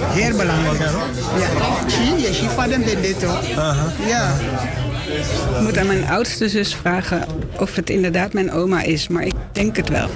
Heel 0.00 0.36
belangrijk. 0.36 0.78
Ja. 0.78 0.90
Zie 1.86 2.16
je, 2.16 2.34
zie 2.34 2.48
van 2.48 2.68
de 2.68 2.98
dit 3.00 3.22
hoor. 3.22 3.38
Ja. 4.06 4.34
Ik 5.56 5.60
moet 5.60 5.78
aan 5.78 5.86
mijn 5.86 6.08
oudste 6.08 6.48
zus 6.48 6.74
vragen 6.74 7.26
of 7.58 7.74
het 7.74 7.90
inderdaad 7.90 8.32
mijn 8.32 8.52
oma 8.52 8.82
is, 8.82 9.08
maar 9.08 9.22
ik 9.22 9.34
denk 9.52 9.76
het 9.76 9.88
wel. 9.88 10.08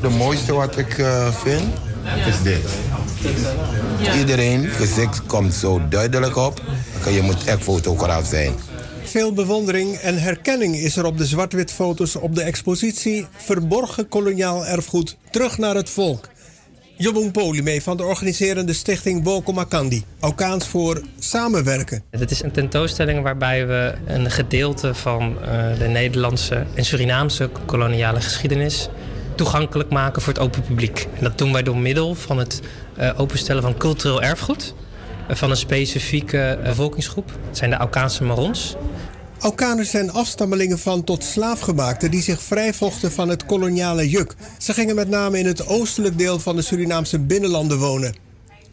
De 0.00 0.08
mooiste 0.08 0.54
wat 0.54 0.78
ik 0.78 0.98
eh, 0.98 1.34
vind 1.34 1.74
is 2.26 2.42
dit. 2.42 2.68
Iedereen 4.18 4.68
gezicht 4.68 5.22
komt 5.26 5.54
zo 5.54 5.80
duidelijk 5.88 6.36
op. 6.36 6.62
Je 7.12 7.22
moet 7.22 7.44
echt 7.44 7.62
fotograaf 7.62 8.26
zijn. 8.26 8.54
Veel 9.16 9.32
bewondering 9.32 9.94
en 9.94 10.18
herkenning 10.18 10.76
is 10.76 10.96
er 10.96 11.04
op 11.04 11.18
de 11.18 11.26
zwart-wit 11.26 11.72
foto's 11.72 12.16
op 12.16 12.34
de 12.34 12.42
expositie 12.42 13.26
Verborgen 13.36 14.08
koloniaal 14.08 14.66
erfgoed 14.66 15.16
terug 15.30 15.58
naar 15.58 15.74
het 15.74 15.90
volk. 15.90 16.28
Jobung 16.96 17.32
Polime 17.32 17.82
van 17.82 17.96
de 17.96 18.04
organiserende 18.04 18.72
stichting 18.72 19.22
Boko 19.22 19.52
Makandi. 19.52 20.04
Aukaans 20.20 20.66
voor 20.66 21.02
samenwerken. 21.18 22.02
Het 22.10 22.30
is 22.30 22.42
een 22.42 22.50
tentoonstelling 22.50 23.22
waarbij 23.22 23.66
we 23.66 23.94
een 24.06 24.30
gedeelte 24.30 24.94
van 24.94 25.42
eh, 25.42 25.78
de 25.78 25.88
Nederlandse 25.88 26.66
en 26.74 26.84
Surinaamse 26.84 27.50
koloniale 27.66 28.20
geschiedenis 28.20 28.88
toegankelijk 29.34 29.90
maken 29.90 30.22
voor 30.22 30.32
het 30.32 30.42
open 30.42 30.62
publiek. 30.62 31.08
En 31.14 31.24
dat 31.24 31.38
doen 31.38 31.52
wij 31.52 31.62
door 31.62 31.78
middel 31.78 32.14
van 32.14 32.38
het 32.38 32.60
eh, 32.96 33.20
openstellen 33.20 33.62
van 33.62 33.76
cultureel 33.76 34.22
erfgoed 34.22 34.74
eh, 35.28 35.36
van 35.36 35.50
een 35.50 35.56
specifieke 35.56 36.58
bevolkingsgroep. 36.62 37.30
Het 37.48 37.56
zijn 37.56 37.70
de 37.70 37.76
Aukaanse 37.76 38.24
Marons. 38.24 38.76
Aukaners 39.46 39.90
zijn 39.90 40.12
afstammelingen 40.12 40.78
van 40.78 41.04
tot 41.04 41.24
slaafgemaakten 41.24 42.10
die 42.10 42.22
zich 42.22 42.42
vrijvochten 42.42 43.12
van 43.12 43.28
het 43.28 43.46
koloniale 43.46 44.08
juk. 44.08 44.34
Ze 44.58 44.72
gingen 44.72 44.94
met 44.94 45.08
name 45.08 45.38
in 45.38 45.46
het 45.46 45.66
oostelijk 45.66 46.18
deel 46.18 46.38
van 46.38 46.56
de 46.56 46.62
Surinaamse 46.62 47.18
binnenlanden 47.18 47.78
wonen. 47.78 48.14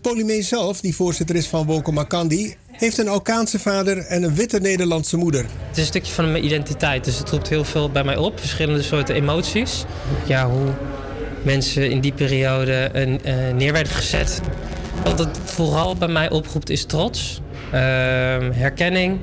Polymee 0.02 0.42
zelf, 0.42 0.82
die 0.82 0.96
voorzitter 0.96 1.36
is 1.36 1.48
van 1.48 1.66
Woko 1.66 1.92
Makandi, 1.92 2.56
heeft 2.72 2.98
een 2.98 3.08
Aukaanse 3.08 3.60
vader 3.60 3.98
en 3.98 4.24
een 4.24 4.36
witte 4.36 4.60
Nederlandse 4.60 5.18
moeder. 5.18 5.42
Het 5.42 5.78
is 5.78 5.78
een 5.78 5.86
stukje 5.86 6.14
van 6.14 6.32
mijn 6.32 6.46
identiteit, 6.46 7.04
dus 7.04 7.18
het 7.18 7.30
roept 7.30 7.50
heel 7.50 7.66
veel 7.66 7.90
bij 7.92 8.04
mij 8.04 8.18
op. 8.18 8.40
Verschillende 8.40 8.84
soorten 8.84 9.16
emoties. 9.16 9.86
Ja, 10.26 10.50
hoe 10.50 10.74
mensen 11.44 11.90
in 11.90 12.02
die 12.02 12.14
periode 12.14 12.74
eh, 12.74 13.54
neer 13.56 13.74
werden 13.74 13.94
gezet. 13.94 14.42
Wat 15.04 15.20
het 15.20 15.40
vooral 15.44 15.96
bij 15.96 16.08
mij 16.08 16.30
oproept 16.30 16.70
is 16.70 16.86
trots, 16.86 17.42
ehm, 17.72 18.52
herkenning. 18.52 19.20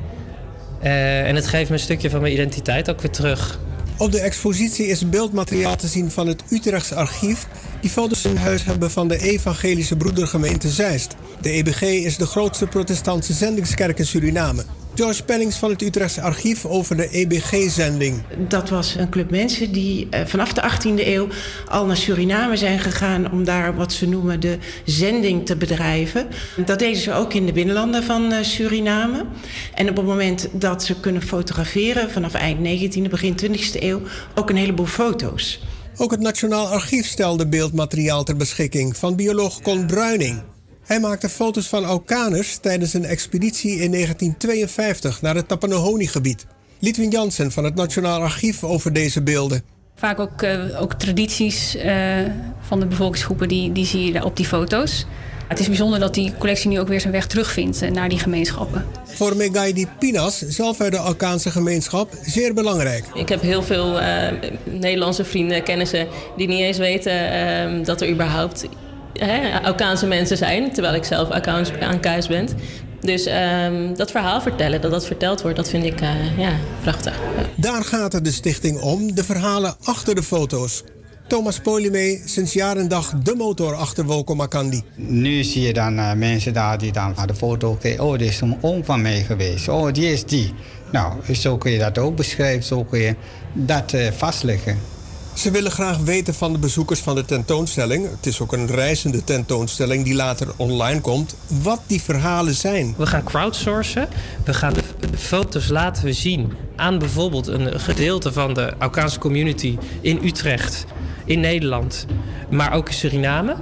Eh, 0.80 1.28
en 1.28 1.34
het 1.34 1.46
geeft 1.46 1.68
me 1.68 1.74
een 1.74 1.82
stukje 1.82 2.10
van 2.10 2.20
mijn 2.20 2.32
identiteit 2.32 2.90
ook 2.90 3.00
weer 3.00 3.10
terug. 3.10 3.58
Op 3.96 4.12
de 4.12 4.20
expositie 4.20 4.86
is 4.86 5.08
beeldmateriaal 5.08 5.76
te 5.76 5.86
zien 5.86 6.10
van 6.10 6.26
het 6.26 6.42
Utrechtse 6.50 6.94
archief... 6.94 7.46
die 7.80 7.90
foto's 7.90 8.24
in 8.24 8.36
huis 8.36 8.64
hebben 8.64 8.90
van 8.90 9.08
de 9.08 9.18
Evangelische 9.18 9.96
Broedergemeente 9.96 10.68
Zeist. 10.68 11.14
De 11.40 11.50
EBG 11.50 11.82
is 11.82 12.16
de 12.16 12.26
grootste 12.26 12.66
protestantse 12.66 13.32
zendingskerk 13.32 13.98
in 13.98 14.06
Suriname. 14.06 14.64
George 15.00 15.50
van 15.50 15.70
het 15.70 15.82
Utrechtse 15.82 16.20
archief 16.20 16.66
over 16.66 16.96
de 16.96 17.08
EBG-zending. 17.08 18.22
Dat 18.48 18.68
was 18.68 18.94
een 18.94 19.08
club 19.08 19.30
mensen 19.30 19.72
die 19.72 20.06
eh, 20.10 20.26
vanaf 20.26 20.52
de 20.52 20.70
18e 20.70 21.06
eeuw 21.06 21.28
al 21.68 21.86
naar 21.86 21.96
Suriname 21.96 22.56
zijn 22.56 22.78
gegaan 22.78 23.32
om 23.32 23.44
daar 23.44 23.76
wat 23.76 23.92
ze 23.92 24.08
noemen 24.08 24.40
de 24.40 24.58
zending 24.84 25.46
te 25.46 25.56
bedrijven. 25.56 26.26
Dat 26.66 26.78
deden 26.78 27.00
ze 27.00 27.12
ook 27.12 27.34
in 27.34 27.46
de 27.46 27.52
binnenlanden 27.52 28.02
van 28.02 28.32
eh, 28.32 28.42
Suriname. 28.42 29.24
En 29.74 29.90
op 29.90 29.96
het 29.96 30.06
moment 30.06 30.48
dat 30.52 30.84
ze 30.84 31.00
kunnen 31.00 31.22
fotograferen, 31.22 32.10
vanaf 32.10 32.34
eind 32.34 32.58
19e, 32.58 33.10
begin 33.10 33.34
20e 33.44 33.82
eeuw, 33.82 34.00
ook 34.34 34.50
een 34.50 34.56
heleboel 34.56 34.86
foto's. 34.86 35.60
Ook 35.96 36.10
het 36.10 36.20
Nationaal 36.20 36.66
Archief 36.66 37.06
stelde 37.06 37.48
beeldmateriaal 37.48 38.24
ter 38.24 38.36
beschikking 38.36 38.96
van 38.96 39.16
bioloog 39.16 39.60
Con 39.60 39.86
Bruining. 39.86 40.42
Hij 40.90 41.00
maakte 41.00 41.28
foto's 41.28 41.68
van 41.68 41.84
Aukaners 41.84 42.56
tijdens 42.56 42.94
een 42.94 43.04
expeditie 43.04 43.70
in 43.70 43.90
1952 43.90 45.22
naar 45.22 45.34
het 45.34 45.48
Tapanahoni-gebied. 45.48 46.46
Lidwin 46.78 47.10
Jansen 47.10 47.52
van 47.52 47.64
het 47.64 47.74
Nationaal 47.74 48.20
Archief 48.20 48.64
over 48.64 48.92
deze 48.92 49.22
beelden. 49.22 49.62
Vaak 49.94 50.18
ook, 50.18 50.42
eh, 50.42 50.80
ook 50.82 50.94
tradities 50.94 51.76
eh, 51.76 52.18
van 52.60 52.80
de 52.80 52.86
bevolkingsgroepen, 52.86 53.48
die, 53.48 53.72
die 53.72 53.86
zie 53.86 54.04
je 54.04 54.12
daar 54.12 54.24
op 54.24 54.36
die 54.36 54.46
foto's. 54.46 55.06
Het 55.50 55.58
is 55.58 55.66
bijzonder 55.66 55.98
dat 55.98 56.14
die 56.14 56.32
collectie 56.38 56.68
nu 56.70 56.80
ook 56.80 56.88
weer 56.88 57.00
zijn 57.00 57.12
weg 57.12 57.26
terugvindt 57.26 57.82
eh, 57.82 57.90
naar 57.90 58.08
die 58.08 58.18
gemeenschappen. 58.18 58.84
Voor 59.04 59.36
Megaidi 59.36 59.86
Pinas, 59.98 60.38
zelf 60.38 60.80
uit 60.80 60.92
de 60.92 60.98
Alkaanse 60.98 61.50
gemeenschap, 61.50 62.12
zeer 62.22 62.54
belangrijk. 62.54 63.04
Ik 63.14 63.28
heb 63.28 63.40
heel 63.40 63.62
veel 63.62 64.00
eh, 64.00 64.32
Nederlandse 64.64 65.24
vrienden, 65.24 65.62
kennissen 65.62 66.08
die 66.36 66.48
niet 66.48 66.60
eens 66.60 66.78
weten 66.78 67.32
eh, 67.32 67.84
dat 67.84 68.00
er 68.00 68.08
überhaupt 68.08 68.66
hè, 69.12 69.60
Alkaanse 69.62 70.06
mensen 70.06 70.36
zijn, 70.36 70.72
terwijl 70.72 70.94
ik 70.94 71.04
zelf 71.04 71.30
Alkaans 71.80 72.28
ben. 72.28 72.48
Dus 73.00 73.26
ehm, 73.26 73.94
dat 73.94 74.10
verhaal 74.10 74.40
vertellen, 74.40 74.80
dat 74.80 74.90
dat 74.90 75.06
verteld 75.06 75.42
wordt, 75.42 75.56
dat 75.56 75.68
vind 75.68 75.84
ik 75.84 76.00
eh, 76.00 76.38
ja, 76.38 76.52
prachtig. 76.82 77.14
Ja. 77.36 77.44
Daar 77.54 77.84
gaat 77.84 78.12
het 78.12 78.24
de 78.24 78.32
stichting 78.32 78.80
om, 78.80 79.14
de 79.14 79.24
verhalen 79.24 79.74
achter 79.84 80.14
de 80.14 80.22
foto's. 80.22 80.82
Thomas 81.26 81.60
Polymee, 81.60 82.22
sinds 82.24 82.52
jaar 82.52 82.76
en 82.76 82.88
dag 82.88 83.12
de 83.22 83.34
motor 83.34 83.74
achter 83.74 84.04
Wolko 84.04 84.34
Makandi. 84.34 84.82
Nu 84.96 85.44
zie 85.44 85.62
je 85.62 85.72
dan 85.72 85.98
eh, 85.98 86.12
mensen 86.12 86.52
daar 86.52 86.78
die 86.78 86.92
dan 86.92 87.12
naar 87.16 87.26
de 87.26 87.34
foto 87.34 87.74
kijken. 87.74 88.04
Oh, 88.04 88.18
dit 88.18 88.28
is 88.28 88.40
een 88.40 88.58
oom 88.60 88.84
van 88.84 89.02
mij 89.02 89.22
geweest. 89.22 89.68
Oh, 89.68 89.92
die 89.92 90.12
is 90.12 90.24
die. 90.24 90.54
Nou, 90.92 91.34
zo 91.34 91.56
kun 91.56 91.70
je 91.70 91.78
dat 91.78 91.98
ook 91.98 92.16
beschrijven. 92.16 92.62
Zo 92.62 92.84
kun 92.84 92.98
je 92.98 93.14
dat 93.52 93.92
eh, 93.92 94.12
vastleggen. 94.12 94.78
Ze 95.34 95.50
willen 95.50 95.70
graag 95.70 95.96
weten 95.96 96.34
van 96.34 96.52
de 96.52 96.58
bezoekers 96.58 97.00
van 97.00 97.14
de 97.14 97.24
tentoonstelling. 97.24 98.10
Het 98.10 98.26
is 98.26 98.40
ook 98.40 98.52
een 98.52 98.66
reizende 98.66 99.24
tentoonstelling 99.24 100.04
die 100.04 100.14
later 100.14 100.48
online 100.56 101.00
komt. 101.00 101.34
Wat 101.46 101.80
die 101.86 102.02
verhalen 102.02 102.54
zijn. 102.54 102.94
We 102.96 103.06
gaan 103.06 103.24
crowdsourcen. 103.24 104.08
We 104.44 104.54
gaan 104.54 104.72
de, 104.72 104.82
foto's 105.18 105.68
laten 105.68 106.14
zien 106.14 106.52
aan 106.76 106.98
bijvoorbeeld 106.98 107.46
een 107.46 107.80
gedeelte 107.80 108.32
van 108.32 108.54
de 108.54 108.74
Aukaanse 108.78 109.18
community 109.18 109.78
in 110.00 110.20
Utrecht, 110.24 110.84
in 111.24 111.40
Nederland, 111.40 112.06
maar 112.50 112.72
ook 112.72 112.88
in 112.88 112.94
Suriname. 112.94 113.56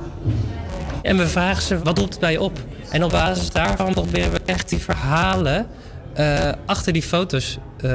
En 1.02 1.16
we 1.16 1.28
vragen 1.28 1.62
ze, 1.62 1.78
wat 1.82 1.98
roept 1.98 2.10
het 2.12 2.20
bij 2.20 2.32
je 2.32 2.40
op? 2.40 2.58
En 2.90 3.04
op 3.04 3.10
basis 3.10 3.50
daarvan 3.50 3.92
proberen 3.92 4.32
we 4.32 4.40
echt 4.44 4.68
die 4.68 4.78
verhalen 4.78 5.66
eh, 6.18 6.52
achter 6.66 6.92
die 6.92 7.02
foto's 7.02 7.58
eh, 7.76 7.90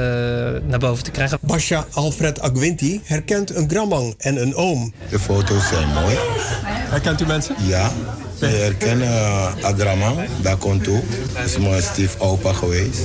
naar 0.66 0.78
boven 0.78 1.04
te 1.04 1.10
krijgen. 1.10 1.38
Basha 1.40 1.86
Alfred 1.92 2.40
Agwinti 2.40 3.00
herkent 3.04 3.54
een 3.56 3.68
gramang 3.70 4.14
en 4.18 4.42
een 4.42 4.54
oom. 4.54 4.92
De 5.10 5.18
foto's 5.18 5.68
zijn 5.68 5.88
mooi. 5.88 6.16
Herkent 6.66 7.20
u 7.20 7.26
mensen? 7.26 7.54
Ja. 7.66 7.90
Ik 8.40 8.50
herken 8.50 8.98
uh, 9.00 9.52
Agramang, 9.62 10.18
daar 10.42 10.56
komt 10.56 10.84
toe. 10.84 11.00
Dat 11.34 11.44
is 11.44 11.58
mijn 11.58 11.82
stief 11.82 12.20
opa 12.20 12.52
geweest. 12.52 12.98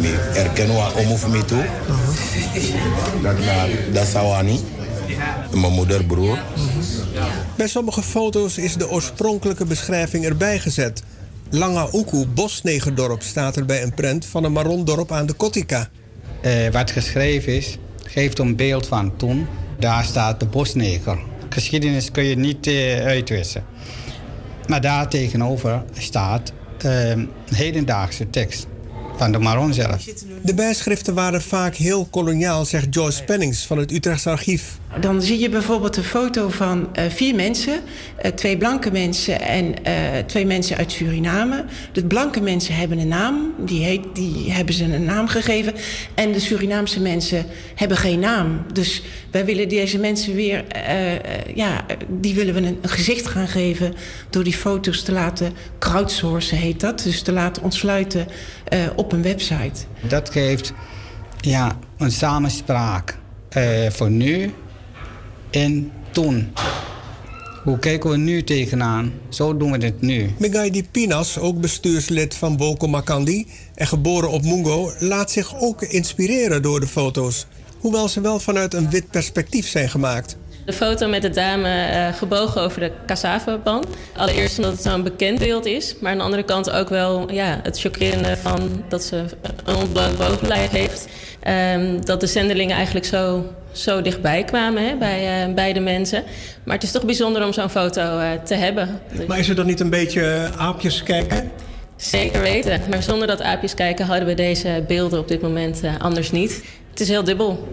Ik 0.00 0.14
herken 0.32 0.74
wat 0.74 0.92
om 0.94 1.10
of 1.10 1.28
me 1.28 1.44
toe. 1.44 1.64
Dat, 3.22 3.38
naar- 3.38 3.68
dat 3.92 4.02
is 4.02 4.10
Sawani. 4.10 4.60
Mijn 5.54 5.72
moeder, 5.72 6.04
broer. 6.04 6.38
Bij 7.56 7.68
sommige 7.68 8.02
foto's 8.02 8.58
is 8.58 8.74
de 8.76 8.90
oorspronkelijke 8.90 9.64
beschrijving 9.64 10.24
erbij 10.24 10.58
gezet. 10.58 11.02
Langa 11.50 11.88
Uku, 11.94 12.26
bosnegerdorp, 12.26 13.22
staat 13.22 13.56
er 13.56 13.64
bij 13.64 13.82
een 13.82 13.94
prent 13.94 14.26
van 14.26 14.44
een 14.44 14.52
marondorp 14.52 15.12
aan 15.12 15.26
de 15.26 15.32
Kotika. 15.32 15.88
Eh, 16.40 16.68
wat 16.68 16.90
geschreven 16.90 17.56
is, 17.56 17.78
geeft 18.04 18.38
een 18.38 18.56
beeld 18.56 18.86
van 18.86 19.16
toen. 19.16 19.46
Daar 19.78 20.04
staat 20.04 20.40
de 20.40 20.46
bosneger. 20.46 21.18
Geschiedenis 21.48 22.10
kun 22.10 22.24
je 22.24 22.36
niet 22.36 22.66
eh, 22.66 23.04
uitwissen. 23.04 23.64
Maar 24.66 24.80
daar 24.80 25.08
tegenover 25.08 25.84
staat 25.92 26.52
eh, 26.78 27.16
hedendaagse 27.54 28.30
tekst 28.30 28.66
van 29.18 29.32
de 29.32 29.38
Maron 29.38 29.74
zelf. 29.74 30.04
De 30.42 30.54
bijschriften 30.54 31.14
waren 31.14 31.42
vaak 31.42 31.74
heel 31.74 32.06
koloniaal, 32.10 32.64
zegt 32.64 32.94
Joyce 32.94 33.24
Pennings 33.24 33.66
van 33.66 33.78
het 33.78 33.92
Utrechtse 33.92 34.30
archief. 34.30 34.78
Dan 35.00 35.22
zie 35.22 35.38
je 35.38 35.48
bijvoorbeeld 35.48 35.96
een 35.96 36.04
foto 36.04 36.48
van 36.48 36.88
eh, 36.94 37.04
vier 37.08 37.34
mensen. 37.34 37.80
eh, 38.16 38.30
twee 38.30 38.56
blanke 38.56 38.90
mensen 38.90 39.40
en 39.40 39.84
eh, 39.84 39.94
twee 40.26 40.46
mensen 40.46 40.76
uit 40.76 40.92
Suriname. 40.92 41.64
De 41.92 42.04
blanke 42.04 42.40
mensen 42.40 42.74
hebben 42.74 42.98
een 42.98 43.08
naam. 43.08 43.54
Die, 43.58 43.84
heet, 43.84 44.04
die 44.12 44.52
hebben 44.52 44.74
ze 44.74 44.84
een 44.84 45.04
naam 45.04 45.28
gegeven. 45.28 45.74
En 46.14 46.32
de 46.32 46.40
Surinaamse 46.40 47.00
mensen 47.00 47.46
hebben 47.74 47.96
geen 47.96 48.18
naam. 48.18 48.64
Dus 48.72 49.02
wij 49.30 49.44
willen 49.44 49.68
deze 49.68 49.98
mensen 49.98 50.34
weer... 50.34 50.64
ja, 51.54 51.84
die 52.08 52.34
willen 52.34 52.54
we 52.54 52.60
een, 52.60 52.78
een 52.82 52.88
gezicht 52.88 53.26
gaan 53.26 53.48
geven... 53.48 53.94
door 54.30 54.44
die 54.44 54.52
foto's 54.52 55.02
te 55.02 55.12
laten 55.12 55.52
crowdsourcen, 55.78 56.56
heet 56.56 56.80
dat. 56.80 57.02
Dus 57.02 57.22
te 57.22 57.32
laten 57.32 57.62
ontsluiten 57.62 58.26
eh, 58.68 58.80
op 59.08 59.14
een 59.14 59.22
website. 59.22 59.84
Dat 60.08 60.30
geeft 60.30 60.72
ja, 61.40 61.78
een 61.98 62.10
samenspraak 62.10 63.18
eh, 63.48 63.90
voor 63.90 64.10
nu 64.10 64.52
en 65.50 65.92
toen. 66.10 66.52
Hoe 67.64 67.78
kijken 67.78 68.10
we 68.10 68.16
nu 68.16 68.44
tegenaan? 68.44 69.12
Zo 69.28 69.56
doen 69.56 69.72
we 69.72 69.84
het 69.84 70.00
nu. 70.00 70.30
Megaidi 70.38 70.88
Pinas, 70.90 71.38
ook 71.38 71.60
bestuurslid 71.60 72.34
van 72.34 72.56
Boko 72.56 72.86
Makandi 72.86 73.46
en 73.74 73.86
geboren 73.86 74.30
op 74.30 74.42
Mungo, 74.42 74.92
laat 74.98 75.30
zich 75.30 75.60
ook 75.60 75.82
inspireren 75.82 76.62
door 76.62 76.80
de 76.80 76.86
foto's. 76.86 77.46
Hoewel 77.78 78.08
ze 78.08 78.20
wel 78.20 78.40
vanuit 78.40 78.74
een 78.74 78.90
wit 78.90 79.10
perspectief 79.10 79.68
zijn 79.68 79.90
gemaakt. 79.90 80.36
De 80.68 80.74
foto 80.74 81.08
met 81.08 81.22
de 81.22 81.30
dame 81.30 81.68
eh, 81.68 82.14
gebogen 82.14 82.62
over 82.62 82.80
de 82.80 82.90
cassaveband. 83.06 83.86
Allereerst 84.16 84.56
omdat 84.58 84.72
het 84.72 84.82
zo'n 84.82 85.02
bekend 85.02 85.38
beeld 85.38 85.66
is. 85.66 85.94
Maar 86.00 86.12
aan 86.12 86.18
de 86.18 86.24
andere 86.24 86.42
kant 86.42 86.70
ook 86.70 86.88
wel 86.88 87.32
ja, 87.32 87.60
het 87.62 87.80
chockerende 87.80 88.36
van 88.36 88.84
dat 88.88 89.02
ze 89.02 89.24
een 89.64 89.74
ontbloot 89.76 90.18
bovenlijf 90.18 90.70
heeft. 90.70 91.08
Ehm, 91.40 92.00
dat 92.00 92.20
de 92.20 92.26
zendelingen 92.26 92.76
eigenlijk 92.76 93.06
zo, 93.06 93.44
zo 93.72 94.02
dichtbij 94.02 94.44
kwamen 94.44 94.88
hè, 94.88 94.96
bij 94.96 95.46
eh, 95.46 95.54
beide 95.54 95.80
mensen. 95.80 96.24
Maar 96.64 96.74
het 96.74 96.84
is 96.84 96.92
toch 96.92 97.04
bijzonder 97.04 97.44
om 97.44 97.52
zo'n 97.52 97.70
foto 97.70 98.18
eh, 98.18 98.30
te 98.44 98.54
hebben. 98.54 99.00
Dus- 99.12 99.26
Maar 99.26 99.38
is 99.38 99.48
er 99.48 99.54
dan 99.54 99.66
niet 99.66 99.80
een 99.80 99.90
beetje 99.90 100.48
aapjes 100.56 101.02
kijken? 101.02 101.50
Zeker 101.96 102.40
weten. 102.40 102.80
Maar 102.90 103.02
zonder 103.02 103.26
dat 103.26 103.42
aapjes 103.42 103.74
kijken 103.74 104.06
hadden 104.06 104.26
we 104.26 104.34
deze 104.34 104.84
beelden 104.86 105.18
op 105.18 105.28
dit 105.28 105.42
moment 105.42 105.80
anders 105.98 106.30
niet. 106.30 106.62
Het 106.90 107.00
is 107.00 107.08
heel 107.08 107.24
dubbel. 107.24 107.68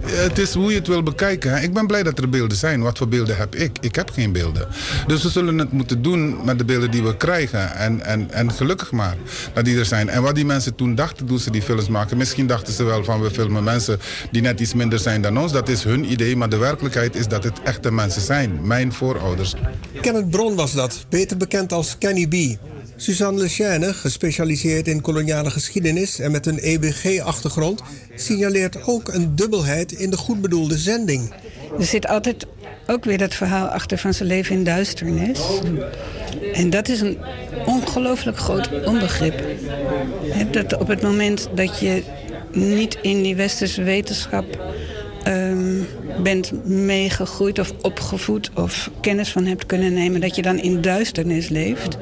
Het 0.00 0.38
is 0.38 0.54
hoe 0.54 0.70
je 0.70 0.76
het 0.76 0.86
wil 0.86 1.02
bekijken. 1.02 1.62
Ik 1.62 1.72
ben 1.72 1.86
blij 1.86 2.02
dat 2.02 2.18
er 2.18 2.28
beelden 2.28 2.56
zijn. 2.56 2.82
Wat 2.82 2.98
voor 2.98 3.08
beelden 3.08 3.36
heb 3.36 3.54
ik? 3.54 3.78
Ik 3.80 3.94
heb 3.94 4.10
geen 4.10 4.32
beelden. 4.32 4.68
Dus 5.06 5.22
we 5.22 5.28
zullen 5.28 5.58
het 5.58 5.72
moeten 5.72 6.02
doen 6.02 6.44
met 6.44 6.58
de 6.58 6.64
beelden 6.64 6.90
die 6.90 7.02
we 7.02 7.16
krijgen. 7.16 7.74
En, 7.76 8.04
en, 8.04 8.30
en 8.30 8.52
gelukkig 8.52 8.92
maar 8.92 9.16
dat 9.52 9.64
die 9.64 9.78
er 9.78 9.84
zijn. 9.84 10.08
En 10.08 10.22
wat 10.22 10.34
die 10.34 10.44
mensen 10.44 10.74
toen 10.74 10.94
dachten 10.94 11.26
toen 11.26 11.38
ze 11.38 11.50
die 11.50 11.62
films 11.62 11.88
maken. 11.88 12.16
Misschien 12.16 12.46
dachten 12.46 12.72
ze 12.72 12.84
wel 12.84 13.04
van 13.04 13.20
we 13.20 13.30
filmen 13.30 13.64
mensen 13.64 13.98
die 14.30 14.42
net 14.42 14.60
iets 14.60 14.74
minder 14.74 14.98
zijn 14.98 15.22
dan 15.22 15.38
ons. 15.38 15.52
Dat 15.52 15.68
is 15.68 15.84
hun 15.84 16.12
idee. 16.12 16.36
Maar 16.36 16.48
de 16.48 16.56
werkelijkheid 16.56 17.16
is 17.16 17.28
dat 17.28 17.44
het 17.44 17.62
echte 17.62 17.92
mensen 17.92 18.22
zijn. 18.22 18.58
Mijn 18.62 18.92
voorouders. 18.92 19.54
Kenneth 20.00 20.30
Bron 20.30 20.54
was 20.54 20.72
dat, 20.72 21.06
beter 21.08 21.36
bekend 21.36 21.72
als 21.72 21.98
Kenny 21.98 22.26
B. 22.26 22.58
Suzanne 23.00 23.40
Lechaine, 23.40 23.94
gespecialiseerd 23.94 24.88
in 24.88 25.00
koloniale 25.00 25.50
geschiedenis 25.50 26.18
en 26.18 26.30
met 26.30 26.46
een 26.46 26.58
EBG-achtergrond, 26.58 27.82
signaleert 28.14 28.86
ook 28.86 29.08
een 29.08 29.36
dubbelheid 29.36 29.92
in 29.92 30.10
de 30.10 30.16
goed 30.16 30.40
bedoelde 30.40 30.78
zending. 30.78 31.34
Er 31.78 31.84
zit 31.84 32.06
altijd 32.06 32.46
ook 32.86 33.04
weer 33.04 33.18
dat 33.18 33.34
verhaal 33.34 33.66
achter 33.66 33.98
van 33.98 34.14
zijn 34.14 34.28
leven 34.28 34.54
in 34.56 34.64
duisternis. 34.64 35.40
En 36.52 36.70
dat 36.70 36.88
is 36.88 37.00
een 37.00 37.18
ongelooflijk 37.66 38.38
groot 38.38 38.84
onbegrip. 38.84 39.42
Dat 40.50 40.76
op 40.76 40.88
het 40.88 41.02
moment 41.02 41.48
dat 41.54 41.78
je 41.78 42.02
niet 42.52 42.98
in 43.02 43.22
die 43.22 43.36
westerse 43.36 43.82
wetenschap 43.82 44.44
bent 46.22 46.66
meegegroeid 46.66 47.58
of 47.58 47.72
opgevoed 47.82 48.50
of 48.54 48.90
kennis 49.00 49.32
van 49.32 49.46
hebt 49.46 49.66
kunnen 49.66 49.92
nemen, 49.92 50.20
dat 50.20 50.36
je 50.36 50.42
dan 50.42 50.58
in 50.58 50.80
duisternis 50.80 51.48
leeft. 51.48 51.96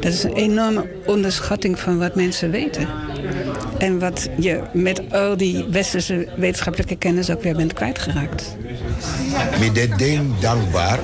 Dat 0.00 0.12
is 0.12 0.22
een 0.22 0.34
enorme 0.34 0.86
onderschatting 1.06 1.78
van 1.78 1.98
wat 1.98 2.14
mensen 2.14 2.50
weten. 2.50 2.88
En 3.78 3.98
wat 3.98 4.28
je 4.38 4.60
met 4.72 5.12
al 5.12 5.36
die 5.36 5.64
westerse 5.70 6.28
wetenschappelijke 6.36 6.96
kennis 6.96 7.30
ook 7.30 7.42
weer 7.42 7.56
bent 7.56 7.72
kwijtgeraakt. 7.72 8.56
Met 9.60 9.74
dit 9.74 9.98
ding 9.98 10.38
dankbaar 10.38 10.98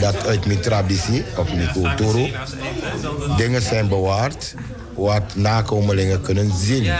dat 0.00 0.26
uit 0.26 0.46
mijn 0.46 0.60
traditie 0.60 1.24
of 1.36 1.54
mijn 1.54 1.72
cultuur 1.72 2.40
dingen 3.36 3.62
zijn 3.62 3.88
bewaard 3.88 4.54
wat 4.94 5.36
nakomelingen 5.36 6.20
kunnen 6.20 6.52
zien. 6.56 6.92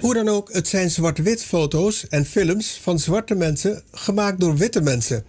Hoe 0.00 0.14
dan 0.14 0.28
ook, 0.28 0.52
het 0.52 0.68
zijn 0.68 0.90
zwart-wit 0.90 1.44
foto's 1.44 2.08
en 2.08 2.24
films 2.24 2.78
van 2.82 2.98
zwarte 2.98 3.34
mensen 3.34 3.82
gemaakt 3.92 4.40
door 4.40 4.56
witte 4.56 4.80
mensen. 4.80 5.24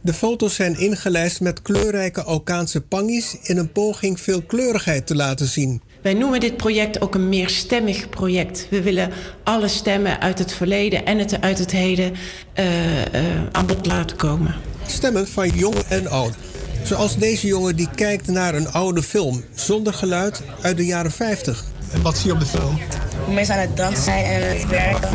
De 0.00 0.12
foto's 0.14 0.54
zijn 0.54 0.78
ingelijst 0.78 1.40
met 1.40 1.62
kleurrijke 1.62 2.22
Alkaanse 2.22 2.80
pangies 2.80 3.36
in 3.42 3.56
een 3.56 3.72
poging 3.72 4.20
veel 4.20 4.42
kleurigheid 4.42 5.06
te 5.06 5.14
laten 5.14 5.46
zien. 5.46 5.82
Wij 6.02 6.14
noemen 6.14 6.40
dit 6.40 6.56
project 6.56 7.00
ook 7.00 7.14
een 7.14 7.28
meerstemmig 7.28 8.08
project. 8.08 8.66
We 8.70 8.82
willen 8.82 9.10
alle 9.44 9.68
stemmen 9.68 10.20
uit 10.20 10.38
het 10.38 10.52
verleden 10.52 11.04
en 11.04 11.18
het, 11.18 11.40
uit 11.40 11.58
het 11.58 11.70
heden 11.70 12.12
eh, 12.52 13.02
eh, 13.02 13.24
aan 13.52 13.66
bod 13.66 13.86
laten 13.86 14.16
komen. 14.16 14.54
Stemmen 14.86 15.28
van 15.28 15.48
jong 15.48 15.76
en 15.88 16.06
oud. 16.06 16.34
Zoals 16.84 17.16
deze 17.16 17.46
jongen 17.46 17.76
die 17.76 17.88
kijkt 17.94 18.26
naar 18.26 18.54
een 18.54 18.72
oude 18.72 19.02
film 19.02 19.44
zonder 19.54 19.94
geluid 19.94 20.42
uit 20.60 20.76
de 20.76 20.84
jaren 20.84 21.12
50. 21.12 21.64
En 21.92 22.02
wat 22.02 22.16
zie 22.16 22.26
je 22.26 22.32
op 22.32 22.40
de 22.40 22.46
film? 22.46 22.78
Hoe 23.24 23.34
mensen 23.34 23.54
aan 23.54 23.60
het 23.60 23.76
dansen 23.76 24.04
zijn 24.04 24.24
en 24.24 24.50
aan 24.50 24.56
het 24.56 24.68
werken. 24.68 25.10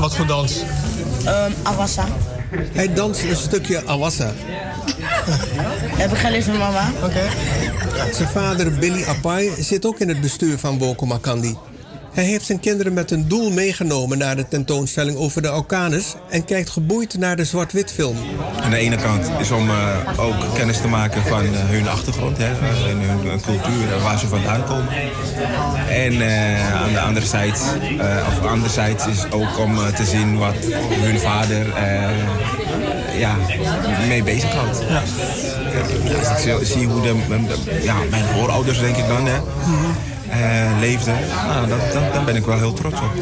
Wat 0.00 0.16
voor 0.16 0.26
dans? 0.26 0.56
Um, 1.26 1.54
Awassa. 1.62 2.06
Hij 2.72 2.92
danst 2.92 3.22
een 3.22 3.36
stukje 3.36 3.86
awassa. 3.86 4.32
Heb 5.96 6.10
ik 6.10 6.18
geleerd 6.18 6.44
van 6.44 6.58
mama. 6.58 6.92
Oké. 7.04 7.28
Zijn 8.14 8.28
vader 8.28 8.72
Billy 8.72 9.04
Apai 9.04 9.50
zit 9.58 9.86
ook 9.86 9.98
in 9.98 10.08
het 10.08 10.20
bestuur 10.20 10.58
van 10.58 10.78
Boko 10.78 11.06
Makandi. 11.06 11.56
Hij 12.12 12.24
heeft 12.24 12.44
zijn 12.46 12.60
kinderen 12.60 12.92
met 12.92 13.10
een 13.10 13.28
doel 13.28 13.50
meegenomen 13.50 14.18
naar 14.18 14.36
de 14.36 14.48
tentoonstelling 14.48 15.16
over 15.16 15.42
de 15.42 15.48
Aukanus 15.48 16.14
en 16.30 16.44
kijkt 16.44 16.70
geboeid 16.70 17.18
naar 17.18 17.36
de 17.36 17.44
zwart-wit 17.44 17.90
film. 17.92 18.16
Aan 18.62 18.70
de 18.70 18.76
ene 18.76 18.96
kant 18.96 19.30
is 19.40 19.50
om 19.50 19.68
eh, 19.70 19.96
ook 20.16 20.34
kennis 20.54 20.80
te 20.80 20.88
maken 20.88 21.22
van 21.26 21.40
eh, 21.44 21.50
hun 21.52 21.88
achtergrond 21.88 22.36
hè, 22.38 22.44
eh, 22.44 22.90
en 22.90 22.98
hun 23.00 23.30
eh, 23.30 23.40
cultuur 23.42 23.92
en 23.96 24.02
waar 24.02 24.18
ze 24.18 24.26
vandaan 24.26 24.64
komen. 24.64 24.88
En 25.88 26.20
eh, 26.22 26.82
aan 26.82 26.92
de 26.92 27.00
andere 27.00 27.26
zijde, 27.26 27.56
eh, 27.98 28.26
of 28.28 28.46
anderzijds 28.46 29.06
is 29.06 29.30
ook 29.30 29.58
om 29.58 29.76
eh, 29.78 29.86
te 29.86 30.04
zien 30.04 30.38
wat 30.38 30.54
hun 30.90 31.18
vader 31.18 31.74
eh, 31.74 33.18
ja, 33.20 33.36
mee 34.08 34.22
bezighoudt. 34.22 34.82
Ja. 34.88 35.02
Als 36.32 36.44
ik 36.44 36.66
zie 36.66 36.86
hoe 36.86 37.02
de, 37.02 37.14
de- 37.28 37.80
ja, 37.82 37.94
mijn 38.10 38.24
voorouders, 38.24 38.80
denk 38.80 38.96
ik 38.96 39.06
dan, 39.08 39.26
hè, 39.26 39.34
eh, 39.34 39.42
nou, 41.46 41.68
dat, 41.68 41.92
dat- 41.92 42.12
dan 42.14 42.24
ben 42.24 42.36
ik 42.36 42.44
wel 42.44 42.58
heel 42.58 42.72
trots 42.72 43.00
op. 43.00 43.12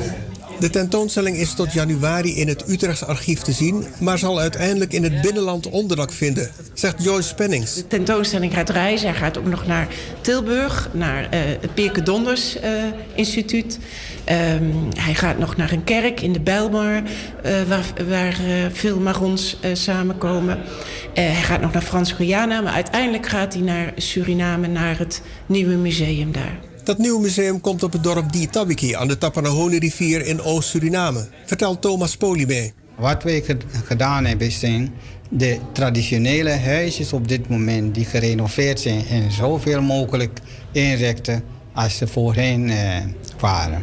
De 0.60 0.70
tentoonstelling 0.70 1.36
is 1.36 1.54
tot 1.54 1.72
januari 1.72 2.36
in 2.36 2.48
het 2.48 2.68
Utrechts 2.68 3.04
archief 3.04 3.40
te 3.40 3.52
zien, 3.52 3.84
maar 4.00 4.18
zal 4.18 4.38
uiteindelijk 4.40 4.92
in 4.92 5.02
het 5.02 5.20
binnenland 5.20 5.68
onderdak 5.70 6.12
vinden, 6.12 6.50
zegt 6.74 7.04
Joyce 7.04 7.34
Pennings. 7.34 7.74
De 7.74 7.86
tentoonstelling 7.86 8.54
gaat 8.54 8.70
reizen. 8.70 9.08
Hij 9.08 9.18
gaat 9.18 9.38
ook 9.38 9.46
nog 9.46 9.66
naar 9.66 9.86
Tilburg, 10.20 10.88
naar 10.92 11.28
eh, 11.30 11.40
het 11.60 11.74
Pirke 11.74 12.02
Donders 12.02 12.60
eh, 12.60 12.70
Instituut. 13.14 13.78
Ehm, 14.24 14.62
hij 14.96 15.14
gaat 15.14 15.38
nog 15.38 15.56
naar 15.56 15.72
een 15.72 15.84
kerk 15.84 16.20
in 16.20 16.32
de 16.32 16.40
Bijlmer, 16.40 17.02
eh, 17.42 17.52
waar, 17.68 17.84
waar 18.08 18.32
eh, 18.32 18.66
veel 18.72 18.98
Marons 18.98 19.56
eh, 19.60 19.70
samenkomen. 19.74 20.58
Eh, 21.14 21.24
hij 21.24 21.42
gaat 21.42 21.60
nog 21.60 21.72
naar 21.72 21.82
Frans-Guyana, 21.82 22.60
maar 22.60 22.72
uiteindelijk 22.72 23.26
gaat 23.28 23.52
hij 23.54 23.62
naar 23.62 23.92
Suriname, 23.96 24.66
naar 24.66 24.98
het 24.98 25.22
nieuwe 25.46 25.74
museum 25.74 26.32
daar. 26.32 26.58
Dat 26.88 26.98
nieuwe 26.98 27.20
museum 27.20 27.60
komt 27.60 27.82
op 27.82 27.92
het 27.92 28.02
dorp 28.02 28.32
Dietabiki 28.32 28.94
aan 28.94 29.08
de 29.08 29.18
Tapanahoni-rivier 29.18 30.26
in 30.26 30.42
Oost-Suriname, 30.42 31.28
vertelt 31.46 31.82
Thomas 31.82 32.16
Polybé. 32.16 32.70
Wat 32.96 33.22
wij 33.22 33.42
ge- 33.42 33.56
gedaan 33.84 34.24
hebben 34.24 34.52
zijn 34.52 34.94
de 35.30 35.58
traditionele 35.72 36.50
huisjes 36.50 37.12
op 37.12 37.28
dit 37.28 37.48
moment 37.48 37.94
die 37.94 38.04
gerenoveerd 38.04 38.80
zijn 38.80 39.06
en 39.06 39.32
zoveel 39.32 39.82
mogelijk 39.82 40.40
inrichten 40.72 41.42
als 41.72 41.96
ze 41.96 42.06
voorheen 42.06 42.70
eh, 42.70 42.96
waren. 43.40 43.82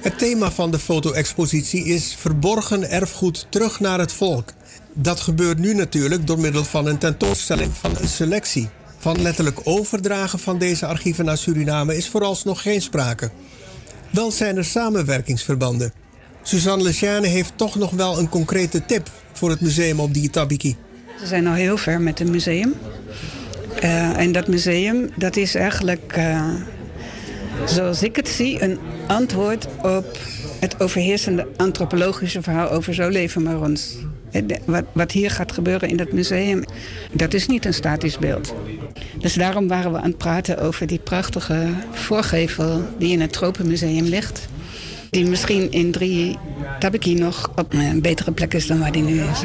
Het 0.00 0.18
thema 0.18 0.50
van 0.50 0.70
de 0.70 0.78
foto-expositie 0.78 1.84
is 1.84 2.14
verborgen 2.18 2.90
erfgoed 2.90 3.46
terug 3.50 3.80
naar 3.80 3.98
het 3.98 4.12
volk. 4.12 4.52
Dat 4.92 5.20
gebeurt 5.20 5.58
nu 5.58 5.74
natuurlijk 5.74 6.26
door 6.26 6.38
middel 6.40 6.64
van 6.64 6.86
een 6.86 6.98
tentoonstelling 6.98 7.70
van 7.74 7.90
een 8.00 8.08
selectie. 8.08 8.68
Van 8.98 9.22
letterlijk 9.22 9.60
overdragen 9.64 10.38
van 10.38 10.58
deze 10.58 10.86
archieven 10.86 11.24
naar 11.24 11.38
Suriname 11.38 11.96
is 11.96 12.08
vooralsnog 12.08 12.62
geen 12.62 12.82
sprake. 12.82 13.30
Wel 14.10 14.30
zijn 14.30 14.56
er 14.56 14.64
samenwerkingsverbanden. 14.64 15.92
Suzanne 16.42 16.84
Lechaine 16.84 17.26
heeft 17.26 17.52
toch 17.56 17.74
nog 17.74 17.90
wel 17.90 18.18
een 18.18 18.28
concrete 18.28 18.86
tip 18.86 19.10
voor 19.32 19.50
het 19.50 19.60
museum 19.60 20.00
op 20.00 20.14
Dietabiki. 20.14 20.76
Ze 21.20 21.26
zijn 21.26 21.46
al 21.46 21.52
heel 21.52 21.76
ver 21.76 22.00
met 22.00 22.18
het 22.18 22.28
museum. 22.28 22.74
Eh, 23.80 24.18
en 24.18 24.32
dat 24.32 24.48
museum, 24.48 25.10
dat 25.16 25.36
is 25.36 25.54
eigenlijk, 25.54 26.12
eh, 26.12 26.54
zoals 27.66 28.02
ik 28.02 28.16
het 28.16 28.28
zie, 28.28 28.62
een 28.62 28.78
antwoord 29.06 29.66
op 29.82 30.18
het 30.60 30.80
overheersende 30.80 31.46
antropologische 31.56 32.42
verhaal 32.42 32.70
over 32.70 32.94
zo 32.94 33.08
leven 33.08 33.42
maar 33.42 33.60
ons. 33.60 33.96
Eh, 34.30 34.42
Wat, 34.64 34.84
wat 34.92 35.12
hier 35.12 35.30
gaat 35.30 35.52
gebeuren 35.52 35.88
in 35.88 35.96
dat 35.96 36.12
museum, 36.12 36.64
dat 37.12 37.34
is 37.34 37.46
niet 37.46 37.64
een 37.64 37.74
statisch 37.74 38.18
beeld. 38.18 38.54
Dus 39.18 39.34
daarom 39.34 39.68
waren 39.68 39.92
we 39.92 39.98
aan 39.98 40.08
het 40.08 40.18
praten 40.18 40.58
over 40.58 40.86
die 40.86 40.98
prachtige 40.98 41.66
voorgevel 41.92 42.82
die 42.98 43.12
in 43.12 43.20
het 43.20 43.32
Tropenmuseum 43.32 44.04
ligt. 44.04 44.48
Die 45.10 45.26
misschien 45.26 45.70
in 45.70 45.92
drie 45.92 46.38
Tabiki 46.78 47.14
nog 47.14 47.50
op 47.56 47.72
een 47.72 48.00
betere 48.02 48.32
plek 48.32 48.54
is 48.54 48.66
dan 48.66 48.78
waar 48.78 48.92
die 48.92 49.02
nu 49.02 49.20
is. 49.20 49.44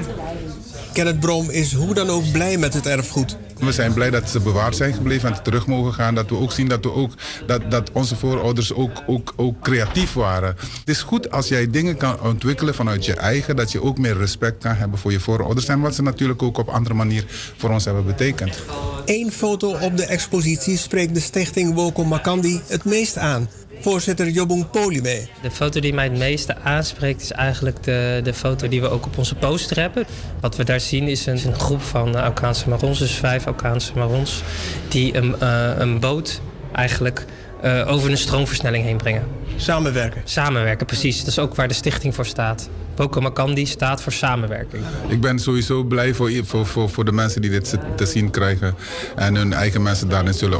Kenneth 0.94 1.20
Brom 1.20 1.50
is 1.50 1.74
hoe 1.74 1.94
dan 1.94 2.10
ook 2.10 2.32
blij 2.32 2.58
met 2.58 2.74
het 2.74 2.86
erfgoed. 2.86 3.38
We 3.66 3.72
zijn 3.72 3.94
blij 3.94 4.10
dat 4.10 4.30
ze 4.30 4.40
bewaard 4.40 4.76
zijn 4.76 4.94
gebleven 4.94 5.34
en 5.36 5.44
terug 5.44 5.68
mogen 5.68 5.94
gaan. 5.94 6.16
Dat 6.16 6.30
we 6.30 6.38
ook 6.38 6.52
zien 6.52 6.68
dat, 6.68 6.84
we 6.84 6.94
ook, 6.94 7.12
dat, 7.48 7.72
dat 7.72 7.92
onze 7.92 8.16
voorouders 8.16 8.74
ook, 8.74 9.04
ook, 9.08 9.34
ook 9.36 9.60
creatief 9.60 10.14
waren. 10.14 10.56
Het 10.80 10.90
is 10.90 11.02
goed 11.02 11.32
als 11.32 11.48
jij 11.48 11.70
dingen 11.70 11.98
kan 11.98 12.22
ontwikkelen 12.22 12.76
vanuit 12.76 13.06
je 13.06 13.14
eigen. 13.14 13.56
Dat 13.56 13.72
je 13.72 13.82
ook 13.84 13.98
meer 13.98 14.18
respect 14.18 14.64
kan 14.64 14.76
hebben 14.76 15.00
voor 15.00 15.12
je 15.12 15.20
voorouders. 15.20 15.68
En 15.68 15.80
wat 15.80 15.96
ze 15.96 16.02
natuurlijk 16.02 16.42
ook 16.42 16.58
op 16.58 16.70
andere 16.70 16.96
manier 16.96 17.26
voor 17.58 17.70
ons 17.70 17.86
hebben 17.86 18.06
betekend. 18.06 18.60
Eén 19.06 19.32
foto 19.32 19.78
op 19.78 19.98
de 19.98 20.06
expositie 20.06 20.78
spreekt 20.78 21.14
de 21.14 21.20
stichting 21.20 21.74
Woko 21.74 22.04
Makandi 22.04 22.62
het 22.68 22.84
meest 22.84 23.18
aan. 23.18 23.50
Voorzitter 23.84 24.30
Jobung 24.30 24.70
Polime. 24.70 25.28
De 25.42 25.52
foto 25.52 25.80
die 25.80 25.94
mij 25.94 26.04
het 26.04 26.18
meeste 26.18 26.58
aanspreekt 26.58 27.22
is 27.22 27.32
eigenlijk 27.32 27.84
de, 27.84 28.22
de 28.24 28.34
foto 28.34 28.68
die 28.68 28.82
we 28.82 28.90
ook 28.90 29.06
op 29.06 29.18
onze 29.18 29.36
poster 29.36 29.80
hebben. 29.80 30.06
Wat 30.40 30.56
we 30.56 30.64
daar 30.64 30.80
zien 30.80 31.08
is 31.08 31.26
een, 31.26 31.40
een 31.46 31.60
groep 31.60 31.82
van 31.82 32.16
Alkaanse 32.16 32.70
Marons, 32.70 33.00
dus 33.00 33.12
vijf 33.12 33.48
Alkaanse 33.48 33.92
Marons, 33.96 34.44
die 34.88 35.18
een, 35.18 35.36
uh, 35.42 35.72
een 35.78 36.00
boot 36.00 36.42
eigenlijk 36.72 37.26
uh, 37.64 37.92
over 37.92 38.12
een 38.12 38.18
stroomversnelling 38.18 38.84
heen 38.84 38.98
brengen. 38.98 39.24
Samenwerken. 39.56 40.22
Samenwerken, 40.26 40.86
precies. 40.86 41.20
Dat 41.20 41.28
is 41.28 41.40
ook 41.40 41.56
waar 41.56 41.68
de 41.68 41.74
stichting 41.74 42.16
voor 42.16 42.26
staat. 42.26 42.70
Boko 42.96 43.22
Makandi 43.22 43.66
staat 43.66 44.02
voor 44.02 44.12
samenwerking. 44.12 44.84
Ik 45.08 45.22
ben 45.22 45.40
sowieso 45.40 45.84
blij 45.84 46.14
voor, 46.14 46.32
voor, 46.44 46.66
voor, 46.66 46.90
voor 46.90 47.06
de 47.06 47.12
mensen 47.12 47.42
die 47.42 47.50
dit 47.50 47.78
te 47.96 48.06
zien 48.06 48.30
krijgen. 48.30 48.76
En 49.16 49.36
hun 49.36 49.54
eigen 49.54 49.82
mensen 49.82 50.10
daarin 50.10 50.34
zullen 50.34 50.60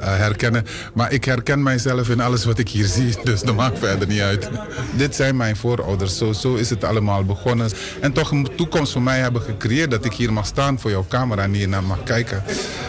herkennen. 0.00 0.66
Maar 0.94 1.12
ik 1.12 1.24
herken 1.24 1.62
mijzelf 1.62 2.08
in 2.08 2.20
alles 2.20 2.44
wat 2.44 2.58
ik 2.58 2.68
hier 2.68 2.86
zie. 2.86 3.14
Dus 3.24 3.42
dat 3.42 3.56
maakt 3.56 3.78
verder 3.78 4.08
niet 4.08 4.20
uit. 4.20 4.50
Dit 4.96 5.14
zijn 5.14 5.36
mijn 5.36 5.56
voorouders. 5.56 6.18
Zo, 6.18 6.32
zo 6.32 6.54
is 6.54 6.70
het 6.70 6.84
allemaal 6.84 7.24
begonnen. 7.24 7.70
En 8.00 8.12
toch 8.12 8.30
een 8.30 8.48
toekomst 8.56 8.92
voor 8.92 9.02
mij 9.02 9.18
hebben 9.18 9.42
gecreëerd. 9.42 9.90
Dat 9.90 10.04
ik 10.04 10.12
hier 10.12 10.32
mag 10.32 10.46
staan 10.46 10.80
voor 10.80 10.90
jouw 10.90 11.06
camera 11.08 11.42
en 11.42 11.52
hier 11.52 11.68
naar 11.68 11.84
mag 11.84 12.02
kijken. 12.02 12.42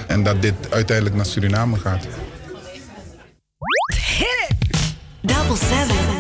En 0.07 0.23
dat 0.23 0.41
dit 0.41 0.53
uiteindelijk 0.69 1.15
naar 1.15 1.25
Suriname 1.25 1.77
gaat. 1.77 2.07
Hit 4.17 4.27
it! 4.49 4.95
Double 5.21 5.55
seven 5.55 6.14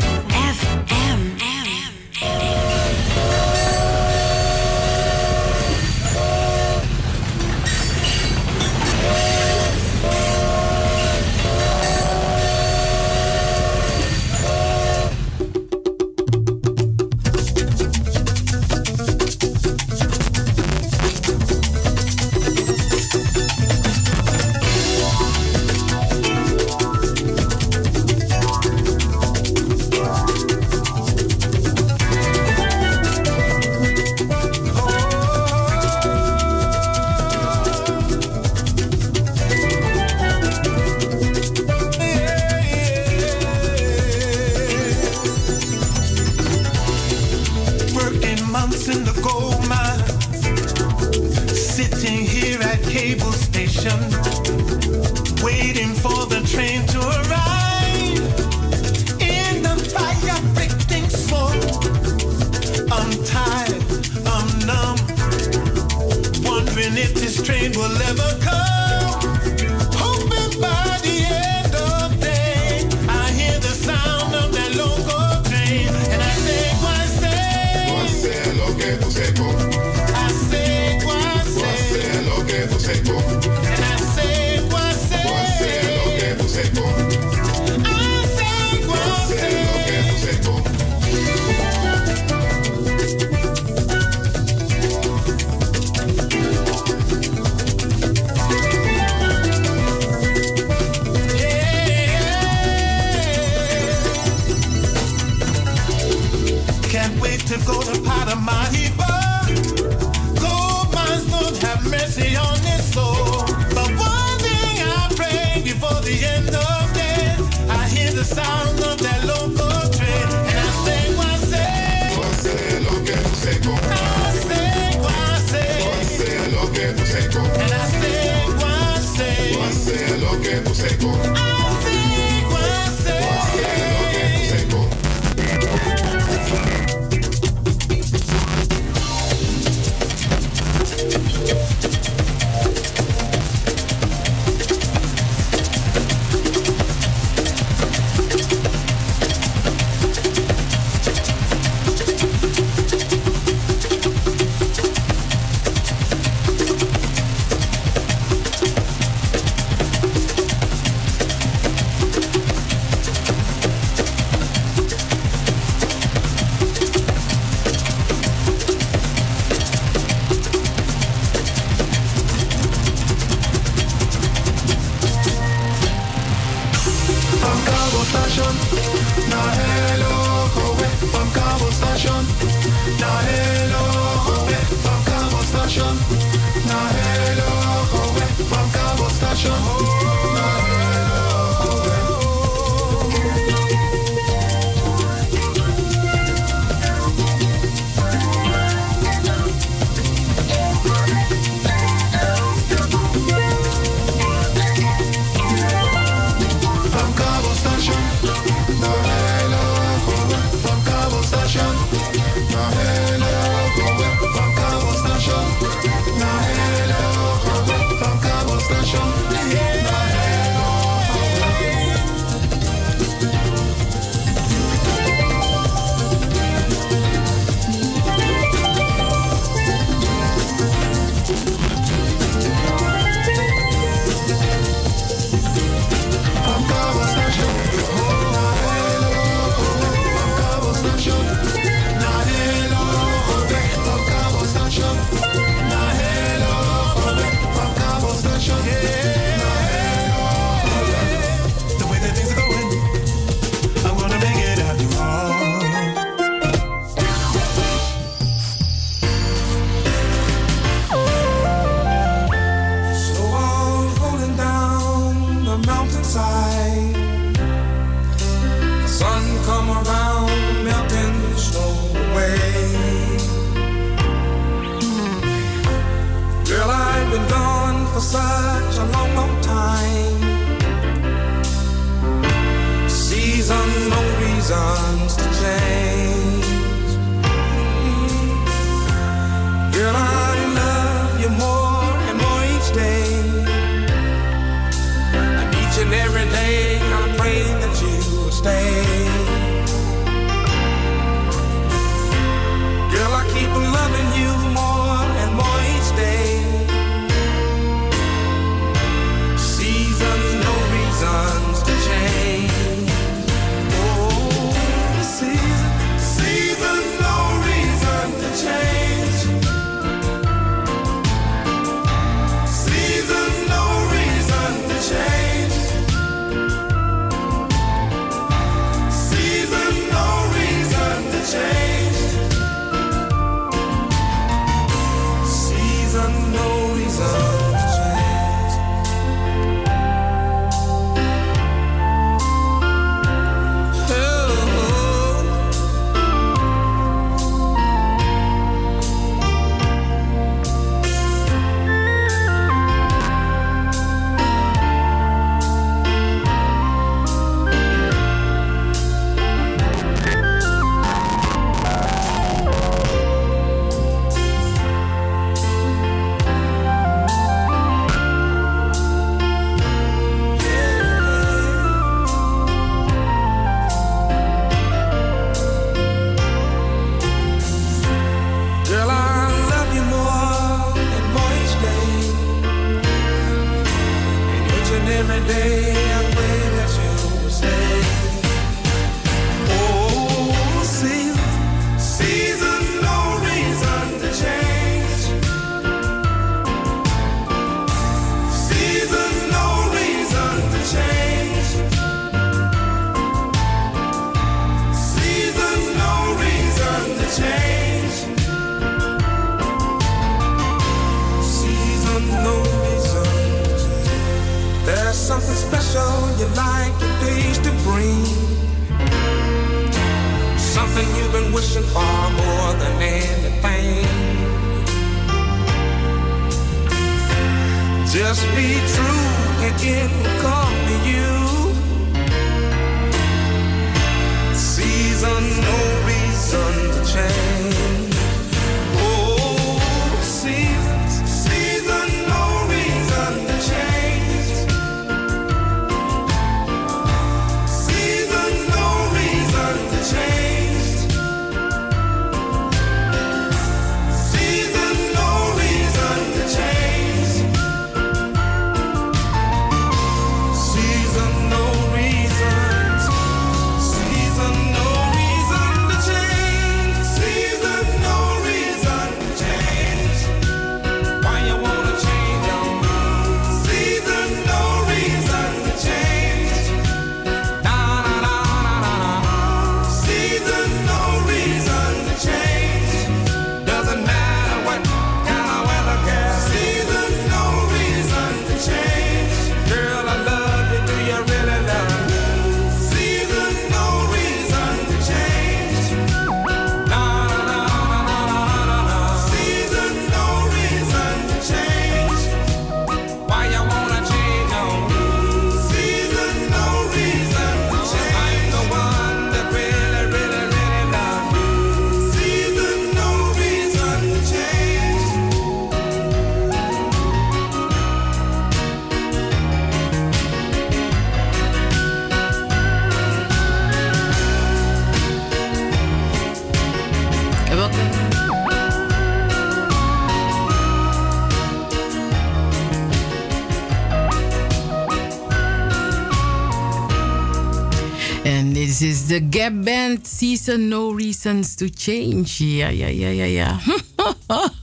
de 538.95 539.19
gapband 539.19 539.87
Season 539.87 540.47
No 540.47 540.71
Reasons 540.71 541.35
to 541.35 541.47
Change. 541.53 542.35
Ja, 542.35 542.47
ja, 542.47 542.67
ja, 542.67 542.87
ja, 542.87 543.03
ja. 543.03 543.39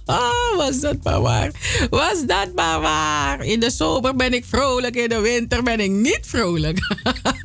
Was 0.56 0.80
dat 0.80 0.96
maar 1.02 1.20
waar? 1.20 1.50
Was 1.90 2.26
dat 2.26 2.54
maar 2.54 2.80
waar? 2.80 3.44
In 3.44 3.60
de 3.60 3.70
zomer 3.70 4.16
ben 4.16 4.32
ik 4.32 4.44
vrolijk, 4.44 4.96
in 4.96 5.08
de 5.08 5.20
winter 5.20 5.62
ben 5.62 5.80
ik 5.80 5.90
niet 5.90 6.20
vrolijk. 6.22 6.78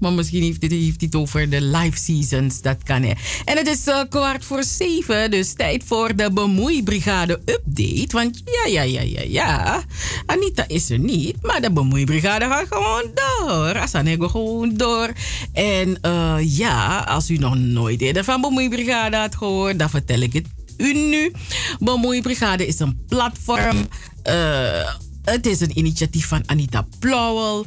Maar 0.00 0.12
misschien 0.12 0.42
heeft 0.42 0.60
hij 0.60 0.70
heeft 0.70 1.00
het 1.00 1.14
over 1.14 1.50
de 1.50 1.60
live 1.60 1.98
seasons. 1.98 2.62
Dat 2.62 2.82
kan 2.82 3.02
hè. 3.02 3.12
En 3.44 3.56
het 3.56 3.66
is 3.66 3.86
eh, 3.86 4.00
kwart 4.08 4.44
voor 4.44 4.64
zeven. 4.64 5.30
Dus 5.30 5.52
tijd 5.52 5.82
voor 5.86 6.16
de 6.16 6.32
bemoeibrigade 6.32 7.40
update. 7.44 8.08
Want 8.10 8.42
ja, 8.44 8.70
ja, 8.70 8.82
ja, 8.82 9.00
ja, 9.00 9.22
ja. 9.28 9.82
Anita 10.26 10.64
is 10.66 10.90
er 10.90 10.98
niet. 10.98 11.42
Maar 11.42 11.60
de 11.60 11.72
bemoeibrigade 11.72 12.44
gaat 12.44 12.66
gewoon 12.68 13.10
door. 13.14 13.78
Asanego 13.78 14.28
gewoon 14.28 14.74
door. 14.76 15.12
En 15.52 15.98
eh, 16.00 16.36
ja, 16.40 16.98
als 16.98 17.30
u 17.30 17.36
nog 17.36 17.56
nooit 17.56 18.00
eerder 18.00 18.24
van 18.24 18.40
bemoeibrigade 18.40 19.16
had 19.16 19.36
gehoord, 19.36 19.78
dan 19.78 19.90
vertel 19.90 20.20
ik 20.20 20.32
het 20.32 20.46
u 20.78 20.92
nu. 20.92 21.32
Bemoeibrigade 21.78 22.66
is 22.66 22.78
een 22.78 23.04
platform. 23.08 23.88
Eh, 24.22 24.94
het 25.24 25.46
is 25.46 25.60
een 25.60 25.78
initiatief 25.78 26.26
van 26.26 26.42
Anita 26.46 26.86
Plauwel 26.98 27.66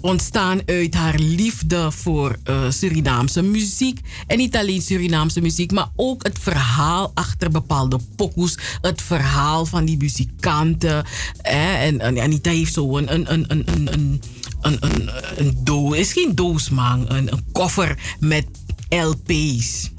ontstaan 0.00 0.60
uit 0.66 0.94
haar 0.94 1.18
liefde 1.18 1.90
voor 1.92 2.36
eh, 2.44 2.70
Surinaamse 2.70 3.42
muziek. 3.42 4.00
En 4.26 4.38
niet 4.38 4.56
alleen 4.56 4.82
Surinaamse 4.82 5.40
muziek, 5.40 5.72
maar 5.72 5.88
ook 5.96 6.22
het 6.22 6.38
verhaal 6.38 7.10
achter 7.14 7.50
bepaalde 7.50 7.98
pokoes. 8.16 8.58
Het 8.80 9.02
verhaal 9.02 9.66
van 9.66 9.84
die 9.84 9.96
muzikanten. 9.96 11.04
Hè? 11.42 11.74
En, 11.74 12.00
en 12.00 12.20
Anita 12.20 12.50
heeft 12.50 12.72
zo 12.72 12.96
een, 12.96 13.14
een, 13.14 13.32
een, 13.32 13.44
een, 13.48 13.66
een, 13.66 14.20
een, 14.60 14.78
een, 14.80 15.10
een 15.36 15.58
doos. 15.64 15.96
is 15.96 16.12
geen 16.12 16.34
doos, 16.34 16.70
man. 16.70 17.04
Een, 17.12 17.30
koffer 17.52 17.98
met 18.18 18.46
LP's. 18.88 19.90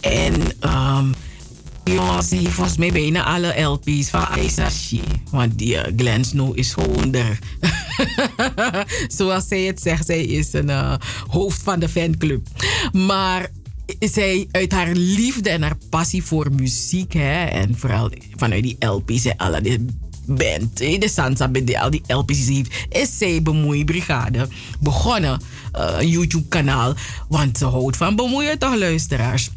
En 0.00 0.34
ehm, 0.60 1.08
jongens, 1.84 2.30
heeft 2.30 2.48
volgens 2.48 2.76
mij 2.76 2.92
bijna 2.92 3.24
alle 3.24 3.60
LP's 3.60 4.10
van 4.10 4.26
Aisha 4.26 4.70
Shee. 4.70 5.00
Want 5.30 5.58
die 5.58 5.74
uh, 5.74 5.82
Glenn 5.96 6.24
Snow 6.24 6.58
is 6.58 6.72
gewoon 6.72 7.14
er. 7.14 7.38
Zoals 9.16 9.48
zij 9.48 9.60
het 9.60 9.82
zegt, 9.82 10.06
zij 10.06 10.24
is 10.24 10.52
een 10.52 10.68
uh, 10.68 10.94
hoofd 11.28 11.62
van 11.62 11.80
de 11.80 11.88
fanclub. 11.88 12.46
Maar 12.92 13.50
zij 13.98 14.48
uit 14.50 14.72
haar 14.72 14.92
liefde 14.92 15.50
en 15.50 15.62
haar 15.62 15.76
passie 15.90 16.22
voor 16.22 16.52
muziek, 16.52 17.12
hè, 17.12 17.44
en 17.44 17.78
vooral 17.78 18.10
vanuit 18.36 18.62
die 18.62 18.86
LP's 18.86 19.24
en 19.24 19.36
alle 19.36 19.60
die 19.60 19.84
band, 20.26 20.76
de 20.76 21.08
Sansa 21.08 21.48
band, 21.48 21.76
al 21.76 21.90
die 21.90 22.02
LP's 22.06 22.46
die 22.46 22.56
heeft, 22.56 22.86
is 22.88 23.18
zij 23.18 23.42
Bemoeibrigade 23.42 24.48
begonnen. 24.80 25.40
Uh, 25.76 25.96
YouTube-kanaal, 26.00 26.94
want 27.28 27.58
ze 27.58 27.64
houdt 27.64 27.96
van 27.96 28.16
bemoeien 28.16 28.58
toch, 28.58 28.76
luisteraars. 28.76 29.50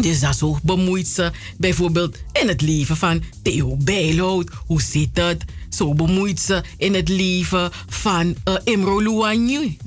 Dus 0.00 0.20
dat 0.20 0.36
zo 0.36 0.58
bemoeit 0.62 1.06
ze 1.06 1.30
bijvoorbeeld 1.56 2.16
in 2.32 2.48
het 2.48 2.60
leven 2.60 2.96
van 2.96 3.22
Theo 3.42 3.76
Bijloud. 3.76 4.50
Hoe 4.66 4.82
zit 4.82 5.08
het? 5.12 5.44
Zo 5.68 5.94
bemoeit 5.94 6.40
ze 6.40 6.62
in 6.76 6.94
het 6.94 7.08
leven 7.08 7.70
van 7.88 8.26
uh, 8.44 8.54
Imro 8.64 9.02
Luanyi. 9.02 9.78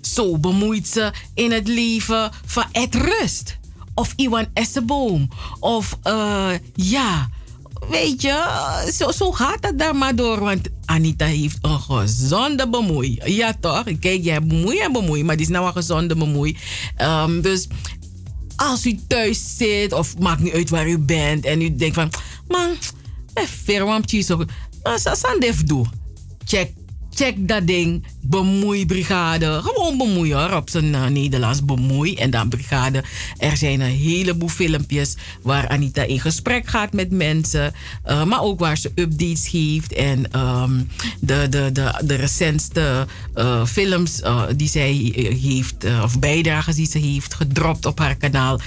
Zo 0.00 0.38
bemoeit 0.38 0.86
ze 0.86 1.12
in 1.34 1.52
het 1.52 1.68
leven 1.68 2.30
van 2.44 2.64
Ed 2.72 2.94
Rust. 2.94 3.58
Of 3.94 4.12
Iwan 4.16 4.46
Esseboom. 4.52 5.28
Of 5.60 5.98
uh, 6.04 6.50
ja, 6.74 7.28
weet 7.90 8.22
je, 8.22 8.44
zo, 8.92 9.10
zo 9.10 9.32
gaat 9.32 9.58
het 9.66 9.78
daar 9.78 9.96
maar 9.96 10.16
door. 10.16 10.40
Want 10.40 10.68
Anita 10.84 11.26
heeft 11.26 11.58
een 11.60 11.80
gezonde 11.80 12.68
bemoei. 12.68 13.20
Ja 13.24 13.56
toch? 13.60 13.84
Kijk, 14.00 14.24
hebt 14.24 14.48
bemoei 14.48 14.78
en 14.78 14.92
bemoei, 14.92 15.24
maar 15.24 15.36
die 15.36 15.46
is 15.46 15.52
nou 15.52 15.66
een 15.66 15.72
gezonde 15.72 16.16
bemoei. 16.16 16.56
Um, 17.02 17.40
dus 17.40 17.68
als 18.56 18.86
u 18.86 18.98
thuis 19.06 19.56
zit, 19.56 19.92
of 19.92 20.18
maakt 20.18 20.40
niet 20.40 20.52
uit 20.52 20.70
waar 20.70 20.88
u 20.88 20.98
bent, 20.98 21.44
en 21.44 21.62
u 21.62 21.76
denkt 21.76 21.94
van, 21.94 22.12
man, 22.48 22.76
verwampje 23.64 24.20
zo. 24.20 24.44
Sandef 24.94 25.62
doe. 25.62 25.86
Check, 26.44 26.72
check 27.16 27.48
dat 27.48 27.66
ding. 27.66 28.04
Bemoeibrigade. 28.20 29.60
Gewoon 29.62 29.98
bemoeien 29.98 30.38
hoor. 30.38 30.56
Op 30.56 30.70
zijn 30.70 30.84
uh, 30.84 31.06
Nederlands 31.06 31.64
bemoei. 31.64 32.14
En 32.14 32.30
dan 32.30 32.48
brigade. 32.48 33.04
Er 33.38 33.56
zijn 33.56 33.80
een 33.80 33.96
heleboel 33.96 34.48
filmpjes 34.48 35.16
waar 35.42 35.68
Anita 35.68 36.02
in 36.02 36.20
gesprek 36.20 36.68
gaat 36.68 36.92
met 36.92 37.10
mensen. 37.10 37.74
Uh, 38.06 38.24
maar 38.24 38.42
ook 38.42 38.58
waar 38.58 38.76
ze 38.76 38.92
updates 38.94 39.48
geeft. 39.48 39.92
En 39.92 40.40
um, 40.40 40.88
de, 41.20 41.46
de, 41.50 41.70
de, 41.72 42.02
de 42.04 42.14
recentste 42.14 43.06
uh, 43.34 43.64
films 43.66 44.22
die 44.56 44.68
zij 44.68 44.92
heeft. 45.42 45.84
of 46.02 46.18
bijdragen 46.18 46.74
die 46.74 46.86
ze 46.86 46.98
heeft 46.98 47.34
gedropt 47.34 47.86
op 47.86 47.98
haar 47.98 48.16
kanaal. 48.16 48.60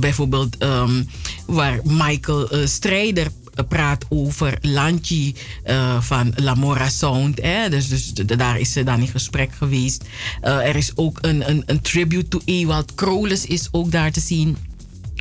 bijvoorbeeld 0.00 0.62
um, 0.62 1.08
waar 1.46 1.80
Michael 1.84 2.48
Strijder 2.64 3.26
praat 3.68 4.04
over 4.08 4.58
Lanchi 4.60 5.34
uh, 5.66 6.00
van 6.00 6.32
Lamora 6.36 6.88
Sound. 6.88 7.42
Hè? 7.42 7.68
Dus, 7.68 7.88
dus 7.88 8.12
daar 8.26 8.58
is 8.58 8.72
ze 8.72 8.84
dan 8.84 9.00
in 9.00 9.08
gesprek 9.08 9.50
geweest. 9.54 10.04
Uh, 10.44 10.66
er 10.68 10.76
is 10.76 10.92
ook 10.94 11.18
een, 11.20 11.48
een, 11.50 11.62
een 11.66 11.80
tribute 11.80 12.28
to 12.28 12.40
Ewald 12.44 12.94
Kroles 12.94 13.46
is 13.46 13.68
ook 13.70 13.90
daar 13.90 14.12
te 14.12 14.20
zien 14.20 14.56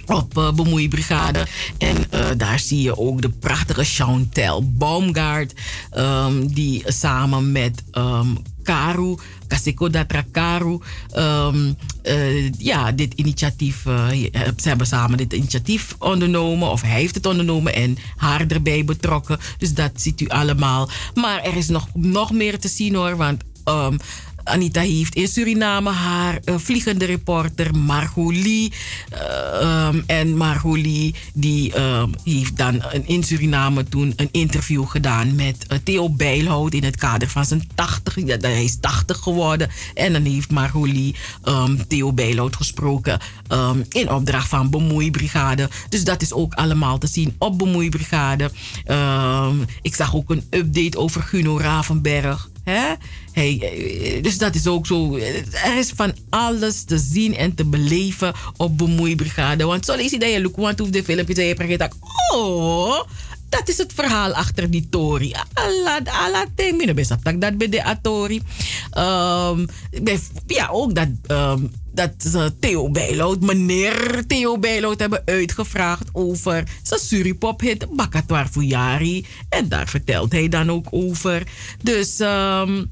op 0.05 0.37
uh, 0.37 0.51
Bemoeibrigade. 0.51 1.45
En 1.77 1.97
daar 2.37 2.59
zie 2.59 2.81
je 2.81 2.97
ook 2.97 3.21
de 3.21 3.29
prachtige 3.29 3.83
Chantel 3.83 4.71
Baumgaard. 4.71 5.53
Um, 5.97 6.53
die 6.53 6.83
samen 6.85 7.51
met 7.51 7.83
um, 7.91 8.37
Karu, 8.63 9.17
Kaseko 9.47 9.89
Datra 9.89 10.23
Karu, 10.31 10.79
um, 11.15 11.77
uh, 12.03 12.51
ja, 12.51 12.91
dit 12.91 13.13
initiatief, 13.13 13.81
ze 14.57 14.67
hebben 14.67 14.87
samen 14.87 15.17
dit 15.17 15.33
initiatief 15.33 15.95
ondernomen, 15.99 16.69
of 16.69 16.81
hij 16.81 16.99
heeft 16.99 17.15
het 17.15 17.25
ondernomen 17.25 17.73
en 17.73 17.97
haar 18.15 18.47
erbij 18.47 18.85
betrokken. 18.85 19.39
Dus 19.57 19.73
dat 19.73 19.91
ziet 19.95 20.21
u 20.21 20.27
allemaal. 20.27 20.89
Maar 21.13 21.41
er 21.43 21.57
is 21.57 21.67
nog, 21.67 21.87
nog 21.93 22.31
meer 22.31 22.59
te 22.59 22.67
zien 22.67 22.95
hoor, 22.95 23.15
want. 23.15 23.43
Um, 23.65 23.97
Anita 24.43 24.81
heeft 24.81 25.15
in 25.15 25.27
Suriname 25.27 25.89
haar 25.89 26.39
uh, 26.45 26.55
vliegende 26.57 27.05
reporter 27.05 27.75
Margolie. 27.75 28.73
Uh, 29.13 29.87
um, 29.87 30.03
en 30.07 30.37
Margolie 30.37 31.15
die 31.33 31.75
uh, 31.75 32.03
heeft 32.23 32.57
dan 32.57 32.83
in 33.05 33.23
Suriname 33.23 33.83
toen 33.83 34.13
een 34.15 34.29
interview 34.31 34.87
gedaan 34.87 35.35
met 35.35 35.65
uh, 35.67 35.77
Theo 35.83 36.09
Bijlhout 36.09 36.73
in 36.73 36.83
het 36.83 36.95
kader 36.95 37.27
van 37.27 37.45
zijn 37.45 37.67
80. 37.75 38.25
Ja, 38.25 38.37
hij 38.37 38.63
is 38.63 38.79
80 38.79 39.17
geworden. 39.17 39.69
En 39.93 40.13
dan 40.13 40.23
heeft 40.23 40.51
Margolie 40.51 41.15
um, 41.45 41.87
Theo 41.87 42.13
Bijlhout 42.13 42.55
gesproken 42.55 43.19
in 43.89 44.11
opdracht 44.11 44.47
van 44.47 44.69
Bemoeibrigade. 44.69 45.69
Dus 45.89 46.03
dat 46.03 46.21
is 46.21 46.33
ook 46.33 46.53
allemaal 46.53 46.97
te 46.97 47.07
zien 47.07 47.35
op 47.37 47.57
Bemoeibrigade. 47.57 48.51
ik 49.81 49.95
zag 49.95 50.15
ook 50.15 50.29
een 50.29 50.43
update 50.49 50.97
over 50.97 51.21
Guno 51.21 51.57
Ravenberg. 51.57 52.49
Hè? 52.63 52.93
Hey, 53.31 54.19
dus 54.21 54.37
dat 54.37 54.55
is 54.55 54.67
ook 54.67 54.87
zo. 54.87 55.15
Er 55.15 55.77
is 55.77 55.91
van 55.95 56.13
alles 56.29 56.83
te 56.83 56.97
zien 56.97 57.35
en 57.35 57.55
te 57.55 57.65
beleven 57.65 58.33
op 58.57 58.77
Bemoeibrigade. 58.77 59.65
Want 59.65 59.85
zo 59.85 59.95
lees 59.95 60.11
je 60.11 60.19
dat 60.19 60.31
je 60.31 60.41
look 60.41 60.55
want 60.55 60.93
de 60.93 61.03
filmpjes 61.03 61.37
en 61.37 61.67
je 61.67 61.89
oh, 62.33 63.01
dat 63.51 63.69
is 63.69 63.77
het 63.77 63.93
verhaal 63.93 64.33
achter 64.33 64.71
die 64.71 64.87
Tori. 64.89 65.33
Allah, 65.53 65.99
Allah, 66.05 66.45
me 66.55 66.93
best 66.93 67.09
dat 67.23 67.41
dat 67.41 67.57
bij 67.57 67.69
de 67.69 67.83
Atori. 67.83 68.41
Um, 68.97 69.67
ja, 70.47 70.67
ook 70.71 70.95
dat, 70.95 71.07
um, 71.27 71.71
dat 71.93 72.11
Theo 72.59 72.89
Bijloud, 72.89 73.41
meneer 73.41 74.23
Theo 74.27 74.57
Bijloud, 74.57 74.99
hebben 74.99 75.21
uitgevraagd 75.25 76.09
over 76.11 76.63
zijn 76.83 76.99
Suripop-hit 76.99 77.85
Bakatwar 77.95 78.47
Fuyari. 78.47 79.25
En 79.49 79.69
daar 79.69 79.87
vertelt 79.87 80.31
hij 80.31 80.49
dan 80.49 80.71
ook 80.71 80.87
over. 80.89 81.43
Dus 81.81 82.19
um, 82.19 82.91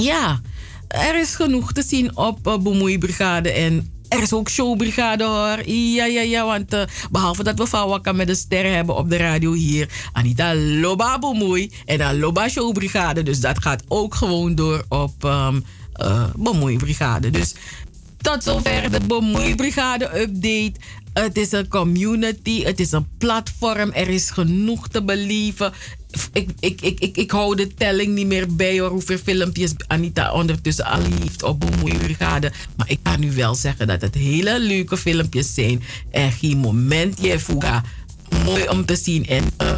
ja, 0.00 0.40
er 0.88 1.20
is 1.20 1.34
genoeg 1.34 1.72
te 1.72 1.82
zien 1.82 2.16
op 2.16 2.46
uh, 2.46 2.58
Bemoeibrigade 2.58 3.50
en 3.50 3.90
er 4.08 4.22
is 4.22 4.32
ook 4.32 4.50
showbrigade 4.50 5.24
hoor. 5.24 5.68
Ja, 5.70 6.04
ja, 6.04 6.20
ja. 6.20 6.44
Want 6.44 6.74
uh, 6.74 6.82
behalve 7.10 7.42
dat 7.42 7.58
we 7.58 7.66
Fawaka 7.66 8.12
met 8.12 8.26
de 8.26 8.34
sterren 8.34 8.74
hebben 8.74 8.96
op 8.96 9.10
de 9.10 9.16
radio 9.16 9.52
hier. 9.52 9.88
Anita 10.12 10.54
Loba 10.54 11.18
Bemoei 11.18 11.70
en 11.84 11.98
dan 11.98 12.18
Loba 12.18 12.48
Showbrigade. 12.48 13.22
Dus 13.22 13.40
dat 13.40 13.62
gaat 13.62 13.82
ook 13.88 14.14
gewoon 14.14 14.54
door 14.54 14.84
op 14.88 15.24
um, 15.24 15.64
Bemoeibrigade. 16.36 17.30
Dus 17.30 17.54
tot 18.16 18.42
zover 18.42 18.90
de 18.90 19.00
Bemoeibrigade 19.06 20.20
update. 20.20 20.72
Het 21.12 21.36
is 21.36 21.52
een 21.52 21.68
community, 21.68 22.62
het 22.62 22.80
is 22.80 22.92
een 22.92 23.06
platform, 23.18 23.92
er 23.92 24.08
is 24.08 24.30
genoeg 24.30 24.88
te 24.88 25.02
believen. 25.02 25.72
Ik, 26.32 26.50
ik, 26.60 26.80
ik, 26.80 27.00
ik, 27.00 27.16
ik 27.16 27.30
hou 27.30 27.56
de 27.56 27.74
telling 27.74 28.14
niet 28.14 28.26
meer 28.26 28.54
bij 28.54 28.80
hoor, 28.80 28.90
hoeveel 28.90 29.18
filmpjes 29.18 29.72
Anita 29.86 30.32
ondertussen 30.32 30.84
al 30.84 31.00
heeft 31.20 31.42
op 31.42 31.60
Bemoeibrigade. 31.60 32.52
Maar 32.76 32.90
ik 32.90 32.98
kan 33.02 33.20
nu 33.20 33.32
wel 33.32 33.54
zeggen 33.54 33.86
dat 33.86 34.00
het 34.00 34.14
hele 34.14 34.60
leuke 34.60 34.96
filmpjes 34.96 35.54
zijn. 35.54 35.82
En 36.10 36.32
geen 36.32 36.58
moment 36.58 37.20
je. 37.20 37.38
Mooi 38.44 38.68
om 38.68 38.84
te 38.84 38.96
zien. 38.96 39.26
En 39.26 39.44
uh, 39.62 39.72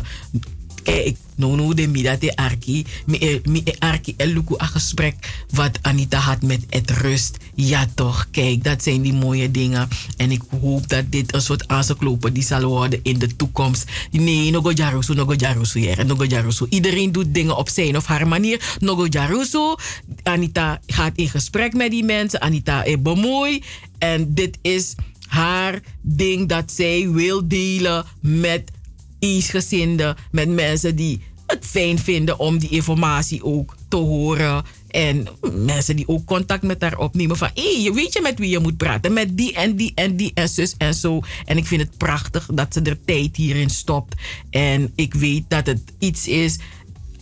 kijk, 0.88 1.16
no 1.36 1.56
no 1.56 1.74
de 1.74 1.86
mi 1.86 2.02
dat 2.02 2.36
arki 2.36 2.84
mi 3.06 3.40
mi 3.44 3.62
arki 3.78 4.14
gesprek 4.56 5.44
wat 5.50 5.78
Anita 5.82 6.18
had 6.18 6.42
met 6.42 6.64
het 6.68 6.90
rust. 6.90 7.36
Ja 7.54 7.86
toch 7.94 8.28
kijk 8.30 8.64
dat 8.64 8.82
zijn 8.82 9.02
die 9.02 9.12
mooie 9.12 9.50
dingen. 9.50 9.88
En 10.16 10.30
ik 10.30 10.42
hoop 10.60 10.88
dat 10.88 11.04
dit 11.10 11.34
een 11.34 11.40
soort 11.40 11.68
aanslopen 11.68 12.32
die 12.32 12.42
zal 12.42 12.62
worden 12.62 13.00
in 13.02 13.18
de 13.18 13.36
toekomst. 13.36 13.84
Nee 14.10 14.50
no 14.50 14.60
go 14.60 14.70
jarusu 14.70 15.14
no 15.14 15.24
go 15.24 15.34
jarusu 15.34 15.80
hier 15.80 16.06
no 16.06 16.14
go 16.14 16.24
jarusu 16.24 16.66
iedereen 16.68 17.12
doet 17.12 17.34
dingen 17.34 17.56
op 17.56 17.68
zijn 17.68 17.96
of 17.96 18.06
haar 18.06 18.28
manier. 18.28 18.76
No 18.80 18.94
go 18.94 19.06
jarusu 19.06 19.76
Anita 20.22 20.80
gaat 20.86 21.16
in 21.16 21.28
gesprek 21.28 21.74
met 21.74 21.90
die 21.90 22.04
mensen. 22.04 22.40
Anita 22.40 22.84
is 22.84 23.02
bemoei. 23.02 23.62
En 23.98 24.34
dit 24.34 24.58
is 24.62 24.94
haar 25.26 25.80
ding 26.00 26.48
dat 26.48 26.72
zij 26.72 27.08
wil 27.10 27.48
delen 27.48 28.04
met 28.20 28.70
eensgezinden, 29.18 30.16
met 30.30 30.48
mensen 30.48 30.96
die 30.96 31.20
het 31.46 31.66
fijn 31.66 31.98
vinden 31.98 32.38
om 32.38 32.58
die 32.58 32.68
informatie 32.68 33.44
ook 33.44 33.76
te 33.88 33.96
horen. 33.96 34.64
En 34.88 35.26
mensen 35.52 35.96
die 35.96 36.08
ook 36.08 36.24
contact 36.24 36.62
met 36.62 36.82
haar 36.82 36.98
opnemen. 36.98 37.36
Van 37.36 37.50
hé, 37.54 37.82
hey, 37.82 37.92
weet 37.92 38.12
je 38.12 38.20
met 38.20 38.38
wie 38.38 38.50
je 38.50 38.58
moet 38.58 38.76
praten? 38.76 39.12
Met 39.12 39.36
die 39.36 39.52
en 39.52 39.76
die 39.76 39.92
en 39.94 40.16
die 40.16 40.30
en 40.34 40.48
zus 40.48 40.74
en 40.78 40.94
zo. 40.94 41.20
En 41.44 41.56
ik 41.56 41.66
vind 41.66 41.80
het 41.80 41.96
prachtig 41.96 42.48
dat 42.52 42.72
ze 42.72 42.82
er 42.82 43.04
tijd 43.04 43.36
hierin 43.36 43.70
stopt. 43.70 44.14
En 44.50 44.92
ik 44.94 45.14
weet 45.14 45.44
dat 45.48 45.66
het 45.66 45.82
iets 45.98 46.28
is 46.28 46.58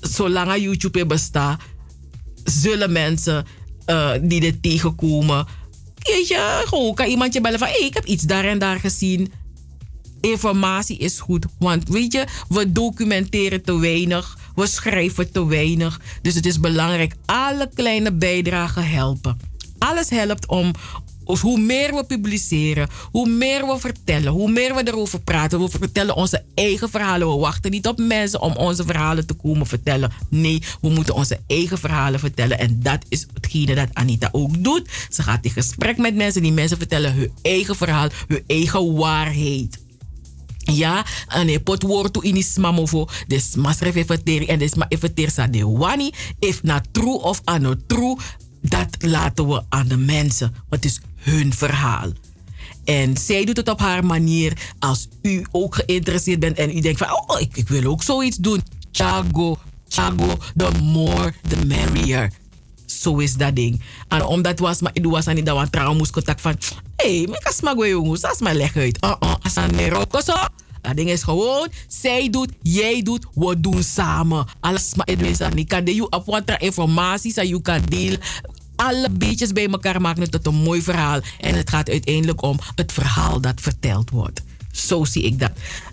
zolang 0.01 0.57
YouTube 0.57 1.07
bestaat, 1.07 1.61
zullen 2.45 2.93
mensen 2.93 3.47
eh, 3.85 4.11
die 4.23 4.41
dit 4.41 4.63
tegenkomen. 4.63 5.47
Jeetje, 5.99 6.63
gewoon 6.65 6.95
kan 6.95 7.07
iemand 7.07 7.33
je 7.35 7.41
bellen 7.41 7.59
van: 7.59 7.69
hey, 7.69 7.87
ik 7.87 7.95
heb 7.95 8.05
iets 8.05 8.23
daar 8.23 8.45
en 8.45 8.59
daar 8.59 8.81
gezien. 8.81 9.33
Informatie 10.27 10.99
is 10.99 11.19
goed, 11.19 11.47
want 11.59 11.89
weet 11.89 12.13
je, 12.13 12.25
we 12.49 12.73
documenteren 12.73 13.63
te 13.63 13.79
weinig, 13.79 14.39
we 14.55 14.67
schrijven 14.67 15.33
te 15.33 15.47
weinig. 15.47 16.01
Dus 16.23 16.35
het 16.35 16.47
is 16.47 16.61
belangrijk, 16.61 17.15
alle 17.25 17.71
kleine 17.75 18.13
bijdragen 18.13 18.89
helpen. 18.89 19.41
Alles 19.79 20.11
helpt 20.11 20.47
om, 20.47 20.71
hoe 21.41 21.61
meer 21.61 21.95
we 21.95 22.05
publiceren, 22.05 22.89
hoe 23.11 23.29
meer 23.29 23.67
we 23.67 23.79
vertellen, 23.79 24.33
hoe 24.33 24.51
meer 24.51 24.75
we 24.75 24.89
erover 24.89 25.21
praten. 25.21 25.61
We 25.61 25.69
vertellen 25.69 26.17
onze 26.17 26.45
eigen 26.55 26.91
verhalen. 26.91 27.29
We 27.29 27.37
wachten 27.37 27.71
niet 27.71 27.87
op 27.87 27.99
mensen 27.99 28.41
om 28.41 28.57
onze 28.57 28.85
verhalen 28.85 29.27
te 29.27 29.35
komen 29.35 29.67
vertellen. 29.67 30.13
Nee, 30.31 30.63
we 30.81 30.89
moeten 30.89 31.15
onze 31.15 31.41
eigen 31.47 31.79
verhalen 31.79 32.21
vertellen. 32.21 32.59
En 32.59 32.81
dat 32.83 33.05
is 33.09 33.27
hetgene 33.35 33.75
dat 33.75 33.89
Anita 33.93 34.29
ook 34.33 34.65
doet. 34.65 34.89
Ze 35.11 35.23
gaat 35.23 35.45
in 35.45 35.51
gesprek 35.51 35.97
met 35.97 36.15
mensen. 36.15 36.43
Die 36.43 36.53
mensen 36.53 36.79
vertellen 36.79 37.15
hun 37.15 37.33
eigen 37.43 37.77
verhaal, 37.77 38.09
hun 38.27 38.45
eigen 38.47 38.95
waarheid. 38.95 39.85
Ja, 40.73 41.05
en 41.29 41.49
je 41.49 41.61
pot 41.61 41.83
woord 41.83 42.13
to 42.13 42.21
in 42.21 42.37
is 42.37 42.57
mamovo. 42.57 43.07
Dus 43.27 43.55
masref 43.55 43.95
even 43.95 44.47
en 44.47 44.59
dus 44.59 44.75
ma 44.75 44.89
de 45.51 45.67
wani. 45.67 46.11
If 46.39 46.63
na 46.63 46.83
true 46.93 47.23
of 47.23 47.41
ano 47.45 47.75
true, 47.87 48.17
dat 48.61 48.97
laten 48.99 49.49
we 49.49 49.63
aan 49.69 49.89
de 49.89 49.97
mensen. 49.97 50.55
Het 50.71 50.85
is 50.85 51.01
hun 51.17 51.55
verhaal. 51.55 52.13
En 52.85 53.17
zij 53.17 53.45
doet 53.45 53.57
het 53.57 53.69
op 53.69 53.81
haar 53.81 54.05
manier. 54.05 54.53
Als 54.79 55.09
u 55.23 55.45
ook 55.51 55.75
geïnteresseerd 55.75 56.41
bent 56.41 56.59
en 56.59 56.77
u 56.77 56.81
denkt 56.81 56.99
van, 56.99 57.09
oh, 57.11 57.41
ik, 57.41 57.57
ik 57.57 57.69
wil 57.69 57.91
ook 57.91 58.03
zoiets 58.03 58.37
doen. 58.37 58.63
Chago, 58.93 59.59
chago, 59.89 60.39
the 60.57 60.71
more 60.83 61.33
the 61.49 61.67
merrier. 61.67 62.33
Zo 63.01 63.17
is 63.17 63.35
dat 63.35 63.57
ding. 63.57 63.81
En 64.09 64.25
omdat 64.25 64.59
was 64.59 64.81
maar 64.81 64.91
ik 64.95 65.05
was 65.07 65.27
aan 65.27 65.45
want 65.45 65.73
trouw 65.73 65.97
contact 66.11 66.41
van, 66.41 66.57
hé, 66.97 67.09
hey, 67.09 67.21
ik 67.21 67.41
kan 67.43 67.53
smaak 67.53 67.85
jongens, 67.85 68.21
dat 68.21 68.33
is 68.33 68.41
maar 68.41 68.55
leg 68.55 68.77
uit. 68.77 69.05
Uh 69.05 69.15
uh, 69.23 69.35
als 69.43 69.57
aan 69.57 69.75
Marokko 69.75 70.21
zo. 70.21 70.35
Dat 70.81 70.97
ding 70.97 71.11
is 71.11 71.23
gewoon, 71.23 71.69
zij 71.89 72.31
doet, 72.31 72.53
jij 72.63 73.03
doet, 73.03 73.27
we 73.35 73.61
doen 73.61 73.83
samen. 73.83 74.47
Alles 74.61 74.95
maar 74.95 75.07
het 75.07 75.55
Ik 75.55 75.69
kan 75.69 75.87
je 75.87 76.11
op 76.11 76.27
wat 76.27 76.51
informatie, 76.59 77.33
zodat 77.33 77.49
je 77.49 77.63
kan 77.63 77.83
delen 77.89 78.21
alle 78.77 79.11
beetjes 79.11 79.53
bij 79.53 79.69
elkaar 79.69 80.01
maken 80.01 80.23
het 80.23 80.31
tot 80.31 80.47
een 80.47 80.55
mooi 80.55 80.83
verhaal. 80.83 81.21
En 81.41 81.55
het 81.55 81.71
gaat 81.71 81.91
uiteindelijk 81.91 82.43
om 82.43 82.59
het 82.75 82.93
verhaal 82.93 83.41
dat 83.41 83.61
verteld 83.61 84.11
wordt. 84.11 84.43
Zo 84.73 85.05
zie 85.05 85.23
ik 85.23 85.39
dat. 85.39 85.51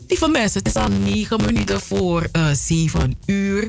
Lieve 0.07 0.27
mensen, 0.27 0.59
het 0.59 0.67
is 0.67 0.82
al 0.82 0.90
negen 0.90 1.45
minuten 1.45 1.82
voor 1.82 2.27
eh, 2.32 2.51
7 2.51 3.17
uur. 3.25 3.67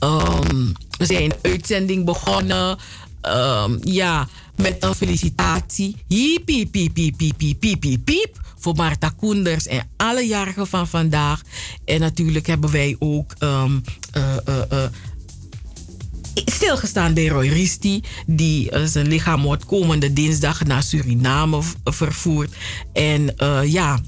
Um, 0.00 0.72
we 1.00 1.06
zijn 1.06 1.22
een 1.22 1.32
uitzending 1.42 2.04
begonnen. 2.04 2.78
Um, 3.22 3.78
ja, 3.82 4.28
met 4.56 4.76
een 4.80 4.94
felicitatie. 4.94 5.96
Hiep, 6.08 6.44
piep, 6.44 6.70
piep, 6.70 6.94
piep, 6.94 7.16
piep, 7.16 7.58
piep, 7.58 7.80
piep, 7.80 8.04
piep. 8.04 8.40
Voor 8.58 8.74
Marta 8.74 9.08
Koenders 9.08 9.66
en 9.66 9.88
alle 9.96 10.26
jarigen 10.26 10.66
van 10.66 10.88
vandaag. 10.88 11.42
En 11.84 12.00
natuurlijk 12.00 12.46
hebben 12.46 12.70
wij 12.70 12.96
ook 12.98 13.34
um, 13.38 13.82
uh, 14.16 14.36
uh, 14.72 14.84
stilgestaan 16.34 17.14
bij 17.14 17.26
Roy 17.26 17.48
Risti, 17.48 18.02
die 18.26 18.72
uh, 18.72 18.84
zijn 18.84 19.08
lichaam 19.08 19.42
wordt 19.42 19.64
komende 19.64 20.12
dinsdag 20.12 20.64
naar 20.64 20.82
Suriname 20.82 21.62
vervoerd. 21.84 22.54
En 22.92 23.34
uh, 23.38 23.60
ja. 23.64 24.00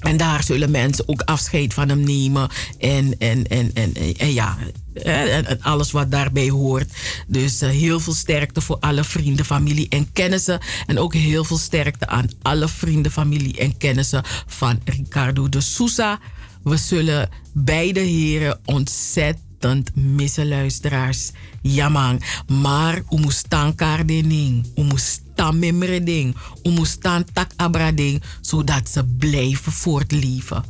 En 0.00 0.16
daar 0.16 0.42
zullen 0.42 0.70
mensen 0.70 1.08
ook 1.08 1.22
afscheid 1.22 1.74
van 1.74 1.88
hem 1.88 2.00
nemen. 2.00 2.48
En, 2.78 3.14
en, 3.18 3.46
en, 3.46 3.70
en, 3.74 3.94
en 4.16 4.32
ja, 4.32 4.58
en, 4.94 5.46
en, 5.46 5.62
alles 5.62 5.90
wat 5.90 6.10
daarbij 6.10 6.48
hoort. 6.48 6.92
Dus 7.26 7.60
heel 7.60 8.00
veel 8.00 8.14
sterkte 8.14 8.60
voor 8.60 8.76
alle 8.80 9.04
vrienden, 9.04 9.44
familie 9.44 9.88
en 9.88 10.12
kennissen. 10.12 10.60
En 10.86 10.98
ook 10.98 11.14
heel 11.14 11.44
veel 11.44 11.58
sterkte 11.58 12.06
aan 12.06 12.28
alle 12.42 12.68
vrienden, 12.68 13.12
familie 13.12 13.58
en 13.58 13.76
kennissen 13.76 14.22
van 14.46 14.80
Ricardo 14.84 15.48
de 15.48 15.60
Sousa. 15.60 16.18
We 16.62 16.76
zullen 16.76 17.28
beide 17.52 18.00
heren 18.00 18.60
ontzettend 18.64 19.94
missen 19.94 20.48
luisteraars. 20.48 21.30
Jamang. 21.62 22.42
Maar 22.46 23.02
u 23.10 23.20
moest 23.20 23.38
staan. 23.38 23.74
U 24.76 24.82
moest 24.82 25.20
staan 25.32 25.58
memreding. 25.58 26.36
U 26.62 26.70
moest 26.70 26.92
staan. 26.92 27.24
Zodat 28.40 28.88
ze 28.88 29.04
blijven 29.04 29.72
voortleven. 29.72 30.64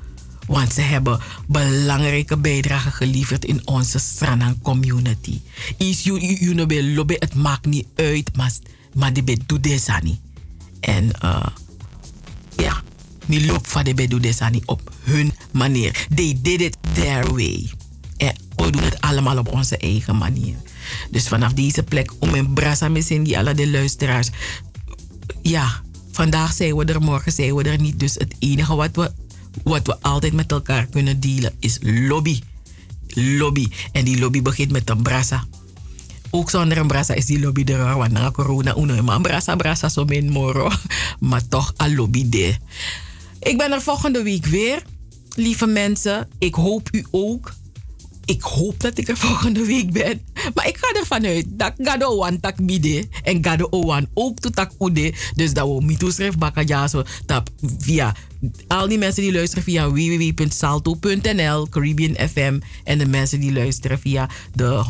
Want 0.47 0.73
ze 0.73 0.81
hebben 0.81 1.21
belangrijke 1.47 2.37
bijdrage 2.37 2.91
geleverd 2.91 3.45
in 3.45 3.61
onze 3.65 3.99
Sranang 3.99 4.63
community. 4.63 5.41
Is 5.77 6.05
lobby, 6.95 7.15
het 7.19 7.35
maakt 7.35 7.67
niet 7.67 7.87
uit, 7.95 8.37
maar, 8.37 9.13
de 9.13 9.23
doet 9.47 9.63
deze. 9.63 10.19
En 10.81 11.11
uh, 11.25 11.47
ja, 12.57 12.83
die 13.27 13.47
loop 13.47 13.67
van 13.67 13.85
de 13.85 13.95
op 14.65 14.93
hun 15.03 15.33
manier. 15.51 16.07
They 16.15 16.39
did 16.43 16.61
it 16.61 16.77
their 16.93 17.33
way. 17.33 17.71
En 18.17 18.35
we 18.57 18.71
doen 18.71 18.83
het 18.83 19.01
allemaal 19.01 19.39
op 19.39 19.49
onze 19.49 19.77
eigen 19.77 20.17
manier. 20.17 20.57
Dus 21.11 21.29
vanaf 21.29 21.53
deze 21.53 21.83
plek, 21.83 22.13
om 22.19 22.35
in 22.35 22.53
Brasa 22.53 22.89
misschien 22.89 23.23
die 23.23 23.39
alle 23.39 23.55
de 23.55 23.71
luisteraars. 23.71 24.31
Ja, 25.43 25.81
vandaag 26.11 26.53
zijn 26.53 26.77
we 26.77 26.85
er, 26.85 27.01
morgen 27.01 27.33
zijn 27.33 27.55
we 27.55 27.63
er 27.63 27.81
niet. 27.81 28.01
Dus 28.01 28.15
het 28.15 28.35
enige 28.39 28.75
wat 28.75 28.97
we, 28.97 29.13
wat 29.63 29.87
we 29.87 30.01
altijd 30.01 30.33
met 30.33 30.53
elkaar 30.53 30.87
kunnen 30.87 31.21
dealen 31.21 31.53
is 31.59 31.79
lobby. 31.81 32.41
Lobby. 33.15 33.69
En 33.93 34.05
die 34.05 34.19
lobby 34.19 34.43
begint 34.43 34.73
met 34.73 34.91
een 34.91 35.03
brasa. 35.03 35.45
Ook 36.31 36.51
zonder 36.51 36.79
een 36.79 36.87
brasa 36.87 37.15
is 37.15 37.27
die 37.27 37.41
lobby 37.41 37.65
er, 37.65 37.97
want 37.97 38.13
na 38.13 38.31
corona 38.31 38.77
uno 38.77 39.03
maar 39.03 39.21
brasa 39.21 39.57
brasa 39.57 39.89
zo 39.89 40.05
min 40.05 40.31
moro. 40.31 40.71
Maar 41.21 41.49
toch 41.49 41.73
een 41.77 41.95
lobby 41.95 42.29
de. 42.29 42.57
Ik 43.41 43.59
ben 43.59 43.73
er 43.73 43.83
volgende 43.83 44.23
week 44.23 44.47
weer. 44.47 44.83
Lieve 45.35 45.67
mensen, 45.67 46.29
ik 46.39 46.55
hoop 46.55 46.89
u 46.93 47.07
ook 47.11 47.53
ik 48.25 48.43
hoop 48.43 48.81
dat 48.81 48.99
ik 48.99 49.09
er 49.09 49.17
volgende 49.17 49.65
week 49.65 49.93
ben. 49.93 50.21
Maar 50.55 50.69
ik 50.69 50.77
ga 50.77 50.99
ervan 51.01 51.25
uit 51.25 51.47
dat 51.49 51.73
Gado 51.79 52.17
Wan 52.17 52.41
tak 52.41 52.67
bide. 52.67 53.09
En 53.23 53.45
Gado 53.45 53.67
Owan 53.71 54.07
ook 54.15 54.39
to 54.39 54.51
tak 54.51 54.71
ude. 54.79 55.15
Dus 55.35 55.53
dat 55.53 55.69
we 55.69 55.85
mito 55.85 56.11
schrijf 56.11 56.39
bakajaso 56.39 57.03
tap 57.27 57.49
via 57.79 58.15
al 58.69 58.89
die 58.89 58.99
mensen 58.99 59.23
die 59.23 59.33
luisteren 59.33 59.65
via 59.65 59.91
www.salto.nl, 59.91 61.69
Caribbean 61.69 62.29
FM. 62.29 62.59
En 62.85 62.99
de 62.99 63.07
mensen 63.07 63.41
die 63.41 63.53
luisteren 63.53 63.99
via 63.99 64.29
de 64.55 64.85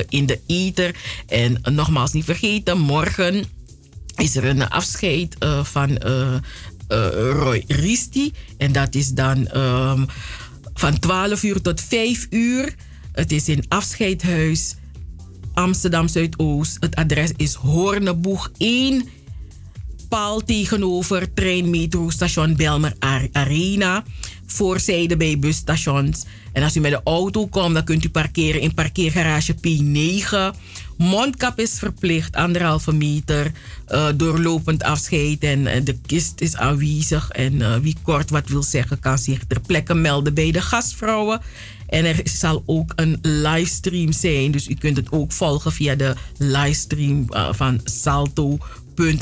107.9 0.00 0.08
in 0.08 0.26
de 0.26 0.40
ether. 0.46 0.94
En 1.26 1.60
nogmaals 1.62 2.12
niet 2.12 2.24
vergeten, 2.24 2.78
morgen 2.78 3.44
is 4.16 4.36
er 4.36 4.44
een 4.44 4.68
afscheid 4.68 5.36
uh, 5.38 5.64
van 5.64 5.90
uh, 5.90 6.34
uh, 6.88 7.08
Roy 7.32 7.64
Risti. 7.66 8.32
En 8.58 8.72
dat 8.72 8.94
is 8.94 9.08
dan... 9.08 9.56
Um, 9.56 10.06
van 10.78 10.98
12 10.98 11.42
uur 11.42 11.60
tot 11.60 11.80
5 11.80 12.26
uur. 12.30 12.74
Het 13.12 13.32
is 13.32 13.48
in 13.48 13.64
Afscheidhuis 13.68 14.76
Amsterdam 15.54 16.08
Zuidoost. 16.08 16.76
Het 16.80 16.94
adres 16.94 17.32
is 17.36 17.54
Hoorneboeg 17.54 18.50
1. 18.56 19.08
Paal 20.08 20.40
tegenover 20.40 21.34
treinmetrostation 21.34 22.56
Belmer 22.56 22.94
Arena. 23.32 24.04
Voorzijde 24.56 25.16
bij 25.16 25.38
busstations. 25.38 26.24
En 26.52 26.62
als 26.62 26.76
u 26.76 26.80
met 26.80 26.90
de 26.90 27.00
auto 27.04 27.46
komt, 27.46 27.74
dan 27.74 27.84
kunt 27.84 28.04
u 28.04 28.08
parkeren 28.08 28.60
in 28.60 28.74
parkeergarage 28.74 29.54
P9. 29.54 30.56
Mondkap 30.96 31.58
is 31.58 31.78
verplicht, 31.78 32.36
anderhalve 32.36 32.92
meter. 32.92 33.52
Uh, 33.88 34.08
doorlopend 34.14 34.82
afscheid 34.82 35.42
en 35.42 35.60
uh, 35.60 35.72
de 35.84 35.96
kist 36.06 36.40
is 36.40 36.56
aanwezig. 36.56 37.30
En 37.30 37.52
uh, 37.52 37.76
wie 37.76 37.96
kort 38.02 38.30
wat 38.30 38.48
wil 38.48 38.62
zeggen, 38.62 38.98
kan 38.98 39.18
zich 39.18 39.44
ter 39.44 39.60
plekke 39.60 39.94
melden 39.94 40.34
bij 40.34 40.50
de 40.50 40.60
gastvrouwen. 40.60 41.40
En 41.88 42.04
er 42.04 42.20
zal 42.24 42.62
ook 42.66 42.92
een 42.94 43.18
livestream 43.22 44.12
zijn. 44.12 44.50
Dus 44.50 44.68
u 44.68 44.74
kunt 44.74 44.96
het 44.96 45.12
ook 45.12 45.32
volgen 45.32 45.72
via 45.72 45.94
de 45.94 46.14
livestream 46.38 47.26
van 47.50 47.80
Salto 47.84 48.58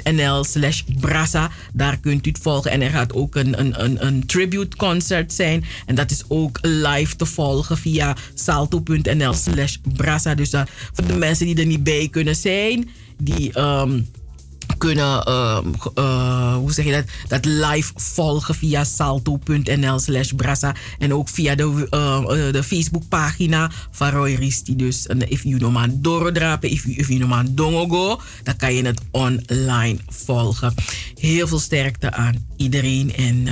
nl 0.02 0.44
slash 0.44 0.82
brassa. 1.00 1.50
Daar 1.72 1.98
kunt 1.98 2.26
u 2.26 2.30
het 2.30 2.38
volgen. 2.38 2.70
En 2.70 2.80
er 2.80 2.90
gaat 2.90 3.12
ook 3.12 3.34
een, 3.34 3.60
een, 3.60 3.84
een, 3.84 4.06
een 4.06 4.26
tribute 4.26 4.76
concert 4.76 5.32
zijn. 5.32 5.64
En 5.86 5.94
dat 5.94 6.10
is 6.10 6.24
ook 6.28 6.58
live 6.62 7.16
te 7.16 7.26
volgen 7.26 7.78
via 7.78 8.16
salto.nl 8.34 9.32
slash 9.32 9.76
brassa. 9.94 10.34
Dus 10.34 10.52
uh, 10.52 10.62
voor 10.92 11.06
de 11.06 11.16
mensen 11.16 11.46
die 11.46 11.56
er 11.56 11.66
niet 11.66 11.84
bij 11.84 12.08
kunnen 12.10 12.36
zijn, 12.36 12.88
die... 13.18 13.58
Um, 13.58 14.06
kunnen, 14.86 15.28
uh, 15.98 16.54
hoe 16.54 16.72
zeg 16.72 16.84
je 16.84 16.92
dat, 16.92 17.04
dat 17.28 17.44
live 17.44 17.92
volgen 17.94 18.54
via 18.54 18.84
salto.nl 18.84 19.98
slash 19.98 20.32
brassa. 20.36 20.74
En 20.98 21.14
ook 21.14 21.28
via 21.28 21.54
de, 21.54 21.86
uh, 21.90 22.52
de 22.52 22.62
Facebookpagina 22.62 23.70
van 23.90 24.10
Roy 24.10 24.34
Risti. 24.34 24.76
Dus 24.76 25.06
if 25.28 25.42
you 25.42 25.58
no 25.58 25.70
man 25.70 25.98
doordrapen, 26.00 26.70
if 26.70 26.84
you, 26.84 26.96
if 26.96 27.08
you 27.08 27.18
no 27.18 27.26
man 27.26 27.54
dongogo, 27.54 28.20
dan 28.42 28.56
kan 28.56 28.74
je 28.74 28.84
het 28.84 29.00
online 29.10 29.98
volgen. 30.08 30.74
Heel 31.14 31.48
veel 31.48 31.58
sterkte 31.58 32.12
aan 32.12 32.34
iedereen 32.56 33.14
en 33.14 33.48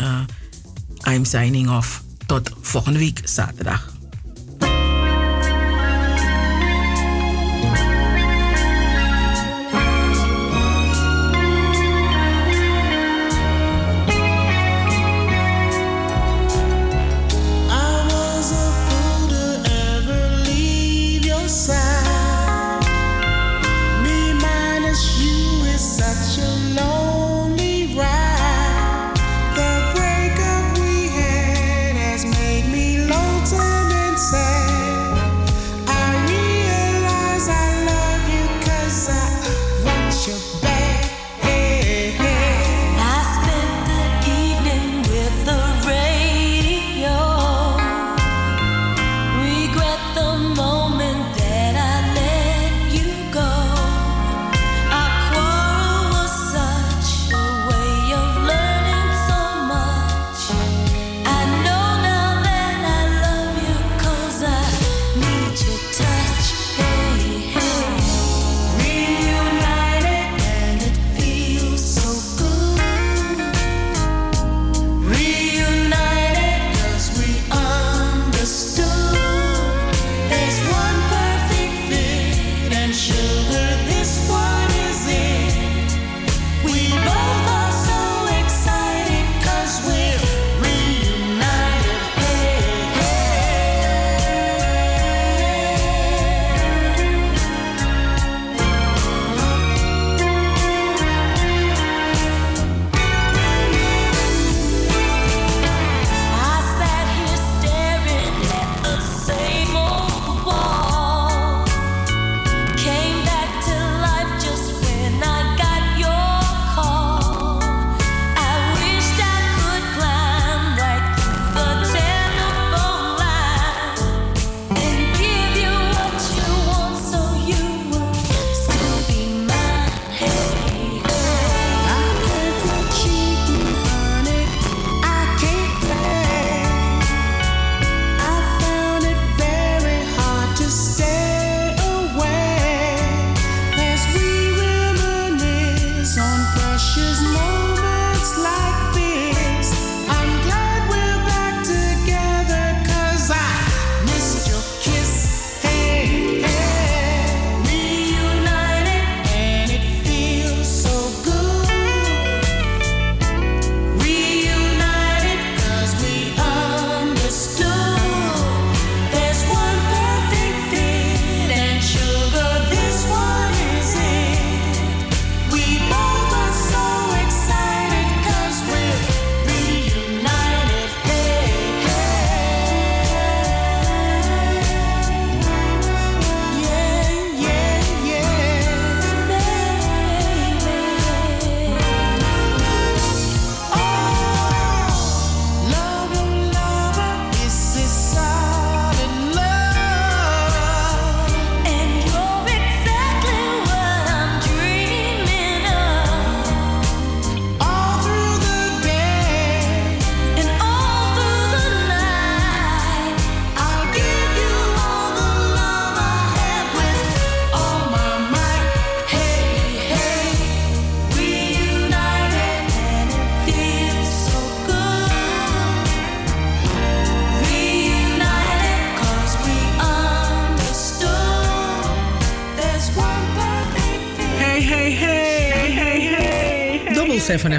I'm 1.09 1.25
signing 1.25 1.71
off. 1.71 2.03
Tot 2.27 2.51
volgende 2.61 2.99
week 2.99 3.21
zaterdag. 3.25 3.92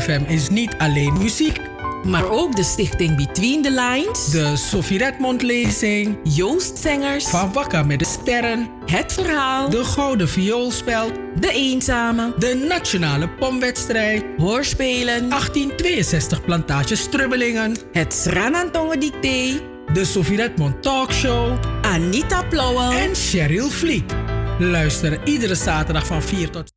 7 0.04 0.26
FM 0.26 0.32
is 0.32 0.50
niet 0.50 0.76
alleen 0.78 1.18
muziek. 1.18 1.60
Maar 2.04 2.30
ook 2.30 2.56
de 2.56 2.64
stichting 2.64 3.16
Between 3.16 3.62
the 3.62 3.72
Lines. 3.72 4.30
De 4.30 4.56
Sophie 4.56 4.98
Redmond 4.98 5.42
lezing. 5.42 6.18
Joost 6.24 6.78
Zengers. 6.78 7.26
Van 7.26 7.54
Wakka 7.54 7.84
met 7.84 8.00
de 8.00 8.06
Sterren. 8.06 8.70
Het 8.86 9.14
Verhaal. 9.14 9.70
De 9.70 9.84
Gouden 9.84 10.30
Vioolspeld. 10.30 11.14
De 11.40 11.52
Eenzame. 11.52 12.34
De 12.38 12.66
Nationale 12.68 13.30
Pomwedstrijd. 13.30 14.26
Hoorspelen. 14.38 15.30
1862 15.30 16.46
Plantage 16.46 16.96
Strubbelingen. 16.96 17.78
Het 17.92 18.14
Sranantongen 18.14 19.00
Dicté. 19.00 19.62
De 19.94 20.06
Sophie 20.06 20.38
Redmond 20.38 20.82
Talkshow. 20.82 21.58
Anita 21.82 22.44
Plauwel. 22.44 22.92
En 22.92 23.16
Cheryl 23.16 23.70
Vliet. 23.70 24.14
Luisteren 24.60 25.20
iedere 25.24 25.56
zaterdag 25.56 26.06
van 26.06 26.22
4 26.22 26.50
tot 26.50 26.73